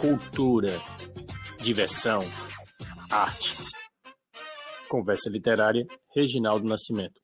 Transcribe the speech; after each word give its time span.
cultura, 0.00 0.72
diversão, 1.58 2.20
arte. 3.10 3.54
Conversa 4.88 5.28
literária, 5.28 5.86
Reginaldo 6.16 6.66
Nascimento. 6.66 7.20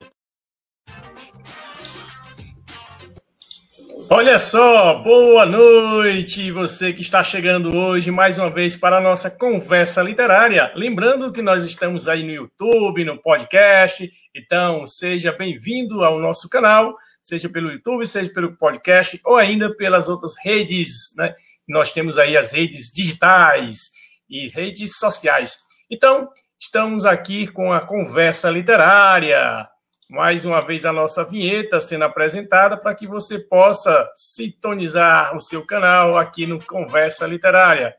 Olha 4.11 4.39
só, 4.39 5.03
boa 5.03 5.47
noite, 5.47 6.53
você 6.53 6.93
que 6.93 7.01
está 7.01 7.25
chegando 7.25 7.75
hoje 7.75 8.11
mais 8.11 8.39
uma 8.39 8.51
vez 8.51 8.77
para 8.77 8.99
a 8.99 9.01
nossa 9.01 9.31
conversa 9.31 10.03
literária. 10.03 10.71
Lembrando 10.77 11.33
que 11.33 11.41
nós 11.41 11.65
estamos 11.65 12.07
aí 12.07 12.23
no 12.23 12.31
YouTube, 12.31 13.05
no 13.05 13.21
podcast, 13.21 14.09
então 14.35 14.87
seja 14.87 15.33
bem-vindo 15.33 16.05
ao 16.05 16.21
nosso 16.21 16.47
canal, 16.49 16.95
seja 17.23 17.49
pelo 17.49 17.73
YouTube, 17.73 18.07
seja 18.07 18.31
pelo 18.31 18.55
podcast 18.55 19.19
ou 19.25 19.37
ainda 19.37 19.75
pelas 19.75 20.11
outras 20.11 20.35
redes, 20.45 21.15
né? 21.17 21.35
Nós 21.69 21.93
temos 21.93 22.19
aí 22.19 22.37
as 22.37 22.53
redes 22.53 22.93
digitais 22.93 23.91
e 24.29 24.49
redes 24.49 24.99
sociais. 24.99 25.59
Então, 25.91 26.29
estamos 26.61 27.05
aqui 27.05 27.47
com 27.47 27.73
a 27.73 27.81
conversa 27.81 28.51
literária 28.51 29.69
mais 30.09 30.45
uma 30.45 30.61
vez 30.61 30.87
a 30.87 30.93
nossa 30.93 31.25
vinheta 31.25 31.81
sendo 31.81 32.05
apresentada 32.05 32.77
para 32.77 32.95
que 32.95 33.07
você 33.07 33.41
possa 33.41 34.09
sintonizar 34.15 35.37
o 35.37 35.41
seu 35.41 35.67
canal 35.67 36.17
aqui 36.17 36.47
no 36.47 36.65
Conversa 36.65 37.27
Literária. 37.27 37.95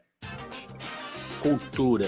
Cultura, 1.42 2.08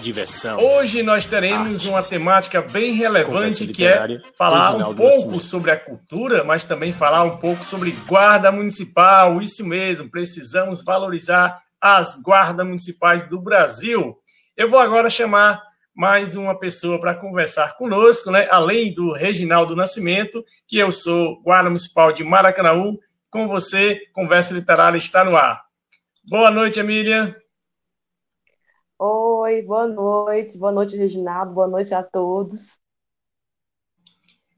diversão. 0.00 0.58
Hoje 0.58 1.02
nós 1.02 1.24
teremos 1.24 1.80
arte. 1.80 1.88
uma 1.88 2.02
temática 2.02 2.60
bem 2.60 2.92
relevante 2.92 3.66
que 3.68 3.86
é 3.86 4.20
falar 4.36 4.76
um 4.76 4.94
pouco 4.94 5.40
sobre 5.40 5.70
a 5.70 5.76
cultura, 5.78 6.42
mas 6.42 6.64
também 6.64 6.92
falar 6.92 7.22
um 7.22 7.36
pouco 7.36 7.64
sobre 7.64 7.92
guarda 8.06 8.50
municipal. 8.50 9.40
Isso 9.40 9.66
mesmo, 9.66 10.10
precisamos 10.10 10.82
valorizar 10.82 11.62
as 11.80 12.20
guardas 12.22 12.66
municipais 12.66 13.28
do 13.28 13.40
Brasil. 13.40 14.16
Eu 14.56 14.68
vou 14.68 14.78
agora 14.78 15.08
chamar 15.08 15.62
mais 15.94 16.36
uma 16.36 16.58
pessoa 16.58 16.98
para 16.98 17.14
conversar 17.14 17.76
conosco, 17.76 18.30
né? 18.30 18.48
além 18.50 18.92
do 18.94 19.12
Reginaldo 19.12 19.76
Nascimento, 19.76 20.44
que 20.66 20.78
eu 20.78 20.90
sou 20.90 21.40
guarda 21.42 21.68
municipal 21.70 22.12
de 22.12 22.24
Maracanaú. 22.24 22.98
Com 23.30 23.46
você, 23.46 24.00
Conversa 24.12 24.54
Literária 24.54 24.98
está 24.98 25.24
no 25.24 25.36
ar. 25.36 25.62
Boa 26.28 26.50
noite, 26.50 26.80
Emília. 26.80 27.36
Oi, 29.02 29.62
boa 29.62 29.86
noite. 29.86 30.58
Boa 30.58 30.70
noite, 30.70 30.94
Reginaldo. 30.94 31.54
Boa 31.54 31.66
noite 31.66 31.94
a 31.94 32.02
todos. 32.02 32.78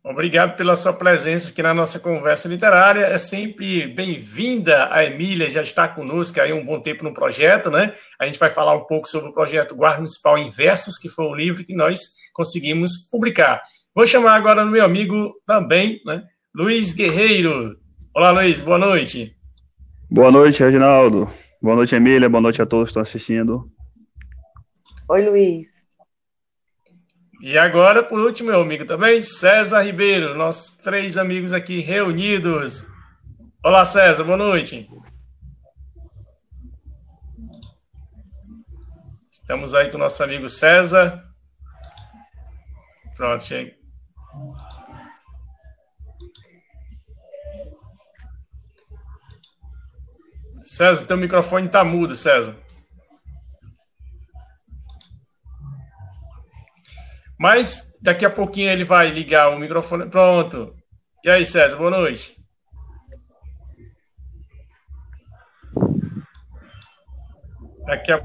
Obrigado 0.03 0.57
pela 0.57 0.75
sua 0.75 0.93
presença 0.93 1.53
aqui 1.53 1.63
na 1.63 1.73
nossa 1.73 2.01
conversa 2.01 2.49
literária. 2.49 3.07
É 3.07 3.17
sempre 3.19 3.87
bem-vinda 3.87 4.93
a 4.93 5.05
Emília, 5.05 5.49
já 5.49 5.63
está 5.63 5.87
conosco 5.87 6.41
aí 6.41 6.53
um 6.53 6.67
bom 6.67 6.81
tempo 6.81 7.05
no 7.05 7.15
projeto, 7.15 7.71
né? 7.71 7.95
A 8.19 8.27
gente 8.27 8.37
vai 8.37 8.51
falar 8.51 8.75
um 8.75 8.85
pouco 8.85 9.07
sobre 9.07 9.31
o 9.31 9.33
projeto 9.33 9.77
Guarda 9.77 9.99
Municipal 9.99 10.37
em 10.37 10.51
Versos, 10.51 10.99
que 10.99 11.09
foi 11.09 11.27
o 11.27 11.37
livro 11.37 11.65
que 11.65 11.77
nós 11.77 12.01
conseguimos 12.35 13.09
publicar. 13.13 13.63
Vou 13.95 14.09
chamar 14.09 14.35
agora 14.35 14.65
o 14.65 14.69
meu 14.69 14.85
amigo 14.85 15.35
também, 15.47 16.01
né? 16.05 16.21
Luiz 16.53 16.93
Guerreiro. 16.93 17.77
Olá, 18.13 18.33
Luiz, 18.33 18.59
boa 18.59 18.77
noite. 18.77 19.37
Boa 20.11 20.33
noite, 20.33 20.65
Reginaldo. 20.65 21.31
Boa 21.63 21.77
noite, 21.77 21.95
Emília. 21.95 22.29
Boa 22.29 22.41
noite 22.41 22.61
a 22.61 22.67
todos 22.67 22.87
que 22.87 22.91
estão 22.91 23.03
assistindo. 23.03 23.72
Oi, 25.13 25.29
Luiz. 25.29 25.69
E 27.43 27.59
agora, 27.59 28.03
por 28.03 28.19
último, 28.19 28.49
meu 28.49 28.63
amigo 28.63 28.87
também, 28.87 29.21
César 29.21 29.83
Ribeiro, 29.83 30.35
nossos 30.35 30.79
três 30.79 31.19
amigos 31.19 31.53
aqui 31.53 31.81
reunidos. 31.81 32.87
Olá, 33.63 33.85
César, 33.85 34.25
boa 34.25 34.39
noite. 34.39 34.89
Estamos 39.31 39.75
aí 39.75 39.91
com 39.91 39.99
o 39.99 40.01
nosso 40.01 40.25
amigo 40.25 40.49
César. 40.49 41.23
Pronto, 43.15 43.45
chega. 43.45 43.77
César, 50.65 51.07
teu 51.07 51.19
microfone 51.19 51.67
está 51.67 51.85
mudo, 51.85 52.17
César. 52.17 52.62
Mas 57.43 57.99
daqui 58.01 58.25
a 58.25 58.31
pouquinho 58.31 58.71
ele 58.71 58.85
vai 58.85 59.11
ligar 59.11 59.51
o 59.51 59.59
microfone. 59.59 60.09
Pronto. 60.09 60.77
E 61.25 61.29
aí, 61.29 61.45
César, 61.45 61.77
boa 61.77 61.91
noite. 61.91 62.37
Daqui 67.85 68.13
a 68.13 68.19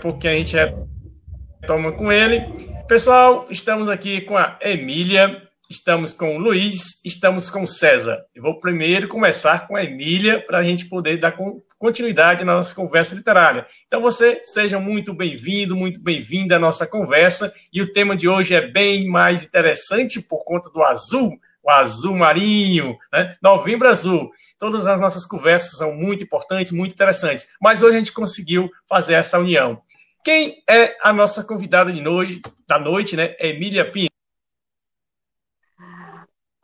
pouquinho 0.00 0.32
a 0.32 0.36
gente 0.38 0.56
retoma 0.56 1.92
com 1.92 2.10
ele. 2.10 2.40
Pessoal, 2.88 3.46
estamos 3.48 3.88
aqui 3.88 4.22
com 4.22 4.36
a 4.36 4.58
Emília 4.60 5.43
estamos 5.68 6.12
com 6.12 6.36
o 6.36 6.38
Luiz, 6.38 7.04
estamos 7.04 7.50
com 7.50 7.62
o 7.62 7.66
César. 7.66 8.24
Eu 8.34 8.42
vou 8.42 8.60
primeiro 8.60 9.08
começar 9.08 9.66
com 9.66 9.76
a 9.76 9.84
Emília 9.84 10.44
para 10.44 10.58
a 10.58 10.62
gente 10.62 10.86
poder 10.86 11.18
dar 11.18 11.36
continuidade 11.78 12.44
na 12.44 12.54
nossa 12.54 12.74
conversa 12.74 13.14
literária. 13.14 13.66
Então 13.86 14.00
você 14.00 14.40
seja 14.44 14.78
muito 14.78 15.14
bem-vindo, 15.14 15.74
muito 15.74 16.00
bem-vinda 16.00 16.56
à 16.56 16.58
nossa 16.58 16.86
conversa. 16.86 17.52
E 17.72 17.80
o 17.80 17.92
tema 17.92 18.16
de 18.16 18.28
hoje 18.28 18.54
é 18.54 18.66
bem 18.66 19.06
mais 19.06 19.44
interessante 19.44 20.20
por 20.20 20.44
conta 20.44 20.70
do 20.70 20.82
azul, 20.82 21.38
o 21.62 21.70
azul 21.70 22.16
marinho, 22.16 22.96
né? 23.12 23.36
Novembro 23.42 23.88
Azul. 23.88 24.30
Todas 24.58 24.86
as 24.86 25.00
nossas 25.00 25.26
conversas 25.26 25.78
são 25.78 25.94
muito 25.94 26.24
importantes, 26.24 26.72
muito 26.72 26.92
interessantes. 26.92 27.48
Mas 27.60 27.82
hoje 27.82 27.96
a 27.96 27.98
gente 27.98 28.12
conseguiu 28.12 28.70
fazer 28.88 29.14
essa 29.14 29.38
união. 29.38 29.80
Quem 30.24 30.62
é 30.68 30.96
a 31.02 31.12
nossa 31.12 31.44
convidada 31.44 31.92
de 31.92 32.00
noite, 32.00 32.40
da 32.66 32.78
noite, 32.78 33.16
né? 33.16 33.34
Emília 33.38 33.90
Pinto. 33.90 34.13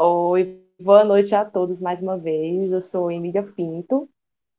Oi, 0.02 0.66
boa 0.80 1.04
noite 1.04 1.34
a 1.34 1.44
todos 1.44 1.78
mais 1.78 2.00
uma 2.00 2.16
vez. 2.16 2.72
Eu 2.72 2.80
sou 2.80 3.10
Emília 3.10 3.42
Pinto, 3.42 4.08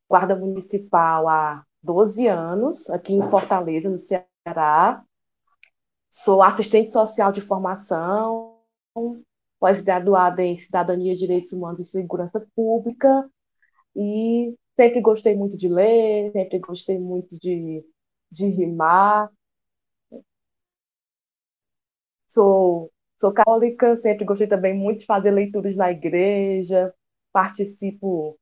guarda 0.08 0.36
municipal 0.36 1.28
há 1.28 1.66
12 1.82 2.28
anos, 2.28 2.88
aqui 2.92 3.14
em 3.14 3.24
Fortaleza, 3.24 3.90
no 3.90 3.98
Ceará. 3.98 5.04
Sou 6.12 6.44
assistente 6.44 6.92
social 6.92 7.32
de 7.32 7.42
formação, 7.42 8.60
pós-graduada 9.60 10.44
em 10.44 10.56
Cidadania, 10.60 11.16
Direitos 11.16 11.52
Humanos 11.54 11.80
e 11.80 11.86
Segurança 11.86 12.40
Pública, 12.56 13.28
e 13.96 14.56
sempre 14.80 15.02
gostei 15.02 15.36
muito 15.36 15.58
de 15.58 15.68
ler, 15.68 16.32
sempre 16.34 16.60
gostei 16.60 17.00
muito 17.00 17.40
de, 17.40 17.84
de 18.32 18.48
rimar. 18.48 19.32
Sou 22.28 22.92
Sou 23.22 23.32
católica, 23.32 23.96
sempre 23.98 24.26
gostei 24.26 24.48
também 24.48 24.74
muito 24.74 25.02
de 25.02 25.06
fazer 25.06 25.30
leituras 25.30 25.76
na 25.76 25.92
igreja, 25.92 26.92
participo 27.32 28.36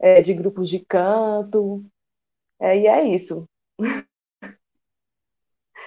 é, 0.00 0.22
de 0.22 0.32
grupos 0.32 0.70
de 0.70 0.80
canto, 0.80 1.84
é, 2.58 2.78
e 2.78 2.86
é 2.86 3.04
isso. 3.04 3.46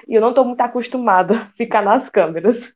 E 0.07 0.13
eu 0.13 0.21
não 0.21 0.29
estou 0.29 0.45
muito 0.45 0.61
acostumada 0.61 1.35
a 1.35 1.47
ficar 1.53 1.81
nas 1.81 2.07
câmeras. 2.09 2.71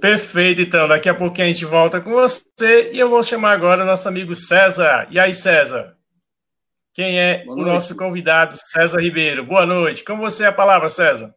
Perfeito, 0.00 0.60
então. 0.60 0.88
Daqui 0.88 1.08
a 1.08 1.14
pouquinho 1.14 1.46
a 1.46 1.52
gente 1.52 1.64
volta 1.64 2.00
com 2.00 2.10
você 2.10 2.90
e 2.92 2.98
eu 2.98 3.08
vou 3.08 3.22
chamar 3.22 3.52
agora 3.52 3.84
nosso 3.84 4.08
amigo 4.08 4.34
César. 4.34 5.06
E 5.08 5.20
aí, 5.20 5.32
César? 5.32 5.96
Quem 6.92 7.20
é 7.20 7.44
o 7.46 7.54
nosso 7.54 7.96
convidado, 7.96 8.56
César 8.56 9.00
Ribeiro? 9.00 9.46
Boa 9.46 9.64
noite. 9.64 10.02
Com 10.02 10.18
você 10.18 10.44
a 10.46 10.52
palavra, 10.52 10.90
César. 10.90 11.32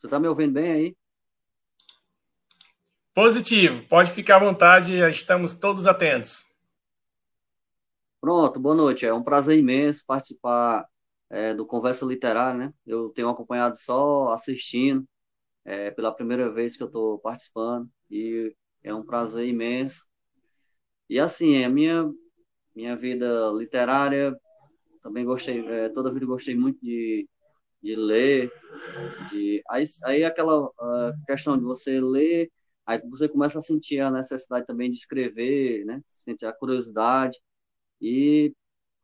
Você 0.00 0.06
está 0.06 0.18
me 0.18 0.28
ouvindo 0.28 0.54
bem 0.54 0.72
aí? 0.72 0.96
Positivo. 3.14 3.86
Pode 3.86 4.10
ficar 4.10 4.36
à 4.36 4.38
vontade, 4.38 4.96
estamos 5.10 5.54
todos 5.54 5.86
atentos. 5.86 6.46
Pronto, 8.18 8.58
boa 8.58 8.74
noite. 8.74 9.04
É 9.04 9.12
um 9.12 9.22
prazer 9.22 9.58
imenso 9.58 10.02
participar 10.06 10.88
é, 11.28 11.52
do 11.52 11.66
Conversa 11.66 12.06
Literária, 12.06 12.68
né? 12.68 12.74
Eu 12.86 13.10
tenho 13.10 13.28
acompanhado 13.28 13.76
só 13.76 14.32
assistindo, 14.32 15.06
é, 15.66 15.90
pela 15.90 16.14
primeira 16.14 16.50
vez 16.50 16.78
que 16.78 16.82
eu 16.82 16.86
estou 16.86 17.18
participando, 17.18 17.86
e 18.10 18.56
é 18.82 18.94
um 18.94 19.04
prazer 19.04 19.46
imenso. 19.46 20.06
E 21.10 21.20
assim, 21.20 21.62
a 21.62 21.68
minha, 21.68 22.10
minha 22.74 22.96
vida 22.96 23.50
literária, 23.54 24.34
também 25.02 25.26
gostei, 25.26 25.60
é, 25.68 25.90
toda 25.90 26.10
vida 26.10 26.24
gostei 26.24 26.56
muito 26.56 26.80
de 26.80 27.28
de 27.82 27.96
ler, 27.96 28.52
de 29.30 29.62
aí, 29.70 29.84
aí 30.04 30.24
aquela 30.24 30.66
uh, 30.66 31.24
questão 31.26 31.56
de 31.56 31.64
você 31.64 32.00
ler, 32.00 32.50
aí 32.86 33.00
você 33.08 33.28
começa 33.28 33.58
a 33.58 33.62
sentir 33.62 34.00
a 34.00 34.10
necessidade 34.10 34.66
também 34.66 34.90
de 34.90 34.98
escrever, 34.98 35.84
né? 35.84 36.02
Sentir 36.10 36.46
a 36.46 36.52
curiosidade 36.52 37.38
e 38.00 38.54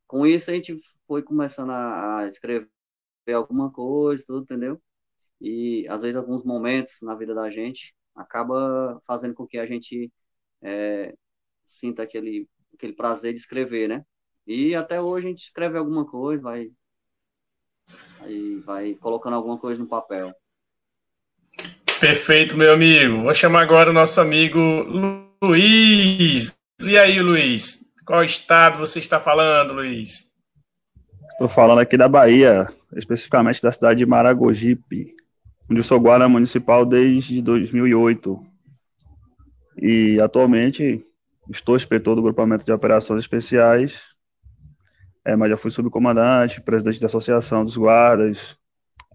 com 0.07 0.27
isso 0.27 0.51
a 0.51 0.55
gente 0.55 0.79
foi 1.07 1.23
começando 1.23 1.71
a, 1.71 2.21
a 2.21 2.29
escrever 2.29 2.69
alguma 3.35 3.71
coisa, 3.73 4.25
tudo, 4.27 4.45
entendeu? 4.45 4.81
E 5.41 5.87
às 5.89 6.03
vezes 6.03 6.17
alguns 6.17 6.45
momentos 6.45 6.95
na 7.03 7.15
vida 7.15 7.35
da 7.35 7.51
gente 7.51 7.95
acaba 8.15 9.01
fazendo 9.07 9.35
com 9.35 9.47
que 9.47 9.59
a 9.59 9.67
gente 9.67 10.13
é, 10.63 11.15
sinta 11.67 12.03
aquele 12.03 12.49
aquele 12.75 12.93
prazer 12.95 13.33
de 13.35 13.41
escrever, 13.41 13.89
né? 13.89 14.05
E 14.47 14.75
até 14.75 15.01
hoje 15.01 15.27
a 15.27 15.31
gente 15.31 15.43
escreve 15.43 15.79
alguma 15.79 16.07
coisa, 16.07 16.43
vai, 16.43 16.71
vai, 18.21 18.63
vai 18.65 18.95
colocando 18.95 19.35
alguma 19.35 19.59
coisa 19.59 19.81
no 19.81 19.89
papel. 19.89 20.35
Perfeito, 22.01 22.57
meu 22.57 22.75
amigo. 22.75 23.23
Vou 23.23 23.33
chamar 23.33 23.63
agora 23.63 23.91
o 23.91 23.95
nosso 23.95 24.21
amigo 24.21 24.59
Luiz. 25.43 26.57
E 26.83 26.99
aí, 26.99 27.21
Luiz? 27.21 27.87
Qual 28.05 28.23
estado 28.23 28.79
você 28.79 28.99
está 28.99 29.19
falando, 29.19 29.73
Luiz? 29.73 30.35
Estou 31.33 31.49
falando 31.49 31.81
aqui 31.81 31.97
da 31.97 32.09
Bahia, 32.09 32.67
especificamente 32.95 33.63
da 33.63 33.73
cidade 33.73 33.99
de 33.99 34.07
Maragogipe, 34.07 35.15
onde 35.71 35.81
eu 35.81 35.85
sou 35.85 36.01
guarda 36.01 36.29
municipal 36.29 36.85
desde 36.85 37.43
2008. 37.43 38.47
E 39.81 40.21
atualmente 40.21 41.05
estou 41.51 41.77
inspetor 41.77 42.15
do 42.15 42.23
grupamento 42.23 42.65
de 42.65 42.73
operações 42.73 43.23
especiais, 43.23 44.01
é, 45.27 45.35
mas 45.35 45.51
já 45.51 45.57
fui 45.57 45.73
subcomandante, 45.73 46.61
presidente 46.61 47.01
da 47.01 47.07
Associação 47.07 47.65
dos 47.65 47.77
Guardas. 47.77 48.57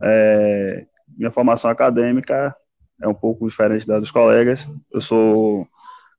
É, 0.04 0.86
minha 1.18 1.31
formação 1.31 1.72
acadêmica 1.72 2.54
é 3.02 3.08
um 3.08 3.13
pouco 3.13 3.48
diferente 3.48 3.88
da 3.88 3.98
dos 3.98 4.12
colegas. 4.12 4.68
Eu 4.92 5.00
sou 5.00 5.66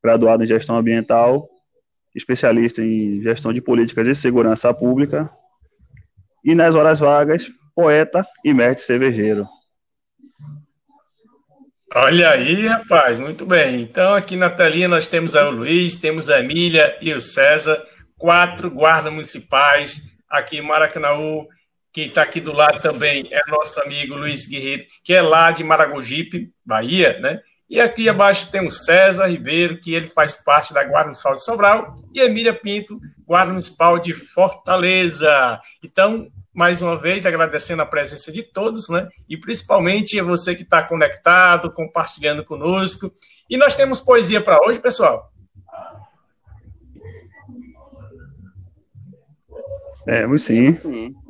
graduado 0.03 0.43
em 0.43 0.47
gestão 0.47 0.79
ambiental, 0.79 1.47
especialista 2.15 2.83
em 2.83 3.21
gestão 3.21 3.53
de 3.53 3.61
políticas 3.61 4.07
de 4.07 4.15
segurança 4.15 4.73
pública, 4.73 5.31
e 6.43 6.55
nas 6.55 6.75
horas 6.75 6.99
vagas, 6.99 7.53
poeta 7.75 8.27
e 8.43 8.55
mestre 8.55 8.87
cervejeiro. 8.87 9.47
Olha 11.95 12.31
aí, 12.31 12.67
rapaz, 12.67 13.21
muito 13.21 13.45
bem. 13.45 13.83
Então, 13.83 14.15
aqui 14.15 14.35
na 14.37 14.49
telinha 14.49 14.89
nós 14.89 15.07
temos 15.07 15.35
o 15.35 15.51
Luiz, 15.51 15.97
temos 15.97 16.31
a 16.31 16.41
Emília 16.41 16.97
e 17.03 17.13
o 17.13 17.21
César, 17.21 17.87
quatro 18.23 18.71
guardas 18.71 19.13
municipais 19.13 20.13
aqui 20.31 20.59
em 20.59 20.63
Maracanãú. 20.63 21.49
Quem 21.93 22.07
está 22.07 22.23
aqui 22.23 22.41
do 22.41 22.53
lado 22.53 22.81
também 22.81 23.29
é 23.33 23.41
nosso 23.51 23.83
amigo 23.83 24.15
Luiz 24.15 24.47
Guerreiro, 24.47 24.85
que 25.05 25.13
é 25.13 25.21
lá 25.21 25.51
de 25.51 25.65
Maragogipe, 25.65 26.53
Bahia, 26.65 27.19
né? 27.19 27.41
E 27.69 27.81
aqui 27.81 28.09
abaixo 28.09 28.49
tem 28.51 28.65
o 28.65 28.71
César 28.71 29.27
Ribeiro, 29.27 29.81
que 29.81 29.93
ele 29.93 30.07
faz 30.07 30.37
parte 30.37 30.73
da 30.73 30.85
Guarda 30.85 31.07
Municipal 31.07 31.35
de 31.35 31.45
Sobral, 31.45 31.95
e 32.15 32.21
Emília 32.21 32.55
Pinto, 32.55 33.01
Guarda 33.27 33.51
Municipal 33.51 33.99
de 33.99 34.15
Fortaleza. 34.15 35.61
Então, 35.83 36.25
mais 36.55 36.81
uma 36.81 36.97
vez, 36.97 37.27
agradecendo 37.27 37.83
a 37.83 37.87
presença 37.87 38.31
de 38.31 38.45
todos, 38.45 38.89
né? 38.89 39.09
E 39.29 39.37
principalmente 39.37 40.21
você 40.21 40.55
que 40.55 40.63
está 40.63 40.83
conectado, 40.83 41.73
compartilhando 41.73 42.45
conosco. 42.45 43.11
E 43.51 43.57
nós 43.57 43.75
temos 43.75 44.01
poesia 44.01 44.41
para 44.41 44.61
hoje, 44.65 44.79
pessoal. 44.79 45.32
Temos 50.05 50.45
sim. 50.45 50.77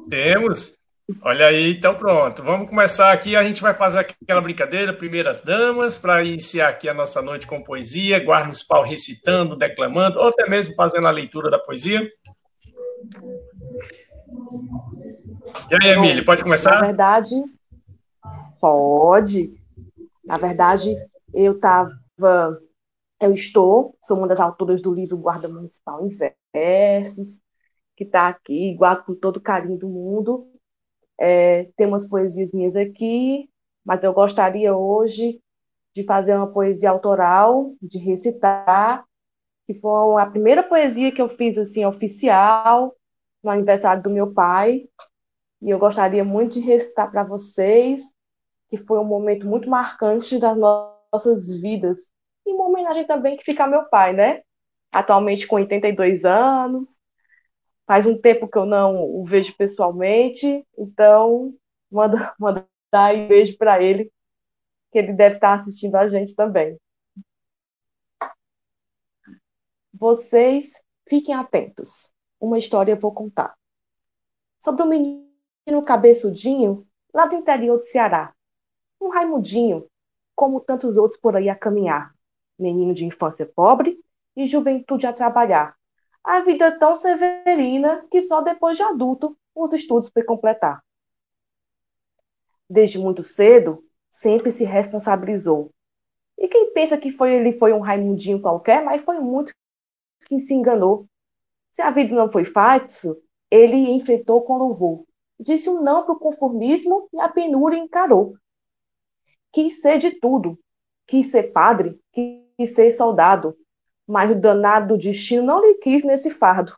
Temos. 0.08 0.76
Olha 1.22 1.46
aí, 1.46 1.76
então 1.76 1.94
pronto. 1.94 2.42
Vamos 2.42 2.68
começar 2.68 3.12
aqui. 3.12 3.36
A 3.36 3.42
gente 3.42 3.60
vai 3.60 3.74
fazer 3.74 4.00
aquela 4.00 4.40
brincadeira, 4.40 4.92
primeiras 4.92 5.42
damas, 5.42 5.98
para 5.98 6.22
iniciar 6.22 6.68
aqui 6.68 6.88
a 6.88 6.94
nossa 6.94 7.20
noite 7.20 7.46
com 7.46 7.62
poesia, 7.62 8.24
guarda 8.24 8.44
municipal 8.44 8.84
recitando, 8.84 9.56
declamando, 9.56 10.18
ou 10.18 10.28
até 10.28 10.48
mesmo 10.48 10.74
fazendo 10.74 11.06
a 11.06 11.10
leitura 11.10 11.50
da 11.50 11.58
poesia. 11.58 12.08
E 15.70 15.74
aí, 15.74 15.90
Emília, 15.90 16.24
pode 16.24 16.42
começar? 16.42 16.80
Na 16.80 16.86
verdade, 16.86 17.34
pode. 18.60 19.54
Na 20.24 20.38
verdade, 20.38 20.94
eu 21.34 21.52
estava, 21.52 21.90
eu 23.20 23.32
estou, 23.32 23.96
sou 24.04 24.16
uma 24.16 24.28
das 24.28 24.38
autoras 24.38 24.80
do 24.80 24.94
livro 24.94 25.18
Guarda 25.18 25.48
Municipal 25.48 26.06
em 26.06 26.10
Versos, 26.54 27.40
que 28.02 28.08
está 28.08 28.28
aqui, 28.28 28.74
guardo 28.74 29.04
com 29.04 29.14
todo 29.14 29.36
o 29.36 29.40
carinho 29.40 29.78
do 29.78 29.88
mundo. 29.88 30.48
É, 31.18 31.64
tem 31.76 31.86
umas 31.86 32.08
poesias 32.08 32.50
minhas 32.52 32.74
aqui, 32.74 33.48
mas 33.84 34.02
eu 34.02 34.12
gostaria 34.12 34.76
hoje 34.76 35.40
de 35.94 36.02
fazer 36.04 36.34
uma 36.34 36.50
poesia 36.50 36.90
autoral, 36.90 37.74
de 37.80 37.98
recitar, 37.98 39.04
que 39.66 39.74
foi 39.74 40.20
a 40.20 40.26
primeira 40.26 40.62
poesia 40.62 41.12
que 41.12 41.22
eu 41.22 41.28
fiz 41.28 41.56
assim 41.58 41.84
oficial 41.84 42.94
no 43.42 43.50
aniversário 43.50 44.02
do 44.02 44.10
meu 44.10 44.32
pai, 44.32 44.88
e 45.60 45.70
eu 45.70 45.78
gostaria 45.78 46.24
muito 46.24 46.54
de 46.54 46.60
recitar 46.60 47.10
para 47.10 47.22
vocês, 47.22 48.02
que 48.68 48.76
foi 48.76 48.98
um 48.98 49.04
momento 49.04 49.46
muito 49.46 49.68
marcante 49.68 50.38
das 50.38 50.56
nossas 50.56 51.60
vidas, 51.60 52.00
e 52.46 52.52
uma 52.52 52.66
homenagem 52.66 53.06
também 53.06 53.36
que 53.36 53.44
fica 53.44 53.66
meu 53.66 53.84
pai, 53.84 54.12
né? 54.12 54.42
Atualmente 54.90 55.46
com 55.46 55.56
82 55.56 56.24
anos, 56.24 56.98
Faz 57.86 58.06
um 58.06 58.16
tempo 58.16 58.48
que 58.48 58.56
eu 58.56 58.64
não 58.64 59.02
o 59.02 59.24
vejo 59.24 59.54
pessoalmente, 59.56 60.64
então 60.78 61.54
manda, 61.90 62.34
manda 62.38 62.66
aí 62.92 63.24
um 63.24 63.28
beijo 63.28 63.56
para 63.56 63.82
ele, 63.82 64.12
que 64.90 64.98
ele 64.98 65.12
deve 65.12 65.36
estar 65.36 65.54
assistindo 65.54 65.96
a 65.96 66.06
gente 66.08 66.34
também. 66.34 66.78
Vocês 69.92 70.82
fiquem 71.08 71.34
atentos. 71.34 72.10
Uma 72.40 72.58
história 72.58 72.92
eu 72.92 72.98
vou 72.98 73.12
contar. 73.12 73.54
Sobre 74.60 74.82
um 74.82 74.88
menino 74.88 75.84
cabeçudinho 75.84 76.86
lá 77.12 77.26
do 77.26 77.36
interior 77.36 77.78
do 77.78 77.84
Ceará. 77.84 78.34
Um 79.00 79.08
Raimundinho, 79.10 79.86
como 80.34 80.60
tantos 80.60 80.96
outros 80.96 81.20
por 81.20 81.36
aí 81.36 81.48
a 81.48 81.54
caminhar. 81.54 82.14
Menino 82.58 82.94
de 82.94 83.04
infância 83.04 83.46
pobre 83.46 83.98
e 84.36 84.46
juventude 84.46 85.06
a 85.06 85.12
trabalhar 85.12 85.76
a 86.24 86.40
vida 86.40 86.78
tão 86.78 86.94
severina 86.94 88.06
que 88.10 88.22
só 88.22 88.40
depois 88.40 88.76
de 88.76 88.82
adulto 88.82 89.36
os 89.54 89.72
estudos 89.72 90.10
foi 90.10 90.22
completar. 90.22 90.82
Desde 92.68 92.98
muito 92.98 93.22
cedo, 93.22 93.84
sempre 94.10 94.50
se 94.50 94.64
responsabilizou. 94.64 95.72
E 96.38 96.48
quem 96.48 96.72
pensa 96.72 96.96
que 96.96 97.10
foi 97.10 97.34
ele 97.34 97.58
foi 97.58 97.72
um 97.72 97.80
Raimundinho 97.80 98.40
qualquer, 98.40 98.84
mas 98.84 99.02
foi 99.02 99.18
muito 99.18 99.52
que 100.26 100.40
se 100.40 100.54
enganou. 100.54 101.06
Se 101.72 101.82
a 101.82 101.90
vida 101.90 102.14
não 102.14 102.30
foi 102.30 102.44
fácil, 102.44 103.16
ele 103.50 103.90
enfrentou 103.90 104.42
com 104.42 104.56
louvor. 104.56 105.04
Disse 105.38 105.68
um 105.68 105.82
não 105.82 106.04
para 106.04 106.14
o 106.14 106.18
conformismo 106.18 107.08
e 107.12 107.20
a 107.20 107.28
penúria 107.28 107.76
encarou. 107.76 108.34
Quis 109.52 109.80
ser 109.80 109.98
de 109.98 110.12
tudo. 110.12 110.58
Quis 111.06 111.30
ser 111.30 111.52
padre, 111.52 112.00
quis 112.12 112.74
ser 112.74 112.90
soldado, 112.92 113.56
mas 114.06 114.30
o 114.30 114.34
danado 114.34 114.88
do 114.88 114.98
destino 114.98 115.42
não 115.42 115.60
lhe 115.60 115.74
quis 115.74 116.02
nesse 116.04 116.30
fardo. 116.30 116.76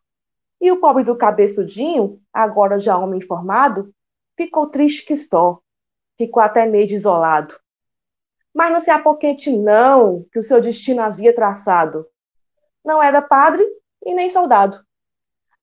E 0.60 0.70
o 0.70 0.80
pobre 0.80 1.04
do 1.04 1.16
cabeçudinho, 1.16 2.20
agora 2.32 2.78
já 2.78 2.96
homem 2.96 3.20
formado, 3.20 3.92
ficou 4.36 4.68
triste 4.68 5.04
que 5.04 5.16
só, 5.16 5.60
ficou 6.16 6.42
até 6.42 6.66
meio 6.66 6.86
desolado. 6.86 7.58
Mas 8.52 8.72
não 8.72 8.80
se 8.80 8.90
apoquente 8.90 9.54
não, 9.56 10.24
que 10.32 10.38
o 10.38 10.42
seu 10.42 10.60
destino 10.60 11.02
havia 11.02 11.34
traçado. 11.34 12.06
Não 12.84 13.02
era 13.02 13.20
padre 13.20 13.64
e 14.04 14.14
nem 14.14 14.30
soldado. 14.30 14.78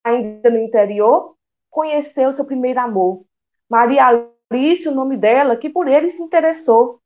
Ainda 0.03 0.50
no 0.50 0.57
interior, 0.57 1.36
conheceu 1.69 2.33
seu 2.33 2.43
primeiro 2.43 2.79
amor. 2.79 3.24
Maria 3.69 4.07
Alice, 4.51 4.88
o 4.88 4.93
nome 4.93 5.15
dela, 5.15 5.55
que 5.55 5.69
por 5.69 5.88
ele 5.88 6.09
se 6.09 6.21
interessou. 6.21 7.00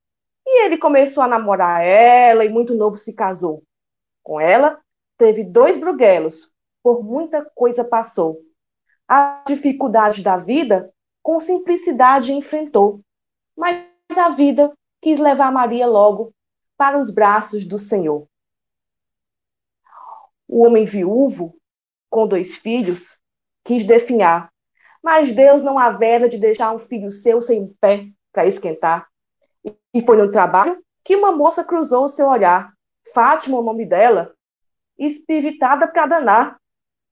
E 0.46 0.66
ele 0.66 0.78
começou 0.78 1.22
a 1.22 1.28
namorar 1.28 1.84
ela 1.84 2.44
e 2.46 2.50
muito 2.50 2.74
novo 2.74 2.98
se 2.98 3.14
casou. 3.14 3.64
Com 4.26 4.42
ela, 4.42 4.82
teve 5.20 5.44
dois 5.44 5.78
bruguelos, 5.78 6.52
por 6.82 7.04
muita 7.04 7.46
coisa 7.46 7.84
passou. 7.84 8.42
A 9.08 9.44
dificuldade 9.46 10.24
da 10.24 10.36
vida, 10.36 10.92
com 11.22 11.40
simplicidade 11.40 12.34
enfrentou. 12.34 13.02
Mas 13.56 13.86
a 14.18 14.30
vida 14.30 14.74
quis 15.00 15.20
levar 15.20 15.52
Maria 15.52 15.86
logo 15.86 16.34
para 16.76 16.98
os 16.98 17.12
braços 17.12 17.66
do 17.66 17.78
Senhor. 17.78 18.28
O 20.48 20.66
homem 20.66 20.86
viúvo, 20.86 21.56
com 22.10 22.28
dois 22.28 22.56
filhos, 22.56 23.20
quis 23.64 23.84
definhar, 23.84 24.52
mas 25.04 25.32
Deus 25.32 25.62
não 25.62 25.78
havera 25.78 26.28
de 26.28 26.40
deixar 26.40 26.74
um 26.74 26.80
filho 26.80 27.12
seu 27.12 27.44
sem 27.44 27.68
pé 27.80 28.08
para 28.34 28.48
esquentar. 28.48 29.08
E 29.94 30.02
foi 30.02 30.18
no 30.18 30.32
trabalho 30.32 30.84
que 31.04 31.16
uma 31.16 31.32
moça 31.32 31.64
cruzou 31.64 32.06
o 32.06 32.10
seu 32.10 32.28
olhar 32.28 32.75
Fátima, 33.14 33.60
o 33.60 33.64
nome 33.64 33.86
dela, 33.86 34.34
espivitada 34.98 35.88
para 35.88 36.08
danar. 36.08 36.58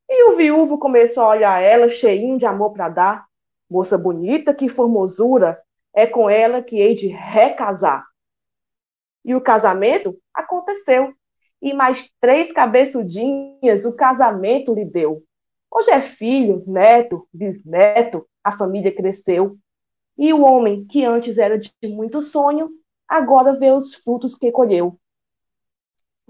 E 0.09 0.29
o 0.29 0.35
viúvo 0.35 0.77
começou 0.77 1.23
a 1.23 1.29
olhar 1.29 1.61
ela, 1.61 1.89
cheinho 1.89 2.37
de 2.37 2.45
amor 2.45 2.71
para 2.73 2.89
dar. 2.89 3.25
Moça 3.69 3.97
bonita, 3.97 4.53
que 4.53 4.69
formosura, 4.69 5.61
é 5.93 6.05
com 6.05 6.29
ela 6.29 6.61
que 6.61 6.79
hei 6.79 6.95
de 6.95 7.07
recasar. 7.07 8.05
E 9.23 9.33
o 9.33 9.41
casamento 9.41 10.17
aconteceu. 10.33 11.13
E 11.61 11.73
mais 11.73 12.11
três 12.19 12.51
cabeçudinhas 12.51 13.85
o 13.85 13.93
casamento 13.93 14.73
lhe 14.73 14.83
deu. 14.83 15.23
Hoje 15.71 15.91
é 15.91 16.01
filho, 16.01 16.63
neto, 16.67 17.27
bisneto, 17.33 18.27
a 18.43 18.51
família 18.51 18.93
cresceu. 18.93 19.57
E 20.17 20.33
o 20.33 20.41
homem, 20.41 20.85
que 20.85 21.05
antes 21.05 21.37
era 21.37 21.57
de 21.57 21.71
muito 21.83 22.21
sonho, 22.21 22.69
agora 23.07 23.53
vê 23.53 23.71
os 23.71 23.95
frutos 23.95 24.35
que 24.35 24.51
colheu. 24.51 24.99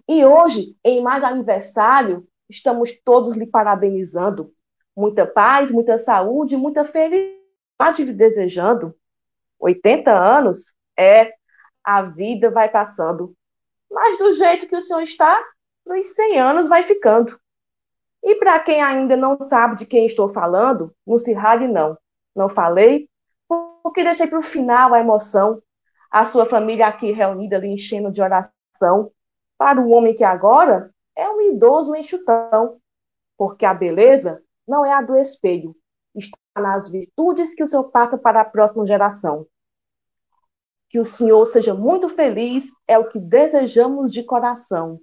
E 0.08 0.26
hoje, 0.26 0.76
em 0.84 1.02
mais 1.02 1.24
aniversário, 1.24 2.28
estamos 2.50 2.92
todos 3.04 3.36
lhe 3.36 3.48
parabenizando, 3.48 4.54
muita 4.96 5.26
paz, 5.26 5.72
muita 5.72 5.98
saúde, 5.98 6.58
muita 6.58 6.84
felicidade 6.84 8.04
lhe 8.04 8.14
desejando. 8.14 8.96
80 9.60 10.12
anos 10.12 10.76
é 10.98 11.34
a 11.84 12.02
vida 12.02 12.50
vai 12.50 12.70
passando. 12.70 13.36
Mas 13.90 14.18
do 14.18 14.34
jeito 14.34 14.68
que 14.68 14.76
o 14.76 14.82
senhor 14.82 15.02
está, 15.02 15.42
nos 15.86 16.08
100 16.14 16.40
anos 16.40 16.68
vai 16.68 16.84
ficando. 16.84 17.40
E 18.24 18.36
para 18.36 18.60
quem 18.60 18.82
ainda 18.82 19.16
não 19.16 19.40
sabe 19.40 19.76
de 19.76 19.86
quem 19.86 20.06
estou 20.06 20.30
falando, 20.30 20.96
não 21.06 21.20
se 21.20 21.34
rale 21.34 21.68
não. 21.68 21.98
Não 22.36 22.50
falei, 22.50 23.10
porque 23.48 24.04
deixei 24.04 24.28
para 24.28 24.40
o 24.40 24.44
final 24.44 24.94
a 24.94 25.00
emoção. 25.00 25.62
A 26.10 26.26
sua 26.26 26.46
família 26.46 26.88
aqui 26.88 27.12
reunida 27.12 27.58
lhe 27.58 27.68
enchendo 27.68 28.12
de 28.12 28.22
oração. 28.22 29.12
Para 29.64 29.80
o 29.80 29.92
homem 29.92 30.14
que 30.14 30.26
agora 30.26 30.94
é 31.16 31.30
um 31.30 31.40
idoso 31.40 31.96
enxutão. 31.96 32.82
Porque 33.38 33.66
a 33.66 33.74
beleza 33.74 34.44
não 34.68 34.86
é 34.86 34.92
a 34.92 35.02
do 35.02 35.16
espelho, 35.16 35.74
está 36.14 36.38
nas 36.58 36.90
virtudes 36.90 37.56
que 37.56 37.64
o 37.64 37.68
senhor 37.68 37.86
passa 37.86 38.18
para 38.18 38.42
a 38.42 38.46
próxima 38.46 38.86
geração. 38.86 39.48
Que 40.90 41.00
o 41.00 41.06
senhor 41.06 41.46
seja 41.46 41.74
muito 41.74 42.10
feliz 42.10 42.66
é 42.86 43.00
o 43.00 43.08
que 43.08 43.18
desejamos 43.18 44.12
de 44.12 44.22
coração. 44.24 45.00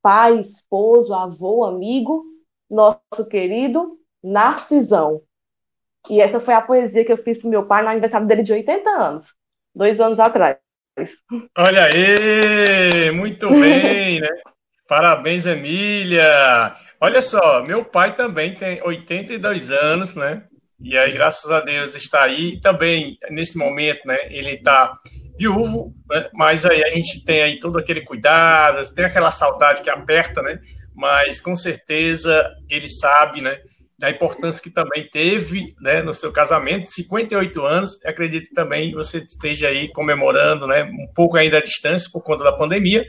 Pai, 0.00 0.38
esposo, 0.38 1.12
avô, 1.12 1.64
amigo, 1.64 2.24
nosso 2.70 3.28
querido 3.28 3.98
Narcisão. 4.22 5.20
E 6.08 6.20
essa 6.20 6.38
foi 6.38 6.54
a 6.54 6.62
poesia 6.62 7.04
que 7.04 7.10
eu 7.10 7.16
fiz 7.16 7.36
para 7.36 7.48
o 7.48 7.50
meu 7.50 7.66
pai 7.66 7.82
no 7.82 7.88
aniversário 7.88 8.28
dele 8.28 8.44
de 8.44 8.52
80 8.52 8.88
anos, 8.88 9.34
dois 9.74 9.98
anos 9.98 10.20
atrás. 10.20 10.58
Olha 11.56 11.84
aí, 11.84 13.10
muito 13.10 13.48
bem, 13.50 14.20
né? 14.20 14.28
Parabéns, 14.88 15.46
Emília. 15.46 16.74
Olha 17.00 17.20
só, 17.20 17.62
meu 17.62 17.84
pai 17.84 18.16
também 18.16 18.54
tem 18.54 18.82
82 18.82 19.70
anos, 19.70 20.14
né? 20.14 20.44
E 20.80 20.96
aí, 20.96 21.12
graças 21.12 21.50
a 21.50 21.60
Deus, 21.60 21.94
está 21.94 22.22
aí. 22.22 22.60
Também, 22.60 23.18
nesse 23.30 23.58
momento, 23.58 24.06
né? 24.06 24.16
Ele 24.30 24.52
está 24.52 24.92
viúvo, 25.38 25.94
né? 26.10 26.28
Mas 26.32 26.64
aí 26.66 26.82
a 26.82 26.88
gente 26.88 27.24
tem 27.24 27.42
aí 27.42 27.58
todo 27.58 27.78
aquele 27.78 28.00
cuidado, 28.00 28.82
tem 28.94 29.04
aquela 29.04 29.30
saudade 29.30 29.82
que 29.82 29.90
aperta, 29.90 30.42
né? 30.42 30.60
Mas 30.94 31.40
com 31.40 31.54
certeza 31.54 32.48
ele 32.68 32.88
sabe, 32.88 33.40
né? 33.40 33.60
Da 33.98 34.10
importância 34.10 34.62
que 34.62 34.70
também 34.70 35.08
teve 35.10 35.74
né, 35.80 36.02
no 36.02 36.14
seu 36.14 36.30
casamento, 36.30 36.88
58 36.88 37.66
anos. 37.66 38.04
Acredito 38.04 38.48
que 38.48 38.54
também 38.54 38.92
você 38.92 39.18
esteja 39.18 39.68
aí 39.68 39.90
comemorando, 39.92 40.68
né? 40.68 40.84
Um 40.84 41.12
pouco 41.12 41.36
ainda 41.36 41.58
à 41.58 41.62
distância 41.62 42.08
por 42.12 42.22
conta 42.22 42.44
da 42.44 42.52
pandemia, 42.52 43.04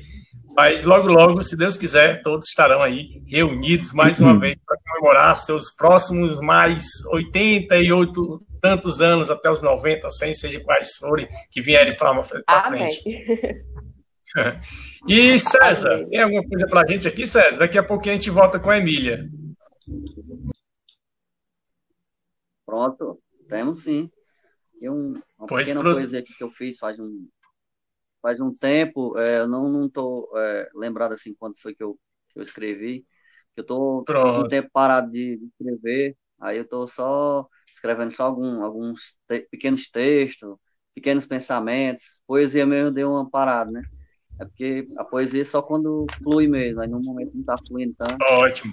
mas 0.55 0.84
logo, 0.84 1.08
logo, 1.08 1.41
se 1.41 1.55
Deus 1.55 1.77
quiser, 1.77 2.22
todos 2.22 2.50
estarão 2.50 2.81
aí 2.81 3.24
reunidos 3.27 3.93
mais 3.93 4.19
uma 4.19 4.38
vez 4.38 4.58
para 4.65 4.77
comemorar 4.86 5.38
seus 5.38 5.72
próximos 5.72 6.41
mais 6.41 7.05
88 7.13 8.46
tantos 8.60 9.00
anos, 9.00 9.29
até 9.29 9.50
os 9.50 9.62
90, 9.62 10.10
100, 10.10 10.34
seja 10.34 10.60
quais 10.60 10.98
forem, 10.98 11.27
que 11.50 11.62
vierem 11.62 11.96
para 11.96 12.24
frente. 12.24 13.01
e 15.08 15.39
César, 15.39 15.93
Amém. 15.93 16.10
tem 16.10 16.22
alguma 16.22 16.43
coisa 16.43 16.67
para 16.67 16.81
a 16.81 16.86
gente 16.86 17.08
aqui, 17.08 17.25
César? 17.25 17.58
Daqui 17.58 17.77
a 17.77 17.84
pouquinho 17.84 18.15
a 18.15 18.17
gente 18.17 18.29
volta 18.29 18.60
com 18.60 18.69
a 18.69 18.77
Emília. 18.77 19.29
Pronto, 22.69 23.19
temos 23.47 23.81
sim. 23.81 24.11
Tem 24.79 24.91
um, 24.91 25.19
uma 25.39 25.47
pois 25.47 25.67
pequena 25.67 25.83
coisa 25.83 26.19
aqui 26.19 26.35
que 26.38 26.43
eu 26.43 26.51
fiz 26.51 26.77
faz 26.77 26.99
um, 26.99 27.27
faz 28.21 28.39
um 28.39 28.53
tempo, 28.53 29.17
é, 29.17 29.39
eu 29.39 29.47
não 29.47 29.67
não 29.67 29.89
tô 29.89 30.29
é, 30.38 30.69
lembrado 30.75 31.13
assim 31.13 31.33
quando 31.33 31.59
foi 31.59 31.73
que 31.73 31.81
eu, 31.83 31.97
que 32.29 32.38
eu 32.39 32.43
escrevi. 32.43 33.07
Eu 33.55 33.65
tô 33.65 34.03
Pronto. 34.03 34.45
um 34.45 34.47
tempo 34.47 34.69
parado 34.71 35.11
de, 35.11 35.39
escrever, 35.59 36.15
aí 36.39 36.59
eu 36.59 36.67
tô 36.67 36.88
só 36.88 37.47
escrevendo 37.73 38.11
só 38.11 38.25
algum, 38.25 38.63
alguns 38.63 39.15
te 39.27 39.47
pequenos 39.49 39.89
textos, 39.89 40.55
pequenos 40.93 41.25
pensamentos. 41.25 42.21
Poesia 42.27 42.67
mesmo 42.67 42.91
deu 42.91 43.09
uma 43.09 43.27
parada, 43.27 43.71
né? 43.71 43.83
É 44.39 44.45
porque 44.45 44.88
a 44.95 45.03
poesia 45.03 45.41
é 45.41 45.45
só 45.45 45.59
quando 45.63 46.05
flui 46.21 46.47
mesmo, 46.47 46.81
aí 46.81 46.88
no 46.88 47.01
momento 47.01 47.31
não 47.33 47.43
tá 47.43 47.57
fluindo 47.67 47.95
tanto. 47.97 48.23
Ótimo. 48.25 48.71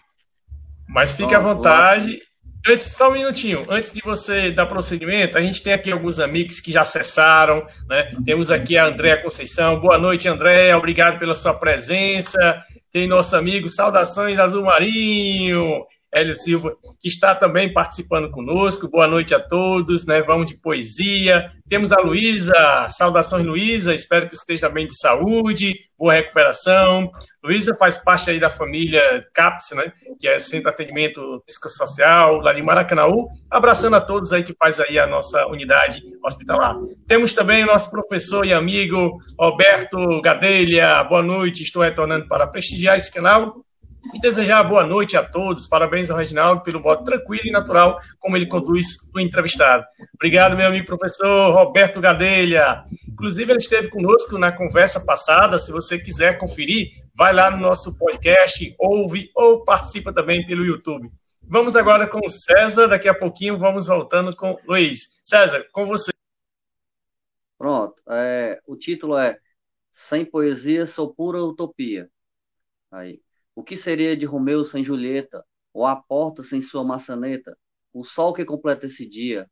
Mas 0.86 1.12
fique 1.12 1.34
à 1.34 1.38
vontade. 1.40 2.20
Antes, 2.68 2.96
só 2.96 3.10
um 3.10 3.12
minutinho, 3.12 3.64
antes 3.68 3.92
de 3.92 4.00
você 4.02 4.50
dar 4.50 4.66
prosseguimento, 4.66 5.38
a 5.38 5.40
gente 5.40 5.62
tem 5.62 5.72
aqui 5.72 5.92
alguns 5.92 6.18
amigos 6.18 6.58
que 6.58 6.72
já 6.72 6.82
acessaram, 6.82 7.64
né? 7.88 8.10
Temos 8.24 8.50
aqui 8.50 8.76
a 8.76 8.86
Andréa 8.86 9.22
Conceição. 9.22 9.78
Boa 9.78 9.96
noite, 9.98 10.26
Andréa, 10.26 10.76
obrigado 10.76 11.16
pela 11.16 11.36
sua 11.36 11.54
presença. 11.54 12.60
Tem 12.90 13.06
nosso 13.06 13.36
amigo 13.36 13.68
Saudações 13.68 14.40
Azul 14.40 14.64
Marinho. 14.64 15.86
Hélio 16.12 16.34
Silva, 16.34 16.74
que 17.00 17.08
está 17.08 17.34
também 17.34 17.70
participando 17.72 18.30
conosco. 18.30 18.88
Boa 18.88 19.06
noite 19.06 19.34
a 19.34 19.40
todos, 19.40 20.06
né? 20.06 20.22
Vamos 20.22 20.46
de 20.46 20.56
poesia. 20.56 21.52
Temos 21.68 21.92
a 21.92 22.00
Luísa, 22.00 22.86
saudações, 22.88 23.44
Luísa. 23.44 23.92
Espero 23.92 24.26
que 24.26 24.34
esteja 24.34 24.68
bem 24.68 24.86
de 24.86 24.96
saúde, 24.96 25.74
boa 25.98 26.14
recuperação. 26.14 27.10
Luísa 27.46 27.74
faz 27.74 27.98
parte 27.98 28.28
aí 28.28 28.40
da 28.40 28.50
família 28.50 29.00
CAPS, 29.32 29.70
né? 29.76 29.92
Que 30.18 30.26
é 30.26 30.38
Centro 30.38 30.64
de 30.64 30.70
Atendimento 30.70 31.42
Psicossocial, 31.46 32.38
lá 32.40 32.52
de 32.52 32.60
Maracanaú. 32.60 33.28
Abraçando 33.48 33.94
a 33.94 34.00
todos 34.00 34.32
aí 34.32 34.42
que 34.42 34.54
faz 34.58 34.80
aí 34.80 34.98
a 34.98 35.06
nossa 35.06 35.46
unidade 35.46 36.02
hospitalar. 36.24 36.76
Temos 37.06 37.32
também 37.32 37.62
o 37.62 37.66
nosso 37.66 37.90
professor 37.90 38.44
e 38.44 38.52
amigo 38.52 39.18
Roberto 39.38 40.20
Gadelha. 40.20 41.04
Boa 41.04 41.22
noite, 41.22 41.62
estou 41.62 41.82
retornando 41.82 42.26
para 42.26 42.46
prestigiar 42.46 42.96
esse 42.96 43.12
canal 43.12 43.65
e 44.14 44.20
desejar 44.20 44.62
boa 44.62 44.84
noite 44.84 45.16
a 45.16 45.24
todos. 45.24 45.66
Parabéns 45.66 46.10
ao 46.10 46.18
Reginaldo 46.18 46.62
pelo 46.62 46.80
modo 46.80 47.04
tranquilo 47.04 47.46
e 47.46 47.50
natural 47.50 48.00
como 48.18 48.36
ele 48.36 48.46
conduz 48.46 48.96
o 49.14 49.20
entrevistado. 49.20 49.84
Obrigado, 50.14 50.56
meu 50.56 50.66
amigo 50.66 50.86
professor 50.86 51.52
Roberto 51.52 52.00
Gadelha. 52.00 52.84
Inclusive, 53.08 53.52
ele 53.52 53.58
esteve 53.58 53.88
conosco 53.88 54.38
na 54.38 54.52
conversa 54.52 55.04
passada. 55.04 55.58
Se 55.58 55.72
você 55.72 55.98
quiser 55.98 56.38
conferir, 56.38 56.90
vai 57.14 57.32
lá 57.32 57.50
no 57.50 57.58
nosso 57.58 57.96
podcast, 57.96 58.74
ouve 58.78 59.30
ou 59.34 59.64
participa 59.64 60.12
também 60.12 60.46
pelo 60.46 60.64
YouTube. 60.64 61.10
Vamos 61.42 61.76
agora 61.76 62.06
com 62.06 62.18
o 62.18 62.28
César. 62.28 62.88
Daqui 62.88 63.08
a 63.08 63.14
pouquinho 63.14 63.58
vamos 63.58 63.86
voltando 63.86 64.34
com 64.34 64.58
Luiz. 64.66 65.20
César, 65.22 65.66
com 65.72 65.86
você. 65.86 66.12
Pronto. 67.56 67.94
É, 68.10 68.60
o 68.66 68.76
título 68.76 69.16
é 69.16 69.38
Sem 69.92 70.24
Poesia, 70.24 70.86
Sou 70.86 71.14
Pura 71.14 71.42
Utopia. 71.42 72.10
Aí. 72.90 73.20
O 73.56 73.64
que 73.64 73.74
seria 73.74 74.14
de 74.14 74.26
Romeu 74.26 74.66
sem 74.66 74.84
Julieta? 74.84 75.42
Ou 75.72 75.86
a 75.86 75.96
porta 75.96 76.42
sem 76.42 76.60
sua 76.60 76.84
maçaneta? 76.84 77.56
O 77.90 78.04
sol 78.04 78.34
que 78.34 78.44
completa 78.44 78.84
esse 78.84 79.08
dia? 79.08 79.50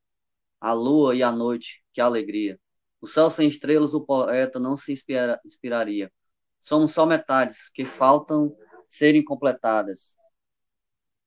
A 0.61 0.75
lua 0.75 1.17
e 1.17 1.23
a 1.23 1.33
noite, 1.33 1.83
que 1.91 2.03
alegria! 2.03 2.61
O 3.01 3.07
céu 3.07 3.31
sem 3.31 3.49
estrelas, 3.49 3.95
o 3.95 4.05
poeta 4.05 4.61
não 4.61 4.77
se 4.77 4.93
inspira, 4.93 5.41
inspiraria. 5.43 6.13
Somos 6.61 6.93
só 6.93 7.07
metades 7.07 7.71
que 7.71 7.87
faltam 7.87 8.55
serem 8.87 9.25
completadas. 9.25 10.15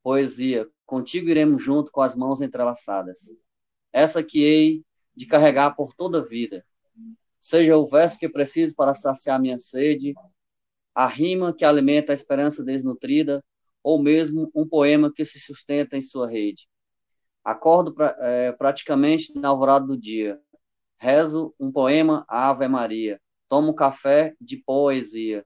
Poesia, 0.03 0.69
contigo 0.85 1.29
iremos 1.29 1.63
junto 1.63 1.91
com 1.91 2.01
as 2.01 2.15
mãos 2.15 2.41
entrelaçadas. 2.41 3.19
Essa 3.91 4.23
que 4.23 4.43
hei 4.43 4.85
de 5.15 5.25
carregar 5.25 5.75
por 5.75 5.95
toda 5.95 6.19
a 6.19 6.25
vida. 6.25 6.63
Seja 7.39 7.75
o 7.75 7.87
verso 7.87 8.19
que 8.19 8.29
preciso 8.29 8.75
para 8.75 8.93
saciar 8.93 9.41
minha 9.41 9.57
sede, 9.57 10.13
a 10.97 11.05
rima 11.05 11.53
que 11.53 11.63
alimenta 11.63 12.11
a 12.11 12.15
esperança 12.15 12.63
desnutrida, 12.63 13.45
ou 13.83 14.01
mesmo 14.01 14.49
um 14.55 14.67
poema 14.67 15.13
que 15.13 15.23
se 15.23 15.39
sustenta 15.39 15.95
em 15.95 16.01
sua 16.01 16.27
rede. 16.27 16.67
Acordo 17.43 17.93
pra, 17.93 18.17
é, 18.19 18.51
praticamente 18.51 19.31
na 19.35 19.49
alvorada 19.49 19.85
do 19.85 19.95
dia. 19.95 20.41
Rezo 20.97 21.53
um 21.59 21.71
poema 21.71 22.25
Ave 22.27 22.67
Maria. 22.67 23.21
Tomo 23.47 23.75
café 23.75 24.33
de 24.41 24.57
poesia. 24.57 25.45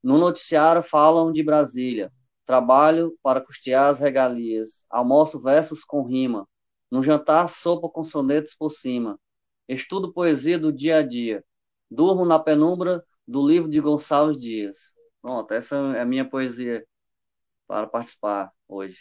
No 0.00 0.18
noticiário 0.18 0.84
falam 0.84 1.32
de 1.32 1.42
Brasília. 1.42 2.12
Trabalho 2.46 3.18
para 3.24 3.40
custear 3.40 3.90
as 3.90 3.98
regalias. 3.98 4.84
Almoço 4.88 5.40
versos 5.40 5.82
com 5.82 6.04
rima. 6.04 6.48
No 6.88 7.02
jantar, 7.02 7.50
sopa 7.50 7.88
com 7.88 8.04
sonetos 8.04 8.54
por 8.54 8.70
cima. 8.70 9.18
Estudo 9.66 10.12
poesia 10.12 10.60
do 10.60 10.72
dia 10.72 10.98
a 10.98 11.02
dia. 11.02 11.44
Durmo 11.90 12.24
na 12.24 12.38
penumbra 12.38 13.04
do 13.30 13.46
livro 13.46 13.70
de 13.70 13.80
Gonçalves 13.80 14.40
Dias. 14.40 14.78
Pronto, 15.22 15.52
essa 15.54 15.76
é 15.96 16.00
a 16.00 16.04
minha 16.04 16.24
poesia 16.24 16.84
para 17.66 17.86
participar 17.86 18.50
hoje. 18.66 18.98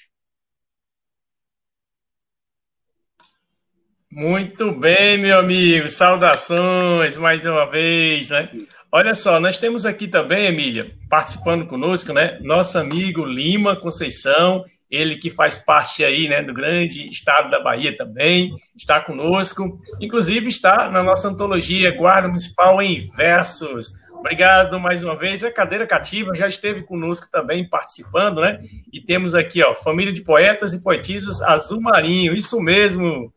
Muito 4.12 4.72
bem, 4.72 5.18
meu 5.18 5.40
amigo. 5.40 5.90
Saudações 5.90 7.18
mais 7.18 7.44
uma 7.46 7.66
vez, 7.70 8.30
né? 8.30 8.52
Olha 8.92 9.16
só, 9.16 9.40
nós 9.40 9.58
temos 9.58 9.86
aqui 9.86 10.08
também, 10.08 10.48
Emília, 10.48 10.96
participando 11.10 11.66
conosco, 11.66 12.14
né? 12.14 12.40
Nosso 12.42 12.78
amigo 12.78 13.26
Lima 13.26 13.76
Conceição, 13.76 14.66
ele 14.90 15.16
que 15.16 15.30
faz 15.30 15.60
parte 15.60 16.04
aí, 16.04 16.28
né, 16.28 16.42
do 16.42 16.54
grande 16.54 17.06
estado 17.08 17.52
da 17.52 17.60
Bahia 17.60 17.96
também, 17.96 18.56
está 18.76 19.00
conosco. 19.00 19.80
Inclusive 20.02 20.48
está 20.50 20.90
na 20.90 21.04
nossa 21.04 21.28
antologia 21.28 21.96
Guarda 21.96 22.28
Municipal 22.28 22.82
em 22.82 23.08
Versos 23.12 23.94
Obrigado 24.20 24.80
mais 24.80 25.02
uma 25.02 25.16
vez. 25.16 25.44
A 25.44 25.52
cadeira 25.52 25.88
cativa 25.88 26.36
já 26.36 26.48
esteve 26.48 26.84
conosco 26.84 27.28
também 27.32 27.68
participando, 27.68 28.42
né? 28.42 28.60
E 28.92 29.02
temos 29.02 29.34
aqui, 29.34 29.64
ó, 29.64 29.74
família 29.74 30.12
de 30.12 30.22
poetas 30.22 30.74
e 30.74 30.84
poetisas 30.84 31.42
Azul 31.42 31.80
Marinho. 31.82 32.34
Isso 32.34 32.60
mesmo. 32.60 33.34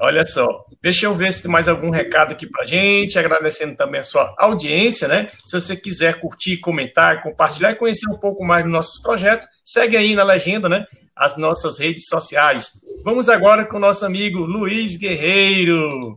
Olha 0.00 0.24
só. 0.24 0.46
Deixa 0.80 1.06
eu 1.06 1.14
ver 1.14 1.32
se 1.32 1.42
tem 1.42 1.50
mais 1.50 1.68
algum 1.68 1.90
recado 1.90 2.32
aqui 2.32 2.46
pra 2.46 2.64
gente, 2.64 3.18
agradecendo 3.18 3.76
também 3.76 3.98
a 3.98 4.04
sua 4.04 4.32
audiência, 4.38 5.08
né? 5.08 5.28
Se 5.44 5.58
você 5.58 5.76
quiser 5.76 6.20
curtir, 6.20 6.58
comentar, 6.58 7.22
compartilhar 7.22 7.72
e 7.72 7.76
conhecer 7.76 8.08
um 8.08 8.18
pouco 8.18 8.44
mais 8.44 8.62
dos 8.62 8.72
nossos 8.72 9.02
projetos, 9.02 9.48
segue 9.64 9.96
aí 9.96 10.14
na 10.14 10.22
legenda, 10.22 10.68
né? 10.68 10.86
As 11.16 11.36
nossas 11.36 11.80
redes 11.80 12.06
sociais. 12.06 12.70
Vamos 13.02 13.28
agora 13.28 13.64
com 13.64 13.78
o 13.78 13.80
nosso 13.80 14.06
amigo 14.06 14.38
Luiz 14.38 14.96
Guerreiro. 14.96 16.16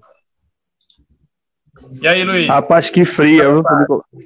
E 2.01 2.07
aí, 2.07 2.23
Luiz? 2.23 2.47
Rapaz, 2.47 2.89
que 2.89 3.03
fria, 3.05 3.45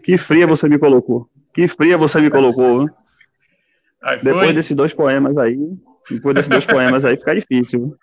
que 0.04 0.18
fria 0.18 0.46
você 0.46 0.68
me 0.68 0.78
colocou. 0.78 1.30
Que 1.54 1.68
fria 1.68 1.98
você 1.98 2.20
me 2.20 2.30
colocou. 2.30 2.90
Aí, 4.02 4.20
depois 4.22 4.54
desses 4.54 4.76
dois 4.76 4.94
poemas 4.94 5.38
aí, 5.38 5.58
depois 6.10 6.36
desses 6.36 6.50
dois 6.50 6.66
poemas 6.66 7.06
aí 7.06 7.16
fica 7.16 7.36
difícil. 7.36 7.96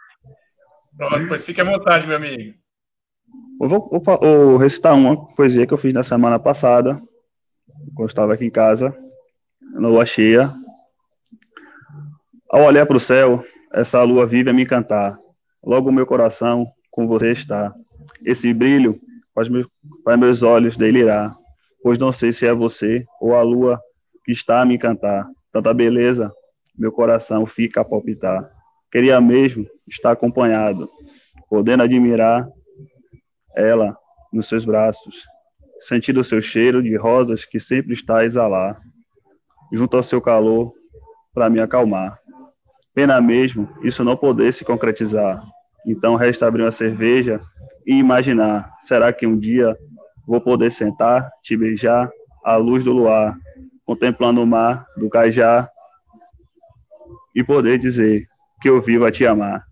Pronto, 0.96 1.28
pois 1.28 1.44
fique 1.44 1.60
à 1.60 1.64
vontade, 1.64 2.06
meu 2.06 2.16
amigo. 2.16 2.54
Eu 3.60 3.68
vou, 3.68 3.88
vou, 3.90 4.18
vou 4.18 4.56
recitar 4.56 4.94
uma 4.94 5.26
poesia 5.34 5.66
que 5.66 5.74
eu 5.74 5.78
fiz 5.78 5.92
na 5.92 6.02
semana 6.02 6.38
passada, 6.38 6.98
eu 7.98 8.06
estava 8.06 8.32
aqui 8.32 8.46
em 8.46 8.50
casa, 8.50 8.96
na 9.74 9.88
lua 9.88 10.06
cheia. 10.06 10.50
Ao 12.50 12.64
olhar 12.64 12.86
para 12.86 12.96
o 12.96 13.00
céu, 13.00 13.44
essa 13.72 14.02
lua 14.02 14.26
vive 14.26 14.50
a 14.50 14.52
me 14.52 14.62
encantar. 14.62 15.18
Logo 15.62 15.90
o 15.90 15.92
meu 15.92 16.06
coração 16.06 16.66
com 16.90 17.06
você 17.06 17.32
está. 17.32 17.72
Esse 18.24 18.52
brilho 18.54 18.98
faz, 19.34 19.48
meu, 19.48 19.66
faz 20.04 20.18
meus 20.18 20.42
olhos 20.42 20.76
delirar, 20.76 21.34
pois 21.82 21.98
não 21.98 22.12
sei 22.12 22.32
se 22.32 22.46
é 22.46 22.54
você 22.54 23.04
ou 23.20 23.34
a 23.34 23.42
lua 23.42 23.80
que 24.24 24.32
está 24.32 24.60
a 24.60 24.64
me 24.64 24.74
encantar. 24.74 25.26
Tanta 25.52 25.72
beleza, 25.74 26.30
meu 26.76 26.92
coração 26.92 27.46
fica 27.46 27.80
a 27.80 27.84
palpitar. 27.84 28.48
Queria 28.90 29.20
mesmo 29.20 29.66
estar 29.88 30.12
acompanhado, 30.12 30.88
podendo 31.48 31.82
admirar 31.82 32.48
ela 33.54 33.96
nos 34.32 34.46
seus 34.46 34.64
braços, 34.64 35.24
sentindo 35.80 36.20
o 36.20 36.24
seu 36.24 36.40
cheiro 36.40 36.82
de 36.82 36.96
rosas 36.96 37.44
que 37.44 37.58
sempre 37.58 37.94
está 37.94 38.18
a 38.18 38.24
exalar, 38.24 38.76
junto 39.72 39.96
ao 39.96 40.02
seu 40.02 40.20
calor 40.20 40.72
para 41.32 41.48
me 41.48 41.60
acalmar. 41.60 42.18
Pena 42.94 43.20
mesmo 43.20 43.68
isso 43.82 44.04
não 44.04 44.16
poder 44.16 44.52
se 44.52 44.64
concretizar. 44.64 45.42
Então 45.86 46.16
resta 46.16 46.46
abrir 46.46 46.62
uma 46.62 46.72
cerveja 46.72 47.40
e 47.90 47.98
imaginar: 47.98 48.72
será 48.80 49.12
que 49.12 49.26
um 49.26 49.36
dia 49.36 49.76
vou 50.24 50.40
poder 50.40 50.70
sentar, 50.70 51.28
te 51.42 51.56
beijar 51.56 52.08
à 52.44 52.54
luz 52.54 52.84
do 52.84 52.92
luar, 52.92 53.36
contemplando 53.84 54.40
o 54.40 54.46
mar 54.46 54.86
do 54.96 55.10
Cajá 55.10 55.68
e 57.34 57.42
poder 57.42 57.78
dizer 57.78 58.28
que 58.62 58.68
eu 58.68 58.80
vivo 58.80 59.04
a 59.04 59.10
te 59.10 59.26
amar? 59.26 59.64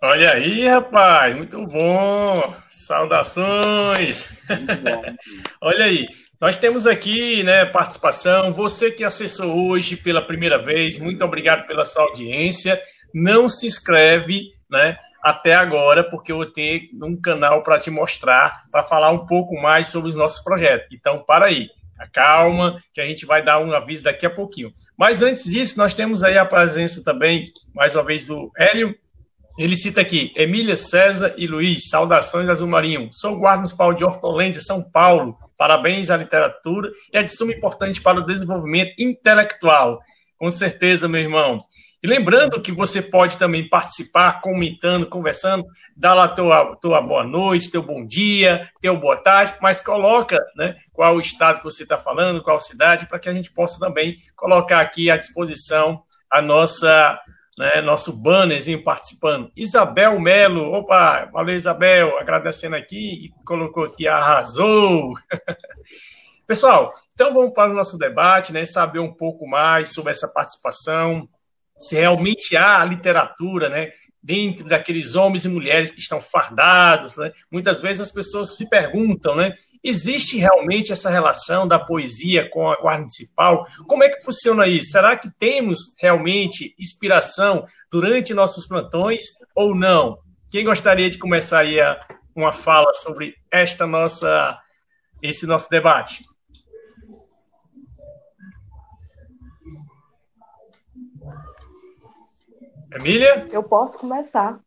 Olha 0.00 0.30
aí, 0.30 0.68
rapaz, 0.68 1.34
muito 1.34 1.66
bom. 1.66 2.54
Saudações. 2.68 4.40
Muito 4.48 4.76
bom. 4.76 5.02
Olha 5.60 5.86
aí, 5.86 6.06
nós 6.40 6.56
temos 6.56 6.86
aqui, 6.86 7.42
né, 7.42 7.66
participação. 7.66 8.52
Você 8.52 8.92
que 8.92 9.02
acessou 9.02 9.70
hoje 9.70 9.96
pela 9.96 10.24
primeira 10.24 10.56
vez, 10.56 11.00
muito 11.00 11.24
obrigado 11.24 11.66
pela 11.66 11.84
sua 11.84 12.04
audiência. 12.04 12.80
Não 13.12 13.48
se 13.48 13.66
inscreve, 13.66 14.52
né? 14.70 14.96
Até 15.22 15.54
agora, 15.54 16.02
porque 16.02 16.32
eu 16.32 16.44
tenho 16.46 16.88
um 17.02 17.20
canal 17.20 17.62
para 17.62 17.78
te 17.78 17.90
mostrar, 17.90 18.64
para 18.70 18.82
falar 18.82 19.10
um 19.10 19.26
pouco 19.26 19.60
mais 19.60 19.88
sobre 19.88 20.10
os 20.10 20.16
nossos 20.16 20.42
projetos. 20.42 20.88
Então, 20.92 21.24
para 21.24 21.46
aí, 21.46 21.68
calma, 22.12 22.80
que 22.92 23.00
a 23.00 23.06
gente 23.06 23.26
vai 23.26 23.44
dar 23.44 23.58
um 23.58 23.72
aviso 23.72 24.04
daqui 24.04 24.24
a 24.24 24.30
pouquinho. 24.30 24.72
Mas 24.96 25.22
antes 25.22 25.44
disso, 25.44 25.78
nós 25.78 25.94
temos 25.94 26.22
aí 26.22 26.38
a 26.38 26.44
presença 26.44 27.02
também, 27.02 27.46
mais 27.74 27.94
uma 27.94 28.04
vez, 28.04 28.26
do 28.26 28.50
Hélio. 28.56 28.94
Ele 29.58 29.76
cita 29.76 30.00
aqui, 30.00 30.32
Emília 30.36 30.76
César 30.76 31.34
e 31.36 31.48
Luiz, 31.48 31.88
saudações 31.88 32.48
Azul 32.48 32.68
Marinho. 32.68 33.08
Sou 33.10 33.36
guarda 33.36 33.58
municipal 33.58 33.92
de 33.92 34.04
Hortolândia, 34.04 34.60
São 34.60 34.88
Paulo. 34.88 35.36
Parabéns 35.56 36.10
à 36.10 36.16
literatura 36.16 36.88
e 37.12 37.18
é 37.18 37.22
de 37.24 37.36
suma 37.36 37.52
importância 37.52 38.00
para 38.00 38.20
o 38.20 38.24
desenvolvimento 38.24 38.92
intelectual. 38.96 39.98
Com 40.38 40.48
certeza, 40.52 41.08
meu 41.08 41.20
irmão. 41.20 41.58
E 42.00 42.06
lembrando 42.06 42.60
que 42.60 42.70
você 42.70 43.02
pode 43.02 43.36
também 43.36 43.68
participar, 43.68 44.40
comentando, 44.40 45.06
conversando, 45.06 45.66
dá 45.96 46.14
lá 46.14 46.28
tua, 46.28 46.76
tua 46.76 47.00
boa 47.00 47.24
noite, 47.24 47.70
teu 47.70 47.82
bom 47.82 48.06
dia, 48.06 48.70
teu 48.80 48.96
boa 48.96 49.16
tarde, 49.16 49.54
mas 49.60 49.80
coloca 49.80 50.38
né, 50.54 50.76
qual 50.92 51.16
o 51.16 51.20
estado 51.20 51.58
que 51.58 51.64
você 51.64 51.82
está 51.82 51.98
falando, 51.98 52.42
qual 52.42 52.60
cidade, 52.60 53.06
para 53.06 53.18
que 53.18 53.28
a 53.28 53.34
gente 53.34 53.52
possa 53.52 53.80
também 53.80 54.16
colocar 54.36 54.80
aqui 54.80 55.10
à 55.10 55.16
disposição 55.16 56.02
a 56.30 56.40
nossa 56.40 57.18
né, 57.58 57.80
nosso 57.80 58.16
bannerzinho 58.16 58.84
participando. 58.84 59.50
Isabel 59.56 60.20
Melo, 60.20 60.72
opa, 60.72 61.24
valeu 61.32 61.56
Isabel, 61.56 62.16
agradecendo 62.16 62.76
aqui 62.76 63.26
e 63.26 63.44
colocou 63.44 63.84
aqui, 63.84 64.06
arrasou. 64.06 65.14
Pessoal, 66.46 66.92
então 67.12 67.34
vamos 67.34 67.52
para 67.52 67.70
o 67.70 67.74
nosso 67.74 67.98
debate, 67.98 68.52
né, 68.52 68.64
saber 68.64 69.00
um 69.00 69.12
pouco 69.12 69.46
mais 69.46 69.92
sobre 69.92 70.12
essa 70.12 70.28
participação, 70.28 71.28
se 71.78 71.96
realmente 71.96 72.56
há 72.56 72.84
literatura, 72.84 73.68
né, 73.68 73.90
dentro 74.22 74.66
daqueles 74.66 75.14
homens 75.14 75.44
e 75.44 75.48
mulheres 75.48 75.90
que 75.90 76.00
estão 76.00 76.20
fardados, 76.20 77.16
né? 77.16 77.32
Muitas 77.50 77.80
vezes 77.80 78.00
as 78.00 78.12
pessoas 78.12 78.56
se 78.56 78.68
perguntam, 78.68 79.36
né, 79.36 79.54
existe 79.82 80.36
realmente 80.36 80.92
essa 80.92 81.10
relação 81.10 81.66
da 81.66 81.78
poesia 81.78 82.48
com 82.50 82.70
a 82.70 82.76
guarda 82.76 83.00
municipal? 83.00 83.64
Como 83.86 84.02
é 84.02 84.08
que 84.08 84.22
funciona 84.22 84.66
isso? 84.66 84.90
Será 84.90 85.16
que 85.16 85.30
temos 85.38 85.94
realmente 86.00 86.74
inspiração 86.78 87.66
durante 87.90 88.34
nossos 88.34 88.66
plantões 88.66 89.24
ou 89.54 89.74
não? 89.74 90.18
Quem 90.50 90.64
gostaria 90.64 91.08
de 91.08 91.18
começar 91.18 91.60
aí 91.60 91.80
a, 91.80 91.98
uma 92.34 92.52
fala 92.52 92.92
sobre 92.94 93.34
esta 93.50 93.86
nossa 93.86 94.58
esse 95.22 95.46
nosso 95.46 95.68
debate? 95.68 96.22
Emília? 102.90 103.46
Eu 103.50 103.62
posso 103.62 103.98
começar. 103.98 104.60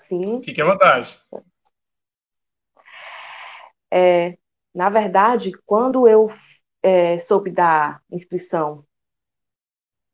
Sim. 0.00 0.42
Fique 0.42 0.60
à 0.60 0.64
vontade. 0.64 1.18
É, 3.90 4.36
na 4.74 4.90
verdade, 4.90 5.52
quando 5.64 6.08
eu 6.08 6.28
é, 6.82 7.18
soube 7.18 7.50
da 7.50 8.00
inscrição 8.10 8.84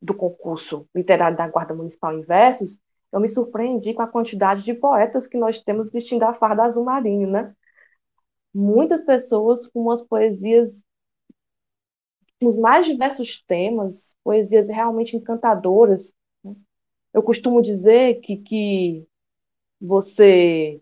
do 0.03 0.15
concurso 0.15 0.87
literário 0.95 1.37
da 1.37 1.49
Guarda 1.49 1.75
Municipal 1.75 2.17
em 2.17 2.23
Versos, 2.23 2.79
eu 3.13 3.21
me 3.21 3.29
surpreendi 3.29 3.93
com 3.93 4.03
a 4.03 4.09
quantidade 4.09 4.63
de 4.63 4.75
poetas 4.75 5.27
que 5.27 5.37
nós 5.37 5.59
temos 5.61 5.91
vestindo 5.91 6.23
a 6.25 6.35
farda 6.35 6.65
azul 6.65 6.85
marinho, 6.85 7.29
né? 7.29 7.55
Muitas 8.53 9.03
pessoas 9.03 9.69
com 9.69 9.81
umas 9.83 10.03
poesias 10.03 10.85
nos 12.41 12.57
mais 12.57 12.87
diversos 12.87 13.43
temas, 13.43 14.17
poesias 14.25 14.69
realmente 14.69 15.17
encantadoras, 15.17 16.15
eu 17.13 17.23
costumo 17.23 17.61
dizer 17.61 18.21
que, 18.21 18.37
que 18.37 19.07
você. 19.81 20.81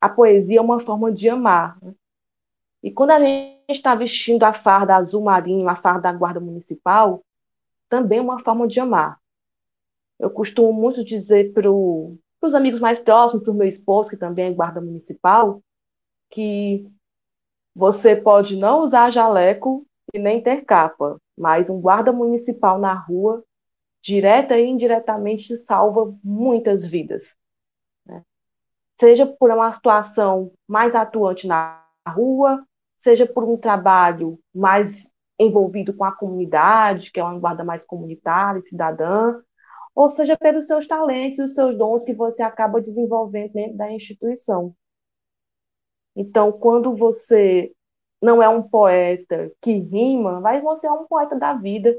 A 0.00 0.08
poesia 0.08 0.58
é 0.58 0.62
uma 0.62 0.80
forma 0.80 1.12
de 1.12 1.28
amar. 1.28 1.78
Né? 1.82 1.94
E 2.82 2.90
quando 2.90 3.10
a 3.10 3.18
gente 3.18 3.54
está 3.68 3.94
vestindo 3.94 4.42
a 4.44 4.52
farda 4.52 4.96
azul 4.96 5.22
marinho, 5.22 5.68
a 5.68 5.76
farda 5.76 6.02
da 6.02 6.12
Guarda 6.12 6.40
Municipal, 6.40 7.22
também 7.88 8.18
é 8.18 8.22
uma 8.22 8.38
forma 8.38 8.66
de 8.66 8.80
amar. 8.80 9.20
Eu 10.18 10.30
costumo 10.30 10.72
muito 10.72 11.04
dizer 11.04 11.52
para 11.52 11.70
os 11.70 12.54
amigos 12.54 12.80
mais 12.80 12.98
próximos, 12.98 13.42
para 13.42 13.52
o 13.52 13.56
meu 13.56 13.66
esposo, 13.66 14.08
que 14.08 14.16
também 14.16 14.46
é 14.46 14.52
guarda 14.52 14.80
municipal, 14.80 15.62
que 16.30 16.86
você 17.74 18.16
pode 18.16 18.56
não 18.56 18.82
usar 18.82 19.10
jaleco 19.10 19.86
e 20.12 20.18
nem 20.18 20.42
ter 20.42 20.64
capa, 20.64 21.18
mas 21.36 21.70
um 21.70 21.80
guarda 21.80 22.12
municipal 22.12 22.78
na 22.78 22.92
rua 22.94 23.44
direta 24.02 24.58
e 24.58 24.66
indiretamente 24.66 25.56
salva 25.58 26.14
muitas 26.22 26.86
vidas. 26.86 27.36
Né? 28.06 28.22
Seja 28.98 29.26
por 29.26 29.50
uma 29.50 29.72
situação 29.72 30.52
mais 30.66 30.94
atuante 30.94 31.46
na 31.46 31.84
rua, 32.08 32.64
seja 32.98 33.26
por 33.26 33.44
um 33.44 33.56
trabalho 33.56 34.38
mais 34.54 35.12
envolvido 35.38 35.94
com 35.94 36.04
a 36.04 36.12
comunidade, 36.12 37.10
que 37.10 37.18
é 37.18 37.24
uma 37.24 37.38
guarda 37.38 37.64
mais 37.64 37.84
comunitária, 37.84 38.60
cidadã, 38.62 39.40
ou 39.94 40.08
seja 40.10 40.36
pelos 40.36 40.66
seus 40.66 40.86
talentos 40.86 41.38
os 41.38 41.54
seus 41.54 41.76
dons 41.76 42.04
que 42.04 42.14
você 42.14 42.42
acaba 42.42 42.80
desenvolvendo 42.80 43.52
dentro 43.52 43.76
da 43.76 43.90
instituição. 43.90 44.74
Então, 46.14 46.52
quando 46.52 46.94
você 46.94 47.72
não 48.20 48.42
é 48.42 48.48
um 48.48 48.62
poeta 48.62 49.50
que 49.60 49.72
rima, 49.72 50.40
mas 50.40 50.62
você 50.62 50.86
é 50.86 50.92
um 50.92 51.06
poeta 51.06 51.36
da 51.38 51.54
vida. 51.54 51.94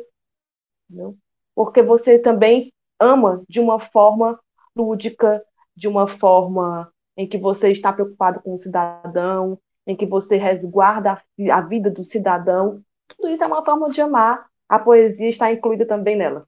Entendeu? 0.89 1.17
Porque 1.55 1.81
você 1.81 2.19
também 2.19 2.71
ama 2.99 3.43
de 3.47 3.59
uma 3.59 3.79
forma 3.79 4.39
lúdica, 4.75 5.43
de 5.75 5.87
uma 5.87 6.07
forma 6.17 6.91
em 7.17 7.27
que 7.27 7.37
você 7.37 7.71
está 7.71 7.91
preocupado 7.91 8.41
com 8.41 8.55
o 8.55 8.59
cidadão, 8.59 9.59
em 9.85 9.95
que 9.95 10.05
você 10.05 10.37
resguarda 10.37 11.21
a, 11.51 11.61
vida 11.61 11.89
do 11.89 12.03
cidadão. 12.03 12.81
Tudo 13.07 13.29
isso 13.29 13.43
é 13.43 13.47
uma 13.47 13.65
forma 13.65 13.91
de 13.91 14.01
amar. 14.01 14.45
A 14.69 14.79
poesia 14.79 15.27
está 15.27 15.51
incluída 15.51 15.85
também 15.85 16.15
nela. 16.15 16.47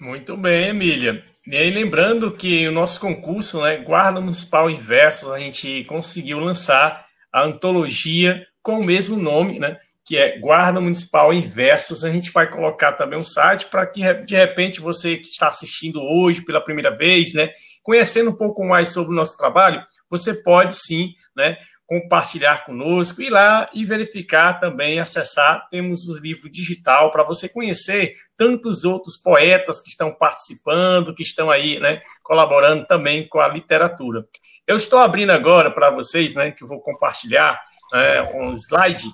Muito 0.00 0.36
bem, 0.36 0.68
Emília. 0.68 1.24
E 1.44 1.56
aí, 1.56 1.70
lembrando 1.70 2.30
que 2.30 2.68
o 2.68 2.72
nosso 2.72 3.00
concurso, 3.00 3.62
né, 3.62 3.78
Guarda 3.78 4.20
Municipal 4.20 4.70
em 4.70 4.76
Versos, 4.76 5.30
a 5.30 5.40
gente 5.40 5.82
conseguiu 5.84 6.38
lançar 6.38 7.06
a 7.32 7.42
antologia 7.42 8.46
com 8.62 8.80
o 8.80 8.86
mesmo 8.86 9.16
nome, 9.16 9.58
né, 9.58 9.80
que 10.08 10.16
é 10.16 10.38
Guarda 10.38 10.80
Municipal 10.80 11.34
em 11.34 11.42
Versos. 11.42 12.02
A 12.02 12.10
gente 12.10 12.32
vai 12.32 12.50
colocar 12.50 12.94
também 12.94 13.18
um 13.18 13.22
site 13.22 13.66
para 13.66 13.86
que, 13.86 14.00
de 14.24 14.34
repente, 14.34 14.80
você 14.80 15.18
que 15.18 15.28
está 15.28 15.48
assistindo 15.48 16.00
hoje 16.00 16.40
pela 16.40 16.62
primeira 16.62 16.90
vez, 16.90 17.34
né, 17.34 17.50
conhecendo 17.82 18.30
um 18.30 18.34
pouco 18.34 18.64
mais 18.64 18.88
sobre 18.88 19.12
o 19.12 19.14
nosso 19.14 19.36
trabalho, 19.36 19.84
você 20.08 20.32
pode 20.32 20.74
sim, 20.74 21.12
né, 21.36 21.58
compartilhar 21.86 22.64
conosco, 22.64 23.20
ir 23.20 23.28
lá 23.28 23.68
e 23.74 23.84
verificar 23.84 24.58
também, 24.58 24.98
acessar. 24.98 25.68
Temos 25.70 26.08
o 26.08 26.18
livro 26.18 26.50
digital 26.50 27.10
para 27.10 27.22
você 27.22 27.46
conhecer 27.46 28.14
tantos 28.34 28.86
outros 28.86 29.14
poetas 29.14 29.78
que 29.82 29.90
estão 29.90 30.10
participando, 30.10 31.14
que 31.14 31.22
estão 31.22 31.50
aí, 31.50 31.78
né, 31.78 32.00
colaborando 32.22 32.86
também 32.86 33.28
com 33.28 33.40
a 33.40 33.48
literatura. 33.48 34.24
Eu 34.66 34.76
estou 34.76 35.00
abrindo 35.00 35.32
agora 35.32 35.70
para 35.70 35.90
vocês, 35.90 36.34
né, 36.34 36.50
que 36.50 36.64
eu 36.64 36.68
vou 36.68 36.80
compartilhar 36.80 37.60
é, 37.92 38.22
um 38.34 38.54
slide 38.54 39.08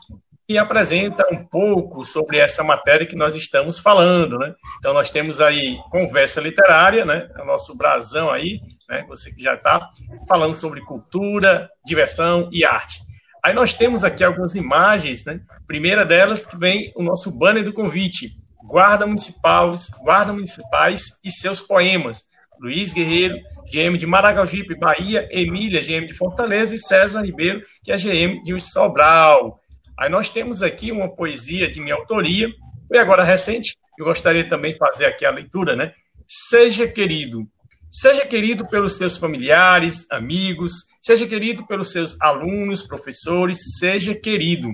que 0.46 0.58
apresenta 0.58 1.26
um 1.32 1.44
pouco 1.44 2.04
sobre 2.04 2.38
essa 2.38 2.62
matéria 2.62 3.06
que 3.06 3.16
nós 3.16 3.34
estamos 3.34 3.78
falando, 3.78 4.38
né? 4.38 4.54
Então 4.78 4.92
nós 4.92 5.08
temos 5.08 5.40
aí 5.40 5.78
conversa 5.90 6.40
literária, 6.40 7.04
né? 7.04 7.28
É 7.36 7.42
o 7.42 7.46
nosso 7.46 7.76
brasão 7.76 8.30
aí, 8.30 8.60
né? 8.88 9.04
Você 9.08 9.34
que 9.34 9.42
já 9.42 9.54
está 9.54 9.88
falando 10.28 10.54
sobre 10.54 10.82
cultura, 10.82 11.70
diversão 11.84 12.50
e 12.52 12.64
arte. 12.64 13.00
Aí 13.42 13.54
nós 13.54 13.72
temos 13.72 14.04
aqui 14.04 14.22
algumas 14.22 14.54
imagens, 14.54 15.24
né? 15.24 15.40
Primeira 15.66 16.04
delas 16.04 16.44
que 16.44 16.58
vem 16.58 16.92
o 16.94 17.02
nosso 17.02 17.30
banner 17.30 17.64
do 17.64 17.72
convite, 17.72 18.36
guarda 18.66 19.06
municipais, 19.06 19.88
guarda 20.02 20.32
municipais 20.32 21.20
e 21.24 21.30
seus 21.30 21.60
poemas. 21.60 22.24
Luiz 22.60 22.92
Guerreiro, 22.92 23.36
GM 23.70 23.96
de 23.96 24.06
Maragogipe, 24.06 24.78
Bahia, 24.78 25.28
Emília, 25.30 25.80
GM 25.80 26.06
de 26.06 26.14
Fortaleza 26.14 26.74
e 26.74 26.78
César 26.78 27.22
Ribeiro, 27.22 27.62
que 27.82 27.90
é 27.90 27.96
GM 27.96 28.42
de 28.42 28.58
Sobral. 28.60 29.60
Aí 29.98 30.10
nós 30.10 30.28
temos 30.28 30.62
aqui 30.62 30.90
uma 30.90 31.14
poesia 31.14 31.70
de 31.70 31.80
minha 31.80 31.94
autoria, 31.94 32.48
e 32.90 32.98
agora 32.98 33.24
recente, 33.24 33.76
eu 33.98 34.04
gostaria 34.04 34.48
também 34.48 34.72
de 34.72 34.78
fazer 34.78 35.06
aqui 35.06 35.24
a 35.24 35.30
leitura, 35.30 35.76
né? 35.76 35.92
Seja 36.26 36.86
querido. 36.86 37.46
Seja 37.90 38.26
querido 38.26 38.66
pelos 38.68 38.96
seus 38.96 39.16
familiares, 39.16 40.10
amigos, 40.10 40.88
seja 41.00 41.26
querido 41.26 41.64
pelos 41.64 41.92
seus 41.92 42.20
alunos, 42.20 42.82
professores, 42.82 43.78
seja 43.78 44.14
querido. 44.14 44.68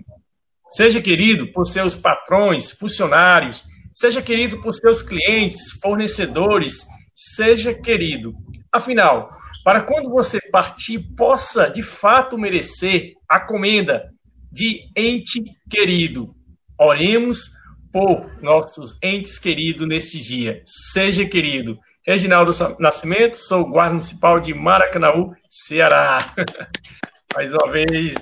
Seja 0.71 1.03
querido 1.03 1.53
por 1.53 1.67
seus 1.67 1.95
patrões, 1.95 2.71
funcionários, 2.71 3.65
seja 3.93 4.23
querido 4.23 4.61
por 4.63 4.73
seus 4.73 5.03
clientes, 5.03 5.73
fornecedores, 5.83 6.87
seja 7.15 7.75
querido. 7.75 8.33
Afinal, 8.73 9.37
para 9.65 9.83
quando 9.83 10.09
você 10.09 10.41
partir, 10.51 11.01
possa 11.15 11.69
de 11.69 11.83
fato 11.83 12.39
merecer 12.39 13.13
a 13.29 13.39
comenda 13.39 14.11
de 14.51 14.91
ente 14.97 15.43
querido. 15.69 16.35
Oremos 16.79 17.51
por 17.93 18.31
nossos 18.43 18.99
entes 19.03 19.39
queridos 19.39 19.87
neste 19.87 20.19
dia. 20.19 20.63
Seja 20.65 21.25
querido. 21.27 21.79
Reginaldo 22.07 22.53
Nascimento, 22.79 23.35
sou 23.35 23.69
guarda 23.69 23.91
municipal 23.93 24.41
de 24.41 24.55
Maracanaú, 24.55 25.35
Ceará. 25.49 26.35
Mais 27.35 27.53
uma 27.53 27.71
vez, 27.71 28.15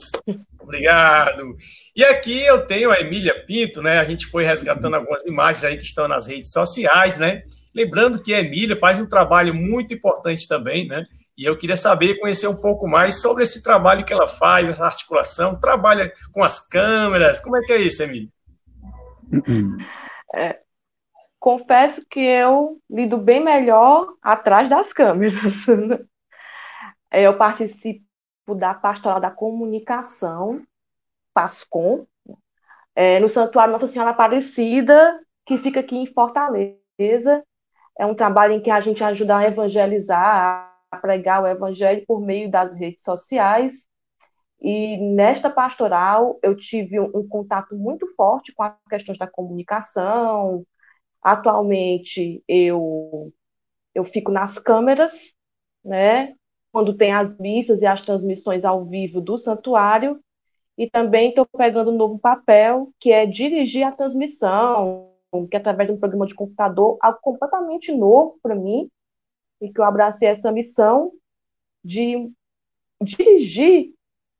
obrigado. 0.60 1.56
E 1.96 2.04
aqui 2.04 2.44
eu 2.44 2.66
tenho 2.66 2.90
a 2.90 3.00
Emília 3.00 3.34
Pinto, 3.46 3.80
né? 3.80 3.98
A 3.98 4.04
gente 4.04 4.26
foi 4.26 4.44
resgatando 4.44 4.94
algumas 4.94 5.24
imagens 5.24 5.64
aí 5.64 5.76
que 5.76 5.84
estão 5.84 6.06
nas 6.06 6.26
redes 6.26 6.52
sociais, 6.52 7.16
né? 7.16 7.42
Lembrando 7.74 8.22
que 8.22 8.34
a 8.34 8.40
Emília 8.40 8.76
faz 8.76 9.00
um 9.00 9.08
trabalho 9.08 9.54
muito 9.54 9.94
importante 9.94 10.46
também, 10.46 10.86
né? 10.86 11.04
E 11.38 11.44
eu 11.44 11.56
queria 11.56 11.76
saber, 11.76 12.18
conhecer 12.18 12.48
um 12.48 12.60
pouco 12.60 12.88
mais 12.88 13.22
sobre 13.22 13.44
esse 13.44 13.62
trabalho 13.62 14.04
que 14.04 14.12
ela 14.12 14.26
faz, 14.26 14.68
essa 14.68 14.84
articulação. 14.84 15.60
Trabalha 15.60 16.12
com 16.34 16.42
as 16.42 16.58
câmeras. 16.58 17.38
Como 17.38 17.56
é 17.56 17.60
que 17.60 17.72
é 17.72 17.76
isso, 17.76 18.02
Emília? 18.02 18.28
É, 20.34 20.58
confesso 21.38 22.04
que 22.10 22.18
eu 22.18 22.80
lido 22.90 23.16
bem 23.16 23.42
melhor 23.42 24.08
atrás 24.20 24.68
das 24.68 24.92
câmeras. 24.92 25.54
eu 27.12 27.38
participo 27.38 28.02
da 28.56 28.74
Pastoral 28.74 29.20
da 29.20 29.30
Comunicação, 29.30 30.62
PASCOM, 31.32 32.04
é, 32.96 33.20
no 33.20 33.28
Santuário 33.28 33.70
Nossa 33.70 33.86
Senhora 33.86 34.10
Aparecida, 34.10 35.20
que 35.46 35.56
fica 35.56 35.78
aqui 35.78 35.96
em 35.96 36.06
Fortaleza. 36.06 37.44
É 37.96 38.04
um 38.04 38.14
trabalho 38.14 38.54
em 38.54 38.60
que 38.60 38.72
a 38.72 38.80
gente 38.80 39.04
ajuda 39.04 39.36
a 39.36 39.46
evangelizar, 39.46 40.67
pregar 41.00 41.42
o 41.42 41.46
evangelho 41.46 42.04
por 42.06 42.20
meio 42.20 42.50
das 42.50 42.74
redes 42.74 43.02
sociais. 43.02 43.88
E 44.60 44.96
nesta 44.98 45.50
pastoral 45.50 46.38
eu 46.42 46.56
tive 46.56 46.98
um, 47.00 47.26
contato 47.28 47.76
muito 47.76 48.06
forte 48.14 48.52
com 48.52 48.62
as 48.62 48.76
questões 48.88 49.18
da 49.18 49.26
comunicação. 49.26 50.64
Atualmente 51.22 52.42
eu 52.48 53.32
eu 53.94 54.04
fico 54.04 54.30
nas 54.30 54.58
câmeras, 54.58 55.34
né? 55.84 56.34
Quando 56.72 56.96
tem 56.96 57.12
as 57.12 57.38
missas 57.38 57.82
e 57.82 57.86
as 57.86 58.02
transmissões 58.02 58.64
ao 58.64 58.84
vivo 58.84 59.20
do 59.20 59.38
santuário, 59.38 60.20
e 60.78 60.88
também 60.88 61.30
estou 61.30 61.44
pegando 61.46 61.90
um 61.90 61.96
novo 61.96 62.18
papel, 62.20 62.92
que 63.00 63.10
é 63.10 63.26
dirigir 63.26 63.84
a 63.84 63.90
transmissão, 63.90 65.12
que 65.50 65.56
é 65.56 65.58
através 65.58 65.88
de 65.88 65.94
um 65.94 65.98
programa 65.98 66.26
de 66.26 66.34
computador, 66.34 66.96
algo 67.02 67.18
completamente 67.20 67.92
novo 67.92 68.38
para 68.40 68.54
mim, 68.54 68.88
e 69.60 69.72
que 69.72 69.80
eu 69.80 69.84
abracei 69.84 70.28
essa 70.28 70.52
missão 70.52 71.12
de 71.84 72.30
dirigir 73.00 73.92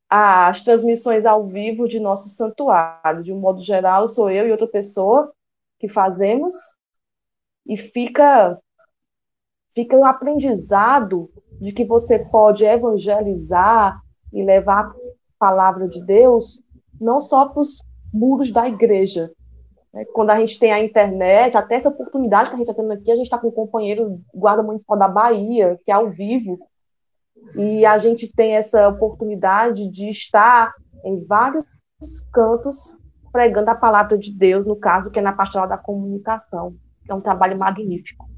as 0.08 0.62
transmissões 0.62 1.26
ao 1.26 1.46
vivo 1.46 1.86
de 1.86 2.00
nosso 2.00 2.28
santuário. 2.28 3.22
De 3.22 3.32
um 3.32 3.38
modo 3.38 3.60
geral, 3.60 4.08
sou 4.08 4.30
eu 4.30 4.46
e 4.46 4.52
outra 4.52 4.66
pessoa 4.66 5.32
que 5.78 5.88
fazemos, 5.88 6.54
e 7.66 7.76
fica, 7.76 8.58
fica 9.70 9.96
um 9.96 10.04
aprendizado 10.04 11.30
de 11.60 11.72
que 11.72 11.84
você 11.84 12.18
pode 12.30 12.64
evangelizar 12.64 14.00
e 14.32 14.42
levar 14.42 14.86
a 14.86 14.94
palavra 15.38 15.86
de 15.86 16.02
Deus 16.02 16.62
não 17.00 17.20
só 17.20 17.46
para 17.46 17.60
os 17.60 17.82
muros 18.12 18.50
da 18.50 18.66
igreja, 18.66 19.30
né? 19.92 20.04
Quando 20.12 20.30
a 20.30 20.38
gente 20.38 20.58
tem 20.58 20.72
a 20.72 20.80
internet, 20.82 21.56
até 21.56 21.74
essa 21.74 21.88
oportunidade 21.88 22.50
que 22.50 22.54
a 22.54 22.58
gente 22.58 22.68
está 22.68 22.82
tendo 22.82 22.92
aqui, 22.92 23.10
a 23.10 23.16
gente 23.16 23.24
está 23.24 23.38
com 23.38 23.48
um 23.48 23.52
companheiro 23.52 24.20
guarda 24.34 24.62
municipal 24.62 24.98
da 24.98 25.08
Bahia, 25.08 25.78
que 25.84 25.90
é 25.90 25.94
ao 25.94 26.10
vivo, 26.10 26.58
e 27.54 27.86
a 27.86 27.98
gente 27.98 28.30
tem 28.32 28.56
essa 28.56 28.88
oportunidade 28.88 29.88
de 29.88 30.08
estar 30.08 30.74
em 31.04 31.24
vários 31.24 31.64
cantos 32.32 32.94
pregando 33.32 33.70
a 33.70 33.74
palavra 33.74 34.18
de 34.18 34.32
Deus, 34.32 34.66
no 34.66 34.76
caso, 34.76 35.10
que 35.10 35.18
é 35.18 35.22
na 35.22 35.32
pastoral 35.32 35.68
da 35.68 35.78
comunicação. 35.78 36.74
É 37.08 37.14
um 37.14 37.20
trabalho 37.20 37.56
magnífico. 37.56 38.28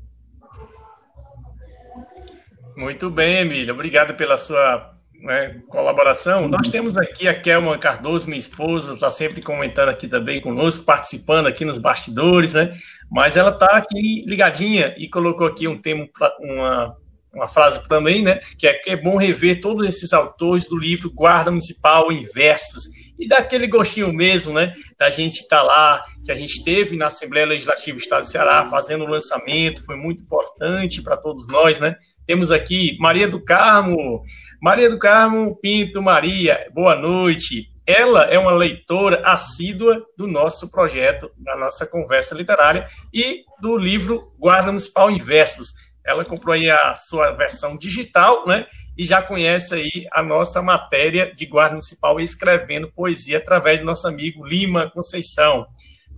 Muito 2.77 3.11
bem, 3.11 3.39
Emília. 3.39 3.73
Obrigado 3.73 4.15
pela 4.15 4.37
sua 4.37 4.95
né, 5.21 5.61
colaboração. 5.69 6.49
Nós 6.49 6.69
temos 6.69 6.97
aqui 6.97 7.29
a 7.29 7.35
Kelma 7.39 7.79
Cardoso, 7.79 8.27
minha 8.27 8.39
esposa, 8.39 8.95
está 8.95 9.11
sempre 9.11 9.43
comentando 9.43 9.91
aqui 9.91 10.09
também 10.09 10.41
conosco, 10.41 10.85
participando 10.85 11.47
aqui 11.47 11.65
nos 11.65 11.79
bastidores, 11.79 12.55
né? 12.55 12.73
Mas 13.11 13.37
ela 13.37 13.51
está 13.51 13.77
aqui 13.77 14.25
ligadinha 14.27 14.95
e 14.97 15.09
colocou 15.09 15.47
aqui 15.47 15.69
um 15.69 15.77
tema, 15.77 16.09
uma, 16.41 16.97
uma 17.35 17.49
frase 17.49 17.87
também, 17.87 18.23
né? 18.23 18.41
Que 18.59 18.67
é 18.67 18.75
que 18.75 18.91
é 18.91 18.97
bom 18.97 19.17
rever 19.17 19.61
todos 19.61 19.87
esses 19.87 20.13
autores 20.13 20.69
do 20.69 20.79
livro 20.79 21.13
Guarda 21.13 21.51
Municipal 21.51 22.11
em 22.11 22.25
Versos. 22.25 22.85
E 23.19 23.29
dá 23.29 23.39
aquele 23.39 23.67
gostinho 23.67 24.13
mesmo, 24.13 24.55
né? 24.55 24.73
Da 24.99 25.11
gente 25.11 25.41
estar 25.41 25.59
tá 25.59 25.63
lá, 25.63 26.05
que 26.25 26.33
a 26.33 26.35
gente 26.35 26.65
teve 26.65 26.97
na 26.97 27.09
Assembleia 27.09 27.47
Legislativa 27.47 27.99
do 27.99 28.03
Estado 28.03 28.23
de 28.23 28.31
Ceará 28.31 28.65
fazendo 28.65 29.05
o 29.05 29.09
lançamento, 29.09 29.85
foi 29.85 29.97
muito 29.97 30.23
importante 30.23 31.03
para 31.03 31.19
todos 31.19 31.47
nós, 31.47 31.79
né? 31.79 31.97
Temos 32.31 32.53
aqui 32.53 32.97
Maria 33.01 33.27
do 33.27 33.45
Carmo, 33.45 34.23
Maria 34.63 34.89
do 34.89 35.01
Carmo 35.01 35.59
Pinto 35.61 36.01
Maria, 36.01 36.71
boa 36.73 36.95
noite. 36.95 37.73
Ela 37.85 38.23
é 38.27 38.39
uma 38.39 38.53
leitora 38.53 39.21
assídua 39.27 40.07
do 40.17 40.29
nosso 40.29 40.71
projeto, 40.71 41.29
da 41.37 41.57
nossa 41.57 41.85
conversa 41.85 42.37
literária 42.37 42.87
e 43.13 43.43
do 43.61 43.77
livro 43.77 44.33
Guarda 44.39 44.69
Municipal 44.69 45.11
em 45.11 45.19
Versos. 45.19 45.75
Ela 46.07 46.25
comprou 46.25 46.55
aí 46.55 46.71
a 46.71 46.95
sua 46.95 47.33
versão 47.33 47.77
digital, 47.77 48.47
né? 48.47 48.65
E 48.97 49.05
já 49.05 49.21
conhece 49.21 49.75
aí 49.75 50.07
a 50.13 50.23
nossa 50.23 50.63
matéria 50.63 51.35
de 51.35 51.47
Guarda 51.47 51.73
Municipal 51.73 52.21
escrevendo 52.21 52.93
poesia 52.93 53.39
através 53.39 53.81
do 53.81 53.87
nosso 53.87 54.07
amigo 54.07 54.47
Lima 54.47 54.89
Conceição. 54.89 55.67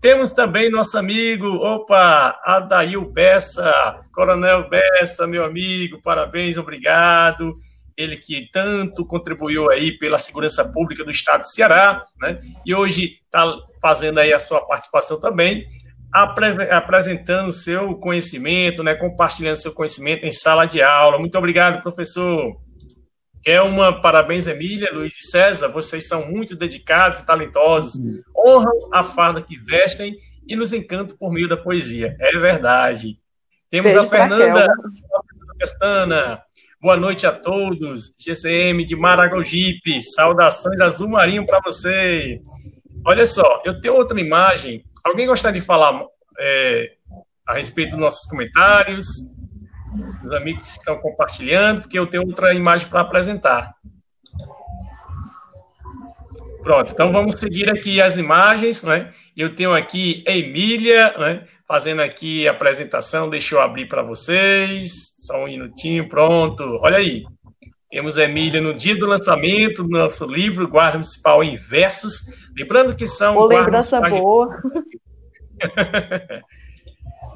Temos 0.03 0.33
também 0.33 0.69
nosso 0.69 0.99
amigo, 0.99 1.47
opa, 1.47 2.37
Adail 2.45 3.09
Bessa, 3.09 4.01
Coronel 4.13 4.69
Bessa, 4.69 5.29
meu 5.29 5.45
amigo, 5.45 6.03
parabéns, 6.03 6.59
obrigado. 6.59 7.57
ele 7.97 8.17
que 8.17 8.49
tanto 8.51 9.07
contribuiu 9.07 9.71
aí 9.71 9.97
pela 9.99 10.19
segurança 10.19 10.65
pública 10.73 11.05
do 11.05 11.11
estado 11.11 11.43
de 11.43 11.53
Ceará, 11.53 12.05
né? 12.21 12.41
E 12.67 12.75
hoje 12.75 13.21
está 13.25 13.47
fazendo 13.81 14.19
aí 14.19 14.33
a 14.33 14.41
sua 14.41 14.61
participação 14.67 15.21
também, 15.21 15.67
apre 16.13 16.47
apresentando 16.71 17.53
seu 17.53 17.95
conhecimento, 17.95 18.83
né? 18.83 18.95
Compartilhando 18.95 19.57
seu 19.57 19.73
conhecimento 19.73 20.25
em 20.25 20.33
sala 20.33 20.67
de 20.67 20.83
aula. 20.83 21.19
Muito 21.19 21.37
obrigado, 21.39 21.83
professor. 21.83 22.57
Kelma, 23.43 24.01
parabéns, 24.01 24.47
Emília, 24.47 24.93
Luiz 24.93 25.19
e 25.19 25.27
César. 25.27 25.69
Vocês 25.69 26.07
são 26.07 26.31
muito 26.31 26.55
dedicados 26.55 27.21
e 27.21 27.27
talentosos. 27.27 27.95
Honram 28.37 28.89
a 28.93 29.03
farda 29.03 29.43
que 29.43 29.59
vestem 29.59 30.17
e 30.47 30.55
nos 30.55 30.73
encantam 30.73 31.17
por 31.17 31.33
meio 31.33 31.49
da 31.49 31.57
poesia. 31.57 32.17
É 32.21 32.39
verdade. 32.39 33.19
Temos 33.69 33.93
Beijo 33.93 34.07
a 34.07 34.09
Fernanda 34.09 34.67
Castana. 35.59 36.43
Boa 36.81 36.97
noite 36.97 37.27
a 37.27 37.33
todos. 37.33 38.15
GCM 38.19 38.85
de 38.85 38.95
Maragogipe. 38.95 40.01
Saudações 40.03 40.81
azul 40.81 41.09
marinho 41.09 41.45
para 41.45 41.61
você. 41.65 42.41
Olha 43.05 43.27
só, 43.27 43.61
eu 43.65 43.81
tenho 43.81 43.95
outra 43.95 44.21
imagem. 44.21 44.85
Alguém 45.03 45.27
gostaria 45.27 45.61
de 45.61 45.67
falar 45.67 46.01
é, 46.39 46.93
a 47.47 47.55
respeito 47.55 47.91
dos 47.91 48.01
nossos 48.01 48.29
comentários? 48.31 49.07
Os 50.25 50.33
amigos 50.33 50.69
estão 50.69 50.97
compartilhando, 50.99 51.83
porque 51.83 51.99
eu 51.99 52.07
tenho 52.07 52.25
outra 52.27 52.55
imagem 52.55 52.89
para 52.89 53.01
apresentar. 53.01 53.75
Pronto, 56.63 56.93
então 56.93 57.11
vamos 57.11 57.41
seguir 57.41 57.69
aqui 57.69 58.01
as 58.01 58.17
imagens, 58.17 58.85
né? 58.85 59.13
Eu 59.37 59.55
tenho 59.55 59.75
aqui 59.75 60.23
a 60.29 60.31
Emília, 60.31 61.13
né? 61.19 61.45
Fazendo 61.67 62.03
aqui 62.03 62.47
a 62.47 62.53
apresentação, 62.53 63.29
deixa 63.29 63.57
eu 63.57 63.61
abrir 63.61 63.89
para 63.89 64.03
vocês. 64.03 65.17
Só 65.19 65.43
um 65.43 65.47
minutinho, 65.47 66.09
pronto. 66.09 66.79
Olha 66.83 66.99
aí. 66.99 67.25
Temos 67.91 68.17
a 68.17 68.25
Emília 68.25 68.61
no 68.61 68.73
dia 68.73 68.97
do 68.97 69.07
lançamento 69.07 69.83
do 69.83 69.91
nosso 69.91 70.25
livro, 70.25 70.69
Guarda 70.69 70.99
Municipal 70.99 71.43
em 71.43 71.57
Versos. 71.57 72.15
Lembrando 72.57 72.95
que 72.95 73.07
são. 73.07 73.35
Boa 73.35 73.49
lembrança 73.49 74.01
boa. 74.09 74.49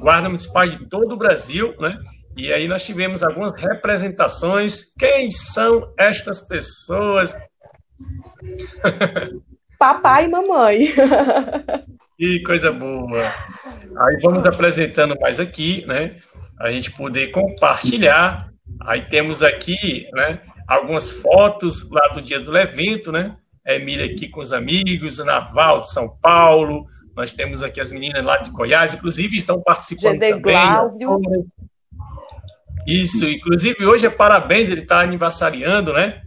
Guarda 0.00 0.28
Municipal 0.28 0.68
de 0.68 0.88
todo 0.88 1.12
o 1.12 1.18
Brasil, 1.18 1.74
né? 1.80 1.98
E 2.36 2.52
aí 2.52 2.68
nós 2.68 2.84
tivemos 2.84 3.22
algumas 3.22 3.56
representações. 3.56 4.92
Quem 4.98 5.30
são 5.30 5.92
estas 5.98 6.42
pessoas? 6.46 7.34
Papai 9.78 10.26
e 10.26 10.28
mamãe. 10.28 10.94
Que 12.18 12.42
coisa 12.44 12.72
boa. 12.72 13.30
Aí 13.98 14.18
vamos 14.22 14.46
apresentando 14.46 15.14
mais 15.20 15.38
aqui, 15.38 15.84
né? 15.86 16.16
A 16.58 16.70
gente 16.70 16.90
poder 16.92 17.30
compartilhar. 17.30 18.50
Aí 18.86 19.02
temos 19.02 19.42
aqui, 19.42 20.08
né? 20.14 20.40
Algumas 20.66 21.10
fotos 21.10 21.90
lá 21.90 22.08
do 22.14 22.22
dia 22.22 22.40
do 22.40 22.56
evento, 22.56 23.12
né? 23.12 23.36
A 23.66 23.74
Emília 23.74 24.06
aqui 24.06 24.30
com 24.30 24.40
os 24.40 24.50
amigos, 24.54 25.18
o 25.18 25.26
Naval 25.26 25.82
de 25.82 25.90
São 25.90 26.08
Paulo. 26.08 26.86
Nós 27.14 27.32
temos 27.32 27.62
aqui 27.62 27.82
as 27.82 27.92
meninas 27.92 28.24
lá 28.24 28.38
de 28.38 28.50
Goiás, 28.50 28.94
inclusive 28.94 29.36
estão 29.36 29.60
participando 29.60 30.14
GD 30.14 30.30
também. 30.30 30.54
Glaudio. 30.54 31.20
Isso, 32.86 33.28
inclusive 33.28 33.84
hoje 33.84 34.06
é 34.06 34.10
parabéns, 34.10 34.70
ele 34.70 34.82
está 34.82 35.00
aniversariando, 35.00 35.92
né? 35.92 36.22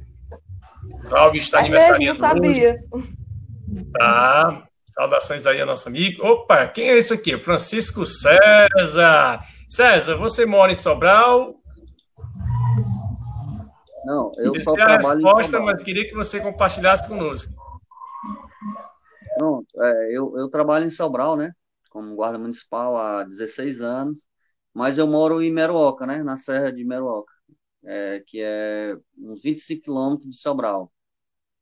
Cláudio 1.07 1.39
está 1.39 1.57
é 1.57 1.61
aniversariando 1.61 2.19
mesmo, 2.19 2.27
sabia. 2.27 2.79
hoje. 2.91 3.13
Tá. 3.97 4.63
Saudações 4.87 5.45
aí 5.45 5.61
ao 5.61 5.67
nosso 5.67 5.87
amigo. 5.87 6.25
Opa, 6.25 6.67
quem 6.67 6.89
é 6.89 6.97
esse 6.97 7.13
aqui? 7.13 7.39
Francisco 7.39 8.05
César. 8.05 9.41
César, 9.69 10.15
você 10.17 10.45
mora 10.45 10.71
em 10.71 10.75
Sobral? 10.75 11.55
Não, 14.05 14.31
eu 14.37 14.61
só 14.63 14.73
trabalho 14.73 15.07
a 15.07 15.13
resposta, 15.13 15.59
mas 15.59 15.83
queria 15.83 16.07
que 16.07 16.15
você 16.15 16.41
compartilhasse 16.41 17.07
conosco. 17.07 17.53
Não, 19.37 19.63
é, 19.77 20.17
eu, 20.17 20.37
eu 20.37 20.49
trabalho 20.49 20.85
em 20.85 20.89
Sobral, 20.89 21.37
né? 21.37 21.53
Como 21.89 22.15
guarda 22.15 22.37
municipal 22.37 22.97
há 22.97 23.23
16 23.23 23.81
anos, 23.81 24.19
mas 24.73 24.97
eu 24.97 25.07
moro 25.07 25.41
em 25.41 25.51
Meruoca, 25.51 26.05
né? 26.05 26.23
Na 26.23 26.37
Serra 26.37 26.71
de 26.71 26.83
Meruoca, 26.83 27.33
é, 27.83 28.23
que 28.25 28.41
é 28.41 28.95
uns 29.17 29.41
25 29.41 29.83
quilômetros 29.83 30.29
de 30.29 30.37
Sobral. 30.37 30.91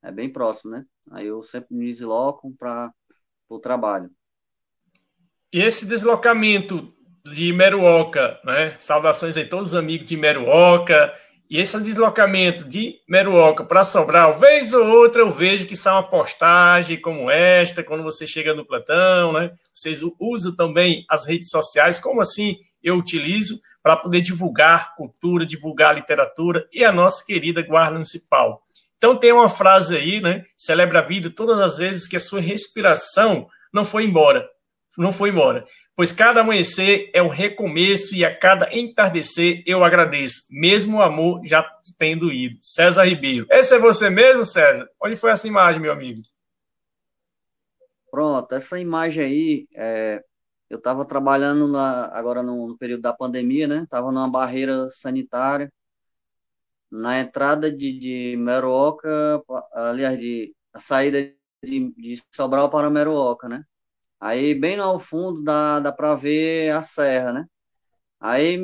É 0.02 0.12
bem 0.12 0.32
próximo, 0.32 0.70
né? 0.70 0.84
Aí 1.10 1.26
eu 1.26 1.42
sempre 1.42 1.74
me 1.74 1.86
desloco 1.86 2.54
para 2.58 2.92
o 3.48 3.58
trabalho. 3.58 4.10
E 5.52 5.60
esse 5.60 5.86
deslocamento 5.86 6.92
de 7.24 7.52
Meruoca, 7.52 8.38
né? 8.44 8.76
Saudações 8.78 9.36
aí 9.36 9.48
todos 9.48 9.70
os 9.70 9.74
amigos 9.74 10.06
de 10.06 10.16
Meruoca. 10.16 11.14
E 11.50 11.58
esse 11.58 11.80
deslocamento 11.80 12.64
de 12.64 13.00
Meruoca 13.08 13.64
para 13.64 13.82
Sobral, 13.82 14.38
vez 14.38 14.74
ou 14.74 14.86
outra 14.86 15.22
eu 15.22 15.30
vejo 15.30 15.66
que 15.66 15.74
são 15.74 15.94
uma 15.94 16.02
postagem 16.02 17.00
como 17.00 17.30
esta, 17.30 17.82
quando 17.82 18.02
você 18.02 18.26
chega 18.26 18.52
no 18.52 18.66
plantão, 18.66 19.32
né? 19.32 19.50
Vocês 19.72 20.00
usam 20.20 20.54
também 20.54 21.06
as 21.08 21.26
redes 21.26 21.48
sociais, 21.48 21.98
como 21.98 22.20
assim 22.20 22.58
eu 22.82 22.96
utilizo 22.96 23.60
para 23.82 23.96
poder 23.96 24.20
divulgar 24.20 24.94
cultura, 24.96 25.46
divulgar 25.46 25.94
literatura 25.94 26.66
e 26.72 26.84
a 26.84 26.92
nossa 26.92 27.24
querida 27.24 27.62
Guarda 27.62 27.94
Municipal. 27.94 28.62
Então 28.96 29.16
tem 29.16 29.32
uma 29.32 29.48
frase 29.48 29.96
aí, 29.96 30.20
né? 30.20 30.44
Celebra 30.56 30.98
a 30.98 31.02
vida 31.02 31.30
todas 31.30 31.58
as 31.58 31.76
vezes 31.76 32.06
que 32.06 32.16
a 32.16 32.20
sua 32.20 32.40
respiração 32.40 33.48
não 33.72 33.84
foi 33.84 34.04
embora. 34.04 34.48
Não 34.96 35.12
foi 35.12 35.30
embora. 35.30 35.64
Pois 35.98 36.12
cada 36.12 36.42
amanhecer 36.42 37.10
é 37.12 37.20
um 37.20 37.28
recomeço 37.28 38.14
e 38.14 38.24
a 38.24 38.32
cada 38.32 38.72
entardecer 38.72 39.62
eu 39.66 39.82
agradeço, 39.82 40.42
mesmo 40.48 40.98
o 40.98 41.02
amor 41.02 41.40
já 41.44 41.68
tendo 41.98 42.32
ido. 42.32 42.56
César 42.60 43.04
Ribeiro. 43.04 43.46
Esse 43.50 43.74
é 43.74 43.78
você 43.80 44.08
mesmo, 44.08 44.44
César? 44.44 44.88
Onde 45.02 45.16
foi 45.16 45.32
essa 45.32 45.48
imagem, 45.48 45.82
meu 45.82 45.92
amigo? 45.92 46.22
Pronto, 48.10 48.54
essa 48.54 48.78
imagem 48.78 49.24
aí, 49.24 49.68
é, 49.74 50.22
eu 50.70 50.78
estava 50.78 51.04
trabalhando 51.04 51.68
na, 51.68 52.06
agora 52.06 52.42
no, 52.42 52.68
no, 52.68 52.78
período 52.78 53.02
da 53.02 53.12
pandemia, 53.12 53.66
né? 53.68 53.82
Estava 53.84 54.12
numa 54.12 54.30
barreira 54.30 54.88
sanitária 54.90 55.72
na 56.90 57.20
entrada 57.20 57.70
de, 57.70 57.98
de 57.98 58.36
Meruoca, 58.38 59.42
aliás, 59.72 60.18
de 60.18 60.54
a 60.72 60.80
saída 60.80 61.18
de, 61.62 61.92
de 61.96 62.22
Sobral 62.34 62.70
para 62.70 62.90
Meruoca, 62.90 63.48
né? 63.48 63.64
Aí 64.20 64.54
bem 64.54 64.76
lá 64.76 64.86
ao 64.86 65.00
fundo 65.00 65.42
dá, 65.42 65.80
dá 65.80 65.92
para 65.92 66.14
ver 66.14 66.72
a 66.72 66.82
serra, 66.82 67.32
né? 67.32 67.46
Aí 68.20 68.58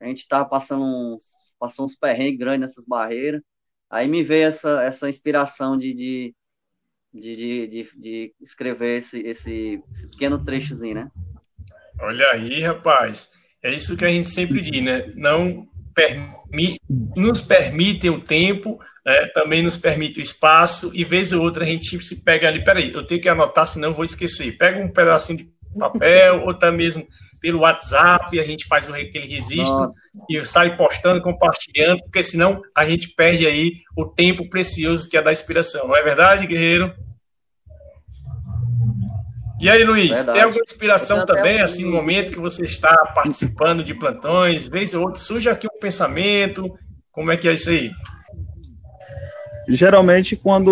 a 0.00 0.06
gente 0.06 0.28
tava 0.28 0.48
passando 0.48 0.84
uns, 0.84 1.24
passou 1.58 1.84
uns 1.86 1.96
perrengues 1.96 2.38
grandes 2.38 2.60
nessas 2.60 2.84
barreiras. 2.84 3.42
Aí 3.90 4.08
me 4.08 4.22
veio 4.22 4.48
essa, 4.48 4.82
essa 4.82 5.08
inspiração 5.08 5.78
de, 5.78 5.94
de, 5.94 6.34
de, 7.12 7.36
de, 7.36 7.66
de, 7.68 7.90
de 7.96 8.34
escrever 8.40 8.98
esse, 8.98 9.20
esse, 9.20 9.82
esse 9.92 10.08
pequeno 10.10 10.42
trechozinho, 10.44 10.94
né? 10.96 11.10
Olha 12.00 12.26
aí, 12.32 12.62
rapaz. 12.62 13.30
É 13.62 13.74
isso 13.74 13.96
que 13.96 14.04
a 14.04 14.08
gente 14.08 14.28
sempre 14.30 14.60
diz, 14.60 14.82
né? 14.82 15.10
Não 15.14 15.66
permi 15.94 16.78
nos 17.16 17.40
permitem 17.40 18.10
o 18.10 18.20
tempo, 18.20 18.78
né, 19.04 19.26
também 19.28 19.62
nos 19.62 19.76
permite 19.76 20.20
o 20.20 20.22
espaço, 20.22 20.90
e 20.94 21.04
vez 21.04 21.32
ou 21.32 21.42
outra 21.42 21.64
a 21.64 21.66
gente 21.66 21.98
se 22.02 22.16
pega 22.16 22.48
ali, 22.48 22.62
peraí, 22.62 22.92
eu 22.92 23.06
tenho 23.06 23.20
que 23.20 23.28
anotar, 23.28 23.66
senão 23.66 23.94
vou 23.94 24.04
esquecer. 24.04 24.58
Pega 24.58 24.84
um 24.84 24.92
pedacinho 24.92 25.38
de 25.38 25.48
papel, 25.78 26.42
ou 26.44 26.50
até 26.50 26.70
mesmo 26.70 27.06
pelo 27.40 27.60
WhatsApp, 27.60 28.38
a 28.38 28.44
gente 28.44 28.66
faz 28.66 28.88
aquele 28.88 29.26
registro 29.26 29.92
e 30.28 30.44
sai 30.44 30.76
postando, 30.76 31.22
compartilhando, 31.22 32.02
porque 32.02 32.22
senão 32.22 32.60
a 32.74 32.84
gente 32.84 33.14
perde 33.14 33.46
aí 33.46 33.72
o 33.96 34.04
tempo 34.04 34.48
precioso 34.48 35.08
que 35.08 35.16
é 35.16 35.22
da 35.22 35.32
inspiração. 35.32 35.86
Não 35.86 35.96
é 35.96 36.02
verdade, 36.02 36.46
guerreiro? 36.46 36.92
E 39.58 39.70
aí, 39.70 39.84
Luiz, 39.84 40.10
Verdade. 40.10 40.32
tem 40.32 40.42
alguma 40.42 40.62
inspiração 40.62 41.24
também, 41.24 41.60
assim, 41.60 41.84
no 41.84 41.92
momento 41.92 42.30
que 42.30 42.38
você 42.38 42.62
está 42.62 42.94
participando 43.14 43.82
de 43.82 43.94
plantões, 43.94 44.68
vez 44.68 44.92
ou 44.92 45.04
outra, 45.04 45.18
surge 45.18 45.48
aqui 45.48 45.66
um 45.66 45.80
pensamento, 45.80 46.70
como 47.10 47.32
é 47.32 47.36
que 47.38 47.48
é 47.48 47.54
isso 47.54 47.70
aí? 47.70 47.90
Geralmente, 49.68 50.36
quando 50.36 50.70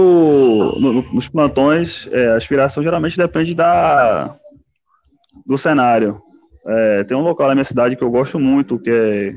no, 0.78 1.02
nos 1.14 1.28
plantões, 1.28 2.06
é, 2.12 2.32
a 2.32 2.36
inspiração 2.36 2.82
geralmente 2.82 3.16
depende 3.16 3.54
da, 3.54 4.36
do 5.46 5.56
cenário. 5.56 6.20
É, 6.66 7.04
tem 7.04 7.16
um 7.16 7.22
local 7.22 7.48
na 7.48 7.54
minha 7.54 7.64
cidade 7.64 7.96
que 7.96 8.04
eu 8.04 8.10
gosto 8.10 8.38
muito, 8.38 8.78
que 8.78 8.90
é, 8.90 9.34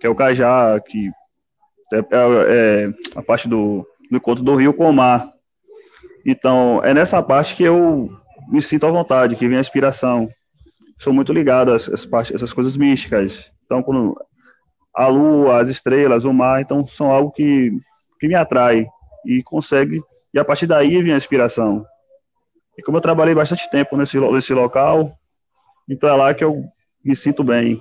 que 0.00 0.06
é 0.06 0.10
o 0.10 0.14
Cajá, 0.14 0.80
que 0.80 1.10
é, 1.92 1.98
é, 1.98 2.04
é 2.10 2.90
a 3.14 3.22
parte 3.22 3.46
do, 3.46 3.86
do 4.10 4.16
encontro 4.16 4.42
do 4.42 4.54
rio 4.54 4.72
com 4.72 4.88
o 4.88 4.92
mar. 4.92 5.30
Então, 6.24 6.80
é 6.82 6.94
nessa 6.94 7.22
parte 7.22 7.54
que 7.54 7.62
eu 7.62 8.10
me 8.50 8.60
sinto 8.60 8.86
à 8.86 8.90
vontade, 8.90 9.36
que 9.36 9.46
vem 9.46 9.56
a 9.56 9.60
inspiração. 9.60 10.28
Sou 10.98 11.12
muito 11.12 11.32
ligado 11.32 11.72
a 11.72 11.76
essas, 11.76 12.06
essas 12.34 12.52
coisas 12.52 12.76
místicas. 12.76 13.50
Então, 13.64 13.82
quando 13.82 14.16
a 14.94 15.06
lua, 15.06 15.60
as 15.60 15.68
estrelas, 15.68 16.24
o 16.24 16.32
mar, 16.32 16.60
então 16.60 16.86
são 16.86 17.10
algo 17.10 17.30
que, 17.30 17.70
que 18.18 18.26
me 18.26 18.34
atrai 18.34 18.86
e 19.24 19.42
consegue, 19.42 20.00
e 20.34 20.38
a 20.38 20.44
partir 20.44 20.66
daí 20.66 21.00
vem 21.02 21.12
a 21.12 21.16
inspiração. 21.16 21.84
E 22.76 22.82
como 22.82 22.96
eu 22.98 23.02
trabalhei 23.02 23.34
bastante 23.34 23.70
tempo 23.70 23.96
nesse, 23.96 24.18
nesse 24.18 24.52
local, 24.52 25.12
então 25.88 26.08
é 26.08 26.12
lá 26.12 26.34
que 26.34 26.44
eu 26.44 26.64
me 27.04 27.14
sinto 27.14 27.44
bem. 27.44 27.80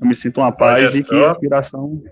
Eu 0.00 0.06
me 0.06 0.14
sinto 0.14 0.40
uma 0.40 0.52
paz 0.52 0.94
e 0.94 1.04
que 1.04 1.14
a 1.14 1.32
inspiração 1.32 2.02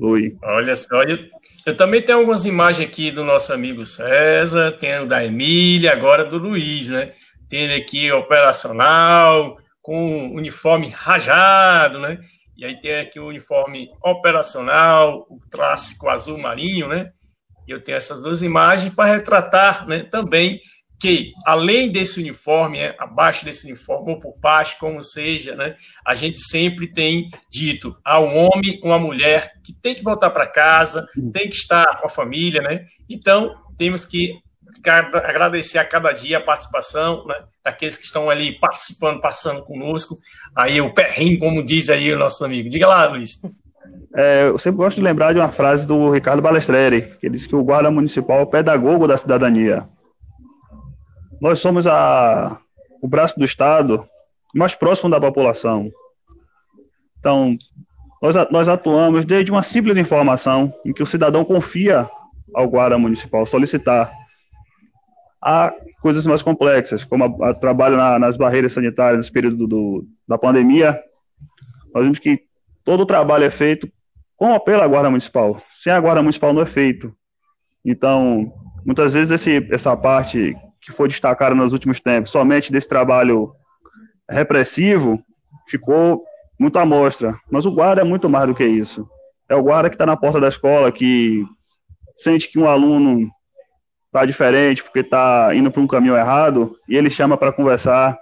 Oi. 0.00 0.36
Olha 0.42 0.74
só, 0.74 1.02
eu, 1.04 1.18
eu, 1.64 1.76
também 1.76 2.02
tenho 2.02 2.18
algumas 2.18 2.44
imagens 2.44 2.88
aqui 2.88 3.12
do 3.12 3.22
nosso 3.22 3.52
amigo 3.52 3.86
César, 3.86 4.72
tenho 4.72 5.06
da 5.06 5.24
Emília, 5.24 5.92
agora 5.92 6.24
do 6.24 6.36
Luiz, 6.36 6.88
né? 6.88 7.12
Tem 7.48 7.60
ele 7.60 7.74
aqui 7.74 8.10
operacional, 8.10 9.56
com 9.80 10.34
uniforme 10.34 10.88
rajado, 10.88 12.00
né? 12.00 12.18
E 12.56 12.64
aí 12.64 12.80
tem 12.80 12.98
aqui 12.98 13.20
o 13.20 13.28
uniforme 13.28 13.88
operacional, 14.02 15.26
o 15.30 15.38
clássico 15.48 16.08
azul 16.08 16.38
marinho, 16.38 16.88
né? 16.88 17.12
Eu 17.66 17.80
tenho 17.80 17.96
essas 17.96 18.20
duas 18.20 18.42
imagens 18.42 18.92
para 18.92 19.14
retratar 19.14 19.86
né, 19.86 20.02
também 20.02 20.60
que, 21.04 21.34
além 21.44 21.92
desse 21.92 22.18
uniforme, 22.18 22.78
é, 22.78 22.96
abaixo 22.98 23.44
desse 23.44 23.66
uniforme, 23.66 24.12
ou 24.12 24.18
por 24.18 24.38
baixo, 24.40 24.78
como 24.80 25.04
seja, 25.04 25.54
né, 25.54 25.76
a 26.02 26.14
gente 26.14 26.38
sempre 26.40 26.90
tem 26.90 27.28
dito 27.50 27.94
a 28.02 28.18
um 28.18 28.34
homem, 28.34 28.80
uma 28.82 28.98
mulher 28.98 29.52
que 29.62 29.74
tem 29.74 29.94
que 29.94 30.02
voltar 30.02 30.30
para 30.30 30.46
casa, 30.46 31.06
tem 31.30 31.50
que 31.50 31.56
estar 31.56 32.00
com 32.00 32.06
a 32.06 32.08
família, 32.08 32.62
né? 32.62 32.86
Então, 33.06 33.54
temos 33.76 34.06
que 34.06 34.32
agradecer 34.82 35.76
a 35.76 35.84
cada 35.84 36.10
dia 36.10 36.38
a 36.38 36.42
participação 36.42 37.26
né, 37.26 37.34
daqueles 37.62 37.98
que 37.98 38.06
estão 38.06 38.30
ali 38.30 38.58
participando, 38.58 39.20
passando 39.20 39.62
conosco. 39.62 40.16
Aí 40.56 40.80
o 40.80 40.94
perrinho, 40.94 41.38
como 41.38 41.62
diz 41.62 41.90
aí 41.90 42.10
o 42.14 42.18
nosso 42.18 42.42
amigo. 42.46 42.70
Diga 42.70 42.86
lá, 42.86 43.04
Luiz. 43.08 43.42
É, 44.16 44.48
eu 44.48 44.56
sempre 44.58 44.78
gosto 44.78 44.96
de 44.96 45.02
lembrar 45.02 45.34
de 45.34 45.38
uma 45.38 45.52
frase 45.52 45.86
do 45.86 46.10
Ricardo 46.10 46.40
Balestreri, 46.40 47.14
que 47.20 47.28
diz 47.28 47.46
que 47.46 47.54
o 47.54 47.62
guarda 47.62 47.90
municipal 47.90 48.38
é 48.38 48.42
o 48.42 48.46
pedagogo 48.46 49.06
da 49.06 49.18
cidadania. 49.18 49.86
Nós 51.44 51.60
somos 51.60 51.86
a, 51.86 52.58
o 53.02 53.06
braço 53.06 53.38
do 53.38 53.44
Estado 53.44 54.08
mais 54.54 54.74
próximo 54.74 55.10
da 55.10 55.20
população. 55.20 55.92
Então, 57.18 57.58
nós, 58.22 58.34
nós 58.50 58.66
atuamos 58.66 59.26
desde 59.26 59.50
uma 59.50 59.62
simples 59.62 59.98
informação 59.98 60.72
em 60.86 60.94
que 60.94 61.02
o 61.02 61.06
cidadão 61.06 61.44
confia 61.44 62.08
ao 62.54 62.66
guarda 62.66 62.96
municipal 62.96 63.44
solicitar 63.44 64.10
a 65.38 65.70
coisas 66.00 66.24
mais 66.24 66.40
complexas, 66.40 67.04
como 67.04 67.24
a, 67.24 67.50
a 67.50 67.54
trabalho 67.54 67.98
na, 67.98 68.18
nas 68.18 68.38
barreiras 68.38 68.72
sanitárias 68.72 69.26
no 69.26 69.32
período 69.34 69.66
do, 69.66 70.06
da 70.26 70.38
pandemia. 70.38 70.98
Nós 71.94 72.04
vimos 72.04 72.20
que 72.20 72.40
todo 72.82 73.02
o 73.02 73.06
trabalho 73.06 73.44
é 73.44 73.50
feito 73.50 73.86
com 74.34 74.54
apelo 74.54 74.80
à 74.80 74.88
guarda 74.88 75.10
municipal. 75.10 75.62
Sem 75.74 75.92
a 75.92 76.00
guarda 76.00 76.22
municipal 76.22 76.54
não 76.54 76.62
é 76.62 76.66
feito. 76.66 77.14
Então, 77.84 78.50
muitas 78.82 79.12
vezes 79.12 79.30
esse, 79.30 79.68
essa 79.70 79.94
parte 79.94 80.56
que 80.84 80.92
foi 80.92 81.08
destacada 81.08 81.54
nos 81.54 81.72
últimos 81.72 81.98
tempos, 81.98 82.30
somente 82.30 82.70
desse 82.70 82.88
trabalho 82.88 83.54
repressivo, 84.28 85.22
ficou 85.66 86.22
muito 86.58 86.78
à 86.78 86.84
mostra. 86.84 87.34
Mas 87.50 87.64
o 87.64 87.72
guarda 87.72 88.02
é 88.02 88.04
muito 88.04 88.28
mais 88.28 88.46
do 88.46 88.54
que 88.54 88.64
isso. 88.64 89.08
É 89.48 89.54
o 89.54 89.62
guarda 89.62 89.88
que 89.88 89.94
está 89.94 90.06
na 90.06 90.16
porta 90.16 90.40
da 90.40 90.48
escola, 90.48 90.92
que 90.92 91.44
sente 92.16 92.50
que 92.50 92.58
um 92.58 92.68
aluno 92.68 93.30
está 94.06 94.24
diferente 94.24 94.82
porque 94.82 95.00
está 95.00 95.54
indo 95.54 95.70
para 95.70 95.82
um 95.82 95.86
caminho 95.86 96.16
errado 96.16 96.76
e 96.88 96.96
ele 96.96 97.10
chama 97.10 97.36
para 97.36 97.52
conversar. 97.52 98.16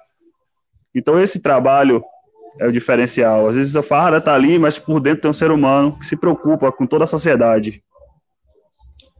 Então 0.94 1.20
esse 1.20 1.40
trabalho 1.40 2.02
é 2.58 2.66
o 2.66 2.72
diferencial. 2.72 3.48
Às 3.48 3.56
vezes 3.56 3.76
a 3.76 3.82
farda 3.82 4.18
está 4.18 4.34
ali, 4.34 4.58
mas 4.58 4.78
por 4.78 5.00
dentro 5.00 5.22
tem 5.22 5.30
um 5.30 5.34
ser 5.34 5.50
humano 5.50 5.98
que 5.98 6.06
se 6.06 6.16
preocupa 6.16 6.72
com 6.72 6.86
toda 6.86 7.04
a 7.04 7.08
sociedade. 7.08 7.82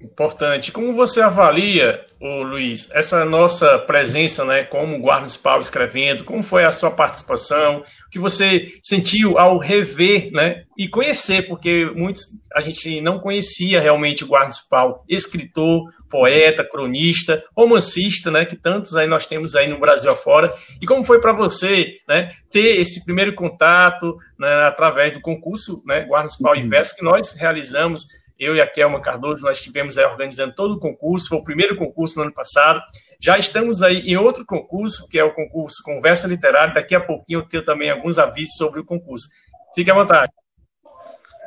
Importante. 0.02 0.72
Como 0.72 0.94
você 0.94 1.20
avalia, 1.20 2.04
ô 2.20 2.42
Luiz, 2.42 2.88
essa 2.92 3.24
nossa 3.24 3.78
presença, 3.78 4.44
né, 4.44 4.64
como 4.64 4.98
guarda 4.98 5.20
municipal 5.20 5.60
escrevendo? 5.60 6.24
Como 6.24 6.42
foi 6.42 6.64
a 6.64 6.72
sua 6.72 6.90
participação? 6.90 7.84
O 8.06 8.10
que 8.10 8.18
você 8.18 8.72
sentiu 8.82 9.38
ao 9.38 9.58
rever, 9.58 10.32
né, 10.32 10.64
e 10.76 10.88
conhecer, 10.88 11.46
porque 11.46 11.90
muitos 11.94 12.22
a 12.52 12.60
gente 12.60 13.00
não 13.00 13.20
conhecia 13.20 13.80
realmente 13.80 14.24
o 14.24 14.26
guarda 14.26 14.46
municipal, 14.46 15.04
escritor, 15.08 15.88
poeta, 16.10 16.62
cronista, 16.62 17.42
romancista, 17.56 18.30
né, 18.30 18.44
que 18.44 18.56
tantos 18.56 18.96
aí 18.96 19.06
nós 19.06 19.24
temos 19.24 19.54
aí 19.54 19.68
no 19.68 19.78
Brasil 19.78 20.10
afora. 20.10 20.52
E 20.80 20.86
como 20.86 21.04
foi 21.04 21.20
para 21.20 21.32
você, 21.32 21.94
né, 22.08 22.32
ter 22.50 22.80
esse 22.80 23.04
primeiro 23.04 23.34
contato, 23.34 24.16
né, 24.38 24.64
através 24.64 25.12
do 25.12 25.20
concurso, 25.20 25.82
né, 25.86 26.02
Guarda 26.02 26.24
Municipal 26.24 26.54
uhum. 26.54 26.60
Inverso 26.60 26.96
que 26.96 27.04
nós 27.04 27.34
realizamos 27.34 28.04
eu 28.42 28.57
e 28.57 28.61
a 28.61 28.66
Kelma 28.66 29.00
Cardoso, 29.00 29.44
nós 29.44 29.59
estivemos 29.59 29.96
aí 29.96 30.05
organizando 30.05 30.55
todo 30.55 30.74
o 30.74 30.81
concurso, 30.81 31.28
foi 31.28 31.38
o 31.38 31.44
primeiro 31.44 31.76
concurso 31.76 32.18
no 32.18 32.24
ano 32.24 32.35
passado. 32.35 32.83
Já 33.20 33.38
estamos 33.38 33.83
aí 33.83 34.00
em 34.00 34.16
outro 34.16 34.44
concurso, 34.44 35.09
que 35.09 35.18
é 35.18 35.22
o 35.22 35.33
concurso 35.33 35.83
Conversa 35.85 36.26
Literária. 36.26 36.74
Daqui 36.74 36.94
a 36.94 37.00
pouquinho 37.00 37.40
eu 37.40 37.48
tenho 37.48 37.64
também 37.64 37.88
alguns 37.88 38.18
avisos 38.18 38.57
sobre 38.57 38.81
o 38.81 38.85
concurso. 38.85 39.28
Fique 39.74 39.90
à 39.90 39.94
vontade. 39.94 40.33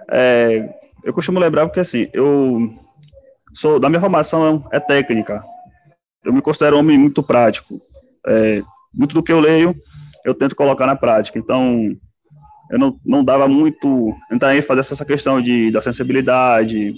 É, 0.09 0.69
eu 1.03 1.13
costumo 1.13 1.37
lembrar 1.37 1.65
porque, 1.65 1.81
assim, 1.81 2.09
eu 2.13 2.73
sou, 3.53 3.77
da 3.77 3.89
minha 3.89 3.99
formação 3.99 4.65
é 4.71 4.79
técnica. 4.79 5.43
Eu 6.23 6.31
me 6.31 6.41
considero 6.41 6.77
um 6.77 6.79
homem 6.79 6.97
muito 6.97 7.21
prático. 7.21 7.79
É, 8.25 8.63
muito 8.93 9.13
do 9.13 9.21
que 9.21 9.33
eu 9.33 9.41
leio, 9.41 9.75
eu 10.23 10.33
tento 10.33 10.55
colocar 10.55 10.87
na 10.87 10.95
prática. 10.95 11.37
Então, 11.37 11.93
eu 12.69 12.79
não, 12.79 12.99
não 13.05 13.23
dava 13.23 13.47
muito 13.47 14.13
entrar 14.31 14.55
ênfase 14.55 14.79
essa 14.79 15.05
questão 15.05 15.41
de, 15.41 15.71
da 15.71 15.81
sensibilidade. 15.81 16.93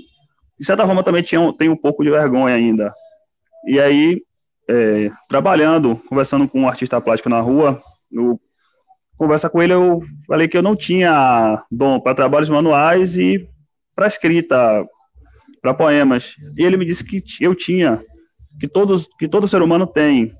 De 0.59 0.65
certa 0.65 0.85
forma, 0.85 1.03
também 1.03 1.23
tinha, 1.23 1.53
tem 1.53 1.69
um 1.69 1.75
pouco 1.75 2.03
de 2.03 2.09
vergonha 2.09 2.55
ainda. 2.55 2.93
E 3.65 3.79
aí, 3.79 4.21
é, 4.69 5.11
trabalhando, 5.27 5.95
conversando 6.07 6.47
com 6.47 6.61
um 6.61 6.67
artista 6.67 6.99
plástico 7.01 7.29
na 7.29 7.41
rua, 7.41 7.81
eu 8.11 8.39
conversa 9.17 9.49
com 9.49 9.61
ele, 9.61 9.73
eu 9.73 10.01
falei 10.27 10.47
que 10.47 10.57
eu 10.57 10.61
não 10.61 10.75
tinha 10.75 11.63
dom 11.71 11.99
para 11.99 12.15
trabalhos 12.15 12.49
manuais 12.49 13.17
e 13.17 13.47
para 13.95 14.07
escrita, 14.07 14.85
para 15.61 15.73
poemas. 15.73 16.35
E 16.55 16.63
ele 16.63 16.77
me 16.77 16.85
disse 16.85 17.03
que 17.03 17.23
eu 17.41 17.55
tinha, 17.55 18.01
que 18.59 18.67
todos, 18.67 19.07
que 19.19 19.27
todo 19.27 19.47
ser 19.47 19.61
humano 19.61 19.87
tem, 19.87 20.31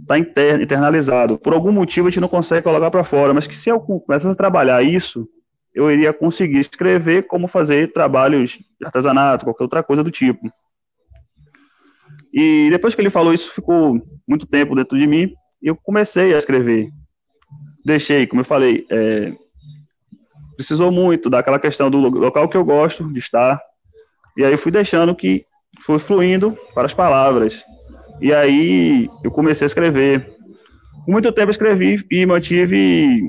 está 0.00 0.18
internalizado. 0.18 1.38
Por 1.38 1.52
algum 1.52 1.72
motivo 1.72 2.08
a 2.08 2.10
gente 2.10 2.20
não 2.20 2.28
consegue 2.28 2.62
colocar 2.62 2.90
para 2.90 3.04
fora, 3.04 3.34
mas 3.34 3.46
que 3.46 3.56
se 3.56 3.70
eu 3.70 3.80
começasse 3.80 4.32
a 4.32 4.34
trabalhar 4.34 4.82
isso, 4.82 5.28
eu 5.74 5.90
iria 5.90 6.12
conseguir 6.12 6.58
escrever 6.58 7.26
como 7.26 7.48
fazer 7.48 7.92
trabalhos 7.92 8.52
de 8.52 8.84
artesanato, 8.84 9.44
qualquer 9.44 9.64
outra 9.64 9.82
coisa 9.82 10.02
do 10.02 10.10
tipo. 10.10 10.50
E 12.32 12.68
depois 12.70 12.94
que 12.94 13.00
ele 13.00 13.10
falou 13.10 13.32
isso, 13.32 13.52
ficou 13.52 14.00
muito 14.26 14.46
tempo 14.46 14.74
dentro 14.74 14.98
de 14.98 15.06
mim, 15.06 15.32
e 15.62 15.68
eu 15.68 15.76
comecei 15.76 16.34
a 16.34 16.38
escrever. 16.38 16.88
Deixei, 17.84 18.26
como 18.26 18.40
eu 18.40 18.44
falei, 18.44 18.86
é, 18.90 19.32
precisou 20.56 20.90
muito 20.90 21.28
daquela 21.28 21.58
questão 21.58 21.90
do 21.90 21.98
local 21.98 22.48
que 22.48 22.56
eu 22.56 22.64
gosto 22.64 23.10
de 23.12 23.18
estar, 23.18 23.60
e 24.36 24.44
aí 24.44 24.56
fui 24.56 24.72
deixando 24.72 25.14
que 25.14 25.44
foi 25.84 25.98
fluindo 25.98 26.56
para 26.74 26.86
as 26.86 26.94
palavras. 26.94 27.64
E 28.22 28.32
aí 28.32 29.10
eu 29.24 29.32
comecei 29.32 29.64
a 29.64 29.66
escrever. 29.66 30.36
Por 31.04 31.10
muito 31.10 31.32
tempo 31.32 31.50
escrevi 31.50 32.06
e 32.08 32.24
mantive 32.24 33.28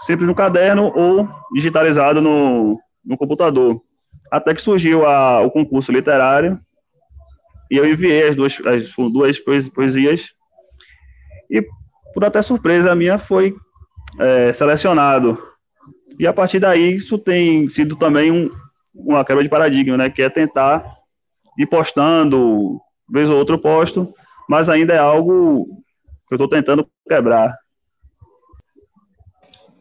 sempre 0.00 0.24
no 0.24 0.34
caderno 0.34 0.90
ou 0.96 1.28
digitalizado 1.52 2.22
no, 2.22 2.80
no 3.04 3.18
computador. 3.18 3.82
Até 4.30 4.54
que 4.54 4.62
surgiu 4.62 5.06
a, 5.06 5.42
o 5.42 5.50
concurso 5.50 5.92
literário 5.92 6.58
e 7.70 7.76
eu 7.76 7.86
enviei 7.86 8.26
as 8.26 8.34
duas, 8.34 8.58
as 8.64 8.90
duas 9.12 9.38
poesias 9.68 10.30
e, 11.50 11.62
por 12.14 12.24
até 12.24 12.40
surpresa 12.40 12.94
minha, 12.94 13.18
foi 13.18 13.54
é, 14.18 14.50
selecionado. 14.54 15.36
E 16.18 16.26
a 16.26 16.32
partir 16.32 16.58
daí, 16.58 16.94
isso 16.94 17.18
tem 17.18 17.68
sido 17.68 17.96
também 17.96 18.32
um, 18.32 18.50
uma 18.94 19.26
quebra 19.26 19.42
de 19.42 19.50
paradigma, 19.50 19.98
né? 19.98 20.08
Que 20.08 20.22
é 20.22 20.30
tentar 20.30 20.86
ir 21.58 21.66
postando, 21.66 22.80
vez 23.06 23.28
ou 23.28 23.36
outro 23.36 23.58
posto, 23.58 24.14
mas 24.52 24.68
ainda 24.68 24.92
é 24.92 24.98
algo 24.98 25.82
que 26.28 26.34
eu 26.34 26.36
estou 26.36 26.46
tentando 26.46 26.86
quebrar. 27.08 27.56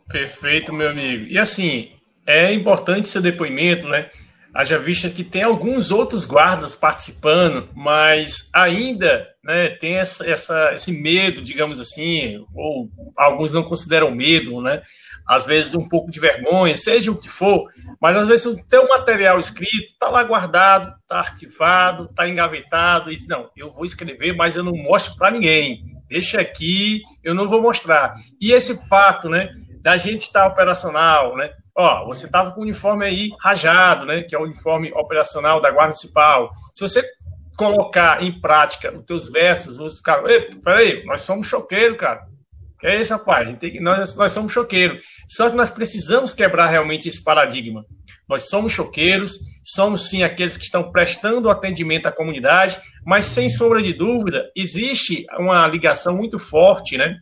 Perfeito, 0.07 0.71
meu 0.71 0.89
amigo. 0.89 1.25
E 1.25 1.37
assim, 1.37 1.91
é 2.25 2.53
importante 2.53 3.09
seu 3.09 3.21
depoimento, 3.21 3.85
né? 3.85 4.09
Haja 4.53 4.79
vista 4.79 5.09
que 5.09 5.25
tem 5.25 5.43
alguns 5.43 5.91
outros 5.91 6.25
guardas 6.25 6.73
participando, 6.73 7.67
mas 7.75 8.49
ainda 8.53 9.27
né, 9.43 9.71
tem 9.71 9.95
essa, 9.95 10.25
essa, 10.25 10.71
esse 10.73 10.93
medo, 10.93 11.41
digamos 11.41 11.77
assim, 11.77 12.41
ou 12.55 12.89
alguns 13.17 13.51
não 13.51 13.63
consideram 13.63 14.09
medo, 14.09 14.61
né? 14.61 14.81
Às 15.31 15.45
vezes 15.45 15.73
um 15.73 15.87
pouco 15.87 16.11
de 16.11 16.19
vergonha, 16.19 16.75
seja 16.75 17.09
o 17.09 17.15
que 17.15 17.29
for, 17.29 17.71
mas 18.01 18.17
às 18.17 18.27
vezes 18.27 18.45
o 18.47 18.67
teu 18.67 18.85
material 18.89 19.39
escrito 19.39 19.93
está 19.93 20.09
lá 20.09 20.21
guardado, 20.25 20.93
está 21.01 21.19
arquivado, 21.19 22.03
está 22.03 22.27
engavetado, 22.27 23.09
e 23.09 23.15
diz, 23.15 23.29
não, 23.29 23.49
eu 23.55 23.71
vou 23.71 23.85
escrever, 23.85 24.35
mas 24.35 24.57
eu 24.57 24.63
não 24.65 24.73
mostro 24.73 25.15
para 25.15 25.31
ninguém. 25.31 25.85
Deixa 26.09 26.41
aqui, 26.41 27.01
eu 27.23 27.33
não 27.33 27.47
vou 27.47 27.61
mostrar. 27.61 28.15
E 28.41 28.51
esse 28.51 28.89
fato, 28.89 29.29
né, 29.29 29.49
da 29.81 29.95
gente 29.95 30.23
estar 30.23 30.41
tá 30.41 30.47
operacional, 30.47 31.37
né? 31.37 31.49
Ó, 31.73 32.05
você 32.07 32.25
estava 32.25 32.51
com 32.51 32.59
o 32.59 32.63
uniforme 32.63 33.05
aí 33.05 33.29
rajado, 33.39 34.05
né, 34.05 34.23
que 34.23 34.35
é 34.35 34.37
o 34.37 34.43
uniforme 34.43 34.91
operacional 34.91 35.61
da 35.61 35.71
Guarda 35.71 35.93
Municipal. 35.93 36.51
Se 36.73 36.81
você 36.81 37.01
colocar 37.55 38.21
em 38.21 38.37
prática 38.37 38.93
os 38.93 39.05
teus 39.05 39.29
versos, 39.29 39.79
os 39.79 40.01
caras, 40.01 40.29
peraí, 40.61 41.05
nós 41.05 41.21
somos 41.21 41.47
choqueiros, 41.47 41.97
cara. 41.97 42.29
Que 42.81 42.87
é 42.87 42.99
esse, 42.99 43.13
rapaz. 43.13 43.53
Tem, 43.59 43.79
nós, 43.79 44.17
nós 44.17 44.33
somos 44.33 44.51
choqueiros. 44.51 45.03
Só 45.29 45.51
que 45.51 45.55
nós 45.55 45.69
precisamos 45.69 46.33
quebrar 46.33 46.67
realmente 46.67 47.07
esse 47.07 47.23
paradigma. 47.23 47.85
Nós 48.27 48.49
somos 48.49 48.73
choqueiros, 48.73 49.37
somos 49.63 50.09
sim 50.09 50.23
aqueles 50.23 50.57
que 50.57 50.63
estão 50.63 50.91
prestando 50.91 51.49
atendimento 51.49 52.07
à 52.07 52.11
comunidade, 52.11 52.81
mas 53.05 53.27
sem 53.27 53.49
sombra 53.49 53.83
de 53.83 53.93
dúvida, 53.93 54.49
existe 54.55 55.25
uma 55.37 55.67
ligação 55.67 56.17
muito 56.17 56.39
forte, 56.39 56.97
né? 56.97 57.17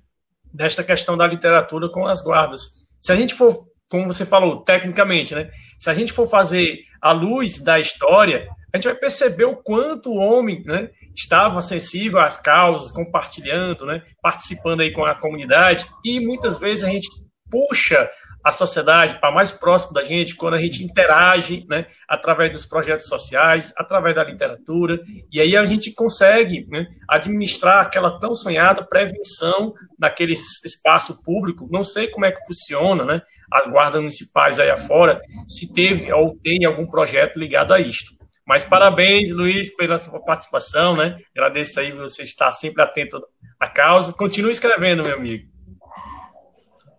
Desta 0.51 0.81
questão 0.81 1.17
da 1.17 1.27
literatura 1.27 1.89
com 1.89 2.07
as 2.07 2.23
guardas. 2.23 2.61
Se 3.01 3.11
a 3.11 3.15
gente 3.17 3.35
for, 3.35 3.53
como 3.89 4.05
você 4.05 4.25
falou, 4.25 4.63
tecnicamente, 4.63 5.35
né? 5.35 5.49
Se 5.77 5.89
a 5.89 5.93
gente 5.93 6.13
for 6.13 6.27
fazer 6.27 6.79
a 7.01 7.11
luz 7.11 7.61
da 7.61 7.77
história, 7.79 8.47
a 8.73 8.77
gente 8.77 8.85
vai 8.85 8.95
perceber 8.95 9.45
o 9.45 9.57
quanto 9.57 10.11
o 10.11 10.17
homem 10.17 10.63
né, 10.63 10.89
estava 11.15 11.61
sensível 11.61 12.19
às 12.19 12.39
causas, 12.39 12.91
compartilhando, 12.91 13.85
né, 13.85 14.03
participando 14.21 14.81
aí 14.81 14.91
com 14.91 15.03
a 15.03 15.15
comunidade, 15.15 15.85
e 16.03 16.19
muitas 16.19 16.57
vezes 16.59 16.83
a 16.83 16.89
gente 16.89 17.07
puxa 17.49 18.09
a 18.43 18.51
sociedade 18.51 19.19
para 19.19 19.33
mais 19.33 19.51
próximo 19.51 19.93
da 19.93 20.03
gente 20.03 20.35
quando 20.35 20.53
a 20.53 20.61
gente 20.61 20.83
interage, 20.83 21.65
né, 21.67 21.87
através 22.07 22.51
dos 22.51 22.65
projetos 22.65 23.07
sociais, 23.07 23.73
através 23.77 24.15
da 24.15 24.23
literatura, 24.23 25.01
e 25.31 25.41
aí 25.41 25.57
a 25.57 25.65
gente 25.65 25.93
consegue 25.93 26.65
né, 26.69 26.87
administrar 27.07 27.85
aquela 27.85 28.17
tão 28.17 28.33
sonhada 28.33 28.85
prevenção 28.85 29.73
naquele 29.97 30.33
espaço 30.33 31.21
público. 31.23 31.67
Não 31.69 31.83
sei 31.83 32.07
como 32.07 32.25
é 32.25 32.31
que 32.31 32.45
funciona, 32.45 33.03
né, 33.03 33.21
as 33.51 33.67
guardas 33.67 33.99
municipais 33.99 34.59
aí 34.59 34.69
afora, 34.69 35.19
se 35.47 35.73
teve 35.73 36.11
ou 36.13 36.37
tem 36.37 36.63
algum 36.65 36.85
projeto 36.85 37.37
ligado 37.37 37.73
a 37.73 37.79
isto. 37.79 38.18
Mas 38.49 38.65
parabéns, 38.65 39.29
Luiz, 39.29 39.69
pela 39.75 39.99
sua 39.99 40.19
participação, 40.19 40.97
né? 40.97 41.19
Agradeço 41.37 41.79
aí 41.79 41.91
você 41.91 42.23
estar 42.23 42.51
sempre 42.51 42.81
atento 42.81 43.23
à 43.59 43.69
causa. 43.69 44.11
Continue 44.11 44.51
escrevendo, 44.51 45.03
meu 45.03 45.15
amigo. 45.15 45.47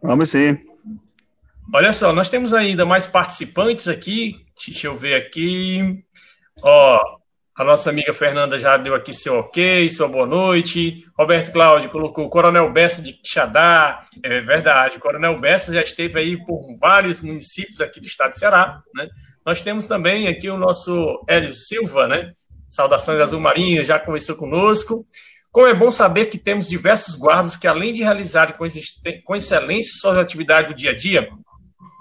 Vamos 0.01 0.31
sim. 0.31 0.57
Olha 1.75 1.93
só, 1.93 2.13
nós 2.13 2.29
temos 2.29 2.55
ainda 2.55 2.87
mais 2.87 3.05
participantes 3.05 3.89
aqui. 3.89 4.37
Deixa 4.65 4.87
eu 4.87 4.97
ver 4.97 5.17
aqui. 5.17 6.05
Ó, 6.63 7.01
a 7.57 7.65
nossa 7.65 7.91
amiga 7.91 8.13
Fernanda 8.15 8.57
já 8.57 8.77
deu 8.77 8.95
aqui 8.95 9.13
seu 9.13 9.41
ok, 9.41 9.91
sua 9.91 10.07
boa 10.07 10.29
noite. 10.29 11.05
Roberto 11.19 11.53
Cláudio 11.53 11.91
colocou 11.91 12.27
o 12.27 12.31
Coronel 12.31 12.73
Bessa 12.73 13.03
de 13.03 13.13
Quixadá. 13.13 14.05
É 14.23 14.41
verdade, 14.41 14.99
o 14.99 15.01
Coronel 15.01 15.37
Bessa 15.37 15.75
já 15.75 15.83
esteve 15.83 16.17
aí 16.17 16.37
por 16.47 16.79
vários 16.79 17.21
municípios 17.23 17.81
aqui 17.81 17.99
do 17.99 18.07
estado 18.07 18.31
de 18.31 18.39
Ceará, 18.39 18.81
né? 18.95 19.11
Nós 19.45 19.61
temos 19.61 19.87
também 19.87 20.29
aqui 20.29 20.49
o 20.49 20.59
nosso 20.59 21.25
Hélio 21.29 21.53
Silva, 21.53 22.07
né? 22.07 22.33
Saudações 22.69 23.21
Azul 23.21 23.41
Marinho, 23.41 23.85
já 23.85 23.99
conversou 23.99 24.37
conosco. 24.37 25.05
Como 25.51 25.67
é 25.67 25.75
bom 25.75 25.91
saber 25.91 26.27
que 26.27 26.39
temos 26.39 26.69
diversos 26.69 27.17
guardas 27.17 27.57
que, 27.57 27.67
além 27.67 27.93
de 27.93 28.03
realizarem 28.03 28.55
com 29.25 29.35
excelência 29.35 29.99
suas 29.99 30.17
atividades 30.17 30.71
do 30.71 30.77
dia 30.77 30.93
a 30.93 30.95
dia, 30.95 31.29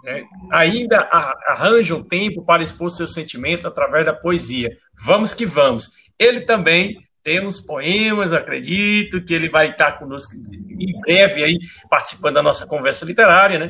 né, 0.04 0.24
ainda 0.52 1.00
arranjam 1.48 2.04
tempo 2.04 2.46
para 2.46 2.62
expor 2.62 2.92
seus 2.92 3.14
sentimentos 3.14 3.66
através 3.66 4.06
da 4.06 4.14
poesia. 4.14 4.70
Vamos 5.04 5.34
que 5.34 5.46
vamos. 5.46 5.88
Ele 6.20 6.42
também 6.42 6.98
tem 7.24 7.44
uns 7.46 7.60
poemas, 7.60 8.32
acredito 8.32 9.24
que 9.24 9.34
ele 9.34 9.50
vai 9.50 9.72
estar 9.72 9.94
conosco 9.94 10.34
em 10.36 11.00
breve 11.02 11.44
aí, 11.44 11.58
participando 11.90 12.36
da 12.36 12.44
nossa 12.44 12.68
conversa 12.68 13.04
literária, 13.06 13.58
né? 13.58 13.68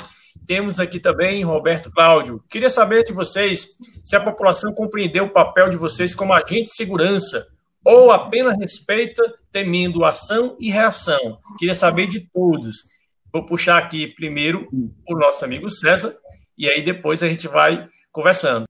Temos 0.50 0.80
aqui 0.80 1.00
também 1.00 1.43
Roberto 1.43 1.91
Cláudio. 1.91 2.43
Queria 2.50 2.72
saber 2.72 3.04
de 3.04 3.14
vocês 3.14 3.78
se 4.04 4.16
a 4.16 4.20
população 4.20 4.74
compreendeu 4.74 5.26
o 5.26 5.30
papel 5.30 5.70
de 5.70 5.78
vocês 5.78 6.16
como 6.16 6.34
agente 6.34 6.64
de 6.64 6.76
segurança 6.76 7.56
ou 7.86 8.12
apenas 8.12 8.58
respeita 8.58 9.22
temendo 9.52 10.04
ação 10.04 10.58
e 10.60 10.72
reação. 10.72 11.39
Queria 11.60 11.76
saber 11.76 12.08
de 12.08 12.22
todos. 12.32 12.89
Vou 13.32 13.45
puxar 13.45 13.78
aqui 13.78 14.12
primeiro 14.16 14.68
o 15.08 15.16
nosso 15.16 15.45
amigo 15.45 15.70
César 15.70 16.18
e 16.58 16.68
aí 16.68 16.82
depois 16.82 17.22
a 17.22 17.28
gente 17.28 17.47
vai 17.47 17.88
conversando. 18.12 18.66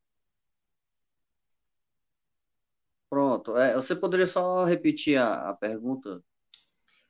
Pronto. 3.09 3.55
É, 3.55 3.73
você 3.73 3.95
poderia 3.95 4.27
só 4.27 4.65
repetir 4.65 5.17
a, 5.17 5.51
a 5.51 5.53
pergunta? 5.53 6.21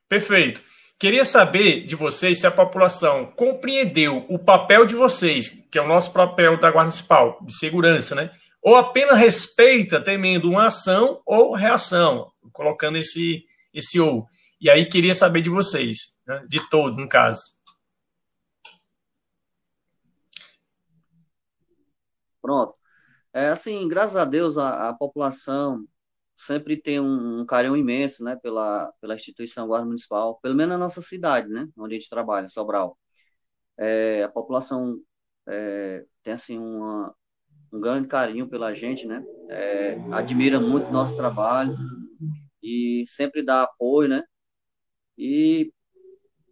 Perfeito. 0.07 0.61
Queria 0.99 1.23
saber 1.23 1.85
de 1.85 1.95
vocês 1.95 2.41
se 2.41 2.45
a 2.45 2.51
população 2.51 3.27
compreendeu 3.27 4.25
o 4.27 4.37
papel 4.37 4.85
de 4.85 4.95
vocês, 4.95 5.65
que 5.71 5.77
é 5.77 5.81
o 5.81 5.87
nosso 5.87 6.11
papel 6.11 6.59
da 6.59 6.69
Guarda 6.69 6.89
Municipal, 6.89 7.39
de 7.41 7.55
segurança, 7.55 8.13
né? 8.15 8.29
Ou 8.61 8.75
apenas 8.75 9.17
respeita, 9.17 10.03
temendo 10.03 10.49
uma 10.49 10.67
ação 10.67 11.21
ou 11.25 11.53
reação, 11.53 12.29
colocando 12.51 12.97
esse, 12.97 13.45
esse 13.73 13.97
ou. 13.97 14.27
E 14.59 14.69
aí 14.69 14.89
queria 14.89 15.13
saber 15.13 15.41
de 15.41 15.49
vocês, 15.49 16.19
né? 16.27 16.43
de 16.49 16.69
todos, 16.69 16.97
no 16.97 17.07
caso. 17.07 17.43
Pronto. 22.41 22.75
É 23.33 23.47
assim, 23.49 23.87
graças 23.87 24.17
a 24.17 24.25
Deus, 24.25 24.57
a, 24.57 24.89
a 24.89 24.93
população 24.93 25.85
sempre 26.39 26.81
tem 26.81 26.99
um, 26.99 27.41
um, 27.41 27.45
carinho 27.45 27.75
imenso, 27.75 28.23
né, 28.23 28.35
pela, 28.37 28.91
pela 29.01 29.15
instituição 29.15 29.67
Guarda 29.67 29.85
Municipal, 29.85 30.39
pelo 30.41 30.55
menos 30.55 30.71
na 30.71 30.77
nossa 30.77 31.01
cidade, 31.01 31.49
né, 31.49 31.67
onde 31.77 31.95
a 31.95 31.99
gente 31.99 32.09
trabalha, 32.09 32.49
Sobral. 32.49 32.97
É, 33.77 34.23
a 34.23 34.29
população 34.29 34.97
é, 35.47 36.05
tem, 36.23 36.33
assim, 36.33 36.57
uma, 36.57 37.13
um 37.73 37.81
grande 37.81 38.07
carinho 38.07 38.49
pela 38.49 38.73
gente, 38.73 39.05
né, 39.05 39.23
é, 39.49 39.97
admira 40.13 40.59
muito 40.61 40.91
nosso 40.91 41.15
trabalho 41.17 41.77
e 42.63 43.03
sempre 43.05 43.43
dá 43.43 43.63
apoio, 43.63 44.07
né, 44.07 44.23
e 45.17 45.73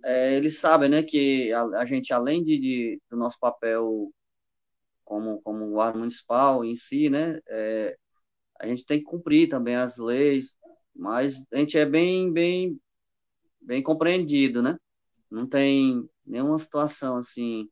é, 0.04 0.36
eles 0.36 0.60
sabem, 0.60 0.90
né, 0.90 1.02
que 1.02 1.52
a, 1.54 1.64
a 1.80 1.86
gente, 1.86 2.14
além 2.14 2.44
de, 2.44 2.60
de, 2.60 3.02
do 3.10 3.16
nosso 3.16 3.40
papel 3.40 4.12
como, 5.06 5.42
como 5.42 5.70
guarda 5.72 5.98
municipal 5.98 6.66
em 6.66 6.76
si, 6.76 7.10
né, 7.10 7.40
é, 7.48 7.98
a 8.60 8.68
gente 8.68 8.86
tem 8.86 8.99
que 8.99 9.05
cumprir 9.05 9.49
também 9.49 9.76
as 9.76 9.97
leis, 9.97 10.55
mas 10.95 11.41
a 11.51 11.58
gente 11.58 11.78
é 11.78 11.86
bem, 11.86 12.32
bem, 12.32 12.80
bem 13.62 13.84
compreendido, 13.84 14.62
né? 14.62 14.78
Não 15.30 15.47
tem 15.47 16.10
nenhuma 16.26 16.58
situação 16.58 17.18
assim 17.18 17.70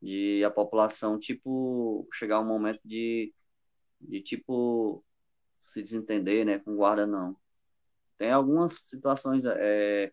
de 0.00 0.44
a 0.44 0.50
população, 0.50 1.18
tipo, 1.18 2.06
chegar 2.12 2.40
um 2.40 2.46
momento 2.46 2.80
de, 2.84 3.32
de 4.00 4.20
tipo, 4.22 5.04
se 5.60 5.82
desentender, 5.82 6.44
né, 6.46 6.58
com 6.58 6.76
guarda, 6.76 7.06
não. 7.06 7.36
Tem 8.18 8.30
algumas 8.30 8.74
situações 8.80 9.44
é, 9.44 10.12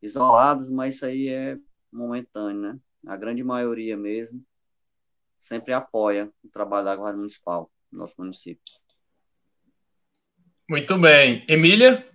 isoladas, 0.00 0.70
mas 0.70 0.96
isso 0.96 1.06
aí 1.06 1.28
é 1.28 1.58
momentâneo, 1.92 2.60
né? 2.60 2.80
A 3.06 3.16
grande 3.16 3.42
maioria 3.42 3.96
mesmo 3.96 4.44
sempre 5.38 5.72
apoia 5.72 6.32
o 6.44 6.48
trabalho 6.48 6.84
da 6.84 6.96
Guarda 6.96 7.18
Municipal 7.18 7.70
no 7.92 8.00
nosso 8.00 8.14
município. 8.18 8.62
Muito 10.68 10.96
bem. 10.98 11.44
Emília? 11.48 12.08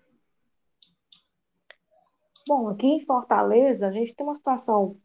Bom, 2.47 2.69
aqui 2.69 2.87
em 2.87 2.99
Fortaleza, 2.99 3.87
a 3.87 3.91
gente 3.91 4.13
tem 4.13 4.25
uma 4.25 4.35
situação 4.35 4.99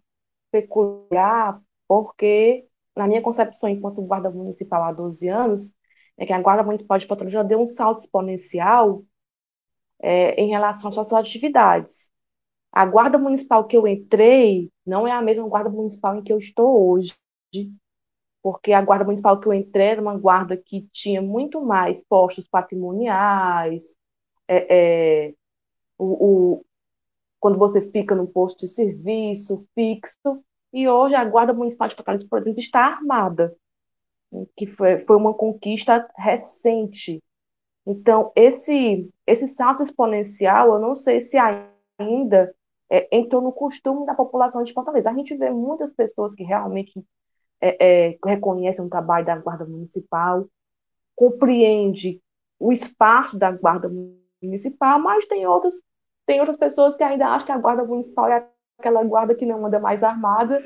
peculiar, 0.51 1.61
porque, 1.89 2.69
na 2.95 3.07
minha 3.07 3.23
concepção, 3.23 3.69
enquanto 3.69 4.03
guarda 4.03 4.31
municipal 4.31 4.83
há 4.85 4.93
12 4.93 5.27
anos, 5.29 5.75
é 6.21 6.27
que 6.27 6.33
a 6.35 6.41
Guarda 6.41 6.63
Municipal 6.63 6.99
de 6.99 7.07
Fortaleza 7.07 7.35
já 7.35 7.43
deu 7.43 7.61
um 7.61 7.67
salto 7.67 8.01
exponencial 8.01 9.03
é, 9.99 10.35
em 10.35 10.51
relação 10.51 10.89
às 10.89 10.95
suas 10.95 11.13
atividades. 11.13 12.11
A 12.71 12.85
Guarda 12.85 13.19
Municipal 13.19 13.67
que 13.67 13.77
eu 13.77 13.89
entrei 13.89 14.71
não 14.87 15.09
é 15.09 15.13
a 15.13 15.23
mesma 15.23 15.49
Guarda 15.49 15.71
Municipal 15.71 16.17
em 16.17 16.23
que 16.23 16.33
eu 16.33 16.39
estou 16.39 16.91
hoje 16.91 17.15
porque 18.43 18.73
a 18.73 18.83
guarda 18.83 19.05
municipal 19.05 19.39
que 19.39 19.47
eu 19.47 19.53
entrei 19.53 19.89
era 19.89 20.03
uma 20.03 20.17
guarda 20.17 20.57
que 20.57 20.89
tinha 20.93 21.21
muito 21.21 21.61
mais 21.61 22.03
postos 22.05 22.49
patrimoniais, 22.49 23.97
é, 24.49 25.29
é, 25.29 25.35
o, 25.99 26.05
o, 26.05 26.65
quando 27.39 27.59
você 27.59 27.83
fica 27.83 28.15
num 28.15 28.27
posto 28.27 28.61
de 28.61 28.69
serviço 28.69 29.67
fixo, 29.75 30.43
e 30.73 30.89
hoje 30.89 31.15
a 31.15 31.25
guarda 31.25 31.53
municipal 31.53 31.89
de 31.89 31.97
Fortaleza, 31.97 32.27
por 32.29 32.41
exemplo, 32.41 32.61
está 32.61 32.81
armada, 32.81 33.55
que 34.57 34.67
foi, 34.67 35.05
foi 35.05 35.17
uma 35.17 35.35
conquista 35.35 36.09
recente. 36.17 37.23
Então, 37.85 38.31
esse, 38.37 39.11
esse 39.27 39.49
salto 39.49 39.83
exponencial, 39.83 40.75
eu 40.75 40.79
não 40.79 40.95
sei 40.95 41.21
se 41.21 41.37
ainda 41.99 42.55
é, 42.89 43.09
entrou 43.17 43.43
no 43.43 43.53
costume 43.53 44.07
da 44.07 44.15
população 44.15 44.63
de 44.63 44.73
Fortaleza. 44.73 45.11
A 45.11 45.15
gente 45.15 45.35
vê 45.37 45.51
muitas 45.51 45.91
pessoas 45.91 46.35
que 46.35 46.45
realmente 46.45 47.05
é, 47.61 48.09
é, 48.09 48.19
reconhece 48.25 48.81
um 48.81 48.89
trabalho 48.89 49.27
da 49.27 49.37
Guarda 49.37 49.65
Municipal, 49.65 50.47
compreende 51.15 52.21
o 52.59 52.73
espaço 52.73 53.39
da 53.39 53.51
Guarda 53.51 53.91
Municipal, 54.43 54.99
mas 54.99 55.27
tem 55.27 55.47
outros, 55.47 55.83
tem 56.27 56.41
outras 56.41 56.57
pessoas 56.57 56.97
que 56.97 57.05
ainda 57.05 57.27
acham 57.27 57.47
que 57.47 57.53
a 57.53 57.59
Guarda 57.59 57.85
Municipal 57.85 58.29
é 58.29 58.47
aquela 58.79 59.05
guarda 59.05 59.35
que 59.35 59.45
não 59.45 59.67
anda 59.67 59.79
mais 59.79 60.03
armada 60.03 60.63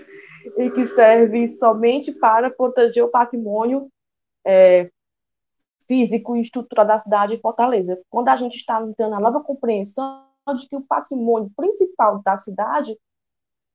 e 0.57 0.71
que 0.71 0.87
serve 0.87 1.49
somente 1.49 2.13
para 2.13 2.51
proteger 2.51 3.03
o 3.03 3.09
patrimônio 3.09 3.91
é, 4.47 4.91
físico 5.87 6.37
e 6.37 6.41
estrutural 6.41 6.87
da 6.87 6.99
cidade 6.99 7.35
de 7.35 7.43
Fortaleza. 7.43 8.01
Quando 8.09 8.29
a 8.29 8.37
gente 8.37 8.57
está 8.57 8.81
entrando 8.81 9.11
na 9.11 9.21
nova 9.21 9.41
compreensão 9.41 10.25
de 10.57 10.69
que 10.69 10.77
o 10.77 10.83
patrimônio 10.83 11.51
principal 11.57 12.23
da 12.23 12.37
cidade 12.37 12.99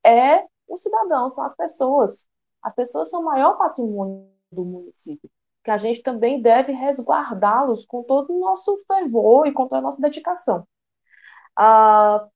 é 0.06 0.46
o 0.68 0.78
cidadão, 0.78 1.30
são 1.30 1.44
as 1.44 1.56
pessoas. 1.56 2.28
As 2.62 2.74
pessoas 2.74 3.10
são 3.10 3.22
o 3.22 3.26
maior 3.26 3.58
patrimônio 3.58 4.30
do 4.52 4.66
município, 4.66 5.30
que 5.64 5.72
a 5.72 5.78
gente 5.78 6.02
também 6.02 6.42
deve 6.42 6.72
resguardá-los 6.72 7.86
com 7.86 8.04
todo 8.04 8.34
o 8.34 8.40
nosso 8.40 8.78
fervor 8.88 9.48
e 9.48 9.52
com 9.52 9.64
toda 9.64 9.78
a 9.78 9.82
nossa 9.82 10.02
dedicação. 10.02 10.68
Ah, 11.56 12.28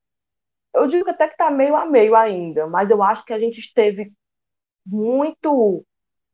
eu 0.74 0.88
digo 0.88 1.10
até 1.10 1.28
que 1.28 1.34
está 1.34 1.52
meio 1.52 1.76
a 1.76 1.86
meio 1.86 2.16
ainda, 2.16 2.68
mas 2.68 2.90
eu 2.90 3.02
acho 3.04 3.26
que 3.26 3.34
a 3.34 3.40
gente 3.40 3.60
esteve 3.60 4.12
muito 4.86 5.86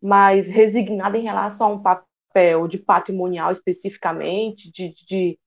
mais 0.02 0.48
resignado 0.48 1.18
em 1.18 1.24
relação 1.24 1.68
a 1.68 1.74
um 1.76 1.84
papel 1.84 2.68
de 2.68 2.78
patrimonial 2.78 3.52
especificamente, 3.52 4.72
de, 4.72 4.94
de, 5.06 5.40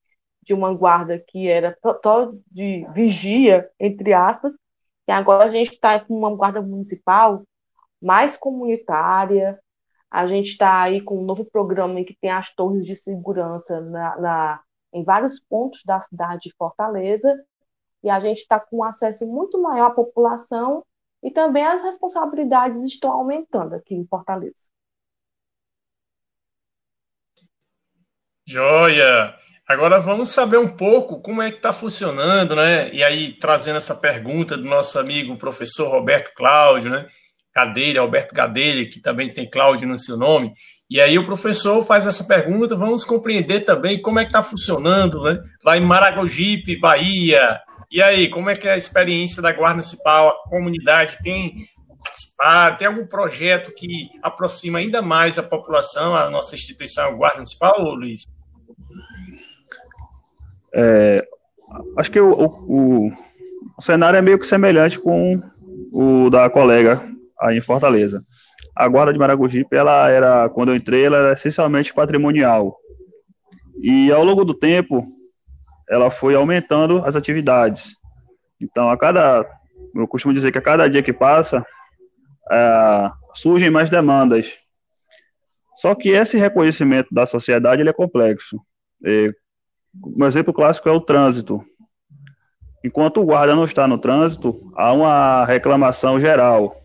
de 0.42 0.54
uma 0.54 0.74
guarda 0.74 1.18
que 1.18 1.48
era 1.48 1.76
só 2.02 2.32
de 2.50 2.86
vigia, 2.92 3.70
entre 3.80 4.12
aspas, 4.12 4.54
e 5.08 5.12
agora 5.12 5.44
a 5.44 5.50
gente 5.50 5.72
está 5.72 5.98
com 6.00 6.16
uma 6.16 6.34
guarda 6.34 6.60
municipal 6.62 7.42
mais 8.02 8.36
comunitária, 8.36 9.58
a 10.10 10.26
gente 10.26 10.50
está 10.50 10.82
aí 10.82 11.00
com 11.00 11.18
um 11.18 11.24
novo 11.24 11.44
programa 11.44 12.00
em 12.00 12.04
que 12.04 12.16
tem 12.20 12.30
as 12.30 12.54
torres 12.54 12.84
de 12.84 12.96
segurança 12.96 13.80
na, 13.80 14.16
na 14.18 14.62
em 14.92 15.02
vários 15.02 15.40
pontos 15.40 15.82
da 15.84 16.00
cidade 16.00 16.42
de 16.42 16.54
Fortaleza, 16.54 17.34
e 18.02 18.10
a 18.10 18.20
gente 18.20 18.38
está 18.38 18.60
com 18.60 18.78
um 18.78 18.84
acesso 18.84 19.26
muito 19.26 19.60
maior 19.62 19.86
à 19.86 19.90
população 19.90 20.84
e 21.22 21.30
também 21.30 21.64
as 21.64 21.82
responsabilidades 21.82 22.84
estão 22.84 23.12
aumentando 23.12 23.74
aqui 23.74 23.94
em 23.94 24.06
Fortaleza. 24.06 24.70
Joia! 28.44 29.34
Agora 29.66 30.00
vamos 30.00 30.30
saber 30.30 30.58
um 30.58 30.68
pouco 30.68 31.22
como 31.22 31.40
é 31.40 31.50
que 31.50 31.56
está 31.56 31.72
funcionando, 31.72 32.56
né? 32.56 32.92
E 32.92 33.02
aí, 33.02 33.32
trazendo 33.32 33.76
essa 33.76 33.94
pergunta 33.94 34.56
do 34.56 34.64
nosso 34.64 34.98
amigo 34.98 35.38
professor 35.38 35.88
Roberto 35.88 36.34
Cláudio, 36.34 36.90
né? 36.90 37.08
Gadelha, 37.54 38.00
Alberto 38.00 38.34
Gadelha, 38.34 38.88
que 38.88 39.00
também 39.00 39.32
tem 39.32 39.48
Cláudio 39.48 39.88
no 39.88 39.98
seu 39.98 40.16
nome. 40.16 40.52
E 40.90 41.00
aí 41.00 41.18
o 41.18 41.26
professor 41.26 41.82
faz 41.84 42.06
essa 42.06 42.24
pergunta, 42.24 42.76
vamos 42.76 43.04
compreender 43.04 43.60
também 43.60 44.00
como 44.00 44.18
é 44.18 44.24
que 44.24 44.28
está 44.28 44.42
funcionando, 44.42 45.22
né? 45.22 45.38
Lá 45.64 45.76
em 45.76 45.80
Maragogipe, 45.80 46.78
Bahia, 46.78 47.60
e 47.92 48.00
aí, 48.00 48.30
como 48.30 48.48
é 48.48 48.56
que 48.56 48.66
é 48.66 48.72
a 48.72 48.76
experiência 48.76 49.42
da 49.42 49.52
Guarda 49.52 49.74
Municipal? 49.74 50.28
A 50.28 50.48
comunidade 50.48 51.18
tem 51.22 51.68
participado? 52.02 52.78
Tem 52.78 52.88
algum 52.88 53.06
projeto 53.06 53.70
que 53.70 54.08
aproxima 54.22 54.78
ainda 54.78 55.02
mais 55.02 55.38
a 55.38 55.42
população, 55.42 56.16
a 56.16 56.30
nossa 56.30 56.54
instituição, 56.54 57.04
a 57.04 57.12
Guarda 57.12 57.36
Municipal, 57.36 57.78
Luiz? 57.82 58.22
É, 60.74 61.22
acho 61.98 62.10
que 62.10 62.18
o, 62.18 62.32
o, 62.32 63.12
o, 63.76 63.82
cenário 63.82 64.16
é 64.16 64.22
meio 64.22 64.38
que 64.38 64.46
semelhante 64.46 64.98
com 64.98 65.42
o 65.92 66.30
da 66.30 66.48
colega 66.48 67.06
aí 67.42 67.58
em 67.58 67.62
Fortaleza. 67.62 68.20
A 68.74 68.88
Guarda 68.88 69.12
de 69.12 69.18
Maragogipe, 69.18 69.76
ela 69.76 70.08
era, 70.08 70.48
quando 70.48 70.70
eu 70.70 70.76
entrei, 70.76 71.04
ela 71.04 71.18
era 71.18 71.32
essencialmente 71.32 71.92
patrimonial. 71.92 72.76
E 73.82 74.10
ao 74.10 74.24
longo 74.24 74.44
do 74.44 74.54
tempo, 74.54 75.04
ela 75.88 76.10
foi 76.10 76.34
aumentando 76.34 77.04
as 77.04 77.16
atividades. 77.16 77.96
Então, 78.60 78.88
a 78.88 78.96
cada, 78.96 79.46
eu 79.94 80.08
costumo 80.08 80.32
dizer 80.32 80.52
que 80.52 80.58
a 80.58 80.62
cada 80.62 80.88
dia 80.88 81.02
que 81.02 81.12
passa, 81.12 81.66
é, 82.50 83.10
surgem 83.34 83.70
mais 83.70 83.90
demandas. 83.90 84.52
Só 85.74 85.94
que 85.94 86.10
esse 86.10 86.38
reconhecimento 86.38 87.12
da 87.12 87.26
sociedade 87.26 87.82
ele 87.82 87.90
é 87.90 87.94
complexo. 87.94 88.60
E, 89.04 89.34
um 90.16 90.24
exemplo 90.24 90.54
clássico 90.54 90.88
é 90.88 90.92
o 90.92 91.00
trânsito. 91.00 91.62
Enquanto 92.84 93.20
o 93.20 93.24
guarda 93.24 93.54
não 93.54 93.64
está 93.64 93.86
no 93.86 93.98
trânsito, 93.98 94.72
há 94.74 94.92
uma 94.92 95.44
reclamação 95.44 96.18
geral. 96.18 96.81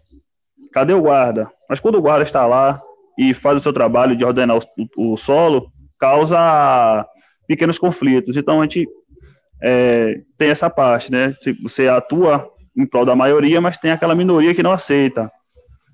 Cadê 0.74 0.94
o 0.94 1.02
guarda? 1.02 1.50
Mas 1.70 1.80
quando 1.80 1.96
o 1.96 2.02
guarda 2.02 2.24
está 2.24 2.46
lá 2.46 2.82
e 3.18 3.34
faz 3.34 3.58
o 3.58 3.62
seu 3.62 3.74
trabalho 3.74 4.16
de 4.16 4.24
ordenar 4.24 4.58
o, 4.58 5.14
o 5.14 5.18
solo, 5.18 5.72
causa 6.00 7.06
pequenos 7.48 7.80
conflitos. 7.80 8.36
Então 8.36 8.60
a 8.60 8.64
gente 8.64 8.88
é, 9.62 10.22
tem 10.38 10.50
essa 10.50 10.70
parte, 10.70 11.12
né? 11.12 11.34
Você 11.64 11.88
atua 11.88 12.48
em 12.78 12.86
prol 12.86 13.06
da 13.06 13.16
maioria, 13.16 13.60
mas 13.60 13.78
tem 13.78 13.92
aquela 13.92 14.14
minoria 14.14 14.54
que 14.54 14.62
não 14.62 14.72
aceita. 14.72 15.32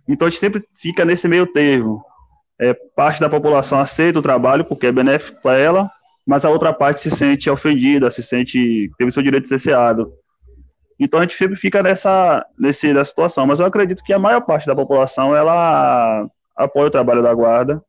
Então 0.08 0.28
a 0.28 0.30
gente 0.30 0.40
sempre 0.40 0.64
fica 0.80 1.06
nesse 1.06 1.28
meio 1.28 1.48
termo. 1.48 2.04
É, 2.60 2.74
parte 2.96 3.20
da 3.20 3.30
população 3.30 3.80
aceita 3.80 4.20
o 4.20 4.24
trabalho 4.24 4.66
porque 4.66 4.88
é 4.88 4.92
benéfico 4.92 5.42
para 5.42 5.58
ela, 5.58 5.90
mas 6.26 6.46
a 6.46 6.50
outra 6.50 6.74
parte 6.74 7.02
se 7.02 7.12
sente 7.12 7.50
ofendida, 7.50 8.12
se 8.12 8.22
sente 8.22 8.92
teve 8.98 9.12
seu 9.12 9.24
direito 9.24 9.48
cerceado. 9.48 10.12
Então 11.04 11.20
a 11.20 11.24
gente 11.24 11.36
sempre 11.36 11.56
fica 11.58 11.84
nessa 11.84 12.46
nesse 12.58 12.94
da 12.94 13.04
situação, 13.04 13.46
mas 13.46 13.60
eu 13.60 13.66
acredito 13.66 14.04
que 14.04 14.14
a 14.14 14.20
maior 14.20 14.42
parte 14.42 14.66
da 14.66 14.76
população 14.76 15.36
ela 15.36 16.28
apoia 16.56 16.88
o 16.88 16.92
trabalho 16.92 17.22
da 17.22 17.34
guarda, 17.34 17.84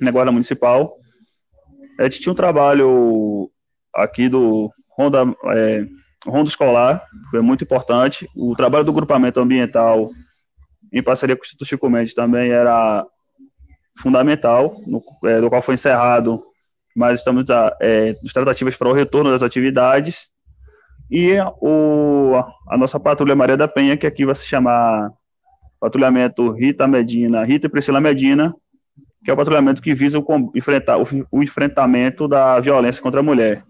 na 0.00 0.10
guarda 0.10 0.32
municipal, 0.32 0.96
a 2.00 2.04
gente 2.04 2.20
tinha 2.20 2.32
um 2.32 2.36
trabalho 2.36 3.50
aqui 3.94 4.26
do 4.26 4.72
Ronda, 4.88 5.18
é, 5.54 5.86
Ronda 6.26 6.48
Escolar, 6.48 7.04
foi 7.30 7.42
muito 7.42 7.62
importante. 7.62 8.26
O 8.34 8.56
trabalho 8.56 8.84
do 8.84 8.92
grupamento 8.92 9.38
ambiental, 9.38 10.08
em 10.90 11.02
parceria 11.02 11.36
com 11.36 11.42
o 11.42 11.44
Instituto 11.44 11.68
Chico 11.68 11.90
Mendes, 11.90 12.14
também 12.14 12.50
era 12.50 13.06
fundamental, 13.98 14.80
no, 14.86 15.02
é, 15.24 15.42
do 15.42 15.50
qual 15.50 15.60
foi 15.60 15.74
encerrado, 15.74 16.42
mas 16.96 17.20
estamos 17.20 17.44
é, 17.82 18.16
nos 18.22 18.32
tratativas 18.32 18.74
para 18.76 18.88
o 18.88 18.94
retorno 18.94 19.30
das 19.30 19.42
atividades. 19.42 20.30
E 21.10 21.36
o, 21.60 22.36
a 22.68 22.76
nossa 22.76 23.00
patrulha 23.00 23.34
Maria 23.34 23.56
da 23.56 23.66
Penha, 23.66 23.96
que 23.96 24.06
aqui 24.06 24.24
vai 24.24 24.34
se 24.34 24.46
chamar 24.46 25.10
Patrulhamento 25.80 26.52
Rita 26.52 26.86
Medina, 26.86 27.44
Rita 27.44 27.66
e 27.66 27.70
Priscila 27.70 28.00
Medina, 28.00 28.54
que 29.24 29.30
é 29.30 29.34
o 29.34 29.36
patrulhamento 29.36 29.82
que 29.82 29.94
visa 29.94 30.18
o, 30.18 30.52
enfrentar, 30.54 30.98
o, 30.98 31.06
o 31.32 31.42
enfrentamento 31.42 32.28
da 32.28 32.60
violência 32.60 33.02
contra 33.02 33.20
a 33.20 33.22
mulher. 33.24 33.64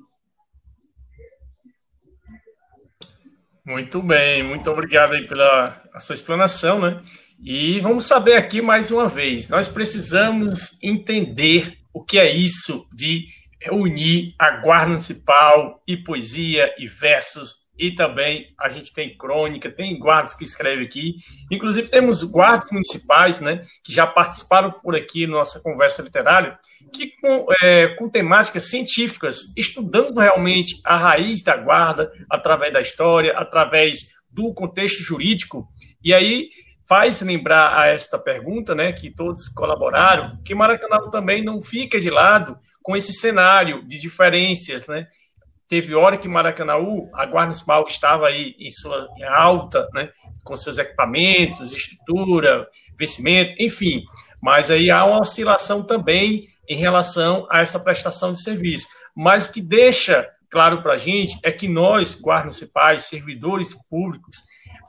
Muito 3.65 4.03
bem, 4.03 4.43
muito 4.43 4.71
obrigado 4.71 5.13
aí 5.13 5.27
pela 5.27 5.81
sua 6.01 6.15
explanação, 6.15 6.81
né? 6.81 7.01
E 7.43 7.81
vamos 7.81 8.05
saber 8.05 8.35
aqui 8.35 8.61
mais 8.61 8.91
uma 8.91 9.09
vez, 9.09 9.49
nós 9.49 9.69
precisamos 9.69 10.83
entender 10.83 11.79
o 11.93 12.05
que 12.05 12.19
é 12.19 12.31
isso 12.31 12.87
de 12.93 13.27
unir 13.71 14.35
a 14.39 14.51
guarda 14.53 14.89
municipal 14.89 15.83
e 15.87 15.97
poesia 15.97 16.75
e 16.79 16.87
versos 16.87 17.61
e 17.81 17.95
também 17.95 18.47
a 18.61 18.69
gente 18.69 18.93
tem 18.93 19.17
crônica, 19.17 19.71
tem 19.71 19.99
guardas 19.99 20.35
que 20.35 20.45
escreve 20.45 20.85
aqui. 20.85 21.15
Inclusive, 21.51 21.89
temos 21.89 22.23
guardas 22.23 22.71
municipais, 22.71 23.41
né, 23.41 23.65
que 23.83 23.91
já 23.91 24.07
participaram 24.07 24.71
por 24.71 24.95
aqui 24.95 25.27
na 25.27 25.39
nossa 25.39 25.61
conversa 25.61 26.03
literária, 26.03 26.59
que 26.93 27.11
com, 27.19 27.47
é, 27.63 27.89
com 27.95 28.09
temáticas 28.09 28.69
científicas, 28.69 29.57
estudando 29.57 30.21
realmente 30.21 30.79
a 30.85 30.97
raiz 30.97 31.43
da 31.43 31.57
guarda, 31.57 32.13
através 32.31 32.71
da 32.71 32.83
história, 32.83 33.33
através 33.33 34.11
do 34.31 34.53
contexto 34.53 35.03
jurídico. 35.03 35.67
E 36.05 36.13
aí 36.13 36.51
faz 36.87 37.23
lembrar 37.23 37.79
a 37.79 37.87
esta 37.87 38.19
pergunta, 38.19 38.75
né, 38.75 38.93
que 38.93 39.11
todos 39.11 39.49
colaboraram, 39.49 40.39
que 40.45 40.55
Maracanã 40.55 41.09
também 41.11 41.43
não 41.43 41.63
fica 41.63 41.99
de 41.99 42.11
lado 42.11 42.59
com 42.83 42.97
esse 42.97 43.13
cenário 43.13 43.83
de 43.87 43.99
diferenças, 43.99 44.87
né, 44.87 45.07
Teve 45.71 45.95
hora 45.95 46.19
que 46.19 46.27
Maracanaú, 46.27 47.09
a 47.15 47.25
Guarda 47.27 47.55
estava 47.87 48.27
aí 48.27 48.57
em 48.59 48.71
sua 48.71 49.07
alta, 49.29 49.89
né, 49.95 50.11
com 50.43 50.57
seus 50.57 50.79
equipamentos, 50.79 51.73
estrutura, 51.73 52.69
investimento, 52.93 53.55
enfim. 53.57 54.03
Mas 54.43 54.69
aí 54.69 54.91
há 54.91 55.05
uma 55.05 55.21
oscilação 55.21 55.85
também 55.85 56.49
em 56.69 56.75
relação 56.75 57.47
a 57.49 57.61
essa 57.61 57.79
prestação 57.79 58.33
de 58.33 58.43
serviço. 58.43 58.89
Mas 59.15 59.47
o 59.47 59.53
que 59.53 59.63
deixa 59.63 60.29
claro 60.51 60.83
para 60.83 60.95
a 60.95 60.99
gente 60.99 61.39
é 61.45 61.53
que 61.53 61.69
nós, 61.69 62.21
guardas 62.21 62.59
municipais, 62.59 63.05
servidores 63.05 63.73
públicos, 63.89 64.39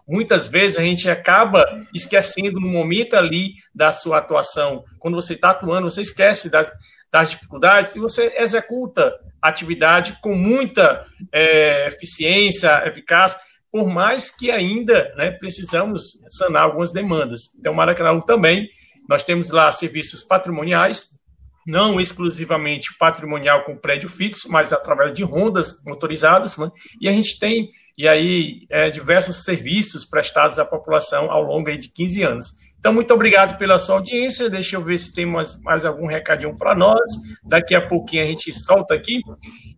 muitas 0.08 0.48
vezes 0.48 0.80
a 0.80 0.82
gente 0.82 1.08
acaba 1.08 1.64
esquecendo 1.94 2.60
no 2.60 2.68
momento 2.68 3.14
ali 3.14 3.54
da 3.74 3.94
sua 3.94 4.18
atuação. 4.18 4.84
Quando 4.98 5.14
você 5.14 5.34
está 5.34 5.52
atuando, 5.52 5.92
você 5.92 6.02
esquece 6.02 6.50
das, 6.50 6.72
das 7.12 7.32
dificuldades 7.32 7.96
e 7.96 8.00
você 8.00 8.34
executa 8.38 9.14
a 9.42 9.50
atividade 9.50 10.18
com 10.22 10.34
muita 10.34 11.06
é, 11.32 11.88
eficiência, 11.88 12.88
eficácia, 12.88 13.40
por 13.72 13.88
mais 13.88 14.30
que 14.30 14.52
ainda 14.52 15.14
né, 15.16 15.32
precisamos 15.32 16.20
sanar 16.30 16.64
algumas 16.64 16.92
demandas. 16.92 17.56
Então, 17.60 17.74
Maracanã 17.74 18.20
também, 18.22 18.70
nós 19.10 19.24
temos 19.24 19.50
lá 19.50 19.72
serviços 19.72 20.24
patrimoniais, 20.24 21.20
não 21.66 22.00
exclusivamente 22.00 22.96
patrimonial 22.98 23.64
com 23.64 23.78
prédio 23.78 24.10
fixo, 24.10 24.52
mas 24.52 24.74
através 24.74 25.14
de 25.14 25.24
rondas 25.24 25.84
motorizadas, 25.86 26.58
né? 26.58 26.70
e 27.00 27.08
a 27.08 27.12
gente 27.12 27.40
tem 27.40 27.70
e 27.98 28.08
aí 28.08 28.66
é, 28.70 28.90
diversos 28.90 29.44
serviços 29.44 30.06
prestados 30.06 30.58
à 30.58 30.66
população 30.66 31.30
ao 31.30 31.44
longo 31.44 31.70
de 31.78 31.90
15 31.90 32.24
anos. 32.24 32.48
Então, 32.82 32.92
muito 32.92 33.14
obrigado 33.14 33.60
pela 33.60 33.78
sua 33.78 33.98
audiência. 33.98 34.50
Deixa 34.50 34.76
eu 34.76 34.82
ver 34.82 34.98
se 34.98 35.14
tem 35.14 35.24
mais, 35.24 35.62
mais 35.62 35.86
algum 35.86 36.08
recadinho 36.08 36.56
para 36.56 36.74
nós. 36.74 37.00
Daqui 37.44 37.76
a 37.76 37.88
pouquinho 37.88 38.24
a 38.24 38.28
gente 38.28 38.52
solta 38.52 38.96
aqui. 38.96 39.22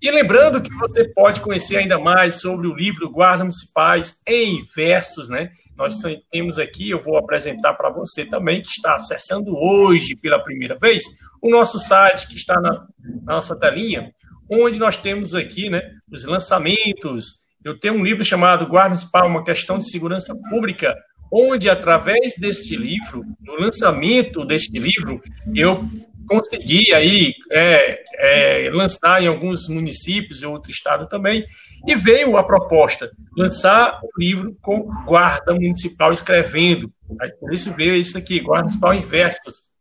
E 0.01 0.09
lembrando 0.09 0.61
que 0.61 0.73
você 0.73 1.11
pode 1.13 1.41
conhecer 1.41 1.75
ainda 1.75 1.99
mais 1.99 2.39
sobre 2.39 2.65
o 2.65 2.73
livro 2.73 3.11
Guardas 3.11 3.41
Municipais 3.41 4.21
em 4.25 4.63
Versos, 4.73 5.27
né? 5.27 5.49
Nós 5.75 5.95
temos 6.31 6.57
aqui, 6.57 6.91
eu 6.91 6.99
vou 6.99 7.17
apresentar 7.17 7.73
para 7.73 7.89
você 7.89 8.23
também, 8.23 8.61
que 8.61 8.69
está 8.69 8.95
acessando 8.95 9.53
hoje 9.53 10.15
pela 10.15 10.41
primeira 10.41 10.77
vez, 10.77 11.03
o 11.41 11.49
nosso 11.49 11.79
site 11.79 12.27
que 12.29 12.35
está 12.35 12.61
na, 12.61 12.87
na 13.25 13.33
nossa 13.33 13.53
telinha, 13.53 14.13
onde 14.49 14.79
nós 14.79 14.95
temos 14.95 15.35
aqui 15.35 15.69
né, 15.69 15.81
os 16.09 16.23
lançamentos. 16.23 17.43
Eu 17.65 17.77
tenho 17.77 17.95
um 17.95 18.03
livro 18.03 18.23
chamado 18.23 18.65
Guarda 18.65 18.89
Municipal, 18.89 19.27
uma 19.27 19.43
questão 19.43 19.77
de 19.77 19.89
segurança 19.89 20.33
pública, 20.49 20.95
onde, 21.33 21.67
através 21.67 22.35
deste 22.37 22.75
livro, 22.75 23.25
no 23.41 23.55
lançamento 23.55 24.45
deste 24.45 24.77
livro, 24.77 25.19
eu 25.55 25.83
consegui 26.27 26.93
aí 26.93 27.33
é, 27.51 28.03
é, 28.17 28.69
lançar 28.71 29.21
em 29.21 29.27
alguns 29.27 29.67
municípios 29.67 30.43
e 30.43 30.45
outro 30.45 30.69
estado 30.69 31.07
também, 31.07 31.43
e 31.87 31.95
veio 31.95 32.37
a 32.37 32.43
proposta 32.43 33.11
lançar 33.35 33.99
um 34.03 34.09
livro 34.17 34.55
com 34.61 34.83
guarda 35.05 35.53
municipal 35.53 36.13
escrevendo. 36.13 36.93
Aí, 37.19 37.31
por 37.31 37.51
isso 37.51 37.73
veio 37.75 37.95
isso 37.95 38.17
aqui, 38.17 38.39
guarda 38.39 38.65
municipal 38.65 38.93
em 38.93 39.01
versos. 39.01 39.73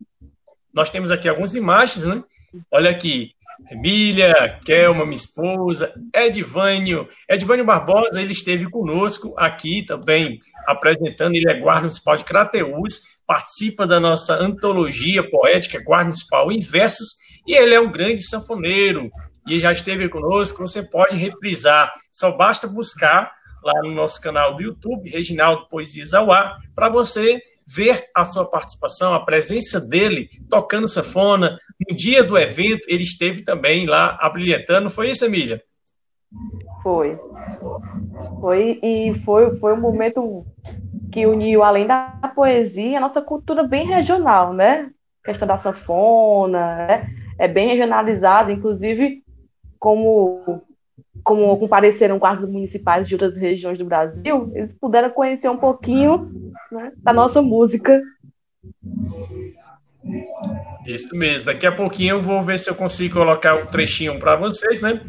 Nós 0.72 0.88
temos 0.88 1.12
aqui 1.12 1.28
algumas 1.28 1.55
imagens, 1.55 2.05
né? 2.05 2.24
Olha 2.70 2.90
aqui, 2.90 3.30
Emília, 3.71 4.59
Kelma, 4.65 5.05
minha 5.05 5.17
esposa, 5.17 5.95
Edvânio. 6.15 7.09
Edvânio 7.29 7.65
Barbosa, 7.65 8.21
ele 8.21 8.33
esteve 8.33 8.69
conosco 8.69 9.35
aqui 9.39 9.85
também, 9.85 10.41
apresentando, 10.67 11.35
ele 11.35 11.51
é 11.51 11.59
guarda 11.59 11.83
municipal 11.83 12.17
de 12.17 12.25
Crateús, 12.25 13.01
participa 13.27 13.87
da 13.87 13.99
nossa 13.99 14.35
antologia 14.35 15.29
poética 15.29 15.83
Guarda 15.83 16.05
Municipal 16.05 16.53
em 16.53 16.61
Versos, 16.61 17.17
e 17.47 17.55
ele 17.55 17.75
é 17.75 17.81
um 17.81 17.91
grande 17.91 18.23
sanfoneiro, 18.23 19.11
e 19.49 19.59
já 19.59 19.73
esteve 19.73 20.09
conosco, 20.09 20.67
você 20.67 20.83
pode 20.83 21.17
reprisar. 21.17 21.93
Só 22.13 22.37
basta 22.37 22.69
buscar 22.69 23.33
lá 23.63 23.81
no 23.83 23.91
nosso 23.93 24.21
canal 24.21 24.57
do 24.57 24.63
YouTube, 24.63 25.11
Reginaldo 25.11 25.69
Poesias 25.69 26.15
ao 26.15 26.31
Ar, 26.31 26.59
para 26.75 26.89
você 26.89 27.41
ver 27.75 28.05
a 28.14 28.25
sua 28.25 28.45
participação, 28.45 29.14
a 29.14 29.25
presença 29.25 29.81
dele 29.81 30.29
tocando 30.51 30.89
sanfona. 30.89 31.59
No 31.89 31.97
dia 31.97 32.23
do 32.23 32.39
evento, 32.39 32.87
ele 32.89 33.03
esteve 33.03 33.43
também 33.43 33.87
lá 33.87 34.18
abrilhantando. 34.20 34.91
Foi 34.91 35.11
isso, 35.11 35.25
Emília? 35.25 35.62
Foi. 36.83 37.18
Foi, 38.41 38.79
e 38.83 39.14
foi, 39.25 39.57
foi 39.57 39.73
um 39.73 39.81
momento 39.81 40.45
que 41.12 41.27
uniu, 41.27 41.62
além 41.62 41.87
da 41.87 42.33
poesia, 42.35 42.99
a 42.99 43.01
nossa 43.01 43.20
cultura 43.20 43.62
bem 43.62 43.87
regional, 43.87 44.53
né? 44.53 44.91
A 45.23 45.27
questão 45.27 45.47
da 45.47 45.57
sanfona, 45.57 46.87
né? 46.87 47.07
é 47.39 47.47
bem 47.47 47.68
regionalizada, 47.68 48.53
inclusive 48.53 49.23
como, 49.79 50.62
como 51.25 51.57
compareceram 51.57 52.18
guardas 52.18 52.49
municipais 52.49 53.09
de 53.09 53.14
outras 53.14 53.37
regiões 53.37 53.79
do 53.79 53.85
Brasil, 53.85 54.51
eles 54.55 54.73
puderam 54.73 55.11
conhecer 55.11 55.49
um 55.49 55.57
pouquinho 55.57 56.53
né, 56.70 56.93
da 56.97 57.12
nossa 57.12 57.41
música. 57.41 58.01
Isso 60.85 61.16
mesmo. 61.16 61.47
Daqui 61.47 61.64
a 61.64 61.73
pouquinho 61.73 62.16
eu 62.16 62.20
vou 62.20 62.43
ver 62.43 62.59
se 62.59 62.68
eu 62.68 62.75
consigo 62.75 63.14
colocar 63.14 63.55
um 63.55 63.66
trechinho 63.66 64.18
para 64.18 64.35
vocês, 64.35 64.81
né? 64.81 65.01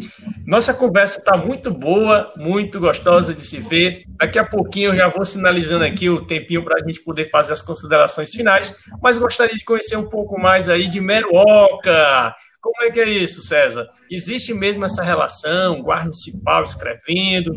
Nossa 0.45 0.73
conversa 0.73 1.19
está 1.19 1.35
muito 1.35 1.71
boa, 1.71 2.31
muito 2.37 2.79
gostosa 2.79 3.33
de 3.33 3.41
se 3.41 3.59
ver. 3.59 4.03
Daqui 4.19 4.37
a 4.37 4.45
pouquinho 4.45 4.91
eu 4.91 4.95
já 4.95 5.07
vou 5.07 5.25
sinalizando 5.25 5.83
aqui 5.83 6.09
o 6.09 6.25
tempinho 6.25 6.63
para 6.63 6.75
a 6.75 6.87
gente 6.87 7.03
poder 7.03 7.29
fazer 7.29 7.53
as 7.53 7.61
considerações 7.61 8.31
finais, 8.31 8.83
mas 9.01 9.17
gostaria 9.17 9.55
de 9.55 9.65
conhecer 9.65 9.97
um 9.97 10.07
pouco 10.07 10.39
mais 10.39 10.69
aí 10.69 10.87
de 10.87 11.01
Meruoca. 11.01 12.35
Como 12.63 12.81
é 12.81 12.89
que 12.89 13.01
é 13.01 13.09
isso, 13.09 13.41
César? 13.41 13.91
Existe 14.09 14.53
mesmo 14.53 14.85
essa 14.85 15.03
relação, 15.03 15.81
guarda 15.81 16.05
municipal 16.05 16.63
escrevendo? 16.63 17.51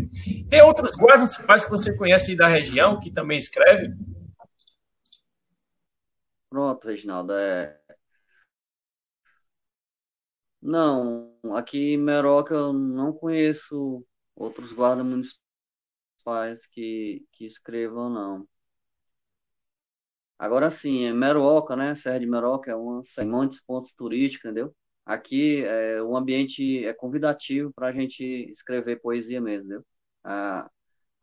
Tem 0.50 0.60
outros 0.62 0.90
guardas 0.96 1.30
municipais 1.30 1.64
que 1.64 1.70
você 1.70 1.96
conhece 1.96 2.36
da 2.36 2.48
região 2.48 2.98
que 2.98 3.12
também 3.12 3.38
escrevem? 3.38 3.94
Pronto, 6.50 6.88
Reginaldo. 6.88 7.32
É... 7.34 7.78
Não, 10.60 11.32
aqui 11.54 11.94
em 11.94 11.96
Meroca 11.98 12.54
eu 12.54 12.72
não 12.72 13.12
conheço 13.12 14.04
outros 14.34 14.72
guardas 14.72 15.06
municipais 15.06 16.66
que, 16.72 17.24
que 17.32 17.46
escrevam, 17.46 18.10
não. 18.10 18.48
Agora 20.38 20.68
sim, 20.70 21.12
Meroca, 21.12 21.76
né? 21.76 21.94
Serra 21.94 22.18
de 22.20 22.26
Meroca 22.26 22.70
é 22.70 22.74
uma, 22.74 23.02
tem 23.14 23.26
muitos 23.26 23.60
pontos 23.60 23.92
turísticos, 23.92 24.50
entendeu? 24.50 24.74
Aqui 25.06 25.64
é, 25.64 26.02
o 26.02 26.16
ambiente 26.16 26.84
é 26.86 26.94
convidativo 26.94 27.72
para 27.74 27.88
a 27.88 27.92
gente 27.92 28.24
escrever 28.50 29.00
poesia 29.02 29.40
mesmo, 29.40 29.66
entendeu? 29.66 29.86
A, 30.24 30.70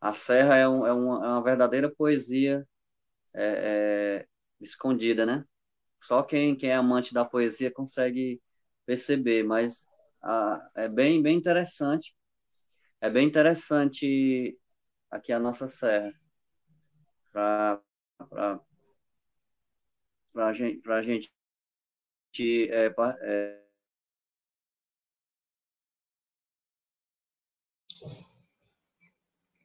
a 0.00 0.14
serra 0.14 0.56
é, 0.56 0.68
um, 0.68 0.86
é, 0.86 0.92
uma, 0.92 1.26
é 1.26 1.28
uma 1.30 1.44
verdadeira 1.44 1.90
poesia 1.94 2.66
é, 3.34 4.22
é, 4.24 4.28
escondida, 4.60 5.26
né? 5.26 5.44
Só 6.02 6.22
quem, 6.22 6.56
quem 6.56 6.70
é 6.70 6.74
amante 6.76 7.14
da 7.14 7.24
poesia 7.24 7.72
consegue 7.72 8.40
perceber, 8.86 9.44
mas 9.44 9.84
a, 10.22 10.70
é 10.76 10.88
bem, 10.88 11.22
bem 11.22 11.36
interessante. 11.38 12.14
É 13.00 13.10
bem 13.10 13.26
interessante 13.28 14.58
aqui 15.10 15.32
a 15.32 15.40
nossa 15.40 15.66
serra 15.68 16.12
para 17.32 17.80
a 20.36 20.52
gente, 20.52 20.80
pra 20.80 21.02
gente 21.02 21.30
é, 22.70 22.92
é, 23.22 23.63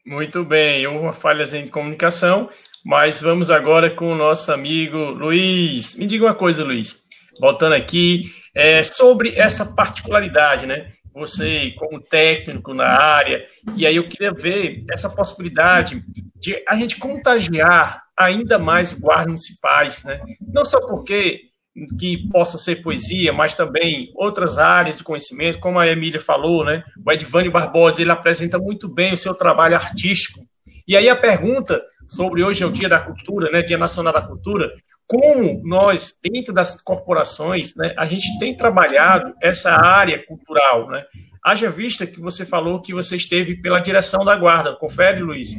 Muito 0.10 0.43
bem, 0.43 0.88
uma 0.88 1.14
falha 1.14 1.43
em 1.55 1.68
comunicação, 1.68 2.49
mas 2.84 3.22
vamos 3.22 3.51
agora 3.51 3.91
com 3.91 4.12
o 4.12 4.16
nosso 4.16 4.51
amigo 4.51 4.97
Luiz. 4.97 5.95
Me 5.99 6.07
diga 6.07 6.26
uma 6.26 6.34
coisa, 6.34 6.64
Luiz, 6.64 7.03
voltando 7.39 7.76
aqui, 7.76 8.24
é, 8.55 8.82
sobre 8.82 9.36
essa 9.36 9.76
particularidade, 9.76 10.66
né? 10.66 10.93
Você, 11.14 11.76
como 11.78 12.01
técnico 12.01 12.74
na 12.74 12.88
área, 12.88 13.45
e 13.76 13.86
aí 13.86 13.97
eu 13.97 14.10
queria 14.10 14.32
ver 14.32 14.84
essa 14.91 15.12
possibilidade 15.12 16.03
de 16.36 16.60
a 16.68 16.76
gente 16.76 16.97
contagiar 16.97 18.01
ainda 18.18 18.57
mais 18.57 18.99
guardas 18.99 19.28
municipais, 19.28 20.03
né? 20.05 20.20
Não 20.41 20.66
só 20.66 20.80
porque 20.88 21.48
que 21.99 22.27
possa 22.30 22.57
ser 22.57 22.82
poesia, 22.82 23.32
mas 23.34 23.53
também 23.53 24.11
outras 24.15 24.57
áreas 24.57 24.97
de 24.97 25.03
conhecimento, 25.03 25.59
como 25.59 25.80
a 25.80 25.88
Emília 25.88 26.19
falou, 26.19 26.63
né? 26.63 26.84
O 27.05 27.11
Edvânio 27.11 27.51
Barbosa, 27.51 28.01
ele 28.01 28.11
apresenta 28.11 28.57
muito 28.57 28.88
bem 28.88 29.13
o 29.13 29.17
seu 29.17 29.34
trabalho 29.34 29.75
artístico. 29.75 30.39
E 30.88 30.97
aí 30.97 31.07
a 31.07 31.15
pergunta 31.15 31.82
sobre 32.07 32.43
hoje 32.43 32.63
é 32.63 32.65
o 32.65 32.71
Dia 32.71 32.89
da 32.89 32.99
Cultura, 32.99 33.51
né? 33.51 33.61
Dia 33.61 33.77
Nacional 33.77 34.13
da 34.13 34.21
Cultura, 34.21 34.71
como 35.09 35.59
nós, 35.63 36.13
dentro 36.23 36.53
das 36.53 36.80
corporações, 36.80 37.73
né, 37.75 37.95
a 37.97 38.05
gente 38.05 38.38
tem 38.38 38.55
trabalhado 38.55 39.34
essa 39.41 39.71
área 39.71 40.23
cultural, 40.23 40.88
né? 40.88 41.03
Haja 41.43 41.67
vista 41.67 42.05
que 42.05 42.19
você 42.19 42.45
falou 42.45 42.80
que 42.80 42.93
você 42.93 43.15
esteve 43.15 43.59
pela 43.59 43.80
direção 43.80 44.23
da 44.23 44.36
guarda. 44.36 44.75
Confere, 44.75 45.21
Luiz. 45.21 45.55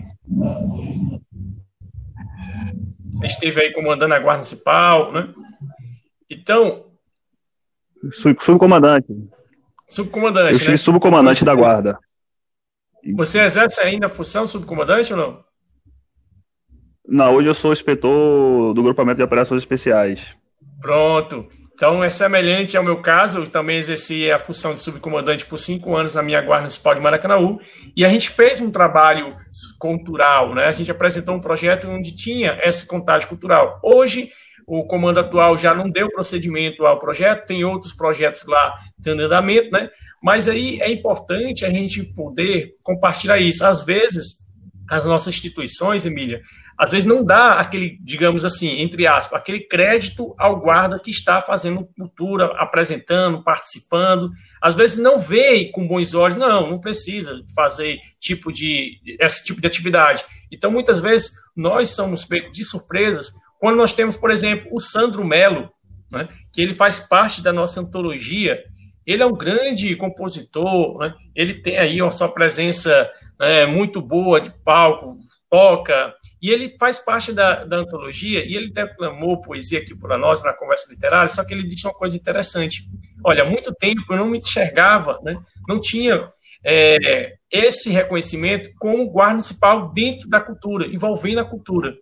Você 3.11 3.27
esteve 3.27 3.61
aí 3.61 3.73
comandando 3.73 4.15
a 4.15 4.19
guarda 4.21 4.37
municipal, 4.37 5.13
né? 5.13 5.29
Então. 6.31 6.87
Subcomandante. 8.13 9.13
Subcomandante. 9.89 10.53
Eu 10.55 10.61
fui 10.61 10.71
né? 10.71 10.77
subcomandante 10.77 11.45
da 11.45 11.55
guarda. 11.55 11.99
Você 13.17 13.41
exerce 13.41 13.81
ainda 13.81 14.07
a 14.07 14.11
função 14.11 14.47
subcomandante 14.47 15.13
ou 15.13 15.19
não? 15.19 15.45
Não, 17.07 17.35
hoje 17.35 17.49
eu 17.49 17.55
sou 17.55 17.73
inspetor 17.73 18.73
do 18.73 18.83
grupamento 18.83 19.17
de 19.17 19.23
operações 19.23 19.63
especiais. 19.63 20.37
Pronto. 20.81 21.49
Então 21.75 22.05
é 22.05 22.11
semelhante 22.11 22.77
ao 22.77 22.85
meu 22.85 23.01
caso, 23.01 23.39
eu 23.39 23.47
também 23.47 23.79
exerci 23.79 24.31
a 24.31 24.39
função 24.39 24.75
de 24.75 24.81
subcomandante 24.81 25.47
por 25.47 25.57
cinco 25.57 25.97
anos 25.97 26.15
na 26.15 26.23
minha 26.23 26.41
guarda 26.43 26.65
municipal 26.65 26.95
de 26.95 27.01
Maracanãú, 27.01 27.59
e 27.97 28.05
a 28.05 28.09
gente 28.09 28.29
fez 28.29 28.61
um 28.61 28.71
trabalho 28.71 29.35
cultural, 29.79 30.55
né? 30.55 30.67
A 30.67 30.73
gente 30.73 30.91
apresentou 30.91 31.35
um 31.35 31.41
projeto 31.41 31.89
onde 31.89 32.15
tinha 32.15 32.59
essa 32.63 32.87
contagem 32.87 33.27
cultural. 33.27 33.81
Hoje 33.83 34.31
o 34.67 34.85
comando 34.85 35.21
atual 35.21 35.57
já 35.57 35.75
não 35.75 35.89
deu 35.89 36.11
procedimento 36.11 36.87
ao 36.87 36.99
projeto, 36.99 37.47
tem 37.47 37.65
outros 37.65 37.93
projetos 37.93 38.45
lá 38.47 38.75
em 39.05 39.11
andamento, 39.11 39.71
né? 39.71 39.89
Mas 40.23 40.49
aí 40.49 40.79
é 40.81 40.91
importante 40.91 41.65
a 41.65 41.71
gente 41.71 42.03
poder 42.15 42.75
compartilhar 42.83 43.39
isso. 43.39 43.65
Às 43.65 43.85
vezes, 43.85 44.47
as 44.89 45.05
nossas 45.05 45.35
instituições, 45.35 46.05
Emília, 46.05 46.43
às 46.81 46.91
vezes 46.91 47.05
não 47.05 47.23
dá 47.23 47.61
aquele, 47.61 47.99
digamos 48.03 48.43
assim, 48.43 48.81
entre 48.81 49.07
aspas, 49.07 49.39
aquele 49.39 49.61
crédito 49.61 50.35
ao 50.39 50.59
guarda 50.59 50.99
que 50.99 51.11
está 51.11 51.39
fazendo 51.43 51.87
cultura, 51.95 52.47
apresentando, 52.57 53.45
participando. 53.45 54.31
Às 54.63 54.75
vezes 54.75 54.97
não 54.97 55.19
vê 55.19 55.67
com 55.73 55.87
bons 55.87 56.15
olhos, 56.15 56.39
não, 56.39 56.71
não 56.71 56.81
precisa 56.81 57.39
fazer 57.55 57.99
tipo 58.19 58.51
de 58.51 58.99
esse 59.21 59.45
tipo 59.45 59.61
de 59.61 59.67
atividade. 59.67 60.25
Então, 60.51 60.71
muitas 60.71 61.01
vezes 61.01 61.33
nós 61.55 61.91
somos 61.91 62.25
pegos 62.25 62.51
de 62.53 62.65
surpresas 62.65 63.31
Quando 63.61 63.77
nós 63.77 63.93
temos, 63.93 64.17
por 64.17 64.31
exemplo, 64.31 64.69
o 64.73 64.81
Sandro 64.81 65.23
Melo, 65.23 65.71
né, 66.11 66.29
que 66.53 66.63
ele 66.63 66.75
faz 66.75 66.99
parte 66.99 67.43
da 67.43 67.53
nossa 67.53 67.81
antologia, 67.81 68.59
ele 69.07 69.23
é 69.23 69.27
um 69.27 69.37
grande 69.37 69.95
compositor, 69.97 70.99
né, 70.99 71.15
ele 71.37 71.55
tem 71.55 71.79
aí 71.79 72.01
a 72.01 72.11
sua 72.11 72.29
presença 72.29 73.09
é, 73.39 73.67
muito 73.67 74.01
boa 74.01 74.41
de 74.41 74.51
palco, 74.65 75.17
toca, 75.51 76.15
e 76.41 76.49
ele 76.49 76.75
faz 76.79 76.99
parte 76.99 77.33
da, 77.33 77.65
da 77.65 77.77
antologia, 77.77 78.43
e 78.47 78.57
ele 78.57 78.73
declamou 78.73 79.43
poesia 79.43 79.81
aqui 79.81 79.95
para 79.95 80.17
nós 80.17 80.43
na 80.43 80.55
conversa 80.55 80.91
literária, 80.91 81.29
só 81.29 81.45
que 81.45 81.53
ele 81.53 81.67
disse 81.67 81.87
uma 81.87 81.95
coisa 81.95 82.17
interessante. 82.17 82.85
Olha, 83.25 83.43
há 83.43 83.47
muito 83.47 83.75
tempo 83.75 84.01
eu 84.11 84.17
não 84.17 84.27
me 84.27 84.39
enxergava, 84.39 85.19
né, 85.23 85.37
não 85.69 85.79
tinha 85.79 86.31
é, 86.65 87.35
esse 87.51 87.91
reconhecimento 87.91 88.71
como 88.79 89.11
guarda 89.11 89.35
municipal 89.35 89.93
dentro 89.93 90.29
da 90.29 90.41
cultura, 90.41 90.87
envolvendo 90.87 91.41
a 91.41 91.45
cultura. 91.45 91.95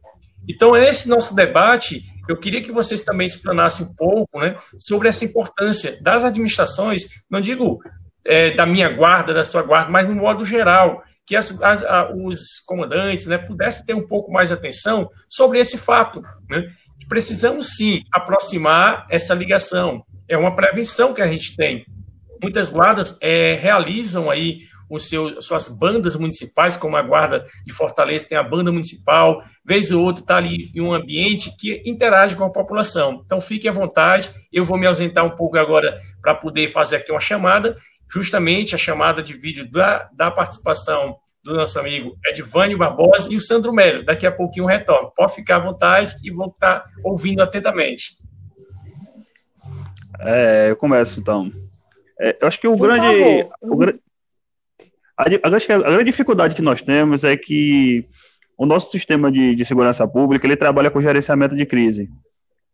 Então, 0.48 0.74
esse 0.74 1.08
nosso 1.08 1.34
debate, 1.34 2.04
eu 2.28 2.36
queria 2.36 2.62
que 2.62 2.72
vocês 2.72 3.02
também 3.02 3.26
explanassem 3.26 3.86
um 3.86 3.94
pouco 3.94 4.40
né, 4.40 4.56
sobre 4.78 5.08
essa 5.08 5.24
importância 5.24 6.02
das 6.02 6.24
administrações, 6.24 7.22
não 7.30 7.40
digo 7.40 7.80
é, 8.26 8.54
da 8.54 8.66
minha 8.66 8.88
guarda, 8.88 9.34
da 9.34 9.44
sua 9.44 9.62
guarda, 9.62 9.90
mas 9.90 10.08
no 10.08 10.14
modo 10.14 10.44
geral, 10.44 11.02
que 11.26 11.36
as, 11.36 11.60
a, 11.62 11.72
a, 11.72 12.14
os 12.14 12.60
comandantes 12.66 13.26
né, 13.26 13.36
pudessem 13.36 13.84
ter 13.84 13.94
um 13.94 14.06
pouco 14.06 14.32
mais 14.32 14.50
atenção 14.50 15.10
sobre 15.28 15.58
esse 15.58 15.76
fato. 15.76 16.22
Né? 16.48 16.64
Precisamos 17.08 17.76
sim 17.76 18.02
aproximar 18.10 19.06
essa 19.10 19.34
ligação. 19.34 20.02
É 20.26 20.36
uma 20.36 20.56
prevenção 20.56 21.12
que 21.12 21.20
a 21.20 21.26
gente 21.26 21.54
tem. 21.54 21.84
Muitas 22.42 22.70
guardas 22.70 23.18
é, 23.20 23.58
realizam 23.60 24.30
aí 24.30 24.60
os 24.88 25.08
seus, 25.08 25.44
suas 25.44 25.68
bandas 25.68 26.16
municipais, 26.16 26.76
como 26.76 26.96
a 26.96 27.02
Guarda 27.02 27.44
de 27.64 27.72
Fortaleza 27.72 28.28
tem 28.28 28.38
a 28.38 28.42
banda 28.42 28.72
municipal, 28.72 29.42
vez 29.64 29.90
ou 29.90 30.02
outra 30.02 30.22
está 30.22 30.36
ali 30.36 30.70
em 30.74 30.80
um 30.80 30.92
ambiente 30.92 31.54
que 31.56 31.82
interage 31.84 32.36
com 32.36 32.44
a 32.44 32.50
população. 32.50 33.22
Então 33.24 33.40
fique 33.40 33.68
à 33.68 33.72
vontade, 33.72 34.30
eu 34.52 34.64
vou 34.64 34.78
me 34.78 34.86
ausentar 34.86 35.24
um 35.24 35.36
pouco 35.36 35.58
agora 35.58 35.98
para 36.22 36.34
poder 36.34 36.68
fazer 36.68 36.96
aqui 36.96 37.12
uma 37.12 37.20
chamada, 37.20 37.76
justamente 38.10 38.74
a 38.74 38.78
chamada 38.78 39.22
de 39.22 39.34
vídeo 39.34 39.70
da, 39.70 40.08
da 40.12 40.30
participação 40.30 41.16
do 41.44 41.54
nosso 41.54 41.78
amigo 41.78 42.16
Edvânio 42.26 42.78
Barbosa 42.78 43.32
e 43.32 43.36
o 43.36 43.40
Sandro 43.40 43.72
Melo. 43.72 44.04
Daqui 44.04 44.26
a 44.26 44.32
pouquinho 44.32 44.66
retorno. 44.66 45.12
Pode 45.14 45.34
ficar 45.34 45.56
à 45.56 45.60
vontade 45.60 46.16
e 46.22 46.30
vou 46.30 46.48
estar 46.48 46.84
ouvindo 47.02 47.42
atentamente. 47.42 48.18
É, 50.20 50.70
eu 50.70 50.76
começo 50.76 51.20
então. 51.20 51.52
É, 52.18 52.36
eu 52.40 52.48
acho 52.48 52.60
que 52.60 52.66
o 52.66 52.76
Por 52.76 52.88
grande, 52.88 53.48
o, 53.62 53.76
a, 55.18 55.24
a, 55.24 55.50
grande 55.90 56.04
dificuldade 56.04 56.54
que 56.54 56.62
nós 56.62 56.80
temos 56.80 57.24
é 57.24 57.36
que 57.36 58.06
o 58.56 58.64
nosso 58.64 58.90
sistema 58.92 59.32
de, 59.32 59.56
de 59.56 59.64
segurança 59.64 60.06
pública 60.06 60.46
ele 60.46 60.56
trabalha 60.56 60.90
com 60.90 61.02
gerenciamento 61.02 61.56
de 61.56 61.66
crise. 61.66 62.08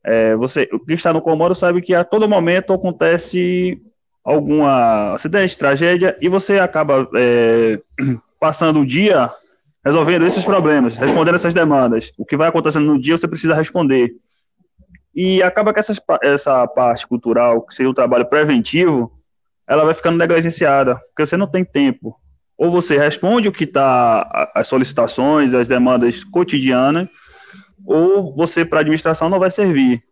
É, 0.04 0.36
você, 0.36 0.68
o 0.70 0.78
que 0.78 0.92
está 0.92 1.10
no 1.12 1.22
comando 1.22 1.54
sabe 1.54 1.80
que 1.80 1.94
a 1.94 2.04
todo 2.04 2.28
momento 2.28 2.74
acontece 2.74 3.80
algum 4.22 4.64
acidente, 4.66 5.56
tragédia, 5.56 6.16
e 6.20 6.28
você 6.28 6.58
acaba 6.58 7.08
é, 7.14 7.80
passando 8.38 8.80
o 8.80 8.86
dia 8.86 9.30
resolvendo 9.82 10.26
esses 10.26 10.44
problemas, 10.44 10.94
respondendo 10.94 11.34
essas 11.36 11.54
demandas. 11.54 12.12
O 12.18 12.26
que 12.26 12.36
vai 12.36 12.48
acontecendo 12.48 12.86
no 12.86 13.00
dia 13.00 13.16
você 13.16 13.28
precisa 13.28 13.54
responder. 13.54 14.14
E 15.14 15.42
acaba 15.42 15.72
que 15.72 15.80
essa, 15.80 15.94
essa 16.22 16.66
parte 16.66 17.06
cultural, 17.06 17.62
que 17.62 17.74
seria 17.74 17.90
o 17.90 17.94
trabalho 17.94 18.26
preventivo, 18.26 19.12
ela 19.66 19.84
vai 19.84 19.94
ficando 19.94 20.18
negligenciada, 20.18 20.96
porque 20.96 21.24
você 21.24 21.36
não 21.36 21.46
tem 21.46 21.64
tempo 21.64 22.18
ou 22.56 22.70
você 22.70 22.96
responde 22.96 23.48
o 23.48 23.52
que 23.52 23.64
está 23.64 24.50
as 24.54 24.68
solicitações, 24.68 25.54
as 25.54 25.68
demandas 25.68 26.22
cotidianas, 26.24 27.08
ou 27.84 28.34
você 28.34 28.64
para 28.64 28.78
a 28.78 28.82
administração 28.82 29.28
não 29.28 29.38
vai 29.38 29.50
servir. 29.50 30.02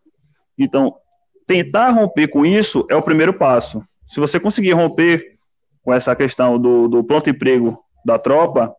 Então, 0.58 0.94
tentar 1.46 1.90
romper 1.90 2.28
com 2.28 2.44
isso 2.44 2.86
é 2.90 2.96
o 2.96 3.02
primeiro 3.02 3.32
passo. 3.32 3.82
Se 4.06 4.20
você 4.20 4.38
conseguir 4.38 4.72
romper 4.72 5.36
com 5.82 5.92
essa 5.92 6.14
questão 6.14 6.58
do, 6.58 6.88
do 6.88 7.04
pronto 7.04 7.30
emprego 7.30 7.78
da 8.04 8.18
tropa, 8.18 8.74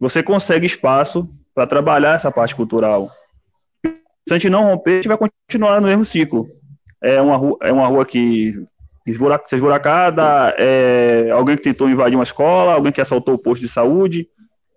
você 0.00 0.22
consegue 0.22 0.66
espaço 0.66 1.28
para 1.54 1.66
trabalhar 1.66 2.14
essa 2.14 2.30
parte 2.30 2.54
cultural. 2.54 3.08
Se 3.84 4.34
a 4.34 4.34
gente 4.34 4.48
não 4.48 4.64
romper, 4.64 4.92
a 4.92 4.96
gente 4.96 5.08
vai 5.08 5.18
continuar 5.18 5.80
no 5.80 5.88
mesmo 5.88 6.04
ciclo. 6.04 6.46
É 7.02 7.20
uma 7.20 7.36
rua, 7.36 7.58
é 7.62 7.72
uma 7.72 7.86
rua 7.86 8.06
que 8.06 8.54
esburacada, 9.10 10.54
é 10.58 11.30
alguém 11.30 11.56
que 11.56 11.62
tentou 11.62 11.88
invadir 11.88 12.16
uma 12.16 12.24
escola, 12.24 12.74
alguém 12.74 12.92
que 12.92 13.00
assaltou 13.00 13.34
o 13.34 13.38
posto 13.38 13.62
de 13.62 13.68
saúde, 13.68 14.28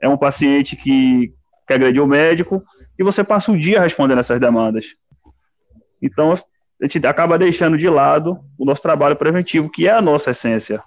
é 0.01 0.07
um 0.09 0.17
paciente 0.17 0.75
que, 0.75 1.33
que 1.67 1.73
agrediu 1.73 2.03
o 2.03 2.07
médico, 2.07 2.63
e 2.97 3.03
você 3.03 3.23
passa 3.23 3.51
o 3.51 3.57
dia 3.57 3.81
respondendo 3.81 4.19
essas 4.19 4.39
demandas. 4.39 4.95
Então, 6.01 6.33
a 6.33 6.85
gente 6.85 7.05
acaba 7.07 7.37
deixando 7.37 7.77
de 7.77 7.89
lado 7.89 8.39
o 8.57 8.65
nosso 8.65 8.81
trabalho 8.81 9.15
preventivo, 9.15 9.69
que 9.69 9.87
é 9.87 9.91
a 9.91 10.01
nossa 10.01 10.31
essência. 10.31 10.83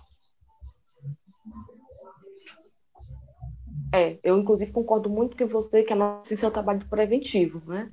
É, 3.92 4.18
eu 4.22 4.36
inclusive 4.36 4.70
concordo 4.72 5.08
muito 5.08 5.36
com 5.36 5.46
você 5.46 5.82
que 5.82 5.92
a 5.92 5.96
nossa 5.96 6.26
essência 6.26 6.46
é 6.46 6.48
o 6.48 6.52
trabalho 6.52 6.84
preventivo, 6.90 7.62
né? 7.66 7.88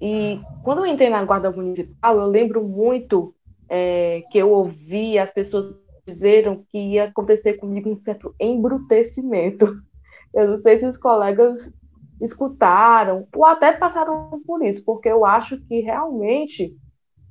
E 0.00 0.40
quando 0.62 0.78
eu 0.78 0.86
entrei 0.86 1.10
na 1.10 1.24
Guarda 1.24 1.50
Municipal, 1.50 2.18
eu 2.18 2.26
lembro 2.26 2.62
muito 2.62 3.34
é, 3.68 4.22
que 4.30 4.38
eu 4.38 4.50
ouvi 4.50 5.18
as 5.18 5.30
pessoas 5.30 5.74
dizeram 6.06 6.64
que 6.70 6.78
ia 6.78 7.04
acontecer 7.04 7.54
comigo 7.54 7.90
um 7.90 7.94
certo 7.94 8.34
embrutecimento. 8.40 9.66
Eu 10.34 10.48
não 10.48 10.56
sei 10.56 10.78
se 10.78 10.86
os 10.86 10.98
colegas 10.98 11.72
escutaram 12.20 13.26
ou 13.34 13.44
até 13.44 13.72
passaram 13.72 14.40
por 14.46 14.62
isso, 14.62 14.84
porque 14.84 15.08
eu 15.08 15.24
acho 15.24 15.58
que 15.62 15.80
realmente 15.80 16.76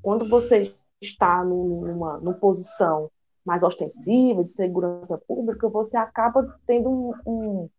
quando 0.02 0.28
você 0.28 0.74
está 1.02 1.44
numa, 1.44 2.18
numa 2.18 2.34
posição 2.34 3.12
mais 3.46 3.62
ostensiva 3.64 4.44
de 4.44 4.50
segurança 4.50 5.18
pública, 5.18 5.70
você 5.70 5.96
acaba 5.96 6.60
tendo 6.66 6.90
um, 6.90 7.14
um, 7.26 7.70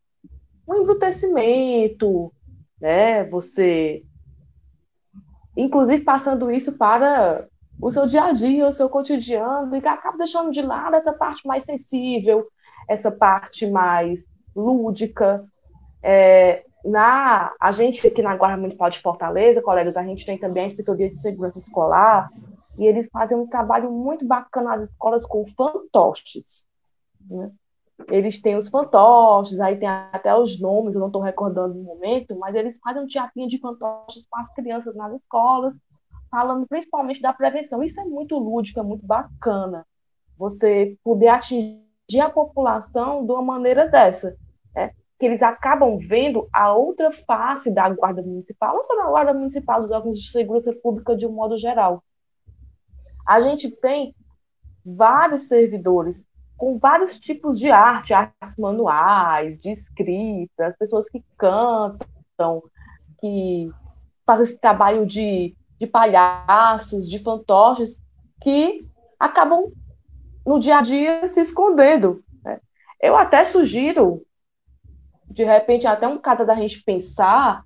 um 0.69 0.75
embrutecimento, 0.77 2.33
né? 2.81 3.25
Você, 3.25 4.05
inclusive, 5.57 6.03
passando 6.03 6.51
isso 6.51 6.73
para 6.73 7.47
o 7.81 7.91
seu 7.91 8.07
dia 8.07 8.25
a 8.25 8.33
dia, 8.33 8.67
o 8.67 8.73
seu 8.73 8.89
cotidiano, 8.89 9.75
e 9.77 9.87
acaba 9.87 10.19
deixando 10.19 10.51
de 10.51 10.63
lado 10.63 10.97
essa 10.97 11.13
parte 11.13 11.47
mais 11.47 11.65
sensível, 11.65 12.47
essa 12.89 13.11
parte 13.11 13.67
mais 13.71 14.27
lúdica. 14.55 15.45
É, 16.03 16.65
na, 16.85 17.53
a 17.61 17.73
gente 17.73 18.07
aqui 18.07 18.23
na 18.23 18.37
Guarda 18.37 18.57
Municipal 18.57 18.91
de 18.91 19.01
Fortaleza, 19.01 19.63
colegas, 19.63 19.97
a 19.97 20.03
gente 20.03 20.25
tem 20.25 20.39
também 20.39 20.65
a 20.65 20.67
Inspetoria 20.67 21.11
de 21.11 21.19
Segurança 21.19 21.59
Escolar, 21.59 22.29
e 22.79 22.87
eles 22.87 23.09
fazem 23.13 23.37
um 23.37 23.47
trabalho 23.47 23.91
muito 23.91 24.25
bacana 24.25 24.77
nas 24.77 24.91
escolas 24.91 25.27
com 25.27 25.45
fantoches. 25.57 26.67
Né? 27.29 27.51
Eles 28.09 28.41
têm 28.41 28.57
os 28.57 28.69
fantoches, 28.69 29.59
aí 29.59 29.77
tem 29.77 29.89
até 29.89 30.35
os 30.35 30.61
nomes, 30.61 30.95
eu 30.95 31.01
não 31.01 31.09
estou 31.09 31.21
recordando 31.21 31.75
no 31.75 31.83
momento, 31.83 32.39
mas 32.39 32.55
eles 32.55 32.79
fazem 32.79 33.03
um 33.03 33.07
teatrinho 33.09 33.49
de 33.49 33.59
fantoches 33.59 34.25
com 34.31 34.39
as 34.39 34.53
crianças 34.55 34.95
nas 34.95 35.13
escolas, 35.21 35.81
falando 36.31 36.67
principalmente 36.67 37.21
da 37.21 37.33
prevenção. 37.33 37.83
Isso 37.83 38.01
é 38.01 38.05
muito 38.05 38.39
lúdico, 38.39 38.81
é 38.81 38.83
muito 38.83 39.07
bacana. 39.07 39.87
Você 40.37 40.97
poder 41.03 41.29
atingir 41.29 42.21
a 42.21 42.31
população 42.31 43.25
de 43.25 43.33
uma 43.33 43.43
maneira 43.43 43.87
dessa. 43.87 44.37
Né? 44.75 44.93
Que 45.19 45.27
eles 45.27 45.43
acabam 45.43 45.99
vendo 45.99 46.49
a 46.53 46.73
outra 46.73 47.11
face 47.13 47.71
da 47.71 47.89
Guarda 47.89 48.23
Municipal, 48.23 48.75
não 48.75 48.85
só 48.85 48.97
da 48.97 49.11
Guarda 49.11 49.35
Municipal, 49.35 49.83
dos 49.83 49.91
órgãos 49.91 50.21
de 50.21 50.31
segurança 50.31 50.73
pública 50.83 51.17
de 51.17 51.27
um 51.27 51.33
modo 51.33 51.59
geral. 51.59 52.03
A 53.27 53.41
gente 53.41 53.71
tem 53.71 54.15
vários 54.85 55.49
servidores 55.49 56.27
com 56.57 56.77
vários 56.77 57.19
tipos 57.21 57.59
de 57.59 57.71
arte, 57.71 58.13
artes 58.13 58.57
manuais, 58.59 59.63
de 59.63 59.71
escrita, 59.71 60.75
pessoas 60.79 61.09
que 61.09 61.23
cantam, 61.37 62.63
que 63.21 63.71
fazem 64.27 64.45
esse 64.45 64.59
trabalho 64.59 65.07
de 65.07 65.57
de 65.79 65.87
palhaços, 65.87 67.09
de 67.09 67.19
fantoches, 67.19 68.01
que 68.41 68.87
acabam 69.19 69.73
no 70.45 70.59
dia 70.59 70.79
a 70.79 70.83
dia 70.83 71.29
se 71.29 71.41
escondendo. 71.41 72.23
Né? 72.43 72.61
Eu 73.01 73.17
até 73.17 73.45
sugiro, 73.45 74.23
de 75.27 75.45
repente, 75.45 75.87
até 75.87 76.07
um 76.07 76.19
cada 76.19 76.45
da 76.45 76.55
gente 76.55 76.83
pensar 76.83 77.65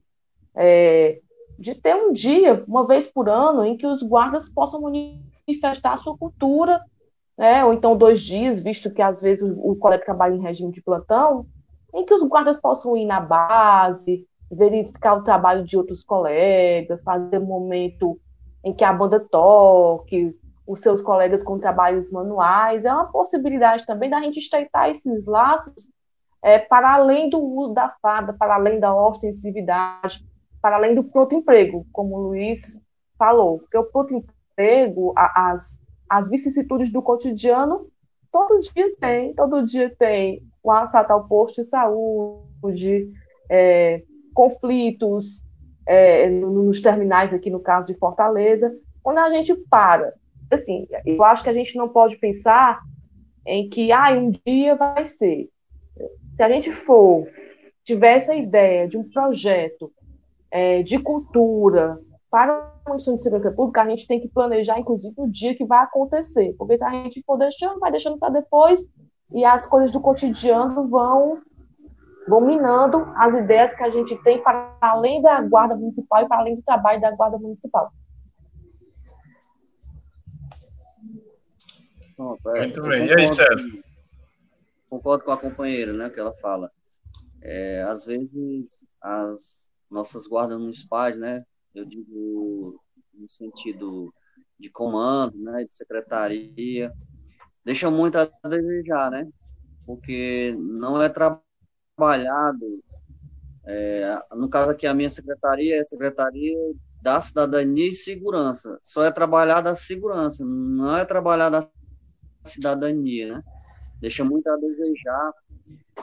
é, 0.55 1.21
de 1.59 1.75
ter 1.75 1.95
um 1.95 2.13
dia, 2.13 2.65
uma 2.67 2.87
vez 2.87 3.07
por 3.07 3.29
ano, 3.29 3.65
em 3.65 3.77
que 3.77 3.87
os 3.87 4.03
guardas 4.03 4.49
possam 4.49 4.83
manifestar 4.83 5.95
a 5.95 5.97
sua 5.97 6.17
cultura, 6.17 6.81
né? 7.37 7.65
ou 7.65 7.73
então 7.73 7.97
dois 7.97 8.21
dias, 8.21 8.61
visto 8.61 8.91
que 8.91 9.01
às 9.01 9.23
vezes 9.23 9.43
o, 9.43 9.71
o 9.71 9.77
colega 9.77 10.05
trabalha 10.05 10.35
em 10.35 10.43
regime 10.43 10.73
de 10.73 10.83
plantão, 10.83 11.47
em 11.95 12.05
que 12.05 12.15
os 12.15 12.23
guardas 12.23 12.61
possam 12.61 12.97
ir 12.97 13.05
na 13.05 13.21
base, 13.21 14.27
verificar 14.53 15.15
o 15.15 15.25
trabalho 15.25 15.65
de 15.65 15.77
outros 15.77 16.05
colegas, 16.05 17.03
fazer 17.03 17.39
um 17.39 17.47
momento 17.47 18.21
em 18.63 18.73
que 18.75 18.85
a 18.85 18.93
banda 18.93 19.19
toque, 19.19 20.37
os 20.67 20.81
seus 20.81 21.01
colegas 21.01 21.43
com 21.43 21.59
trabalhos 21.59 22.11
manuais, 22.11 22.85
é 22.85 22.93
uma 22.93 23.11
possibilidade 23.11 23.87
também 23.87 24.11
da 24.11 24.21
gente 24.21 24.39
estreitar 24.39 24.91
esses 24.91 25.27
laços 25.27 25.91
é, 26.43 26.59
para 26.59 26.95
além 26.95 27.31
do 27.31 27.39
uso 27.41 27.73
da 27.73 27.89
fada, 28.03 28.33
para 28.33 28.55
além 28.55 28.79
da 28.79 28.95
ostensividade, 28.95 30.25
para 30.61 30.77
além 30.77 30.95
do 30.95 31.05
pronto 31.05 31.35
emprego, 31.35 31.87
como 31.93 32.17
o 32.17 32.23
Luiz 32.29 32.79
falou, 33.19 33.61
porque 33.61 33.79
o 33.79 33.85
pronto 33.85 34.15
emprego, 34.15 35.13
as, 35.17 35.81
as 36.09 36.29
vicissitudes 36.29 36.93
do 36.93 37.01
cotidiano, 37.01 37.87
todo 38.31 38.59
dia 38.61 38.95
tem, 38.97 39.35
todo 39.35 39.65
dia 39.65 39.95
tem 39.97 40.43
o 40.63 40.71
assalto 40.71 41.13
ao 41.13 41.27
posto 41.27 41.63
de 41.63 41.69
saúde, 41.69 43.13
é, 43.49 44.03
conflitos 44.33 45.43
é, 45.87 46.29
nos 46.29 46.81
terminais 46.81 47.33
aqui 47.33 47.51
no 47.51 47.61
caso 47.61 47.87
de 47.87 47.99
Fortaleza, 47.99 48.75
quando 49.03 49.19
a 49.19 49.31
gente 49.31 49.55
para, 49.69 50.15
assim, 50.51 50.87
eu 51.05 51.23
acho 51.25 51.43
que 51.43 51.49
a 51.49 51.55
gente 51.55 51.77
não 51.77 51.89
pode 51.89 52.17
pensar 52.17 52.81
em 53.47 53.69
que, 53.69 53.91
ah, 53.91 54.13
um 54.13 54.31
dia 54.47 54.77
vai 54.77 55.07
ser. 55.07 55.49
Se 56.37 56.43
a 56.43 56.49
gente 56.49 56.73
for, 56.73 57.27
tiver 57.85 58.17
essa 58.17 58.35
ideia 58.35 58.87
de 58.89 58.97
um 58.97 59.09
projeto 59.09 59.93
é, 60.51 60.83
de 60.83 60.99
cultura 60.99 61.99
para 62.31 62.73
o 62.89 62.95
Instituto 62.95 63.17
de 63.17 63.23
Segurança 63.23 63.51
Pública, 63.51 63.83
a 63.83 63.89
gente 63.89 64.07
tem 64.07 64.21
que 64.21 64.29
planejar, 64.29 64.79
inclusive, 64.79 65.15
o 65.17 65.31
dia 65.31 65.55
que 65.55 65.65
vai 65.65 65.83
acontecer. 65.83 66.55
Porque 66.57 66.79
se 66.79 66.85
a 66.85 66.91
gente 66.91 67.23
for 67.27 67.37
deixando, 67.37 67.81
vai 67.81 67.91
deixando 67.91 68.19
para 68.19 68.33
depois, 68.33 68.81
e 69.33 69.45
as 69.45 69.67
coisas 69.67 69.91
do 69.91 70.01
cotidiano 70.01 70.89
vão 70.89 71.41
dominando 72.27 73.13
as 73.17 73.35
ideias 73.35 73.75
que 73.75 73.83
a 73.83 73.91
gente 73.91 74.17
tem 74.23 74.43
para 74.43 74.77
além 74.81 75.21
da 75.23 75.41
Guarda 75.41 75.75
Municipal 75.75 76.23
e 76.23 76.29
para 76.29 76.39
além 76.39 76.57
do 76.57 76.63
trabalho 76.63 77.01
da 77.01 77.11
Guarda 77.11 77.39
Municipal. 77.39 77.93
É, 82.55 82.61
Muito 82.61 82.83
bem. 82.83 83.07
E 83.07 83.15
aí, 83.15 83.27
César? 83.27 83.83
Concordo 84.89 85.25
com 85.25 85.33
a 85.33 85.39
companheira, 85.39 85.93
né, 85.93 86.11
que 86.11 86.21
ela 86.21 86.35
fala. 86.35 86.71
É, 87.41 87.83
às 87.83 88.05
vezes, 88.05 88.85
as 89.01 89.67
nossas 89.91 90.27
guardas 90.27 90.59
municipais, 90.59 91.19
né, 91.19 91.45
eu 91.75 91.85
digo 91.85 92.81
no 93.13 93.29
sentido 93.29 94.15
de 94.59 94.71
comando, 94.71 95.37
né, 95.39 95.65
de 95.65 95.73
secretaria, 95.73 96.93
deixam 97.65 97.91
muito 97.91 98.17
a 98.17 98.31
desejar, 98.49 99.11
né, 99.11 99.29
porque 99.85 100.55
não 100.59 101.01
é 101.03 101.09
trabalhado, 101.97 102.83
é, 103.65 104.19
no 104.33 104.49
caso 104.49 104.71
aqui 104.71 104.87
a 104.87 104.95
minha 104.95 105.11
secretaria 105.11 105.77
é 105.77 105.81
a 105.81 105.85
secretaria 105.85 106.57
da 107.01 107.21
cidadania 107.21 107.89
e 107.89 107.95
segurança, 107.95 108.79
só 108.83 109.05
é 109.05 109.11
trabalhada 109.11 109.71
a 109.71 109.77
segurança, 109.77 110.45
não 110.45 110.97
é 110.97 111.05
trabalhada 111.05 111.59
a 112.45 112.49
cidadania, 112.49 113.37
né? 113.37 113.43
Deixa 114.01 114.25
muito 114.25 114.49
a 114.49 114.57
desejar. 114.57 115.33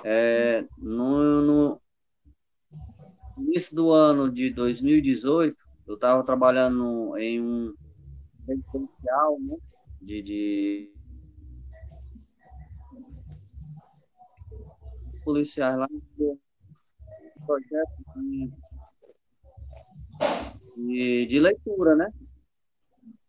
É, 0.03 0.63
no, 0.77 1.41
no 1.41 1.81
início 3.37 3.75
do 3.75 3.91
ano 3.91 4.31
de 4.31 4.49
2018, 4.51 5.57
eu 5.87 5.95
estava 5.95 6.23
trabalhando 6.23 7.17
em 7.17 7.41
um 7.41 7.73
residencial, 8.47 9.37
né? 9.39 9.55
De, 10.01 10.21
de 10.21 10.93
policiais 15.29 15.77
lá 15.77 15.87
no 15.91 16.39
projeto 17.45 17.91
de, 18.15 18.51
de, 20.75 21.25
de 21.27 21.39
leitura, 21.39 21.95
né? 21.95 22.11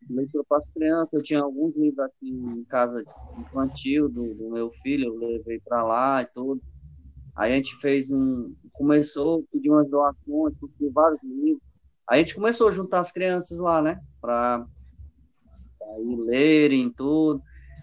leitura 0.09 0.43
para 0.49 0.59
as 0.59 0.69
crianças. 0.71 1.13
Eu 1.13 1.23
tinha 1.23 1.41
alguns 1.41 1.77
livros 1.77 1.99
aqui 2.07 2.31
em 2.31 2.65
casa 2.65 3.05
infantil 3.39 4.09
do, 4.09 4.35
do 4.35 4.51
meu 4.51 4.71
filho, 4.83 5.09
eu 5.09 5.19
levei 5.19 5.61
para 5.61 5.85
lá 5.85 6.23
e 6.23 6.27
tudo. 6.27 6.63
Aí 7.37 7.53
a 7.53 7.57
gente 7.57 7.77
fez 7.81 8.11
um. 8.11 8.55
Começou 8.73 9.41
a 9.41 9.53
pedir 9.53 9.71
umas 9.71 9.91
doações, 9.91 10.57
conseguiu 10.59 10.91
vários 10.91 11.23
livros. 11.23 11.63
Aí 12.09 12.21
a 12.21 12.23
gente 12.23 12.35
começou 12.35 12.69
a 12.69 12.73
juntar 12.73 13.01
as 13.01 13.13
crianças 13.13 13.59
lá, 13.59 13.83
né? 13.83 14.01
Para 14.23 14.67
ir 15.99 16.17
lerem 16.17 16.91
tudo. 16.91 17.43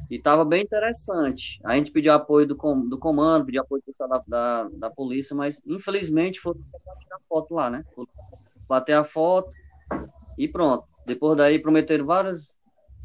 E 0.09 0.15
estava 0.15 0.45
bem 0.45 0.63
interessante. 0.63 1.59
A 1.63 1.75
gente 1.75 1.91
pediu 1.91 2.13
apoio 2.13 2.47
do, 2.47 2.55
com, 2.55 2.87
do 2.87 2.97
comando, 2.97 3.45
pediu 3.45 3.61
apoio 3.61 3.83
do 3.85 4.07
da, 4.07 4.23
da, 4.27 4.69
da 4.69 4.89
polícia, 4.89 5.35
mas 5.35 5.61
infelizmente 5.65 6.39
foi 6.39 6.53
tirar 6.53 7.19
foto 7.27 7.53
lá, 7.53 7.69
né? 7.69 7.83
Bater 8.67 8.93
a 8.93 9.03
foto 9.03 9.51
e 10.37 10.47
pronto. 10.47 10.85
Depois 11.05 11.37
daí 11.37 11.59
prometeram 11.59 12.05
várias 12.05 12.55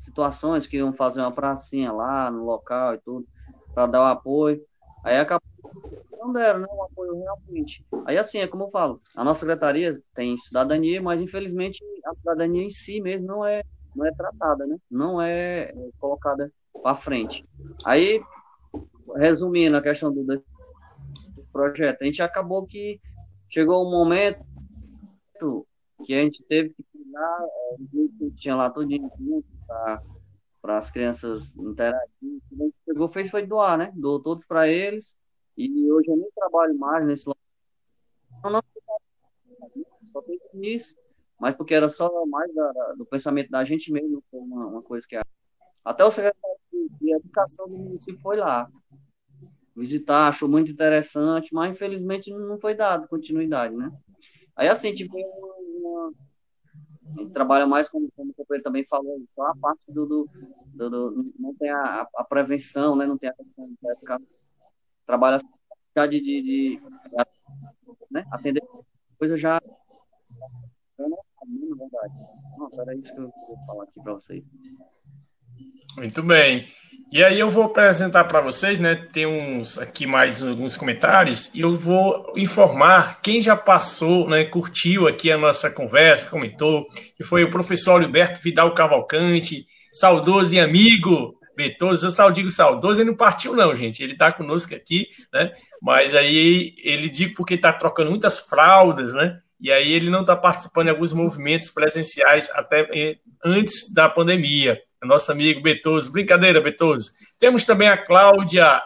situações 0.05 0.67
que 0.67 0.77
iam 0.77 0.93
fazer 0.93 1.21
uma 1.21 1.33
pracinha 1.33 1.93
lá 1.93 2.31
no 2.31 2.45
local 2.45 2.95
e 2.95 2.99
tudo, 2.99 3.27
para 3.75 3.87
dar 3.87 4.01
o 4.01 4.07
apoio. 4.07 4.61
Aí 5.05 5.19
acabou 5.19 5.43
não 6.23 6.33
deram, 6.33 6.61
né? 6.61 6.67
Apoio 6.85 7.19
realmente. 7.19 7.85
Aí 8.07 8.17
assim, 8.17 8.39
é 8.39 8.47
como 8.47 8.65
eu 8.65 8.71
falo, 8.71 9.01
a 9.17 9.25
nossa 9.25 9.41
secretaria 9.41 10.01
tem 10.15 10.37
cidadania, 10.39 11.03
mas 11.03 11.21
infelizmente 11.21 11.83
a 12.07 12.15
cidadania 12.15 12.63
em 12.63 12.71
si 12.71 13.01
mesmo 13.01 13.27
não 13.27 13.45
é, 13.45 13.63
não 13.95 14.07
é 14.07 14.13
tratada, 14.13 14.67
né? 14.67 14.77
Não 14.91 15.21
é, 15.21 15.71
é 15.71 15.91
colocada 15.99 16.53
para 16.81 16.97
frente. 16.97 17.47
Aí, 17.85 18.23
resumindo 19.17 19.77
a 19.77 19.83
questão 19.83 20.13
do 20.13 20.45
projeto, 21.53 22.03
a 22.03 22.05
gente 22.05 22.23
acabou 22.23 22.67
que 22.67 23.01
chegou 23.49 23.87
um 23.87 23.91
momento 23.91 24.45
que 26.05 26.15
a 26.15 26.23
gente 26.23 26.43
teve 26.45 26.71
que 26.71 26.85
lá, 27.13 27.47
é, 27.73 28.31
tinha 28.39 28.57
lá 28.57 28.73
junto 28.75 29.47
para 29.67 30.79
as 30.79 30.91
crianças 30.91 31.55
interagir. 31.57 32.03
O 32.23 32.41
que 32.49 32.63
a 32.63 32.65
gente 32.65 32.79
pegou, 32.87 33.09
fez 33.09 33.31
foi 33.31 33.47
doar, 33.47 33.79
né? 33.79 33.93
Doou 33.95 34.21
todos 34.21 34.47
para 34.47 34.69
eles. 34.69 35.17
E 35.57 35.93
hoje 35.93 36.11
eu 36.11 36.17
nem 36.17 36.31
trabalho 36.35 36.77
mais 36.79 37.07
nesse 37.07 37.29
local. 37.29 37.43
Não, 38.45 38.51
não, 38.51 38.63
só 40.13 40.23
fiz 40.23 40.41
isso, 40.55 40.97
mas 41.39 41.55
porque 41.55 41.75
era 41.75 41.89
só 41.89 42.11
mais 42.27 42.53
da, 42.55 42.95
do 42.97 43.07
pensamento 43.07 43.51
da 43.51 43.65
gente 43.65 43.93
mesmo, 43.93 44.23
uma, 44.33 44.67
uma 44.67 44.83
coisa 44.83 45.07
que. 45.07 45.17
Até 45.85 46.05
o 46.05 46.11
secretário 46.11 46.62
de 47.01 47.13
Educação 47.13 47.69
do 47.69 47.79
município 47.79 48.21
foi 48.21 48.37
lá 48.37 48.69
visitar, 49.75 50.29
achou 50.29 50.49
muito 50.49 50.71
interessante, 50.71 51.53
mas 51.53 51.73
infelizmente 51.73 52.31
não 52.31 52.59
foi 52.59 52.75
dado 52.75 53.09
continuidade, 53.09 53.75
né? 53.75 53.91
Aí 54.55 54.69
assim, 54.69 54.93
tipo, 54.93 55.17
uma, 55.17 56.13
a 57.17 57.21
gente 57.21 57.33
trabalha 57.33 57.67
mais, 57.67 57.89
como, 57.89 58.11
como 58.15 58.31
o 58.31 58.35
companheiro 58.35 58.63
também 58.63 58.85
falou, 58.85 59.23
só 59.35 59.47
a 59.47 59.57
parte 59.57 59.91
do. 59.91 60.07
do, 60.07 60.31
do, 60.75 60.91
do 60.91 61.35
não 61.39 61.55
tem 61.55 61.71
a, 61.71 62.07
a, 62.17 62.25
prevenção, 62.25 62.97
né? 62.97 63.07
não 63.07 63.19
tem 63.19 63.31
a 63.31 63.35
questão 63.35 63.67
de. 63.67 63.77
Trabalha 65.07 65.39
de, 65.39 66.21
de, 66.21 66.43
de, 66.43 66.83
né? 68.11 68.25
atender 68.31 68.63
coisa 69.19 69.37
já. 69.37 69.61
Eu 70.99 71.09
não 71.09 71.19
na 71.43 71.77
verdade. 71.77 72.15
Não, 72.57 72.71
era 72.81 72.95
isso 72.95 73.13
que 73.13 73.21
eu 73.21 73.33
vou 73.49 73.67
falar 73.67 73.85
aqui 73.85 74.01
para 74.01 74.13
vocês. 74.15 74.45
Muito 75.97 76.23
bem. 76.23 76.67
E 77.13 77.23
aí 77.23 77.39
eu 77.39 77.51
vou 77.51 77.65
apresentar 77.65 78.25
para 78.25 78.41
vocês, 78.41 78.81
né? 78.81 78.95
Tem 79.13 79.27
uns 79.27 79.77
aqui 79.77 80.07
mais 80.07 80.43
alguns 80.43 80.79
comentários 80.79 81.55
e 81.55 81.61
eu 81.61 81.77
vou 81.77 82.33
informar 82.35 83.21
quem 83.21 83.39
já 83.43 83.55
passou, 83.55 84.27
né? 84.27 84.47
Curtiu 84.47 85.07
aqui 85.07 85.31
a 85.31 85.37
nossa 85.37 85.71
conversa, 85.71 86.31
comentou, 86.31 86.87
que 87.15 87.23
foi 87.23 87.45
o 87.45 87.51
professor 87.51 88.03
Alberto 88.03 88.41
Vidal 88.43 88.73
Cavalcante, 88.73 89.67
saudoso 89.93 90.55
e 90.55 90.59
amigo 90.59 91.35
Betoso. 91.55 92.07
Eu 92.07 92.11
só 92.11 92.31
digo 92.31 92.49
saudoso, 92.49 93.03
ele 93.03 93.11
não 93.11 93.17
partiu 93.17 93.55
não, 93.55 93.77
gente. 93.77 94.03
Ele 94.03 94.15
está 94.15 94.33
conosco 94.33 94.75
aqui, 94.75 95.07
né? 95.31 95.53
Mas 95.83 96.15
aí 96.15 96.75
ele 96.83 97.11
digo 97.11 97.35
porque 97.35 97.55
está 97.55 97.75
trocando 97.75 98.09
muitas 98.09 98.39
fraldas, 98.39 99.13
né? 99.13 99.39
E 99.61 99.71
aí 99.71 99.93
ele 99.93 100.09
não 100.09 100.23
está 100.23 100.35
participando 100.35 100.85
de 100.85 100.91
alguns 100.93 101.13
movimentos 101.13 101.69
presenciais 101.69 102.49
até 102.55 102.89
eh, 102.91 103.17
antes 103.45 103.93
da 103.93 104.09
pandemia 104.09 104.81
nosso 105.07 105.31
amigo 105.33 105.61
Betoso. 105.61 106.13
Brincadeira, 106.13 106.61
Betoso. 106.61 107.11
Temos 107.39 107.65
também 107.65 107.89
a 107.89 107.97
Cláudia 107.97 108.83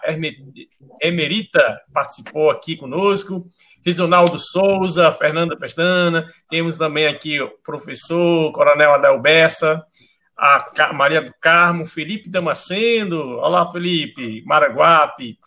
Emerita, 1.00 1.80
participou 1.92 2.50
aqui 2.50 2.76
conosco. 2.76 3.44
Rizonaldo 3.84 4.36
Souza, 4.38 5.12
Fernanda 5.12 5.56
Pestana. 5.56 6.28
Temos 6.50 6.76
também 6.76 7.06
aqui 7.06 7.40
o 7.40 7.50
professor 7.62 8.50
Coronel 8.52 8.94
Adel 8.94 9.20
Bessa, 9.20 9.84
a 10.36 10.92
Maria 10.92 11.22
do 11.22 11.32
Carmo, 11.40 11.86
Felipe 11.86 12.28
Damasceno. 12.28 13.36
Olá, 13.38 13.70
Felipe. 13.70 14.42
Maraguape. 14.44 15.38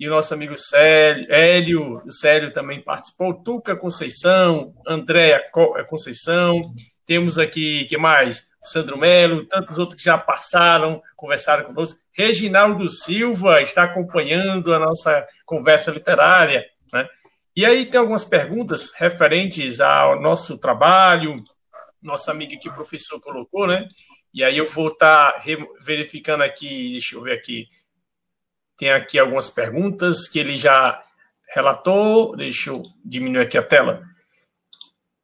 E 0.00 0.08
o 0.08 0.10
nosso 0.10 0.32
amigo 0.32 0.56
Célio, 0.56 1.26
Hélio, 1.30 2.02
o 2.04 2.10
Célio 2.10 2.50
também 2.50 2.80
participou. 2.80 3.34
Tuca 3.34 3.76
Conceição, 3.76 4.72
Andréa 4.88 5.42
Conceição. 5.86 6.60
Temos 7.04 7.38
aqui, 7.38 7.84
que 7.84 7.98
mais? 7.98 8.51
Sandro 8.62 8.96
Melo, 8.96 9.44
tantos 9.46 9.78
outros 9.78 9.98
que 9.98 10.04
já 10.04 10.16
passaram, 10.16 11.02
conversaram 11.16 11.64
conosco. 11.64 12.00
Reginaldo 12.12 12.88
Silva 12.88 13.60
está 13.60 13.84
acompanhando 13.84 14.72
a 14.72 14.78
nossa 14.78 15.26
conversa 15.44 15.90
literária. 15.90 16.64
Né? 16.92 17.08
E 17.56 17.66
aí 17.66 17.86
tem 17.86 17.98
algumas 17.98 18.24
perguntas 18.24 18.92
referentes 18.96 19.80
ao 19.80 20.20
nosso 20.20 20.58
trabalho, 20.58 21.36
nosso 22.00 22.30
amigo 22.30 22.54
aqui, 22.54 22.70
professor, 22.70 23.20
colocou, 23.20 23.66
né? 23.66 23.86
E 24.34 24.42
aí 24.42 24.56
eu 24.56 24.66
vou 24.66 24.88
estar 24.88 25.32
tá 25.32 25.44
verificando 25.80 26.42
aqui, 26.42 26.92
deixa 26.92 27.16
eu 27.16 27.22
ver 27.22 27.32
aqui. 27.32 27.68
Tem 28.78 28.90
aqui 28.90 29.18
algumas 29.18 29.50
perguntas 29.50 30.26
que 30.28 30.38
ele 30.38 30.56
já 30.56 31.02
relatou. 31.54 32.34
Deixa 32.34 32.70
eu 32.70 32.82
diminuir 33.04 33.42
aqui 33.42 33.58
a 33.58 33.62
tela. 33.62 34.02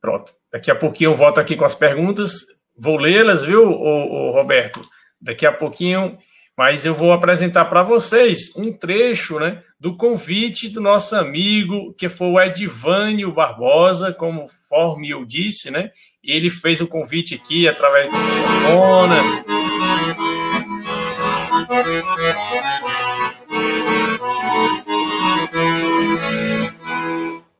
Pronto. 0.01 0.35
Daqui 0.53 0.71
a 0.71 0.77
pouquinho 0.77 1.11
eu 1.11 1.15
volto 1.15 1.41
aqui 1.41 1.57
com 1.57 1.65
as 1.65 1.75
perguntas. 1.75 2.58
Vou 2.79 2.97
lê-las, 2.97 3.45
viu, 3.45 3.65
o, 3.65 4.29
o 4.29 4.31
Roberto? 4.33 4.81
Daqui 5.21 5.45
a 5.45 5.53
pouquinho, 5.53 6.17
mas 6.57 6.87
eu 6.87 6.95
vou 6.95 7.13
apresentar 7.13 7.65
para 7.65 7.83
vocês 7.83 8.55
um 8.57 8.73
trecho, 8.73 9.41
né, 9.41 9.63
do 9.81 9.97
convite 9.97 10.69
do 10.69 10.81
nosso 10.81 11.17
amigo, 11.17 11.93
que 11.95 12.09
foi 12.09 12.29
o 12.29 12.41
Edivânio 12.41 13.33
Barbosa, 13.33 14.13
como 14.13 14.49
conforme 14.69 15.09
eu 15.09 15.25
disse, 15.25 15.71
né? 15.71 15.91
Ele 16.23 16.51
fez 16.51 16.81
o 16.83 16.87
convite 16.87 17.35
aqui 17.35 17.67
através 17.67 18.13
do 18.13 18.19
Sanfona. 18.19 19.23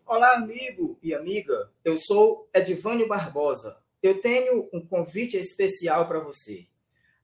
Olá, 0.07 0.35
amigo 0.35 0.99
e 1.03 1.15
amiga. 1.15 1.71
Eu 1.83 1.97
sou 1.97 2.47
Edvânio 2.53 3.09
Barbosa. 3.09 3.77
Eu 4.03 4.21
tenho 4.21 4.69
um 4.73 4.87
convite 4.87 5.37
especial 5.37 6.07
para 6.07 6.21
você. 6.21 6.67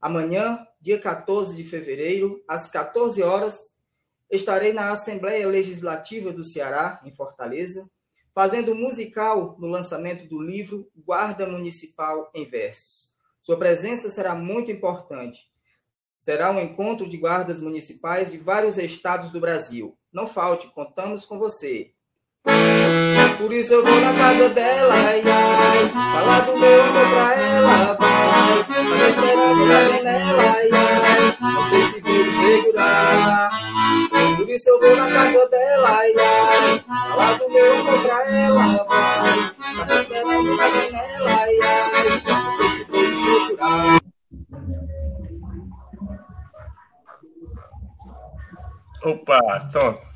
Amanhã, 0.01 0.66
dia 0.81 0.99
14 0.99 1.55
de 1.55 1.62
fevereiro, 1.62 2.43
às 2.49 2.68
14 2.68 3.22
horas, 3.22 3.64
estarei 4.31 4.72
na 4.72 4.91
Assembleia 4.91 5.47
Legislativa 5.47 6.33
do 6.33 6.43
Ceará, 6.43 7.01
em 7.05 7.14
Fortaleza, 7.14 7.89
fazendo 8.35 8.75
musical 8.75 9.57
no 9.59 9.68
lançamento 9.68 10.27
do 10.27 10.43
livro 10.43 10.91
Guarda 10.97 11.47
Municipal 11.47 12.31
em 12.35 12.45
Versos. 12.45 13.09
Sua 13.41 13.57
presença 13.57 14.11
será 14.11 14.35
muito 14.35 14.72
importante. 14.72 15.49
Será 16.18 16.51
um 16.51 16.59
encontro 16.59 17.09
de 17.09 17.16
guardas 17.16 17.61
municipais 17.61 18.33
de 18.33 18.39
vários 18.39 18.79
estados 18.79 19.31
do 19.31 19.39
Brasil. 19.39 19.97
Não 20.12 20.27
falte, 20.27 20.68
contamos 20.68 21.25
com 21.25 21.39
você. 21.39 21.93
Por 23.39 23.53
isso 23.53 23.74
eu 23.74 23.85
vou 23.85 24.01
na 24.01 24.14
casa 24.14 24.49
dela, 24.51 24.95
ai, 24.95 25.22
ai. 25.26 25.89
Falar 25.89 26.41
do 26.41 26.57
meu 26.57 26.82
amor 26.82 27.09
pra 27.11 27.35
ela, 27.35 27.95
vai. 27.95 28.64
Tá 28.64 29.09
esperando 29.09 29.66
na 29.66 29.82
janela, 29.82 30.43
ai, 30.43 30.70
ai. 30.72 31.37
Não 31.41 31.64
sei 31.64 31.82
se 31.85 32.01
vou 32.01 32.32
segurar. 32.32 33.51
Por 34.37 34.49
isso 34.49 34.70
eu 34.70 34.80
vou 34.80 34.97
na 34.97 35.11
casa 35.11 35.49
dela, 35.49 35.89
ai, 35.91 36.12
ai. 36.16 36.85
Falar 36.87 37.39
do 37.39 37.51
meu 37.51 37.80
amor 37.80 38.03
pra 38.03 38.30
ela, 38.30 38.85
vai. 38.85 39.87
Tá 39.87 39.95
esperando 40.01 40.57
na 40.57 40.70
janela, 40.70 41.30
ai, 41.30 41.59
ai. 41.61 42.22
Não 42.26 42.57
sei 42.57 42.68
se 42.70 42.85
vou 42.85 43.16
segurar. 43.16 44.01
Opa, 49.05 49.68
Tom 49.72 50.13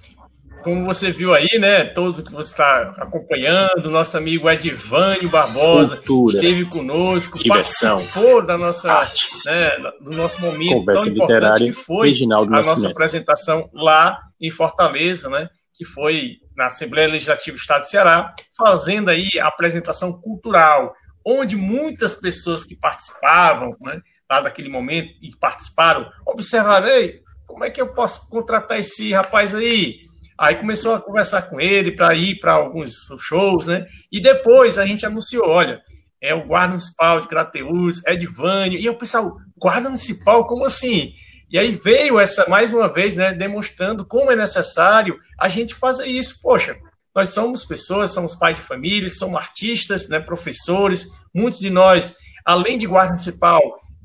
como 0.63 0.85
você 0.85 1.11
viu 1.11 1.35
aí, 1.35 1.59
né? 1.59 1.85
Todos 1.85 2.21
que 2.21 2.33
você 2.33 2.51
está 2.51 2.95
acompanhando, 2.99 3.91
nosso 3.91 4.17
amigo 4.17 4.49
Edivânio 4.49 5.29
Barbosa 5.29 5.97
Cultura, 5.97 6.37
esteve 6.37 6.65
conosco, 6.67 7.39
diversão, 7.39 7.97
participou 7.97 8.47
da 8.47 8.59
nossa, 8.59 8.93
arte, 8.93 9.27
né, 9.47 9.71
do 10.01 10.11
nosso 10.11 10.41
momento 10.41 10.81
Conversa 10.81 11.05
tão 11.05 11.13
importante 11.13 11.65
que 11.65 11.73
foi 11.73 12.15
a 12.31 12.63
nossa 12.63 12.89
apresentação 12.89 13.69
lá 13.73 14.21
em 14.41 14.51
Fortaleza, 14.51 15.29
né? 15.29 15.49
Que 15.75 15.85
foi 15.85 16.37
na 16.57 16.67
Assembleia 16.67 17.09
Legislativa 17.09 17.57
do 17.57 17.61
Estado 17.61 17.81
de 17.83 17.91
Ceará, 17.91 18.31
fazendo 18.57 19.11
aí 19.11 19.39
a 19.41 19.47
apresentação 19.47 20.21
cultural, 20.21 20.93
onde 21.25 21.57
muitas 21.57 22.17
pessoas 22.17 22.65
que 22.65 22.77
participavam, 22.77 23.77
né, 23.81 24.01
lá 24.29 24.41
daquele 24.41 24.69
momento 24.69 25.09
e 25.23 25.31
participaram, 25.39 26.09
observaram, 26.27 26.89
Ei, 26.89 27.21
como 27.47 27.65
é 27.65 27.71
que 27.71 27.81
eu 27.81 27.93
posso 27.95 28.29
contratar 28.29 28.79
esse 28.79 29.13
rapaz 29.13 29.55
aí? 29.55 30.08
Aí 30.39 30.55
começou 30.55 30.95
a 30.95 31.01
conversar 31.01 31.43
com 31.43 31.61
ele 31.61 31.93
para 31.93 32.15
ir 32.15 32.39
para 32.39 32.53
alguns 32.53 33.09
shows, 33.19 33.67
né? 33.67 33.87
E 34.11 34.21
depois 34.21 34.79
a 34.79 34.87
gente 34.87 35.05
anunciou, 35.05 35.49
olha, 35.49 35.83
é 36.23 36.35
o 36.35 36.47
guarda 36.47 36.69
municipal 36.69 37.21
de 37.21 37.29
Crateus, 37.29 38.05
Edvânio, 38.07 38.79
e 38.79 38.89
o 38.89 38.97
pessoal, 38.97 39.37
guarda 39.57 39.89
municipal, 39.89 40.47
como 40.47 40.65
assim? 40.65 41.13
E 41.51 41.59
aí 41.59 41.73
veio 41.73 42.21
essa, 42.21 42.49
mais 42.49 42.73
uma 42.73 42.87
vez, 42.87 43.17
né, 43.17 43.33
demonstrando 43.33 44.05
como 44.05 44.31
é 44.31 44.37
necessário 44.37 45.19
a 45.39 45.49
gente 45.49 45.75
fazer 45.75 46.07
isso. 46.07 46.41
Poxa, 46.43 46.77
nós 47.15 47.31
somos 47.31 47.65
pessoas, 47.65 48.13
somos 48.13 48.37
pais 48.37 48.57
de 48.57 48.63
família, 48.63 49.09
somos 49.09 49.37
artistas, 49.41 50.09
né, 50.09 50.21
professores, 50.21 51.09
muitos 51.35 51.59
de 51.59 51.71
nós, 51.71 52.17
além 52.45 52.79
de 52.79 52.87
guarda 52.87 53.11
municipal, 53.11 53.61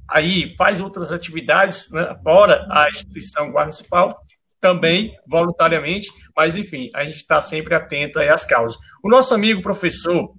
aí 0.09 0.55
faz 0.57 0.79
outras 0.79 1.11
atividades 1.11 1.91
né, 1.91 2.15
fora 2.23 2.65
a 2.71 2.87
instituição 2.89 3.51
guarda 3.51 3.71
municipal, 3.71 4.22
também 4.63 5.13
voluntariamente, 5.27 6.07
mas 6.33 6.55
enfim, 6.55 6.89
a 6.95 7.03
gente 7.03 7.17
está 7.17 7.41
sempre 7.41 7.75
atento 7.75 8.17
às 8.17 8.45
causas. 8.45 8.79
O 9.03 9.09
nosso 9.09 9.33
amigo 9.33 9.61
professor 9.61 10.33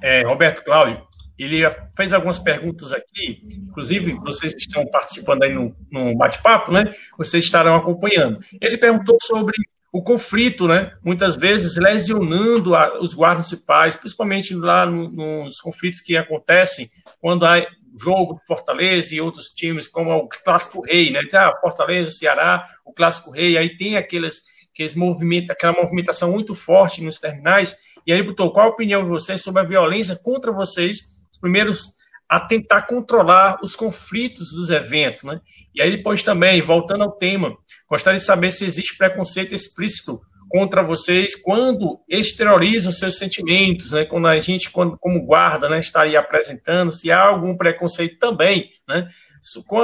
é, 0.00 0.22
Roberto 0.22 0.62
Cláudio, 0.62 1.02
ele 1.36 1.68
fez 1.96 2.12
algumas 2.12 2.38
perguntas 2.38 2.92
aqui, 2.92 3.42
inclusive 3.58 4.12
vocês 4.24 4.54
estão 4.54 4.86
participando 4.86 5.42
aí 5.42 5.52
no, 5.52 5.74
no 5.90 6.16
bate-papo, 6.16 6.70
né? 6.70 6.84
Vocês 7.18 7.44
estarão 7.44 7.74
acompanhando. 7.74 8.38
Ele 8.60 8.78
perguntou 8.78 9.18
sobre 9.20 9.56
o 9.92 10.00
conflito, 10.00 10.68
né? 10.68 10.92
Muitas 11.04 11.34
vezes 11.34 11.76
lesionando 11.76 12.76
a, 12.76 13.00
os 13.00 13.14
guardas 13.14 13.50
municipais, 13.50 13.96
principalmente 13.96 14.54
lá 14.54 14.86
no, 14.86 15.10
nos 15.44 15.60
conflitos 15.60 16.00
que 16.00 16.16
acontecem 16.16 16.88
quando 17.20 17.44
há 17.44 17.66
jogo 17.98 18.34
de 18.34 18.46
Fortaleza 18.46 19.14
e 19.14 19.20
outros 19.20 19.46
times, 19.48 19.88
como 19.88 20.12
o 20.14 20.28
Clássico 20.28 20.82
Rei, 20.84 21.10
né? 21.10 21.20
Ah, 21.34 21.56
Fortaleza, 21.60 22.10
Ceará, 22.10 22.68
o 22.84 22.92
Clássico 22.92 23.30
Rei, 23.30 23.56
aí 23.56 23.76
tem 23.76 23.96
aqueles, 23.96 24.42
aqueles 24.72 24.94
movimentos, 24.94 25.50
aquela 25.50 25.72
movimentação 25.72 26.32
muito 26.32 26.54
forte 26.54 27.02
nos 27.02 27.18
terminais, 27.18 27.76
e 28.06 28.12
aí 28.12 28.22
botou 28.22 28.52
qual 28.52 28.66
a 28.66 28.70
opinião 28.70 29.02
de 29.02 29.08
vocês 29.08 29.42
sobre 29.42 29.60
a 29.60 29.64
violência 29.64 30.16
contra 30.16 30.52
vocês, 30.52 30.98
os 31.32 31.38
primeiros 31.38 31.96
a 32.28 32.40
tentar 32.40 32.82
controlar 32.82 33.58
os 33.62 33.76
conflitos 33.76 34.50
dos 34.50 34.68
eventos, 34.68 35.22
né? 35.22 35.40
E 35.74 35.80
aí 35.80 35.96
depois 35.96 36.22
também, 36.22 36.60
voltando 36.60 37.04
ao 37.04 37.12
tema, 37.12 37.56
gostaria 37.88 38.18
de 38.18 38.24
saber 38.24 38.50
se 38.50 38.64
existe 38.64 38.96
preconceito 38.96 39.54
explícito 39.54 40.20
contra 40.48 40.82
vocês 40.82 41.34
quando 41.34 42.00
exteriorizam 42.08 42.92
seus 42.92 43.18
sentimentos, 43.18 43.92
né? 43.92 44.04
Quando 44.04 44.28
a 44.28 44.38
gente, 44.38 44.70
quando, 44.70 44.96
como 44.98 45.24
guarda, 45.24 45.68
né, 45.68 45.78
estaria 45.78 46.18
apresentando, 46.18 46.92
se 46.92 47.10
há 47.10 47.20
algum 47.20 47.56
preconceito 47.56 48.18
também, 48.18 48.70
né? 48.88 49.08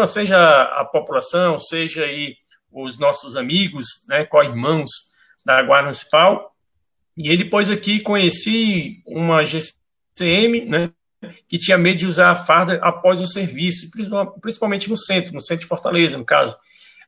Seja 0.09 0.63
a 0.63 0.85
população, 0.85 1.59
seja 1.59 2.05
aí 2.05 2.37
os 2.73 2.99
nossos 2.99 3.37
amigos, 3.37 4.07
né, 4.09 4.25
co-irmãos 4.25 4.91
da 5.45 5.63
Guarda 5.63 5.85
Municipal. 5.85 6.55
E 7.17 7.29
ele 7.29 7.45
depois 7.45 7.71
aqui 7.71 8.01
conheci 8.01 9.03
uma 9.07 9.45
GCM, 9.45 10.65
né, 10.65 10.91
que 11.47 11.59
tinha 11.59 11.79
medo 11.79 11.99
de 11.99 12.07
usar 12.07 12.31
a 12.31 12.35
farda 12.35 12.81
após 12.83 13.21
o 13.21 13.27
serviço, 13.27 13.91
principalmente 14.41 14.89
no 14.89 14.97
centro, 14.97 15.33
no 15.33 15.41
centro 15.41 15.63
de 15.63 15.69
Fortaleza, 15.69 16.17
no 16.19 16.25
caso. 16.25 16.57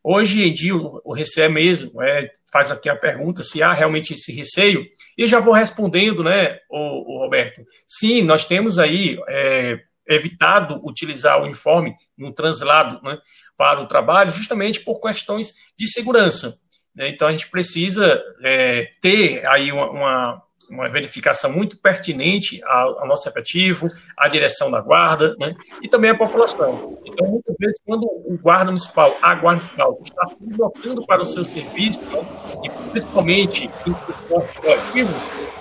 Hoje 0.06 0.46
em 0.46 0.52
dia, 0.52 0.74
o 0.74 1.14
receio 1.14 1.46
é 1.46 1.48
mesmo, 1.48 2.02
é, 2.02 2.30
faz 2.52 2.70
aqui 2.70 2.90
a 2.90 2.96
pergunta 2.96 3.42
se 3.42 3.62
há 3.62 3.72
realmente 3.72 4.12
esse 4.12 4.30
receio, 4.32 4.86
e 5.16 5.26
já 5.26 5.40
vou 5.40 5.54
respondendo, 5.54 6.22
né, 6.22 6.58
o, 6.68 7.14
o 7.14 7.18
Roberto. 7.24 7.62
Sim, 7.88 8.20
nós 8.22 8.44
temos 8.44 8.78
aí 8.78 9.18
é, 9.26 9.80
evitado 10.06 10.78
utilizar 10.86 11.40
o 11.40 11.44
uniforme 11.44 11.94
no 12.18 12.34
translado 12.34 13.00
né, 13.02 13.18
para 13.56 13.80
o 13.80 13.86
trabalho, 13.86 14.30
justamente 14.30 14.80
por 14.80 15.00
questões 15.00 15.54
de 15.78 15.86
segurança. 15.86 16.54
Né? 16.94 17.08
Então, 17.08 17.26
a 17.26 17.32
gente 17.32 17.48
precisa 17.48 18.22
é, 18.42 18.90
ter 19.00 19.48
aí 19.48 19.72
uma, 19.72 19.90
uma 19.90 20.42
uma 20.70 20.88
verificação 20.88 21.52
muito 21.52 21.78
pertinente 21.78 22.60
ao, 22.64 23.06
nosso 23.06 23.28
efetivo, 23.28 23.88
à 24.16 24.28
direção 24.28 24.70
da 24.70 24.80
guarda, 24.80 25.34
né, 25.38 25.54
e 25.82 25.88
também 25.88 26.10
à 26.10 26.16
população. 26.16 26.98
Então, 27.04 27.26
muitas 27.28 27.54
vezes, 27.58 27.78
quando 27.86 28.04
o 28.04 28.38
guarda 28.40 28.66
municipal, 28.66 29.16
a 29.22 29.34
guarda 29.34 29.62
municipal, 29.62 30.00
está 30.02 30.28
se 30.28 30.44
deslocando 30.44 31.06
para 31.06 31.22
o 31.22 31.26
seu 31.26 31.44
serviço, 31.44 32.00
né, 32.00 32.26
e 32.64 32.90
principalmente 32.90 33.70
em 33.86 33.92
transporte 33.92 34.60
coletivo, 34.60 35.14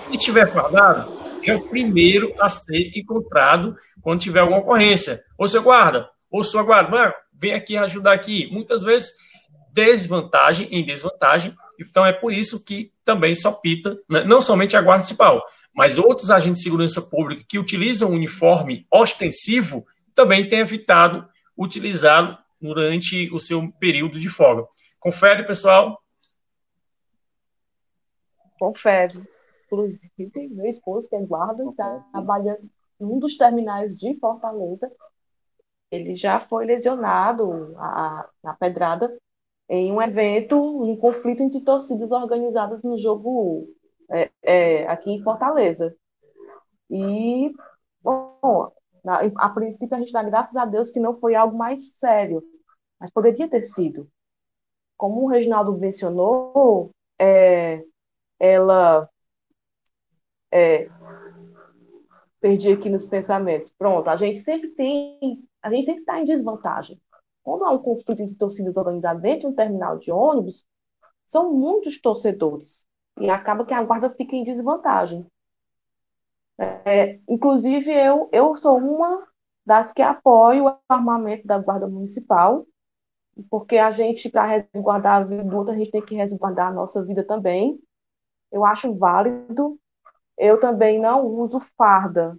se 0.08 0.16
estiver 0.16 0.50
guardado, 0.50 1.24
é 1.44 1.54
o 1.54 1.60
primeiro 1.68 2.32
a 2.40 2.48
ser 2.48 2.90
encontrado 2.96 3.76
quando 4.00 4.20
tiver 4.20 4.40
alguma 4.40 4.60
ocorrência. 4.60 5.20
Ou 5.36 5.46
seu 5.46 5.62
guarda, 5.62 6.08
ou 6.30 6.42
sua 6.42 6.62
guarda, 6.62 7.14
vem 7.32 7.54
aqui 7.54 7.76
ajudar 7.76 8.12
aqui. 8.12 8.48
Muitas 8.50 8.82
vezes, 8.82 9.12
desvantagem 9.72 10.68
em 10.70 10.84
desvantagem, 10.84 11.54
então 11.78 12.04
é 12.04 12.12
por 12.12 12.32
isso 12.32 12.64
que 12.64 12.92
também 13.04 13.34
só 13.34 13.52
pita, 13.52 13.98
né, 14.08 14.24
não 14.24 14.40
somente 14.40 14.76
a 14.76 14.80
Guarda 14.80 15.02
Municipal, 15.02 15.42
mas 15.74 15.98
outros 15.98 16.30
agentes 16.30 16.60
de 16.60 16.64
segurança 16.64 17.02
pública 17.02 17.44
que 17.48 17.58
utilizam 17.58 18.10
o 18.10 18.14
uniforme 18.14 18.86
ostensivo 18.90 19.86
também 20.14 20.48
têm 20.48 20.60
evitado 20.60 21.28
utilizá-lo 21.56 22.38
durante 22.60 23.30
o 23.32 23.38
seu 23.38 23.70
período 23.72 24.18
de 24.18 24.28
folga. 24.28 24.66
Confere, 25.00 25.44
pessoal? 25.44 26.00
Confere. 28.58 29.22
Inclusive, 29.66 30.48
meu 30.48 30.66
esposo, 30.66 31.08
que 31.08 31.16
é 31.16 31.20
guarda, 31.20 31.64
está 31.68 31.98
trabalhando 32.12 32.70
em 33.00 33.04
um 33.04 33.18
dos 33.18 33.36
terminais 33.36 33.96
de 33.96 34.18
Fortaleza. 34.18 34.90
Ele 35.90 36.14
já 36.14 36.40
foi 36.40 36.64
lesionado 36.64 37.74
a, 37.76 38.28
na 38.42 38.54
pedrada 38.54 39.14
em 39.68 39.92
um 39.92 40.00
evento, 40.00 40.56
um 40.56 40.96
conflito 40.96 41.42
entre 41.42 41.60
torcidas 41.60 42.10
organizadas 42.10 42.82
no 42.82 42.98
jogo 42.98 43.68
é, 44.10 44.30
é, 44.42 44.88
aqui 44.88 45.10
em 45.10 45.22
Fortaleza. 45.22 45.94
E, 46.90 47.52
bom, 48.02 48.72
a 49.36 49.48
princípio 49.50 49.96
a 49.96 50.00
gente 50.00 50.12
dá 50.12 50.22
graças 50.22 50.54
a 50.56 50.64
Deus 50.64 50.90
que 50.90 51.00
não 51.00 51.18
foi 51.18 51.34
algo 51.34 51.56
mais 51.56 51.94
sério, 51.98 52.42
mas 53.00 53.10
poderia 53.10 53.48
ter 53.48 53.62
sido. 53.62 54.08
Como 54.96 55.22
o 55.22 55.28
Reginaldo 55.28 55.76
mencionou, 55.76 56.90
é, 57.18 57.84
ela 58.38 59.08
é, 60.52 60.88
perdi 62.40 62.72
aqui 62.72 62.88
nos 62.88 63.04
pensamentos. 63.04 63.72
Pronto, 63.76 64.08
a 64.08 64.16
gente 64.16 64.38
sempre 64.40 64.68
tem, 64.68 65.42
a 65.62 65.70
gente 65.70 65.86
sempre 65.86 66.00
está 66.00 66.20
em 66.20 66.24
desvantagem. 66.24 67.00
Quando 67.44 67.64
há 67.64 67.70
um 67.70 67.78
conflito 67.78 68.22
entre 68.22 68.36
torcidas 68.36 68.76
organizadas 68.76 69.22
dentro 69.22 69.40
de 69.40 69.46
um 69.48 69.54
terminal 69.54 69.98
de 69.98 70.10
ônibus, 70.10 70.66
são 71.26 71.52
muitos 71.52 72.00
torcedores 72.00 72.86
e 73.20 73.30
acaba 73.30 73.66
que 73.66 73.74
a 73.74 73.82
guarda 73.82 74.10
fica 74.10 74.34
em 74.34 74.44
desvantagem. 74.44 75.26
É, 76.58 77.20
inclusive, 77.28 77.92
eu, 77.92 78.28
eu 78.32 78.56
sou 78.56 78.78
uma 78.78 79.26
das 79.64 79.92
que 79.92 80.02
apoio 80.02 80.66
o 80.66 80.78
armamento 80.88 81.46
da 81.46 81.58
Guarda 81.58 81.86
Municipal, 81.86 82.66
porque 83.50 83.76
a 83.76 83.90
gente, 83.90 84.30
para 84.30 84.64
resguardar 84.72 85.22
a 85.22 85.24
vida 85.24 85.44
do 85.44 85.56
outro, 85.56 85.74
a 85.74 85.76
gente 85.76 85.90
tem 85.90 86.02
que 86.04 86.14
resguardar 86.14 86.68
a 86.68 86.72
nossa 86.72 87.04
vida 87.04 87.24
também. 87.24 87.78
Eu 88.50 88.64
acho 88.64 88.94
válido. 88.96 89.78
Eu 90.38 90.58
também 90.58 91.00
não 91.00 91.26
uso 91.26 91.60
farda 91.76 92.38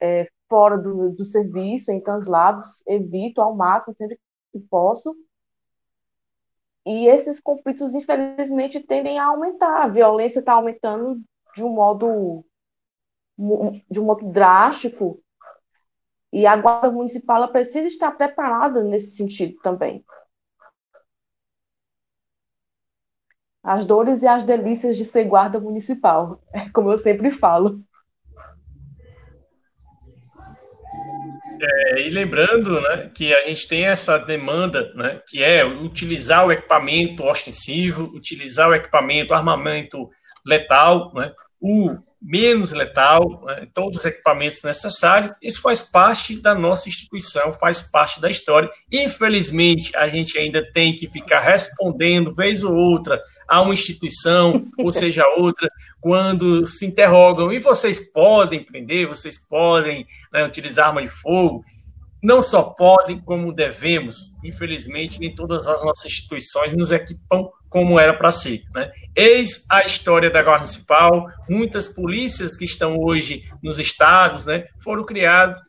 é, 0.00 0.28
fora 0.48 0.76
do, 0.76 1.10
do 1.10 1.24
serviço, 1.24 1.92
em 1.92 2.00
translados, 2.00 2.82
evito 2.86 3.40
ao 3.40 3.54
máximo, 3.54 3.94
sempre 3.96 4.18
que 4.52 4.60
posso. 4.60 5.14
E 6.84 7.06
esses 7.06 7.40
conflitos, 7.40 7.94
infelizmente, 7.94 8.80
tendem 8.80 9.18
a 9.18 9.26
aumentar. 9.26 9.82
A 9.82 9.88
violência 9.88 10.40
está 10.40 10.54
aumentando 10.54 11.22
de 11.54 11.64
um 11.64 11.70
modo 11.70 12.44
de 13.90 14.00
um 14.00 14.04
modo 14.04 14.30
drástico. 14.30 15.20
E 16.32 16.46
a 16.46 16.56
guarda 16.56 16.90
municipal 16.90 17.50
precisa 17.52 17.86
estar 17.88 18.12
preparada 18.12 18.82
nesse 18.82 19.16
sentido 19.16 19.58
também. 19.62 20.04
As 23.62 23.84
dores 23.86 24.22
e 24.22 24.26
as 24.26 24.42
delícias 24.42 24.96
de 24.96 25.04
ser 25.04 25.24
guarda 25.24 25.60
municipal, 25.60 26.40
como 26.74 26.90
eu 26.90 26.98
sempre 26.98 27.30
falo. 27.30 27.82
É, 31.64 32.00
e 32.00 32.10
lembrando 32.10 32.80
né, 32.80 33.08
que 33.14 33.32
a 33.32 33.46
gente 33.46 33.68
tem 33.68 33.84
essa 33.84 34.18
demanda, 34.18 34.92
né, 34.94 35.20
que 35.28 35.40
é 35.40 35.64
utilizar 35.64 36.44
o 36.44 36.50
equipamento 36.50 37.22
ostensivo, 37.24 38.10
utilizar 38.16 38.68
o 38.68 38.74
equipamento, 38.74 39.32
armamento 39.32 40.10
letal, 40.44 41.12
né, 41.14 41.32
o 41.60 41.96
menos 42.20 42.72
letal, 42.72 43.44
né, 43.46 43.68
todos 43.72 44.00
os 44.00 44.04
equipamentos 44.04 44.60
necessários. 44.64 45.32
Isso 45.40 45.60
faz 45.60 45.82
parte 45.82 46.40
da 46.40 46.52
nossa 46.52 46.88
instituição, 46.88 47.52
faz 47.52 47.82
parte 47.82 48.20
da 48.20 48.28
história. 48.28 48.68
Infelizmente, 48.90 49.96
a 49.96 50.08
gente 50.08 50.36
ainda 50.36 50.68
tem 50.72 50.96
que 50.96 51.08
ficar 51.08 51.40
respondendo, 51.40 52.34
vez 52.34 52.64
ou 52.64 52.74
outra, 52.74 53.22
a 53.48 53.60
uma 53.60 53.74
instituição, 53.74 54.64
ou 54.78 54.90
seja, 54.90 55.22
outra, 55.36 55.68
quando 56.02 56.66
se 56.66 56.84
interrogam, 56.84 57.52
e 57.52 57.60
vocês 57.60 58.00
podem 58.12 58.64
prender, 58.64 59.06
vocês 59.06 59.38
podem 59.38 60.04
né, 60.32 60.44
utilizar 60.44 60.88
arma 60.88 61.00
de 61.00 61.06
fogo, 61.06 61.64
não 62.20 62.42
só 62.42 62.64
podem, 62.64 63.20
como 63.20 63.52
devemos. 63.52 64.36
Infelizmente, 64.42 65.20
nem 65.20 65.32
todas 65.32 65.68
as 65.68 65.80
nossas 65.84 66.06
instituições 66.06 66.72
nos 66.72 66.90
equipam 66.90 67.48
como 67.68 68.00
era 68.00 68.14
para 68.14 68.32
ser. 68.32 68.62
Né? 68.74 68.90
Eis 69.14 69.64
a 69.70 69.82
história 69.82 70.28
da 70.28 70.42
Guarda 70.42 70.64
Municipal, 70.64 71.28
muitas 71.48 71.86
polícias 71.86 72.56
que 72.56 72.64
estão 72.64 72.98
hoje 72.98 73.44
nos 73.62 73.78
estados 73.78 74.44
né, 74.44 74.66
foram 74.82 75.04
criadas 75.04 75.60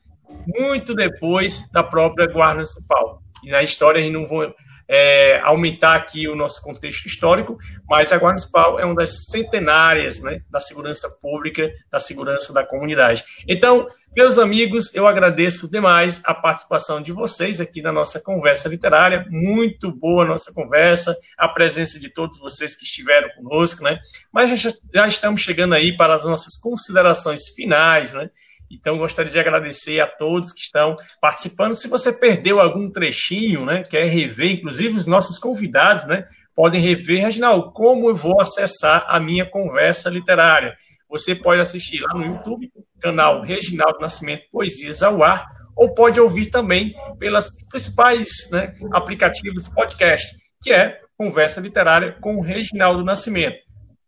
muito 0.48 0.96
depois 0.96 1.72
da 1.72 1.84
própria 1.84 2.26
Guarda 2.26 2.56
Municipal. 2.56 3.22
E 3.44 3.52
na 3.52 3.62
história 3.62 4.00
a 4.00 4.02
gente 4.02 4.14
não 4.14 4.28
vou 4.28 4.52
é, 4.88 5.40
aumentar 5.44 5.96
aqui 5.96 6.28
o 6.28 6.36
nosso 6.36 6.62
contexto 6.62 7.06
histórico, 7.06 7.58
mas 7.88 8.12
a 8.12 8.18
Guarda 8.18 8.34
Municipal 8.34 8.80
é 8.80 8.86
uma 8.86 8.96
das 8.96 9.26
centenárias 9.26 10.22
né, 10.22 10.42
da 10.50 10.60
segurança 10.60 11.10
pública, 11.22 11.72
da 11.92 12.00
segurança 12.00 12.54
da 12.54 12.66
comunidade. 12.66 13.24
Então, 13.48 13.88
meus 14.16 14.38
amigos, 14.38 14.94
eu 14.94 15.08
agradeço 15.08 15.70
demais 15.72 16.22
a 16.26 16.36
participação 16.36 17.02
de 17.02 17.12
vocês 17.12 17.60
aqui 17.60 17.82
na 17.82 17.92
nossa 17.92 18.20
conversa 18.20 18.70
literária. 18.70 19.26
Muito 19.28 19.92
boa 19.92 20.24
a 20.24 20.28
nossa 20.28 20.54
conversa, 20.54 21.18
a 21.36 21.48
presença 21.48 22.00
de 22.00 22.10
todos 22.10 22.38
vocês 22.38 22.76
que 22.76 22.84
estiveram 22.84 23.30
conosco, 23.30 23.84
né? 23.84 24.00
Mas 24.32 24.50
já, 24.62 24.72
já 24.94 25.08
estamos 25.08 25.42
chegando 25.42 25.74
aí 25.74 25.98
para 25.98 26.14
as 26.14 26.24
nossas 26.24 26.56
considerações 26.56 27.50
finais, 27.50 28.12
né? 28.12 28.30
Então, 28.74 28.98
gostaria 28.98 29.32
de 29.32 29.40
agradecer 29.40 30.00
a 30.00 30.08
todos 30.08 30.52
que 30.52 30.62
estão 30.62 30.96
participando. 31.22 31.76
Se 31.76 31.88
você 31.88 32.12
perdeu 32.12 32.60
algum 32.60 32.90
trechinho, 32.90 33.66
né, 33.66 33.84
quer 33.84 34.06
rever, 34.06 34.54
inclusive 34.54 34.96
os 34.96 35.08
nossos 35.08 35.38
convidados, 35.38 36.06
né, 36.06 36.26
podem 36.56 36.82
rever. 36.82 37.22
Reginaldo, 37.22 37.72
como 37.72 38.10
eu 38.10 38.16
vou 38.16 38.42
acessar 38.42 39.06
a 39.08 39.20
minha 39.20 39.46
conversa 39.46 40.10
literária? 40.10 40.76
Você 41.10 41.36
pode 41.36 41.62
assistir 41.62 42.02
lá 42.02 42.14
no 42.16 42.26
YouTube, 42.26 42.72
canal 43.00 43.42
Reginaldo 43.42 44.00
Nascimento 44.00 44.44
Poesias 44.52 45.04
ao 45.04 45.24
Ar, 45.24 45.46
ou 45.76 45.94
pode 45.94 46.20
ouvir 46.20 46.48
também 46.48 46.96
pelas 47.20 47.50
principais 47.70 48.50
né, 48.52 48.74
aplicativos 48.92 49.70
podcast, 49.70 50.36
que 50.62 50.74
é 50.74 51.00
Conversa 51.18 51.62
Literária 51.62 52.18
com 52.20 52.42
Reginaldo 52.42 53.04
Nascimento. 53.04 53.58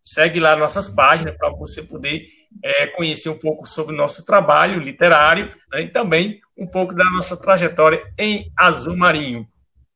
Segue 0.04 0.40
lá 0.40 0.56
nossas 0.56 0.90
páginas 0.90 1.36
para 1.38 1.50
você 1.52 1.84
poder 1.84 2.24
é, 2.64 2.88
conhecer 2.88 3.30
um 3.30 3.38
pouco 3.38 3.68
sobre 3.68 3.94
o 3.94 3.98
nosso 3.98 4.26
trabalho 4.26 4.80
literário 4.80 5.50
né, 5.72 5.82
e 5.82 5.88
também 5.88 6.40
um 6.58 6.68
pouco 6.68 6.94
da 6.94 7.04
nossa 7.12 7.36
trajetória 7.38 8.04
em 8.18 8.52
azul 8.58 8.96
marinho. 8.96 9.48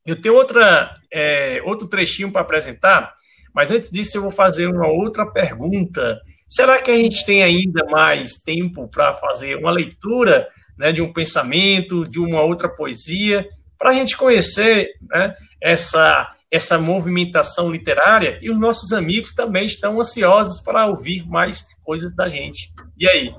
Eu 0.06 0.20
tenho 0.20 0.34
outra, 0.34 0.94
é, 1.12 1.60
outro 1.64 1.88
trechinho 1.88 2.32
para 2.32 2.42
apresentar, 2.42 3.14
mas 3.54 3.70
antes 3.70 3.90
disso 3.90 4.18
eu 4.18 4.22
vou 4.22 4.30
fazer 4.30 4.66
uma 4.66 4.88
outra 4.88 5.26
pergunta. 5.26 6.20
Será 6.48 6.80
que 6.80 6.90
a 6.90 6.96
gente 6.96 7.24
tem 7.24 7.42
ainda 7.42 7.84
mais 7.86 8.34
tempo 8.42 8.88
para 8.88 9.14
fazer 9.14 9.56
uma 9.56 9.70
leitura 9.70 10.48
né, 10.78 10.92
de 10.92 11.02
um 11.02 11.12
pensamento, 11.12 12.04
de 12.04 12.18
uma 12.18 12.42
outra 12.42 12.68
poesia, 12.68 13.48
para 13.78 13.90
a 13.90 13.94
gente 13.94 14.16
conhecer 14.16 14.90
né, 15.08 15.34
essa 15.60 16.34
essa 16.50 16.78
movimentação 16.78 17.70
literária 17.70 18.38
e 18.42 18.50
os 18.50 18.58
nossos 18.58 18.92
amigos 18.92 19.32
também 19.32 19.64
estão 19.66 20.00
ansiosos 20.00 20.60
para 20.60 20.86
ouvir 20.86 21.24
mais 21.28 21.68
coisas 21.90 22.14
da 22.14 22.28
gente. 22.28 22.72
E 22.96 23.08
aí? 23.08 23.34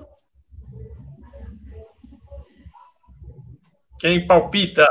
Quem 3.97 4.27
palpita? 4.27 4.85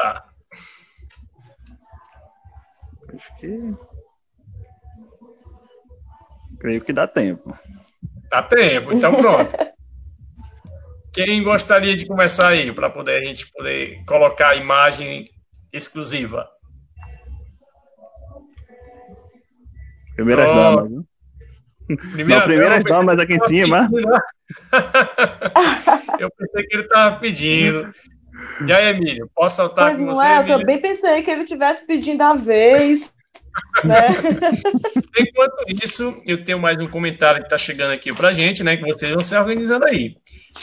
Acho 3.14 3.36
que. 3.36 3.76
Creio 6.58 6.82
que 6.82 6.90
dá 6.90 7.06
tempo. 7.06 7.54
Dá 8.30 8.42
tempo, 8.42 8.94
então 8.94 9.14
pronto. 9.14 9.54
Quem 11.12 11.42
gostaria 11.42 11.94
de 11.94 12.06
começar 12.06 12.48
aí, 12.48 12.72
para 12.72 12.88
poder 12.88 13.18
a 13.18 13.24
gente 13.26 13.52
poder 13.52 14.02
colocar 14.06 14.50
a 14.50 14.56
imagem 14.56 15.28
exclusiva? 15.70 16.48
Primeiras 20.16 20.50
oh. 20.50 20.54
damas, 20.54 20.88
viu? 20.88 21.09
Primeira 21.96 22.40
Não, 22.40 22.46
primeiras 22.46 22.84
damas 22.84 23.18
aqui 23.18 23.34
em 23.34 23.40
cima. 23.40 23.88
Pedindo, 23.88 24.10
né? 24.10 24.20
eu 26.18 26.30
pensei 26.36 26.66
que 26.66 26.74
ele 26.74 26.82
estava 26.82 27.16
pedindo. 27.16 27.94
E 28.66 28.72
aí, 28.72 28.88
Emílio, 28.88 29.30
posso 29.34 29.56
saltar 29.56 29.86
pois 29.86 29.98
com 29.98 30.04
não 30.04 30.14
você? 30.14 30.26
É, 30.26 30.38
eu 30.38 30.58
também 30.58 30.80
pensei 30.80 31.22
que 31.22 31.30
ele 31.30 31.42
estivesse 31.42 31.84
pedindo 31.86 32.22
a 32.22 32.34
vez. 32.34 33.12
Né? 33.84 34.08
Enquanto 35.18 35.84
isso, 35.84 36.22
eu 36.26 36.44
tenho 36.44 36.58
mais 36.58 36.80
um 36.80 36.88
comentário 36.88 37.40
que 37.40 37.46
está 37.46 37.58
chegando 37.58 37.92
aqui 37.92 38.12
para 38.14 38.32
gente, 38.32 38.62
né? 38.62 38.76
Que 38.76 38.86
vocês 38.86 39.12
vão 39.12 39.22
se 39.22 39.36
organizando 39.36 39.86
aí. 39.86 40.16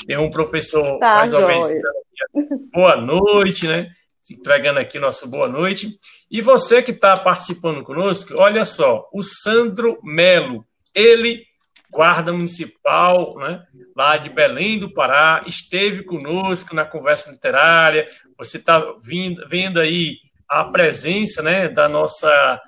Tem 0.06 0.18
um 0.18 0.30
professor 0.30 0.98
tá, 1.00 1.18
mais 1.18 1.34
organizado 1.34 1.88
aqui. 2.36 2.48
Boa 2.74 2.96
noite, 2.96 3.68
né? 3.68 3.90
Entregando 4.30 4.80
aqui 4.80 5.00
nosso 5.00 5.30
boa 5.30 5.48
noite. 5.48 5.90
E 6.30 6.42
você 6.42 6.82
que 6.82 6.92
está 6.92 7.16
participando 7.16 7.84
conosco, 7.84 8.34
olha 8.38 8.66
só, 8.66 9.08
o 9.14 9.24
Sandro 9.24 9.98
Melo, 10.04 10.66
ele, 10.98 11.44
guarda 11.92 12.34
municipal, 12.34 13.38
né, 13.38 13.64
lá 13.96 14.18
de 14.18 14.30
Belém 14.30 14.80
do 14.80 14.94
Pará, 14.94 15.44
esteve 15.48 16.04
conosco 16.04 16.76
na 16.76 16.86
conversa 16.86 17.32
literária. 17.32 18.08
Você 18.38 18.58
está 18.58 18.84
vendo 19.48 19.80
aí 19.80 20.18
a 20.50 20.64
presença 20.66 21.42
né, 21.42 21.68
da 21.70 21.88
nossa 21.88 22.62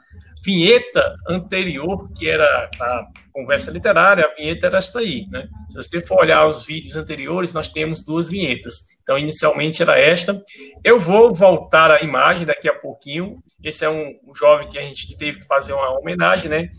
vinheta 0.43 1.15
anterior, 1.27 2.11
que 2.13 2.29
era 2.29 2.69
a 2.79 3.07
conversa 3.31 3.71
literária, 3.71 4.25
a 4.25 4.35
vinheta 4.35 4.67
era 4.67 4.77
esta 4.77 4.99
aí. 4.99 5.25
Né? 5.29 5.47
Se 5.67 5.75
você 5.75 6.01
for 6.01 6.19
olhar 6.19 6.45
os 6.45 6.65
vídeos 6.65 6.95
anteriores, 6.95 7.53
nós 7.53 7.67
temos 7.67 8.03
duas 8.05 8.29
vinhetas. 8.29 8.87
Então, 9.01 9.17
inicialmente 9.17 9.81
era 9.81 9.99
esta. 9.99 10.41
Eu 10.83 10.99
vou 10.99 11.33
voltar 11.33 11.91
a 11.91 12.01
imagem 12.01 12.45
daqui 12.45 12.69
a 12.69 12.75
pouquinho. 12.75 13.41
Esse 13.63 13.85
é 13.85 13.89
um, 13.89 14.15
jovem 14.35 14.67
que 14.67 14.77
a 14.77 14.83
gente 14.83 15.17
teve 15.17 15.39
que 15.39 15.45
fazer 15.45 15.73
uma 15.73 15.97
homenagem, 15.99 16.49
né? 16.49 16.69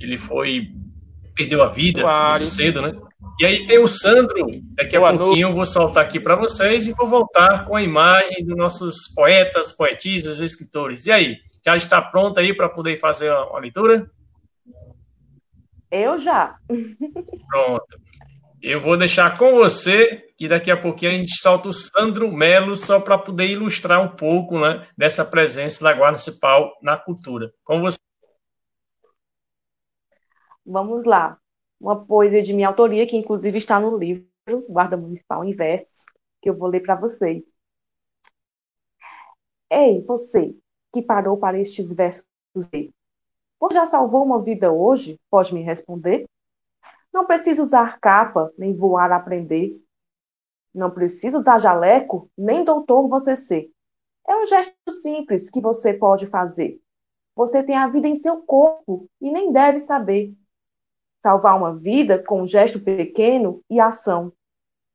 Ele 0.00 0.18
foi 0.18 0.68
perdeu 1.36 1.62
a 1.62 1.68
vida 1.68 2.00
claro. 2.00 2.38
muito 2.38 2.46
cedo, 2.46 2.80
né? 2.80 2.98
E 3.38 3.44
aí 3.44 3.66
tem 3.66 3.78
o 3.78 3.86
Sandro, 3.86 4.46
daqui 4.74 4.96
a 4.96 5.00
Boa 5.00 5.10
pouquinho 5.10 5.28
noite. 5.28 5.42
eu 5.42 5.52
vou 5.52 5.66
soltar 5.66 6.02
aqui 6.02 6.18
para 6.18 6.34
vocês 6.34 6.86
e 6.86 6.92
vou 6.92 7.06
voltar 7.06 7.66
com 7.66 7.76
a 7.76 7.82
imagem 7.82 8.44
dos 8.44 8.56
nossos 8.56 9.12
poetas, 9.14 9.72
poetisas, 9.72 10.40
escritores. 10.40 11.04
E 11.04 11.12
aí, 11.12 11.36
já 11.64 11.76
está 11.76 12.00
pronto 12.00 12.40
aí 12.40 12.54
para 12.54 12.68
poder 12.68 12.98
fazer 12.98 13.30
uma 13.30 13.60
leitura? 13.60 14.10
Eu 15.90 16.16
já. 16.16 16.56
Pronto. 17.48 18.00
Eu 18.62 18.80
vou 18.80 18.96
deixar 18.96 19.36
com 19.36 19.52
você 19.52 20.24
e 20.40 20.48
daqui 20.48 20.70
a 20.70 20.76
pouquinho 20.76 21.12
a 21.12 21.14
gente 21.14 21.38
solta 21.38 21.68
o 21.68 21.72
Sandro 21.72 22.32
Melo 22.32 22.74
só 22.74 22.98
para 22.98 23.18
poder 23.18 23.46
ilustrar 23.46 24.00
um 24.00 24.08
pouco 24.08 24.58
né, 24.58 24.86
dessa 24.96 25.24
presença 25.24 25.84
da 25.84 25.92
Guarda 25.92 26.12
Municipal 26.12 26.72
na 26.82 26.96
cultura. 26.96 27.52
Com 27.62 27.80
você. 27.80 27.98
Vamos 30.66 31.04
lá 31.04 31.38
uma 31.80 32.04
poesia 32.04 32.42
de 32.42 32.52
minha 32.52 32.68
autoria, 32.68 33.06
que 33.06 33.16
inclusive 33.16 33.58
está 33.58 33.78
no 33.78 33.96
livro 33.96 34.26
Guarda 34.68 34.96
Municipal 34.96 35.44
em 35.44 35.54
Versos, 35.54 36.06
que 36.42 36.50
eu 36.50 36.56
vou 36.56 36.68
ler 36.68 36.80
para 36.80 36.96
vocês. 36.96 37.42
Ei, 39.70 40.02
você 40.02 40.56
que 40.92 41.02
parou 41.02 41.36
para 41.36 41.58
estes 41.58 41.92
versos 41.92 42.26
ver. 42.72 42.90
Você 43.60 43.74
já 43.74 43.86
salvou 43.86 44.24
uma 44.24 44.42
vida 44.42 44.72
hoje? 44.72 45.20
Pode 45.30 45.54
me 45.54 45.62
responder? 45.62 46.26
Não 47.12 47.26
preciso 47.26 47.62
usar 47.62 47.98
capa, 48.00 48.52
nem 48.58 48.74
voar 48.74 49.12
a 49.12 49.16
aprender. 49.16 49.80
Não 50.74 50.90
preciso 50.90 51.42
dar 51.42 51.58
jaleco, 51.58 52.30
nem 52.36 52.64
doutor 52.64 53.08
você 53.08 53.36
ser. 53.36 53.70
É 54.26 54.36
um 54.36 54.46
gesto 54.46 54.90
simples 54.90 55.48
que 55.48 55.60
você 55.60 55.94
pode 55.94 56.26
fazer. 56.26 56.80
Você 57.34 57.62
tem 57.62 57.76
a 57.76 57.88
vida 57.88 58.08
em 58.08 58.16
seu 58.16 58.42
corpo 58.42 59.08
e 59.20 59.30
nem 59.30 59.52
deve 59.52 59.80
saber 59.80 60.34
salvar 61.26 61.56
uma 61.56 61.74
vida 61.74 62.22
com 62.22 62.42
um 62.42 62.46
gesto 62.46 62.78
pequeno 62.78 63.60
e 63.68 63.80
ação. 63.80 64.32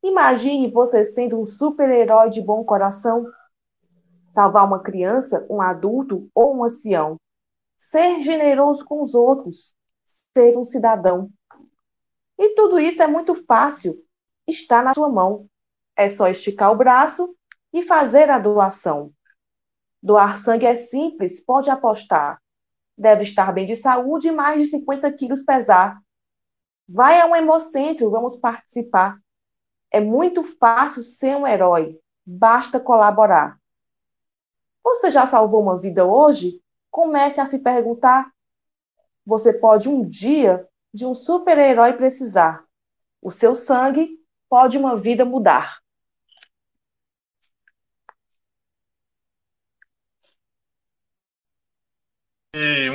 Imagine 0.01 0.71
você 0.71 1.03
sendo 1.03 1.37
um 1.37 1.45
super-herói 1.45 2.29
de 2.29 2.39
bom 2.39 2.63
coração. 2.63 3.27
Salvar 4.33 4.65
uma 4.65 4.79
criança, 4.79 5.45
um 5.49 5.61
adulto 5.61 6.29
ou 6.33 6.55
um 6.55 6.63
ancião. 6.63 7.17
Ser 7.77 8.21
generoso 8.21 8.85
com 8.85 9.03
os 9.03 9.13
outros. 9.13 9.75
Ser 10.33 10.57
um 10.57 10.63
cidadão. 10.63 11.29
E 12.39 12.55
tudo 12.55 12.79
isso 12.79 13.03
é 13.03 13.07
muito 13.07 13.35
fácil. 13.35 14.01
Está 14.47 14.81
na 14.81 14.93
sua 14.93 15.09
mão. 15.09 15.47
É 15.97 16.07
só 16.07 16.29
esticar 16.29 16.71
o 16.71 16.77
braço 16.77 17.35
e 17.73 17.83
fazer 17.83 18.29
a 18.29 18.39
doação. 18.39 19.11
Doar 20.01 20.37
sangue 20.37 20.65
é 20.65 20.75
simples, 20.75 21.43
pode 21.43 21.69
apostar. 21.69 22.41
Deve 22.97 23.23
estar 23.23 23.51
bem 23.51 23.65
de 23.65 23.75
saúde 23.75 24.29
e 24.29 24.31
mais 24.31 24.61
de 24.61 24.67
50 24.67 25.11
quilos 25.11 25.43
pesar. 25.43 26.01
Vai 26.87 27.19
a 27.21 27.25
um 27.25 27.35
hemocentro, 27.35 28.09
vamos 28.09 28.35
participar. 28.35 29.17
É 29.89 29.99
muito 29.99 30.43
fácil 30.43 31.03
ser 31.03 31.35
um 31.35 31.47
herói, 31.47 31.99
basta 32.25 32.79
colaborar. 32.79 33.59
Você 34.83 35.11
já 35.11 35.25
salvou 35.25 35.61
uma 35.61 35.77
vida 35.77 36.05
hoje? 36.05 36.61
Comece 36.89 37.39
a 37.39 37.45
se 37.45 37.59
perguntar. 37.59 38.31
Você 39.25 39.53
pode 39.53 39.87
um 39.87 40.07
dia 40.07 40.67
de 40.93 41.05
um 41.05 41.13
super-herói 41.15 41.93
precisar. 41.93 42.65
O 43.21 43.31
seu 43.31 43.55
sangue 43.55 44.19
pode 44.49 44.77
uma 44.77 44.99
vida 44.99 45.23
mudar. 45.23 45.81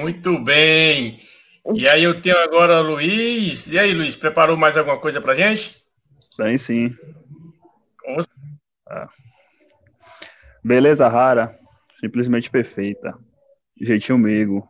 Muito 0.00 0.38
bem. 0.38 1.20
E 1.74 1.88
aí 1.88 2.04
eu 2.04 2.20
tenho 2.20 2.36
agora 2.38 2.80
o 2.80 2.82
Luiz. 2.82 3.66
E 3.66 3.78
aí, 3.78 3.92
Luiz, 3.92 4.14
preparou 4.14 4.56
mais 4.56 4.76
alguma 4.76 4.98
coisa 4.98 5.20
pra 5.20 5.34
gente? 5.34 5.82
Tem 6.36 6.56
sim. 6.58 6.94
Ah. 8.88 9.08
Beleza 10.62 11.08
rara, 11.08 11.58
simplesmente 11.98 12.50
perfeita. 12.50 13.18
Jeitinho 13.80 14.18
meigo. 14.18 14.68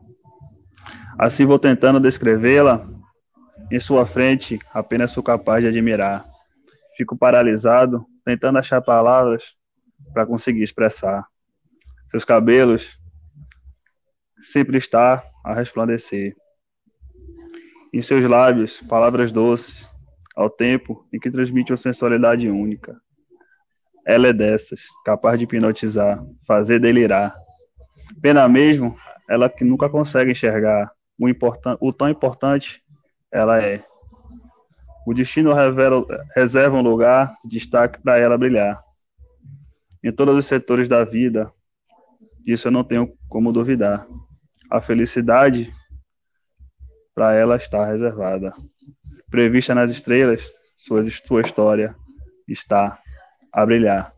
Assim 1.18 1.44
vou 1.44 1.58
tentando 1.58 2.00
descrevê-la. 2.00 2.86
Em 3.70 3.80
sua 3.80 4.06
frente, 4.06 4.58
apenas 4.72 5.10
sou 5.10 5.22
capaz 5.22 5.62
de 5.62 5.68
admirar. 5.68 6.24
Fico 6.96 7.16
paralisado, 7.16 8.06
tentando 8.24 8.58
achar 8.58 8.80
palavras 8.80 9.54
para 10.14 10.24
conseguir 10.24 10.62
expressar. 10.62 11.26
Seus 12.08 12.24
cabelos 12.24 12.98
sempre 14.40 14.78
está 14.78 15.22
a 15.44 15.52
resplandecer 15.52 16.34
em 17.96 18.02
seus 18.02 18.22
lábios 18.24 18.78
palavras 18.82 19.32
doces, 19.32 19.88
ao 20.36 20.50
tempo 20.50 21.06
em 21.10 21.18
que 21.18 21.30
transmite 21.30 21.72
uma 21.72 21.78
sensualidade 21.78 22.46
única. 22.46 22.94
Ela 24.06 24.28
é 24.28 24.32
dessas, 24.34 24.82
capaz 25.02 25.38
de 25.38 25.44
hipnotizar, 25.44 26.22
fazer 26.46 26.78
delirar. 26.78 27.34
Pena 28.20 28.46
mesmo, 28.50 28.94
ela 29.26 29.48
que 29.48 29.64
nunca 29.64 29.88
consegue 29.88 30.32
enxergar 30.32 30.92
o, 31.18 31.26
importan 31.26 31.78
o 31.80 31.90
tão 31.90 32.10
importante 32.10 32.82
ela 33.32 33.62
é. 33.62 33.82
O 35.06 35.14
destino 35.14 35.54
revela, 35.54 36.04
reserva 36.34 36.76
um 36.76 36.82
lugar 36.82 37.34
de 37.44 37.52
destaque 37.52 37.98
para 38.02 38.18
ela 38.18 38.36
brilhar. 38.36 38.78
Em 40.04 40.12
todos 40.12 40.36
os 40.36 40.44
setores 40.44 40.86
da 40.86 41.02
vida, 41.02 41.50
disso 42.44 42.68
eu 42.68 42.72
não 42.72 42.84
tenho 42.84 43.10
como 43.26 43.54
duvidar. 43.54 44.06
A 44.70 44.82
felicidade 44.82 45.72
para 47.16 47.32
ela 47.34 47.56
está 47.56 47.82
reservada. 47.86 48.52
Prevista 49.30 49.74
nas 49.74 49.90
estrelas, 49.90 50.52
sua, 50.76 51.02
sua 51.10 51.40
história 51.40 51.96
está 52.46 53.02
a 53.50 53.64
brilhar. 53.64 54.14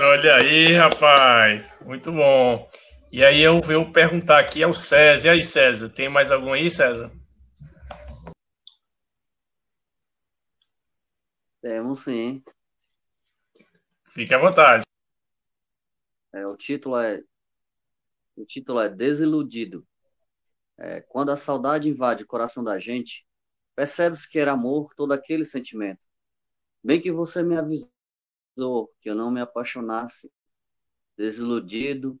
Olha 0.00 0.34
aí, 0.34 0.74
rapaz, 0.74 1.78
muito 1.86 2.10
bom. 2.10 2.68
E 3.12 3.24
aí 3.24 3.40
eu 3.40 3.60
vou 3.60 3.92
perguntar 3.92 4.40
aqui 4.40 4.64
ao 4.64 4.74
César. 4.74 5.28
E 5.28 5.30
aí, 5.30 5.42
César, 5.42 5.88
tem 5.90 6.08
mais 6.08 6.32
algum 6.32 6.52
aí, 6.52 6.68
César? 6.68 7.12
Temos 11.60 12.02
sim. 12.02 12.42
Fique 14.12 14.34
à 14.34 14.38
vontade. 14.38 14.82
É, 16.32 16.44
o 16.46 16.56
título 16.56 16.98
é 16.98 17.22
o 18.36 18.44
título 18.44 18.80
é 18.80 18.88
Desiludido. 18.88 19.86
É, 20.78 21.00
quando 21.02 21.30
a 21.30 21.36
saudade 21.36 21.88
invade 21.88 22.24
o 22.24 22.26
coração 22.26 22.64
da 22.64 22.78
gente, 22.78 23.26
percebe-se 23.74 24.28
que 24.28 24.38
era 24.38 24.52
amor 24.52 24.94
todo 24.96 25.12
aquele 25.12 25.44
sentimento. 25.44 26.00
Bem 26.82 27.00
que 27.00 27.12
você 27.12 27.42
me 27.42 27.56
avisou 27.56 27.90
que 29.00 29.08
eu 29.10 29.14
não 29.14 29.30
me 29.30 29.40
apaixonasse. 29.40 30.30
Desiludido, 31.16 32.18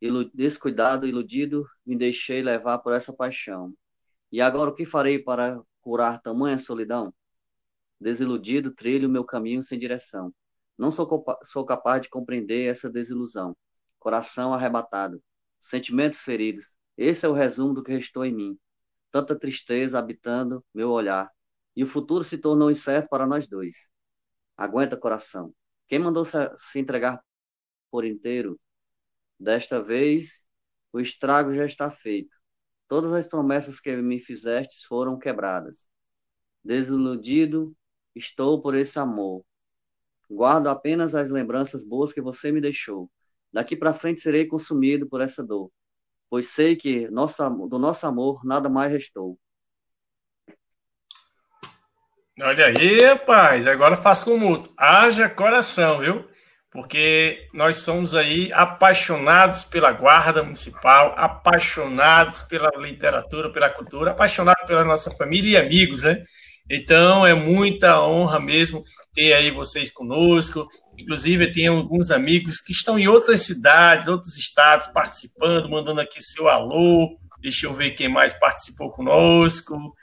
ilu 0.00 0.24
descuidado, 0.34 1.06
iludido, 1.06 1.66
me 1.86 1.96
deixei 1.96 2.42
levar 2.42 2.78
por 2.78 2.92
essa 2.92 3.12
paixão. 3.12 3.74
E 4.32 4.40
agora 4.40 4.70
o 4.70 4.74
que 4.74 4.84
farei 4.84 5.18
para 5.18 5.60
curar 5.80 6.20
tamanha 6.20 6.58
solidão? 6.58 7.14
Desiludido, 8.00 8.74
trilho 8.74 9.08
meu 9.08 9.24
caminho 9.24 9.62
sem 9.62 9.78
direção. 9.78 10.34
Não 10.76 10.90
sou, 10.90 11.24
sou 11.44 11.64
capaz 11.64 12.02
de 12.02 12.08
compreender 12.08 12.68
essa 12.68 12.90
desilusão 12.90 13.56
coração 14.00 14.52
arrebatado, 14.52 15.22
sentimentos 15.60 16.20
feridos. 16.20 16.76
Esse 16.96 17.26
é 17.26 17.28
o 17.28 17.32
resumo 17.34 17.74
do 17.74 17.84
que 17.84 17.92
restou 17.92 18.24
em 18.24 18.34
mim. 18.34 18.58
Tanta 19.12 19.38
tristeza 19.38 19.98
habitando 19.98 20.64
meu 20.74 20.90
olhar. 20.90 21.30
E 21.76 21.84
o 21.84 21.86
futuro 21.86 22.24
se 22.24 22.38
tornou 22.38 22.70
incerto 22.70 23.08
para 23.08 23.26
nós 23.26 23.48
dois. 23.48 23.76
Aguenta, 24.56 24.96
coração. 24.96 25.54
Quem 25.86 25.98
mandou 25.98 26.24
se 26.24 26.78
entregar 26.78 27.22
por 27.90 28.04
inteiro? 28.04 28.60
Desta 29.38 29.82
vez, 29.82 30.42
o 30.92 31.00
estrago 31.00 31.54
já 31.54 31.64
está 31.64 31.90
feito. 31.90 32.36
Todas 32.88 33.12
as 33.12 33.26
promessas 33.26 33.80
que 33.80 33.96
me 33.96 34.20
fizestes 34.20 34.84
foram 34.84 35.18
quebradas. 35.18 35.88
Desiludido, 36.64 37.74
estou 38.14 38.60
por 38.60 38.74
esse 38.74 38.98
amor. 38.98 39.44
Guardo 40.28 40.68
apenas 40.68 41.14
as 41.14 41.30
lembranças 41.30 41.84
boas 41.84 42.12
que 42.12 42.20
você 42.20 42.52
me 42.52 42.60
deixou. 42.60 43.10
Daqui 43.52 43.76
para 43.76 43.92
frente 43.92 44.20
serei 44.20 44.46
consumido 44.46 45.08
por 45.08 45.20
essa 45.20 45.42
dor, 45.42 45.70
pois 46.28 46.48
sei 46.48 46.76
que 46.76 47.08
nossa, 47.10 47.48
do 47.48 47.78
nosso 47.78 48.06
amor 48.06 48.44
nada 48.44 48.68
mais 48.68 48.92
restou. 48.92 49.38
Olha 52.42 52.66
aí, 52.66 53.00
rapaz, 53.04 53.66
agora 53.66 53.96
faço 53.96 54.24
com 54.26 54.38
mútuo. 54.38 54.72
Haja 54.76 55.28
coração, 55.28 55.98
viu? 55.98 56.24
Porque 56.70 57.48
nós 57.52 57.78
somos 57.78 58.14
aí 58.14 58.50
apaixonados 58.52 59.64
pela 59.64 59.90
Guarda 59.90 60.42
Municipal, 60.42 61.12
apaixonados 61.18 62.42
pela 62.42 62.70
literatura, 62.78 63.52
pela 63.52 63.68
cultura, 63.68 64.12
apaixonados 64.12 64.64
pela 64.66 64.84
nossa 64.84 65.10
família 65.10 65.58
e 65.58 65.62
amigos, 65.66 66.04
né? 66.04 66.22
Então 66.70 67.26
é 67.26 67.34
muita 67.34 68.00
honra 68.00 68.38
mesmo 68.38 68.84
ter 69.12 69.32
aí 69.32 69.50
vocês 69.50 69.90
conosco. 69.90 70.68
Inclusive, 70.98 71.52
tem 71.52 71.66
alguns 71.66 72.10
amigos 72.10 72.60
que 72.60 72.72
estão 72.72 72.98
em 72.98 73.08
outras 73.08 73.42
cidades, 73.42 74.08
outros 74.08 74.36
estados, 74.36 74.86
participando, 74.88 75.68
mandando 75.68 76.00
aqui 76.00 76.22
seu 76.22 76.48
alô, 76.48 77.18
Deixa 77.40 77.66
eu 77.66 77.72
ver 77.72 77.92
quem 77.92 78.08
mais 78.08 78.34
participou 78.34 78.90
conosco. 78.90 79.94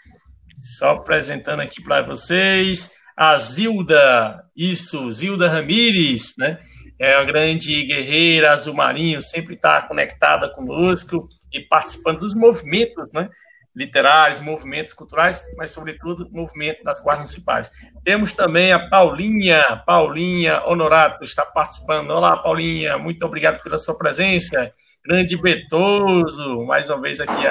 Só 0.60 0.92
apresentando 0.92 1.62
aqui 1.62 1.82
para 1.84 2.02
vocês. 2.02 2.92
A 3.16 3.38
Zilda, 3.38 4.44
isso, 4.56 5.12
Zilda 5.12 5.48
Ramires, 5.48 6.34
né? 6.38 6.60
É 7.00 7.16
uma 7.16 7.26
grande 7.26 7.84
guerreira 7.84 8.54
azul 8.54 8.74
marinho, 8.74 9.22
sempre 9.22 9.54
está 9.54 9.82
conectada 9.84 10.50
conosco 10.50 11.28
e 11.54 11.62
participando 11.62 12.20
dos 12.20 12.34
movimentos, 12.34 13.12
né? 13.14 13.30
Literários, 13.78 14.40
movimentos 14.40 14.92
culturais, 14.92 15.44
mas, 15.56 15.72
sobretudo, 15.72 16.28
movimento 16.32 16.84
das 16.84 17.00
guardas 17.00 17.30
municipais. 17.30 17.72
Temos 18.04 18.34
também 18.34 18.72
a 18.72 18.90
Paulinha, 18.90 19.84
Paulinha 19.86 20.64
Honorato 20.66 21.24
está 21.24 21.46
participando. 21.46 22.10
Olá, 22.10 22.36
Paulinha, 22.38 22.98
muito 22.98 23.24
obrigado 23.24 23.62
pela 23.62 23.78
sua 23.78 23.96
presença. 23.96 24.74
Grande 25.06 25.38
Betoso, 25.38 26.66
mais 26.66 26.90
uma 26.90 27.00
vez 27.00 27.20
aqui 27.20 27.46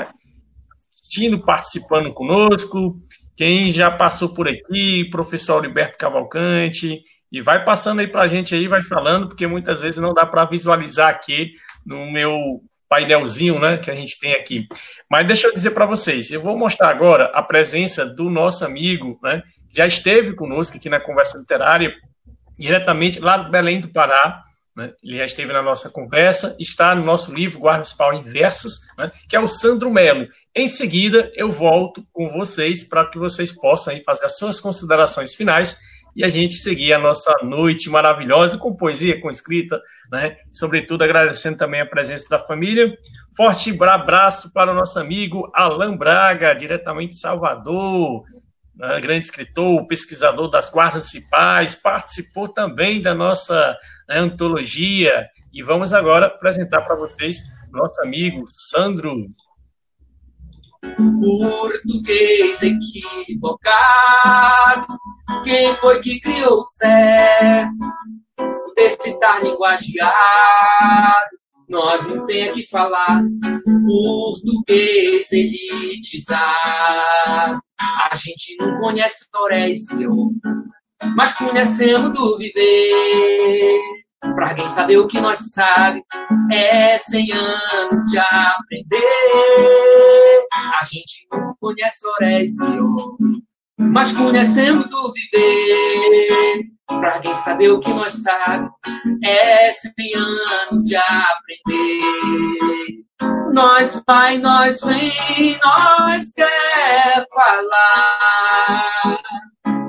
assistindo, 0.91 1.39
participando 1.45 2.13
conosco. 2.13 2.97
Quem 3.37 3.71
já 3.71 3.89
passou 3.89 4.35
por 4.35 4.49
aqui, 4.49 5.09
professor 5.11 5.65
Alberto 5.65 5.97
Cavalcante, 5.97 7.03
e 7.31 7.41
vai 7.41 7.65
passando 7.65 8.01
aí 8.01 8.09
para 8.09 8.23
a 8.23 8.29
gente 8.29 8.53
aí, 8.53 8.67
vai 8.67 8.83
falando, 8.83 9.29
porque 9.29 9.47
muitas 9.47 9.81
vezes 9.81 10.01
não 10.01 10.13
dá 10.13 10.27
para 10.27 10.45
visualizar 10.47 11.09
aqui 11.09 11.53
no 11.87 12.11
meu 12.11 12.61
painelzinho 12.89 13.59
né, 13.59 13.77
que 13.77 13.91
a 13.91 13.95
gente 13.95 14.19
tem 14.19 14.33
aqui. 14.35 14.67
Mas 15.11 15.27
deixa 15.27 15.47
eu 15.47 15.55
dizer 15.55 15.71
para 15.71 15.87
vocês, 15.87 16.31
eu 16.31 16.41
vou 16.41 16.59
mostrar 16.59 16.89
agora 16.89 17.27
a 17.35 17.43
presença 17.43 18.05
do 18.05 18.31
nosso 18.31 18.65
amigo, 18.65 19.19
né, 19.23 19.43
que 19.69 19.77
já 19.77 19.87
esteve 19.87 20.35
conosco 20.35 20.77
aqui 20.77 20.89
na 20.89 21.01
Conversa 21.01 21.39
Literária, 21.39 21.95
diretamente 22.59 23.21
lá 23.21 23.37
do 23.37 23.51
Belém 23.51 23.81
do 23.81 23.89
Pará, 23.89 24.43
né, 24.75 24.93
ele 25.03 25.17
já 25.17 25.25
esteve 25.25 25.53
na 25.53 25.63
nossa 25.63 25.89
conversa, 25.91 26.55
está 26.61 26.95
no 26.95 27.05
nosso 27.05 27.35
livro 27.35 27.59
Guarda 27.59 27.79
Municipal 27.79 28.13
em 28.13 28.23
Versos, 28.23 28.81
né, 28.99 29.11
que 29.29 29.35
é 29.35 29.41
o 29.41 29.49
Sandro 29.49 29.91
Melo. 29.91 30.29
Em 30.55 30.69
seguida, 30.69 31.31
eu 31.35 31.51
volto 31.51 32.07
com 32.13 32.29
vocês 32.31 32.89
para 32.89 33.07
que 33.07 33.19
vocês 33.19 33.53
possam 33.53 33.93
aí 33.93 34.03
fazer 34.05 34.27
as 34.27 34.37
suas 34.37 34.61
considerações 34.61 35.35
finais 35.35 35.79
e 36.17 36.25
a 36.25 36.29
gente 36.31 36.55
seguir 36.55 36.95
a 36.95 36.99
nossa 36.99 37.31
noite 37.43 37.91
maravilhosa 37.91 38.57
com 38.57 38.75
poesia, 38.75 39.21
com 39.21 39.29
escrita, 39.29 39.79
né? 40.11 40.39
Sobretudo 40.51 41.05
agradecendo 41.05 41.59
também 41.59 41.83
a 41.83 41.87
presença 41.87 42.27
da 42.31 42.39
família. 42.39 42.97
Forte 43.37 43.77
abraço 43.85 44.51
para 44.51 44.73
o 44.73 44.75
nosso 44.75 44.99
amigo 44.99 45.51
Alan 45.55 45.95
Braga, 45.95 46.55
diretamente 46.55 47.11
de 47.11 47.21
Salvador, 47.21 48.25
né? 48.75 48.99
grande 48.99 49.27
escritor, 49.27 49.87
pesquisador 49.87 50.49
das 50.49 50.71
guardas 50.71 51.13
municipais, 51.13 51.75
participou 51.75 52.49
também 52.49 53.03
da 53.03 53.15
nossa 53.15 53.77
né, 54.09 54.19
antologia. 54.19 55.29
E 55.53 55.63
vamos 55.63 55.93
agora 55.93 56.29
apresentar 56.29 56.81
para 56.81 56.97
vocês 56.97 57.43
nosso 57.71 58.01
amigo 58.01 58.45
Sandro 58.49 59.15
Português 61.21 62.63
equivocado, 62.63 63.67
quem 65.45 65.75
foi 65.77 66.01
que 66.01 66.21
criou 66.21 66.59
o 66.59 66.65
certo? 66.65 67.73
Desse 68.75 69.19
tar 69.19 69.43
linguageado, 69.43 71.37
nós 71.69 72.07
não 72.07 72.25
tem 72.27 72.53
que 72.53 72.63
falar. 72.67 73.23
Português 73.87 75.33
elitizado, 75.33 76.55
a 77.81 78.15
gente 78.15 78.57
não 78.59 78.79
conhece 78.81 79.27
Horácio, 79.35 80.31
mas 81.15 81.33
conhecemos 81.35 82.13
do 82.13 82.39
viver. 82.39 84.06
Pra 84.35 84.55
quem 84.55 84.69
saber 84.69 84.99
o 84.99 85.07
que 85.07 85.21
nós 85.21 85.39
sabe, 85.53 86.03
é 86.51 86.99
cem 86.99 87.31
anos 87.33 88.11
de 88.11 88.19
aprender. 88.19 88.99
A 90.81 90.85
gente 90.85 91.27
não 91.33 91.55
conhece 91.61 92.07
Horácio, 92.07 93.19
mas 93.79 94.13
conhecendo 94.13 94.89
do 94.89 95.13
viver. 95.13 96.65
Pra 96.87 97.19
quem 97.21 97.35
saber 97.35 97.71
o 97.71 97.81
que 97.81 97.91
nós 97.91 98.23
sabe, 98.23 98.69
é 99.25 99.71
cem 99.71 99.93
anos 100.15 100.85
de 100.85 100.97
aprender. 100.97 102.27
Nós 103.53 104.03
vai, 104.07 104.39
nós 104.39 104.81
vem, 104.83 105.59
nós 105.63 106.33
quer 106.33 107.27
falar 107.35 109.19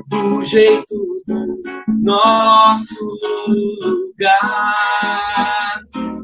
do 0.08 0.44
jeito 0.44 0.94
do 1.26 1.62
nosso 2.02 2.96
lugar. 3.46 4.74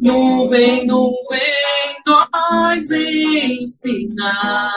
Não 0.03 0.49
vem, 0.49 0.87
não 0.87 1.11
vem 1.31 2.03
nós 2.07 2.91
ensinar. 2.91 4.73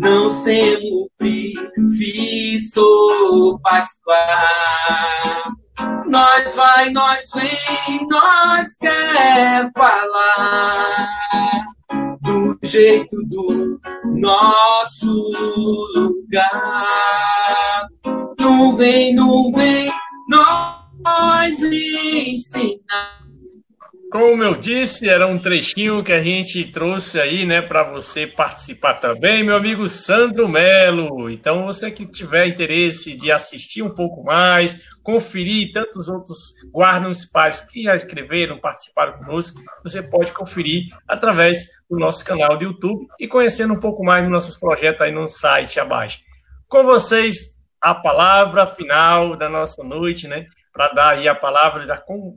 Não 0.00 0.30
sempre 0.30 1.54
fiz 1.96 2.72
pascual. 3.62 4.26
Nós 6.06 6.54
vai, 6.56 6.90
nós 6.90 7.30
vem, 7.34 8.06
nós 8.08 8.76
quer 8.78 9.70
falar 9.76 11.08
jeito 12.62 13.16
do 13.26 13.80
nosso 14.16 15.10
lugar. 15.94 17.86
Não 18.38 18.76
vem, 18.76 19.14
não 19.14 19.50
vem, 19.52 19.90
nós 20.28 21.62
ensinar. 21.62 23.29
Como 24.10 24.42
eu 24.42 24.56
disse, 24.56 25.08
era 25.08 25.24
um 25.28 25.38
trechinho 25.38 26.02
que 26.02 26.12
a 26.12 26.20
gente 26.20 26.64
trouxe 26.64 27.20
aí, 27.20 27.46
né, 27.46 27.62
para 27.62 27.84
você 27.84 28.26
participar 28.26 28.94
também, 28.94 29.44
meu 29.44 29.54
amigo 29.54 29.86
Sandro 29.86 30.48
Melo. 30.48 31.30
Então, 31.30 31.64
você 31.64 31.92
que 31.92 32.04
tiver 32.04 32.48
interesse 32.48 33.14
de 33.14 33.30
assistir 33.30 33.82
um 33.82 33.94
pouco 33.94 34.24
mais, 34.24 34.82
conferir 35.00 35.70
tantos 35.72 36.08
outros 36.08 36.54
guardas 36.72 37.02
municipais 37.04 37.60
que 37.60 37.84
já 37.84 37.94
escreveram, 37.94 38.58
participaram 38.58 39.12
conosco, 39.12 39.62
você 39.84 40.02
pode 40.02 40.32
conferir 40.32 40.86
através 41.06 41.66
do 41.88 41.96
nosso 41.96 42.24
canal 42.24 42.58
do 42.58 42.64
YouTube 42.64 43.06
e 43.20 43.28
conhecendo 43.28 43.74
um 43.74 43.80
pouco 43.80 44.04
mais 44.04 44.24
dos 44.24 44.32
nossos 44.32 44.58
projetos 44.58 45.02
aí 45.02 45.12
no 45.12 45.28
site 45.28 45.78
abaixo. 45.78 46.18
Com 46.66 46.82
vocês, 46.82 47.60
a 47.80 47.94
palavra 47.94 48.66
final 48.66 49.36
da 49.36 49.48
nossa 49.48 49.84
noite, 49.84 50.26
né? 50.26 50.46
Para 50.72 50.88
dar 50.92 51.08
aí 51.10 51.28
a 51.28 51.34
palavra 51.34 51.86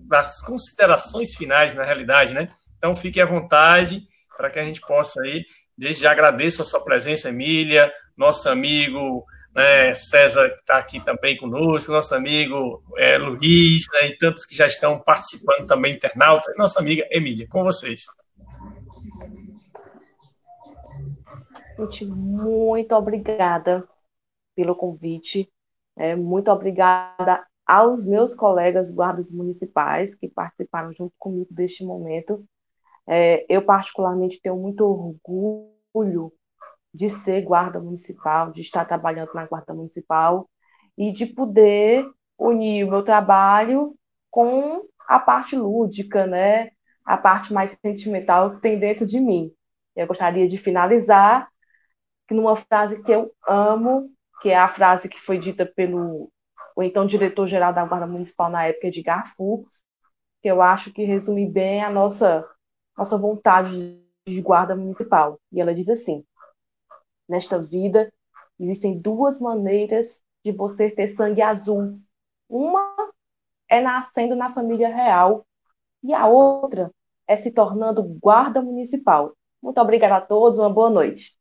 das 0.07 0.41
considerações 0.41 1.35
finais, 1.35 1.76
na 1.76 1.84
realidade, 1.84 2.34
né? 2.34 2.49
Então, 2.77 2.95
fique 2.95 3.22
à 3.22 3.26
vontade 3.26 4.03
para 4.35 4.49
que 4.49 4.60
a 4.60 4.65
gente 4.65 4.81
possa 4.81 5.22
aí. 5.22 5.45
Desde 5.77 6.03
já 6.03 6.11
agradeço 6.11 6.61
a 6.61 6.65
sua 6.65 6.84
presença, 6.84 7.30
Emília, 7.30 7.91
nosso 8.18 8.49
amigo 8.49 9.26
né, 9.55 9.93
César, 9.93 10.49
que 10.49 10.61
está 10.61 10.77
aqui 10.77 10.99
também 10.99 11.38
conosco, 11.38 11.91
nosso 11.91 12.14
amigo 12.15 12.84
é, 12.97 13.18
Luiz, 13.18 13.84
né, 13.93 14.07
e 14.07 14.18
tantos 14.18 14.45
que 14.45 14.55
já 14.55 14.68
estão 14.68 14.99
participando 14.99 15.68
também, 15.68 15.93
internauta, 15.93 16.51
e 16.51 16.57
nossa 16.57 16.80
amiga 16.80 17.07
Emília, 17.11 17.47
com 17.47 17.64
vocês. 17.64 18.05
Gente, 21.77 22.05
muito 22.05 22.93
obrigada 22.93 23.88
pelo 24.55 24.76
convite. 24.76 25.49
É, 25.97 26.15
muito 26.15 26.51
obrigada 26.51 27.45
aos 27.65 28.06
meus 28.06 28.35
colegas 28.35 28.91
guardas 28.91 29.31
municipais 29.31 30.15
que 30.15 30.27
participaram 30.27 30.94
junto 30.94 31.14
comigo 31.18 31.48
deste 31.52 31.85
momento. 31.85 32.44
É, 33.07 33.45
eu, 33.49 33.61
particularmente, 33.64 34.41
tenho 34.41 34.57
muito 34.57 34.85
orgulho 34.85 36.34
de 36.94 37.10
ser 37.10 37.41
guarda 37.41 37.80
municipal, 37.80 38.52
de 38.52 38.61
estar 38.61 38.85
trabalhando 38.85 39.34
na 39.34 39.45
guarda 39.45 39.73
municipal 39.73 40.49
e 40.98 41.11
de 41.11 41.26
poder 41.26 42.06
unir 42.38 42.85
o 42.85 42.90
meu 42.90 43.03
trabalho 43.03 43.95
com 44.30 44.85
a 45.07 45.19
parte 45.19 45.56
lúdica, 45.56 46.26
né? 46.27 46.72
a 47.06 47.18
parte 47.18 47.53
mais 47.53 47.77
sentimental 47.85 48.56
que 48.56 48.61
tem 48.61 48.80
dentro 48.80 49.06
de 49.06 49.19
mim. 49.19 49.52
Eu 49.95 50.07
gostaria 50.07 50.48
de 50.48 50.57
finalizar 50.57 51.49
numa 52.31 52.56
frase 52.56 53.02
que 53.03 53.11
eu 53.11 53.31
amo, 53.48 54.10
que 54.41 54.49
é 54.49 54.57
a 54.57 54.68
frase 54.68 55.07
que 55.07 55.19
foi 55.19 55.38
dita 55.38 55.65
pelo 55.65 56.31
o 56.76 56.84
então 56.84 57.06
diretor-geral 57.06 57.74
da 57.74 57.86
Guarda 57.86 58.08
Municipal 58.08 58.50
na 58.50 58.66
época, 58.66 58.88
Edgar 58.88 59.36
Fux, 59.36 59.86
que 60.41 60.50
eu 60.50 60.62
acho 60.62 60.91
que 60.91 61.04
resume 61.04 61.50
bem 61.50 61.84
a 61.84 61.90
nossa, 61.90 62.48
nossa 62.98 63.18
vontade 63.18 64.02
de 64.26 64.41
guarda 64.41 64.76
municipal. 64.76 65.40
E 65.52 65.62
ela 65.62 65.74
diz 65.74 65.90
assim: 65.90 66.26
Nesta 67.28 67.62
vida, 67.62 68.12
existem 68.60 69.00
duas 69.00 69.40
maneiras 69.40 70.24
de 70.44 70.52
você 70.52 70.90
ter 70.90 71.08
sangue 71.08 71.41
azul. 71.41 72.00
Uma 72.50 72.94
é 73.70 73.82
nascendo 73.82 74.36
na 74.36 74.54
família 74.54 74.94
real, 74.94 75.45
e 76.04 76.14
a 76.14 76.28
outra 76.28 76.91
é 77.28 77.36
se 77.36 77.52
tornando 77.52 78.04
guarda 78.04 78.62
municipal. 78.62 79.36
Muito 79.62 79.80
obrigada 79.80 80.18
a 80.18 80.22
todos, 80.22 80.60
uma 80.60 80.70
boa 80.70 80.90
noite. 80.90 81.38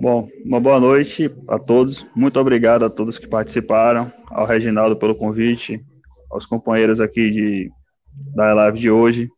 Bom, 0.00 0.30
uma 0.46 0.58
boa 0.58 0.80
noite 0.80 1.30
a 1.46 1.58
todos. 1.58 2.06
Muito 2.16 2.40
obrigado 2.40 2.86
a 2.86 2.88
todos 2.88 3.18
que 3.18 3.26
participaram, 3.26 4.10
ao 4.30 4.46
Reginaldo 4.46 4.96
pelo 4.96 5.14
convite, 5.14 5.84
aos 6.30 6.46
companheiros 6.46 7.02
aqui 7.02 7.30
de 7.30 7.70
da 8.34 8.54
live 8.54 8.78
de 8.78 8.90
hoje. 8.90 9.28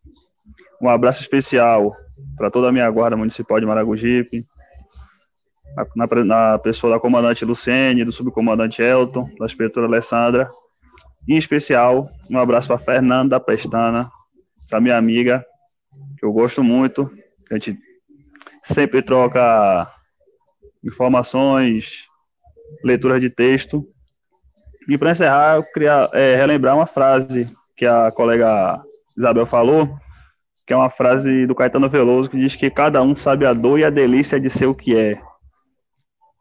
Um 0.80 0.88
abraço 0.88 1.20
especial 1.20 1.92
para 2.36 2.48
toda 2.48 2.68
a 2.68 2.72
minha 2.72 2.88
guarda 2.90 3.16
municipal 3.16 3.58
de 3.58 3.66
Maragogipe, 3.66 4.46
na, 5.96 6.06
na, 6.24 6.58
pessoa 6.60 6.92
da 6.92 7.00
comandante 7.00 7.44
Luciene, 7.44 8.04
do 8.04 8.12
subcomandante 8.12 8.80
Elton, 8.80 9.28
da 9.40 9.46
inspetora 9.46 9.88
Alessandra. 9.88 10.48
Em 11.28 11.36
especial, 11.36 12.08
um 12.30 12.38
abraço 12.38 12.68
para 12.68 12.78
Fernanda 12.78 13.40
Pestana, 13.40 14.08
essa 14.64 14.80
minha 14.80 14.96
amiga, 14.96 15.44
que 16.16 16.24
eu 16.24 16.32
gosto 16.32 16.62
muito. 16.62 17.10
A 17.50 17.54
gente 17.54 17.76
sempre 18.62 19.02
troca 19.02 19.90
informações, 20.84 22.06
leitura 22.84 23.20
de 23.20 23.30
texto. 23.30 23.86
E 24.88 24.98
para 24.98 25.12
encerrar, 25.12 25.56
eu 25.56 25.62
queria 25.62 26.08
é, 26.12 26.36
relembrar 26.36 26.76
uma 26.76 26.86
frase 26.86 27.48
que 27.76 27.86
a 27.86 28.10
colega 28.10 28.82
Isabel 29.16 29.46
falou, 29.46 29.96
que 30.66 30.72
é 30.72 30.76
uma 30.76 30.90
frase 30.90 31.46
do 31.46 31.54
Caetano 31.54 31.88
Veloso 31.88 32.30
que 32.30 32.38
diz 32.38 32.56
que 32.56 32.70
cada 32.70 33.02
um 33.02 33.14
sabe 33.14 33.46
a 33.46 33.52
dor 33.52 33.78
e 33.78 33.84
a 33.84 33.90
delícia 33.90 34.40
de 34.40 34.50
ser 34.50 34.66
o 34.66 34.74
que 34.74 34.96
é. 34.96 35.20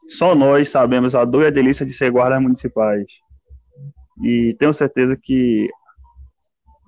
Só 0.08 0.36
nós 0.36 0.70
sabemos 0.70 1.16
a 1.16 1.24
dor 1.24 1.44
e 1.44 1.48
a 1.48 1.52
delícia 1.52 1.86
de 1.86 1.94
ser 1.94 2.12
guardas 2.12 2.42
municipais. 2.42 3.06
E 4.24 4.56
tenho 4.60 4.74
certeza 4.74 5.18
que 5.18 5.70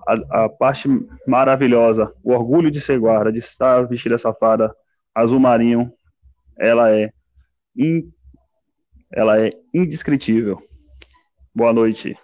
a, 0.07 0.43
a, 0.43 0.49
parte 0.49 0.88
maravilhosa, 1.25 2.11
o 2.23 2.34
orgulho 2.34 2.69
de 2.69 2.81
ser 2.81 2.99
guarda, 2.99 3.31
de 3.31 3.39
estar 3.39 3.88
vestida 3.88 4.15
essa 4.15 4.34
fada 4.34 4.75
azul 5.15 5.39
marinho, 5.39 5.91
ela 6.59 6.91
é, 6.91 7.11
in, 7.76 8.12
ela 9.12 9.40
é 9.40 9.52
indescritível. 9.74 10.62
Boa 11.54 11.74
noite. 11.74 12.18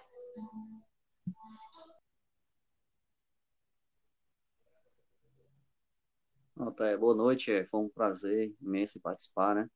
Boa 6.99 7.15
noite, 7.15 7.65
foi 7.65 7.79
um 7.79 7.89
prazer 7.89 8.53
imenso 8.61 8.99
participar, 8.99 9.55
né? 9.55 9.69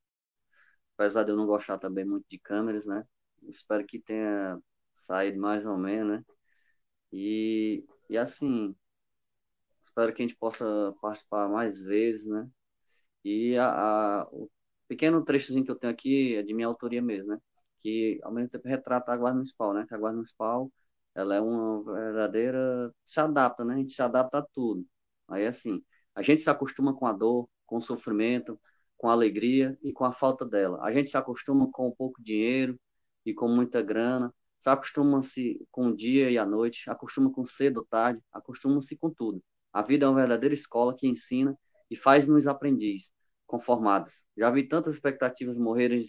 Apesar 0.95 1.23
de 1.23 1.31
eu 1.31 1.37
não 1.37 1.45
gostar 1.45 1.77
também 1.77 2.05
muito 2.05 2.25
de 2.29 2.37
câmeras, 2.39 2.85
né? 2.85 3.03
Espero 3.43 3.85
que 3.85 3.99
tenha 3.99 4.59
saído 4.97 5.39
mais 5.39 5.65
ou 5.65 5.77
menos, 5.77 6.19
né? 6.19 6.25
E, 7.11 7.85
e 8.09 8.17
assim, 8.17 8.75
espero 9.83 10.13
que 10.13 10.21
a 10.23 10.27
gente 10.27 10.37
possa 10.37 10.65
participar 11.01 11.47
mais 11.49 11.79
vezes, 11.81 12.25
né? 12.25 12.49
E 13.23 13.57
a, 13.57 14.21
a, 14.21 14.27
o 14.31 14.49
pequeno 14.93 15.23
trechozinho 15.25 15.65
que 15.65 15.71
eu 15.71 15.75
tenho 15.75 15.91
aqui 15.93 16.35
é 16.35 16.43
de 16.43 16.53
minha 16.53 16.67
autoria 16.67 17.01
mesmo, 17.01 17.29
né? 17.29 17.39
Que 17.81 18.19
ao 18.23 18.31
mesmo 18.31 18.49
tempo 18.49 18.67
retrata 18.67 19.11
a 19.11 19.17
Guarda 19.17 19.35
Municipal, 19.35 19.73
né? 19.73 19.85
Que 19.87 19.95
a 19.95 19.97
Guarda 19.97 20.17
Municipal, 20.17 20.71
ela 21.15 21.35
é 21.35 21.41
uma 21.41 21.83
verdadeira... 21.83 22.93
se 23.05 23.19
adapta, 23.19 23.65
né? 23.65 23.75
A 23.75 23.77
gente 23.77 23.93
se 23.93 24.01
adapta 24.01 24.39
a 24.39 24.41
tudo. 24.53 24.85
Aí, 25.27 25.45
assim, 25.47 25.83
a 26.15 26.21
gente 26.21 26.41
se 26.41 26.49
acostuma 26.49 26.93
com 26.95 27.07
a 27.07 27.13
dor, 27.13 27.49
com 27.65 27.77
o 27.77 27.81
sofrimento, 27.81 28.59
com 28.97 29.09
a 29.09 29.13
alegria 29.13 29.77
e 29.81 29.91
com 29.91 30.05
a 30.05 30.13
falta 30.13 30.45
dela. 30.45 30.79
A 30.83 30.93
gente 30.93 31.09
se 31.09 31.17
acostuma 31.17 31.69
com 31.71 31.91
pouco 31.91 32.21
dinheiro 32.21 32.79
e 33.25 33.33
com 33.33 33.47
muita 33.47 33.81
grana, 33.81 34.33
se 34.59 34.69
acostuma-se 34.69 35.65
com 35.71 35.87
o 35.87 35.95
dia 35.95 36.29
e 36.29 36.37
a 36.37 36.45
noite, 36.45 36.89
acostuma 36.89 37.31
com 37.31 37.45
cedo 37.45 37.77
ou 37.79 37.85
tarde, 37.85 38.21
acostuma-se 38.31 38.95
com 38.95 39.09
tudo. 39.09 39.43
A 39.73 39.81
vida 39.81 40.05
é 40.05 40.09
uma 40.09 40.19
verdadeira 40.19 40.53
escola 40.55 40.95
que 40.95 41.07
ensina 41.07 41.57
e 41.89 41.95
faz-nos 41.97 42.47
aprendiz, 42.47 43.11
conformados. 43.53 44.23
Já 44.35 44.49
vi 44.49 44.67
tantas 44.67 44.95
expectativas 44.95 45.55
morrerem 45.59 46.01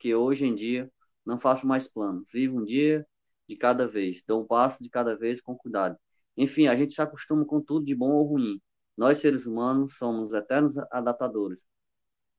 que 0.00 0.12
hoje 0.16 0.44
em 0.44 0.54
dia 0.54 0.90
não 1.24 1.38
faço 1.38 1.64
mais 1.64 1.86
planos. 1.86 2.28
Vivo 2.32 2.58
um 2.58 2.64
dia 2.64 3.06
de 3.48 3.56
cada 3.56 3.86
vez, 3.86 4.20
dou 4.26 4.42
um 4.42 4.46
passo 4.46 4.82
de 4.82 4.90
cada 4.90 5.16
vez 5.16 5.40
com 5.40 5.56
cuidado. 5.56 5.96
Enfim, 6.36 6.66
a 6.66 6.76
gente 6.76 6.94
se 6.94 7.00
acostuma 7.00 7.44
com 7.44 7.60
tudo 7.60 7.86
de 7.86 7.94
bom 7.94 8.10
ou 8.10 8.24
ruim. 8.24 8.60
Nós, 8.96 9.18
seres 9.18 9.46
humanos, 9.46 9.96
somos 9.96 10.32
eternos 10.32 10.76
adaptadores 10.90 11.64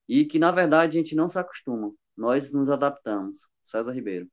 e 0.09 0.25
que, 0.25 0.37
na 0.37 0.51
verdade, 0.51 0.97
a 0.97 1.01
gente 1.01 1.15
não 1.15 1.29
se 1.29 1.39
acostuma. 1.39 1.93
Nós 2.17 2.51
nos 2.51 2.69
adaptamos. 2.69 3.47
César 3.63 3.93
Ribeiro. 3.93 4.29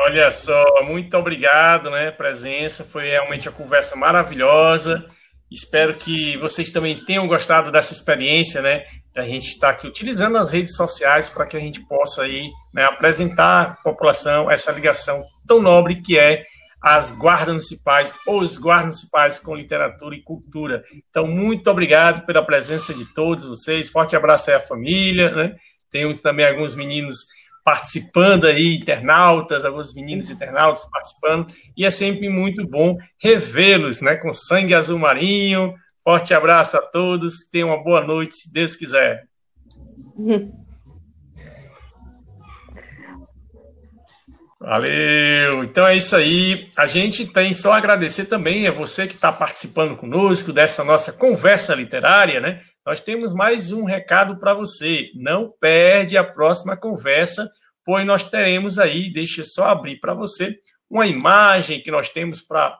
Olha 0.00 0.30
só, 0.30 0.64
muito 0.84 1.16
obrigado, 1.18 1.90
né? 1.90 2.12
Presença, 2.12 2.84
foi 2.84 3.08
realmente 3.08 3.48
uma 3.48 3.56
conversa 3.56 3.96
maravilhosa. 3.96 5.04
Espero 5.50 5.94
que 5.94 6.36
vocês 6.36 6.70
também 6.70 7.04
tenham 7.04 7.26
gostado 7.26 7.72
dessa 7.72 7.92
experiência, 7.92 8.62
né? 8.62 8.84
A 9.16 9.22
gente 9.22 9.48
está 9.48 9.70
aqui 9.70 9.88
utilizando 9.88 10.38
as 10.38 10.52
redes 10.52 10.76
sociais 10.76 11.28
para 11.28 11.46
que 11.46 11.56
a 11.56 11.60
gente 11.60 11.80
possa 11.80 12.22
aí 12.22 12.48
né, 12.72 12.84
apresentar 12.84 13.62
à 13.62 13.74
população 13.82 14.48
essa 14.48 14.70
ligação 14.70 15.24
tão 15.48 15.60
nobre 15.60 16.00
que 16.00 16.16
é 16.16 16.44
as 16.80 17.10
guardas 17.10 17.48
municipais 17.48 18.14
ou 18.24 18.38
os 18.38 18.56
guardas 18.56 18.98
municipais 18.98 19.40
com 19.40 19.56
literatura 19.56 20.14
e 20.14 20.22
cultura. 20.22 20.84
Então, 21.10 21.26
muito 21.26 21.68
obrigado 21.68 22.24
pela 22.24 22.44
presença 22.44 22.94
de 22.94 23.04
todos 23.12 23.46
vocês. 23.46 23.90
Forte 23.90 24.14
abraço 24.14 24.48
aí 24.48 24.56
à 24.56 24.60
família, 24.60 25.34
né? 25.34 25.56
Temos 25.90 26.20
também 26.20 26.46
alguns 26.46 26.76
meninos 26.76 27.26
participando 27.68 28.46
aí, 28.46 28.76
internautas, 28.76 29.62
alguns 29.62 29.92
meninos 29.92 30.30
internautas 30.30 30.86
participando, 30.86 31.52
e 31.76 31.84
é 31.84 31.90
sempre 31.90 32.30
muito 32.30 32.66
bom 32.66 32.96
revê-los, 33.22 34.00
né, 34.00 34.16
com 34.16 34.32
sangue 34.32 34.72
azul 34.72 34.98
marinho. 34.98 35.74
Forte 36.02 36.32
abraço 36.32 36.78
a 36.78 36.80
todos, 36.80 37.46
tenham 37.52 37.68
uma 37.68 37.84
boa 37.84 38.00
noite, 38.00 38.36
se 38.36 38.50
Deus 38.50 38.74
quiser. 38.74 39.28
Valeu! 44.58 45.62
Então 45.62 45.86
é 45.86 45.94
isso 45.94 46.16
aí. 46.16 46.70
A 46.74 46.86
gente 46.86 47.26
tem 47.26 47.52
só 47.52 47.74
agradecer 47.74 48.24
também 48.24 48.66
a 48.66 48.72
você 48.72 49.06
que 49.06 49.14
está 49.14 49.30
participando 49.30 49.94
conosco 49.94 50.54
dessa 50.54 50.82
nossa 50.82 51.12
conversa 51.12 51.74
literária, 51.74 52.40
né? 52.40 52.62
Nós 52.86 53.00
temos 53.00 53.34
mais 53.34 53.70
um 53.70 53.84
recado 53.84 54.38
para 54.38 54.54
você. 54.54 55.10
Não 55.14 55.52
perde 55.60 56.16
a 56.16 56.24
próxima 56.24 56.74
conversa, 56.74 57.46
pois 57.88 58.04
nós 58.04 58.22
teremos 58.22 58.78
aí, 58.78 59.10
deixa 59.10 59.40
eu 59.40 59.46
só 59.46 59.68
abrir 59.68 59.98
para 59.98 60.12
você, 60.12 60.58
uma 60.90 61.06
imagem 61.06 61.80
que 61.80 61.90
nós 61.90 62.10
temos 62.10 62.38
para 62.38 62.78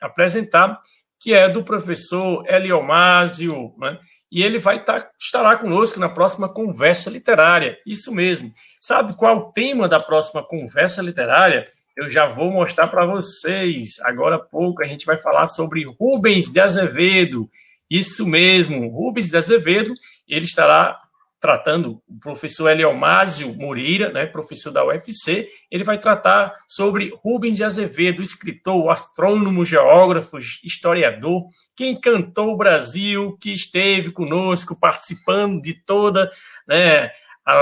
apresentar, 0.00 0.80
que 1.20 1.32
é 1.32 1.48
do 1.48 1.62
professor 1.62 2.44
Eliomásio, 2.48 3.72
né? 3.78 3.96
e 4.28 4.42
ele 4.42 4.58
vai 4.58 4.78
estar 4.78 5.02
tá, 5.02 5.10
estará 5.20 5.56
conosco 5.56 6.00
na 6.00 6.08
próxima 6.08 6.48
conversa 6.48 7.08
literária. 7.08 7.78
Isso 7.86 8.12
mesmo. 8.12 8.52
Sabe 8.80 9.14
qual 9.14 9.32
é 9.32 9.38
o 9.38 9.52
tema 9.52 9.86
da 9.86 10.00
próxima 10.00 10.42
conversa 10.42 11.00
literária? 11.00 11.70
Eu 11.96 12.10
já 12.10 12.26
vou 12.26 12.50
mostrar 12.50 12.88
para 12.88 13.06
vocês. 13.06 14.00
Agora 14.00 14.34
há 14.34 14.40
pouco 14.40 14.82
a 14.82 14.86
gente 14.86 15.06
vai 15.06 15.16
falar 15.16 15.46
sobre 15.46 15.86
Rubens 16.00 16.50
de 16.50 16.58
Azevedo. 16.58 17.48
Isso 17.88 18.26
mesmo, 18.26 18.88
Rubens 18.88 19.30
de 19.30 19.36
Azevedo. 19.36 19.94
Ele 20.26 20.44
estará 20.44 21.00
tratando 21.40 22.02
o 22.06 22.20
professor 22.20 22.68
Eliomásio 22.68 23.54
Moreira, 23.54 24.12
né, 24.12 24.26
professor 24.26 24.70
da 24.70 24.84
UFC, 24.84 25.48
ele 25.70 25.82
vai 25.82 25.98
tratar 25.98 26.54
sobre 26.68 27.12
Rubens 27.24 27.56
de 27.56 27.64
Azevedo, 27.64 28.22
escritor, 28.22 28.90
astrônomo, 28.90 29.64
geógrafo, 29.64 30.38
historiador, 30.62 31.44
que 31.74 31.86
encantou 31.86 32.52
o 32.52 32.56
Brasil, 32.56 33.38
que 33.40 33.52
esteve 33.52 34.12
conosco 34.12 34.78
participando 34.78 35.62
de 35.62 35.74
toda, 35.74 36.30
né, 36.68 37.10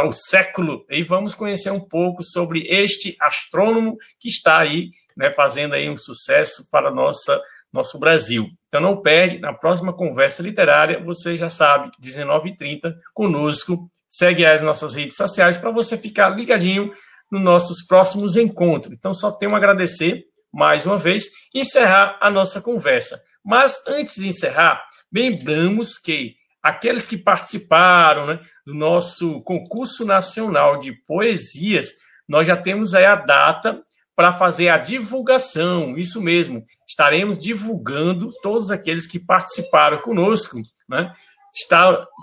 o 0.05 0.13
século, 0.13 0.85
e 0.91 1.03
vamos 1.03 1.35
conhecer 1.35 1.71
um 1.71 1.81
pouco 1.81 2.23
sobre 2.23 2.67
este 2.69 3.17
astrônomo 3.21 3.97
que 4.19 4.29
está 4.29 4.59
aí, 4.59 4.91
né, 5.17 5.33
fazendo 5.33 5.75
aí 5.75 5.89
um 5.89 5.97
sucesso 5.97 6.69
para 6.71 6.91
nossa 6.91 7.41
nosso 7.73 7.99
Brasil. 7.99 8.47
Então 8.69 8.81
não 8.81 9.01
perde, 9.01 9.39
na 9.39 9.53
próxima 9.53 9.93
conversa 9.93 10.43
literária, 10.43 11.03
você 11.03 11.37
já 11.37 11.49
sabe, 11.49 11.91
19h30, 12.03 12.95
conosco. 13.15 13.87
Segue 14.09 14.45
as 14.47 14.61
nossas 14.63 14.95
redes 14.95 15.17
sociais 15.17 15.57
para 15.57 15.71
você 15.71 15.97
ficar 15.99 16.31
ligadinho 16.31 16.93
nos 17.31 17.43
nossos 17.43 17.87
próximos 17.87 18.37
encontros. 18.37 18.95
Então 18.95 19.13
só 19.13 19.31
tenho 19.31 19.55
a 19.55 19.59
agradecer 19.59 20.25
mais 20.53 20.87
uma 20.87 20.97
vez 20.97 21.27
e 21.55 21.61
encerrar 21.61 22.17
a 22.21 22.31
nossa 22.31 22.61
conversa. 22.61 23.19
Mas 23.45 23.87
antes 23.87 24.17
de 24.17 24.29
encerrar, 24.29 24.83
lembramos 25.13 25.99
que 25.99 26.35
aqueles 26.63 27.07
que 27.07 27.17
participaram 27.17 28.27
né, 28.27 28.41
do 28.67 28.75
nosso 28.75 29.43
concurso 29.43 30.05
nacional 30.05 30.79
de 30.79 30.93
poesias, 31.07 31.89
nós 32.29 32.47
já 32.47 32.57
temos 32.57 32.95
aí 32.95 33.05
a 33.05 33.15
data 33.15 33.83
para 34.19 34.33
fazer 34.33 34.69
a 34.69 34.79
divulgação. 34.79 35.97
Isso 35.97 36.21
mesmo, 36.21 36.67
estaremos 36.85 37.41
divulgando 37.41 38.33
todos 38.43 38.69
aqueles 38.69 39.07
que 39.07 39.17
participaram 39.17 39.99
conosco, 39.99 40.61
né? 40.89 41.15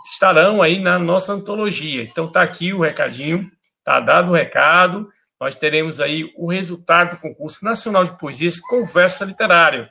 estarão 0.06 0.62
aí 0.62 0.78
na 0.78 1.00
nossa 1.00 1.32
antologia. 1.32 2.04
Então 2.04 2.30
tá 2.30 2.42
aqui 2.42 2.74
o 2.74 2.82
recadinho, 2.82 3.50
tá 3.82 4.02
dado 4.02 4.32
o 4.32 4.36
recado. 4.36 5.10
Nós 5.40 5.56
teremos 5.56 6.02
aí 6.02 6.34
o 6.36 6.52
resultado 6.52 7.12
do 7.12 7.22
concurso 7.22 7.64
nacional 7.64 8.04
de 8.04 8.18
poesias 8.18 8.60
Conversa 8.60 9.24
Literária. 9.24 9.90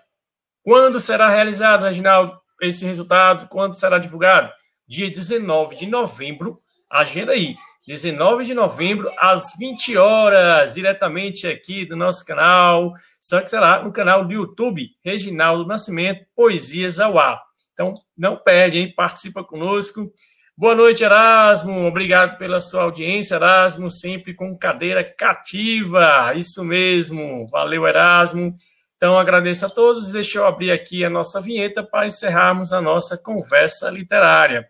Quando 0.62 1.00
será 1.00 1.30
realizado, 1.30 1.84
Reginaldo, 1.84 2.38
esse 2.60 2.84
resultado? 2.84 3.48
Quando 3.48 3.78
será 3.78 3.98
divulgado? 3.98 4.52
Dia 4.86 5.08
19 5.10 5.74
de 5.74 5.86
novembro. 5.86 6.60
Agenda 6.90 7.32
aí. 7.32 7.56
19 7.86 8.44
de 8.44 8.54
novembro, 8.54 9.10
às 9.18 9.52
20 9.58 9.96
horas, 9.98 10.74
diretamente 10.74 11.46
aqui 11.46 11.84
do 11.84 11.94
nosso 11.94 12.24
canal, 12.24 12.94
só 13.20 13.40
que 13.40 13.50
será 13.50 13.82
no 13.82 13.92
canal 13.92 14.24
do 14.24 14.32
YouTube, 14.32 14.88
Reginaldo 15.04 15.66
Nascimento, 15.66 16.24
Poesias 16.34 16.98
ao 16.98 17.18
Ar. 17.18 17.42
Então, 17.74 17.92
não 18.16 18.36
perde, 18.36 18.78
hein? 18.78 18.92
Participa 18.94 19.44
conosco. 19.44 20.10
Boa 20.56 20.74
noite, 20.74 21.02
Erasmo. 21.02 21.86
Obrigado 21.86 22.38
pela 22.38 22.60
sua 22.60 22.84
audiência, 22.84 23.34
Erasmo, 23.34 23.90
sempre 23.90 24.32
com 24.32 24.56
cadeira 24.56 25.02
cativa. 25.02 26.32
Isso 26.36 26.64
mesmo. 26.64 27.46
Valeu, 27.48 27.86
Erasmo. 27.86 28.56
Então, 28.96 29.18
agradeço 29.18 29.66
a 29.66 29.68
todos. 29.68 30.12
Deixa 30.12 30.38
eu 30.38 30.46
abrir 30.46 30.70
aqui 30.70 31.04
a 31.04 31.10
nossa 31.10 31.40
vinheta 31.40 31.82
para 31.82 32.06
encerrarmos 32.06 32.72
a 32.72 32.80
nossa 32.80 33.18
conversa 33.18 33.90
literária. 33.90 34.66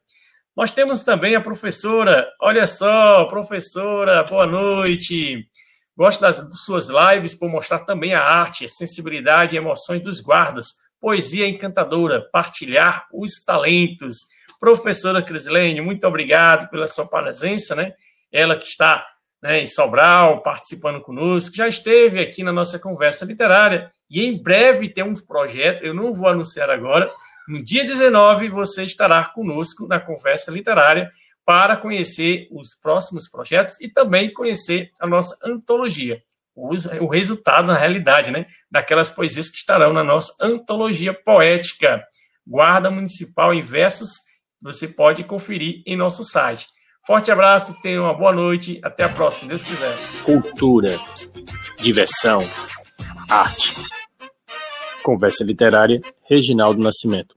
Nós 0.56 0.70
temos 0.70 1.02
também 1.02 1.34
a 1.34 1.40
professora, 1.40 2.28
olha 2.40 2.64
só, 2.64 3.24
professora, 3.24 4.22
boa 4.22 4.46
noite. 4.46 5.48
Gosto 5.96 6.20
das, 6.20 6.40
suas 6.64 6.88
lives 6.88 7.34
por 7.34 7.48
mostrar 7.48 7.80
também 7.80 8.14
a 8.14 8.22
arte, 8.22 8.64
a 8.64 8.68
sensibilidade 8.68 9.56
e 9.56 9.58
emoções 9.58 10.00
dos 10.00 10.20
guardas, 10.20 10.68
poesia 11.00 11.48
encantadora, 11.48 12.28
partilhar 12.32 13.04
os 13.12 13.44
talentos. 13.44 14.18
Professora 14.60 15.20
Crislene, 15.20 15.80
muito 15.80 16.06
obrigado 16.06 16.70
pela 16.70 16.86
sua 16.86 17.08
presença, 17.08 17.74
né? 17.74 17.92
Ela 18.32 18.56
que 18.56 18.64
está 18.64 19.04
né, 19.42 19.60
em 19.60 19.66
Sobral, 19.66 20.40
participando 20.40 21.00
conosco, 21.00 21.56
já 21.56 21.66
esteve 21.66 22.20
aqui 22.20 22.44
na 22.44 22.52
nossa 22.52 22.78
conversa 22.78 23.24
literária 23.24 23.90
e 24.08 24.22
em 24.24 24.40
breve 24.40 24.88
tem 24.88 25.02
um 25.02 25.14
projeto, 25.14 25.84
eu 25.84 25.92
não 25.92 26.14
vou 26.14 26.28
anunciar 26.28 26.70
agora, 26.70 27.12
no 27.48 27.62
dia 27.62 27.84
19, 27.84 28.48
você 28.48 28.84
estará 28.84 29.24
conosco 29.24 29.86
na 29.86 30.00
conversa 30.00 30.50
literária 30.50 31.10
para 31.44 31.76
conhecer 31.76 32.48
os 32.50 32.74
próximos 32.74 33.28
projetos 33.28 33.80
e 33.80 33.88
também 33.88 34.32
conhecer 34.32 34.90
a 34.98 35.06
nossa 35.06 35.36
antologia, 35.44 36.22
o 36.54 37.06
resultado, 37.06 37.66
na 37.66 37.76
realidade, 37.76 38.30
né, 38.30 38.46
daquelas 38.70 39.10
poesias 39.10 39.50
que 39.50 39.58
estarão 39.58 39.92
na 39.92 40.04
nossa 40.04 40.32
antologia 40.40 41.12
poética, 41.12 42.02
Guarda 42.46 42.90
Municipal 42.90 43.52
em 43.52 43.62
Versos, 43.62 44.20
você 44.62 44.86
pode 44.86 45.24
conferir 45.24 45.82
em 45.86 45.96
nosso 45.96 46.22
site. 46.24 46.66
Forte 47.06 47.30
abraço, 47.30 47.78
tenha 47.82 48.00
uma 48.00 48.14
boa 48.14 48.32
noite, 48.32 48.80
até 48.82 49.04
a 49.04 49.08
próxima, 49.08 49.50
Deus 49.50 49.64
quiser. 49.64 49.94
Cultura, 50.24 50.98
diversão, 51.78 52.38
arte. 53.28 53.74
Conversa 55.04 55.44
Literária, 55.44 56.00
Reginaldo 56.28 56.80
Nascimento. 56.80 57.34